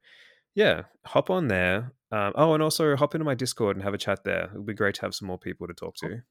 yeah, 0.56 0.84
hop 1.06 1.30
on 1.30 1.48
there. 1.48 1.94
Um, 2.12 2.34
oh, 2.36 2.54
and 2.54 2.64
also 2.64 2.96
hop 2.96 3.16
into 3.16 3.26
my 3.26 3.36
Discord 3.36 3.76
and 3.76 3.84
have 3.84 3.94
a 3.94 3.98
chat 3.98 4.24
there. 4.24 4.46
It 4.46 4.54
would 4.54 4.66
be 4.66 4.74
great 4.74 4.96
to 4.96 5.02
have 5.02 5.14
some 5.14 5.28
more 5.28 5.38
people 5.38 5.68
to 5.68 5.74
talk 5.74 5.96
to. 5.98 6.22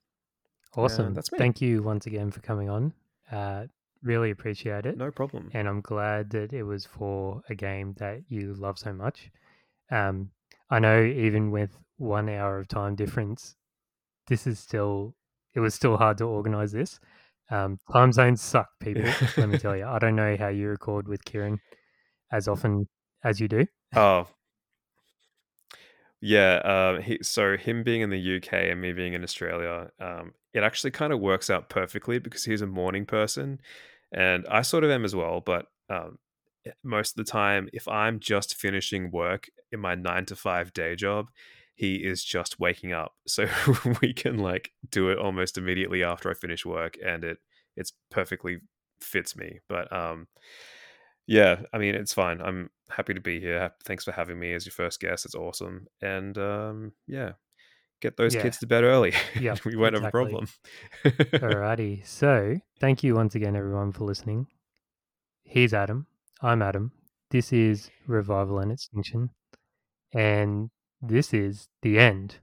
Awesome. 0.77 1.15
that's 1.15 1.33
me. 1.33 1.39
Thank 1.39 1.61
you 1.61 1.83
once 1.83 2.07
again 2.07 2.31
for 2.31 2.41
coming 2.41 2.69
on. 2.69 2.93
Uh, 3.31 3.67
really 4.03 4.31
appreciate 4.31 4.87
it. 4.87 4.97
No 4.97 5.11
problem. 5.11 5.51
And 5.53 5.69
I'm 5.69 5.81
glad 5.81 6.31
that 6.31 6.53
it 6.53 6.63
was 6.63 6.87
for 6.87 7.43
a 7.49 7.55
game 7.55 7.95
that 7.99 8.21
you 8.29 8.55
love 8.55 8.79
so 8.79 8.93
much. 8.93 9.31
Um, 9.91 10.31
I 10.71 10.79
know 10.79 11.03
even 11.03 11.51
with 11.51 11.71
one 11.99 12.29
hour 12.29 12.59
of 12.59 12.69
time 12.69 12.95
difference, 12.95 13.57
this 14.29 14.47
is 14.47 14.59
still, 14.59 15.15
it 15.55 15.61
was 15.61 15.75
still 15.75 15.97
hard 15.97 16.19
to 16.19 16.25
organize 16.25 16.73
this. 16.73 17.01
Um, 17.51 17.79
time 17.93 18.13
zones 18.13 18.43
suck, 18.43 18.69
people. 18.81 19.05
let 19.37 19.49
me 19.49 19.59
tell 19.59 19.77
you. 19.77 19.87
I 19.87 19.99
don't 19.99 20.17
know 20.17 20.37
how 20.37 20.49
you 20.49 20.69
record 20.69 21.07
with 21.07 21.25
Kieran 21.25 21.61
as 22.33 22.49
often 22.49 22.89
as 23.23 23.41
you 23.41 23.49
do. 23.49 23.67
Oh, 23.95 24.27
yeah. 26.21 26.57
Um, 26.95 27.03
he, 27.03 27.19
so 27.23 27.57
him 27.57 27.83
being 27.83 28.01
in 28.01 28.11
the 28.11 28.37
UK 28.37 28.53
and 28.53 28.81
me 28.81 28.93
being 28.93 29.13
in 29.15 29.23
Australia, 29.23 29.91
um, 30.01 30.33
it 30.55 30.63
actually 30.63 30.91
kind 30.91 31.13
of 31.13 31.21
works 31.21 31.51
out 31.51 31.69
perfectly 31.69 32.19
because 32.19 32.45
he's 32.45 32.63
a 32.63 32.67
morning 32.67 33.07
person, 33.07 33.61
and 34.13 34.47
I 34.51 34.63
sort 34.63 34.85
of 34.85 34.91
am 34.91 35.05
as 35.05 35.15
well. 35.15 35.41
But 35.41 35.67
um, 35.91 36.19
eh, 36.67 36.71
most 36.83 37.19
of 37.19 37.25
the 37.25 37.31
time, 37.31 37.69
if 37.73 37.87
I'm 37.89 38.21
just 38.21 38.55
finishing 38.55 39.11
work 39.11 39.49
in 39.73 39.81
my 39.81 39.95
nine 39.95 40.25
to 40.27 40.37
five 40.37 40.73
day 40.73 40.97
job, 40.97 41.29
he 41.75 41.97
is 41.97 42.25
just 42.25 42.59
waking 42.59 42.93
up, 42.93 43.15
so 43.27 43.47
we 44.01 44.13
can 44.15 44.39
like 44.39 44.71
do 44.91 45.11
it 45.11 45.19
almost 45.19 45.59
immediately 45.59 46.03
after 46.03 46.31
I 46.31 46.35
finish 46.35 46.65
work, 46.65 46.97
and 47.05 47.25
it 47.25 47.39
it's 47.77 47.93
perfectly 48.11 48.59
fits 49.01 49.37
me. 49.37 49.61
But 49.69 49.93
um, 49.93 50.29
yeah, 51.27 51.63
I 51.73 51.79
mean, 51.79 51.95
it's 51.95 52.15
fine. 52.15 52.41
I'm 52.41 52.71
happy 52.91 53.15
to 53.15 53.21
be 53.21 53.41
here. 53.41 53.73
Thanks 53.85 54.05
for 54.05 54.13
having 54.13 54.39
me 54.39 54.53
as 54.53 54.65
your 54.67 54.73
first 54.73 55.01
guest. 55.01 55.25
It's 55.25 55.35
awesome. 55.35 55.87
And 56.03 56.37
um, 56.39 56.93
yeah, 57.07 57.33
get 58.01 58.17
those 58.17 58.35
Yeah. 58.35 58.43
kids 58.43 58.59
to 58.59 58.67
bed 58.67 58.85
early. 58.85 59.13
Yeah, 59.39 59.57
we 59.65 59.77
won't 59.77 59.95
have 59.95 60.05
a 60.05 60.11
problem. 60.11 60.47
Alrighty. 61.05 62.07
So, 62.07 62.57
thank 62.81 63.03
you 63.03 63.15
once 63.15 63.35
again, 63.35 63.57
everyone, 63.57 63.93
for 63.93 64.05
listening. 64.05 64.47
Here's 65.45 65.73
Adam. 65.75 66.07
I'm 66.43 66.63
Adam. 66.63 66.93
This 67.31 67.53
is 67.53 67.91
Revival 68.07 68.59
and 68.59 68.71
Extinction. 68.73 69.31
And 70.13 70.71
this 71.03 71.35
is 71.35 71.69
the 71.83 71.99
end. 71.99 72.37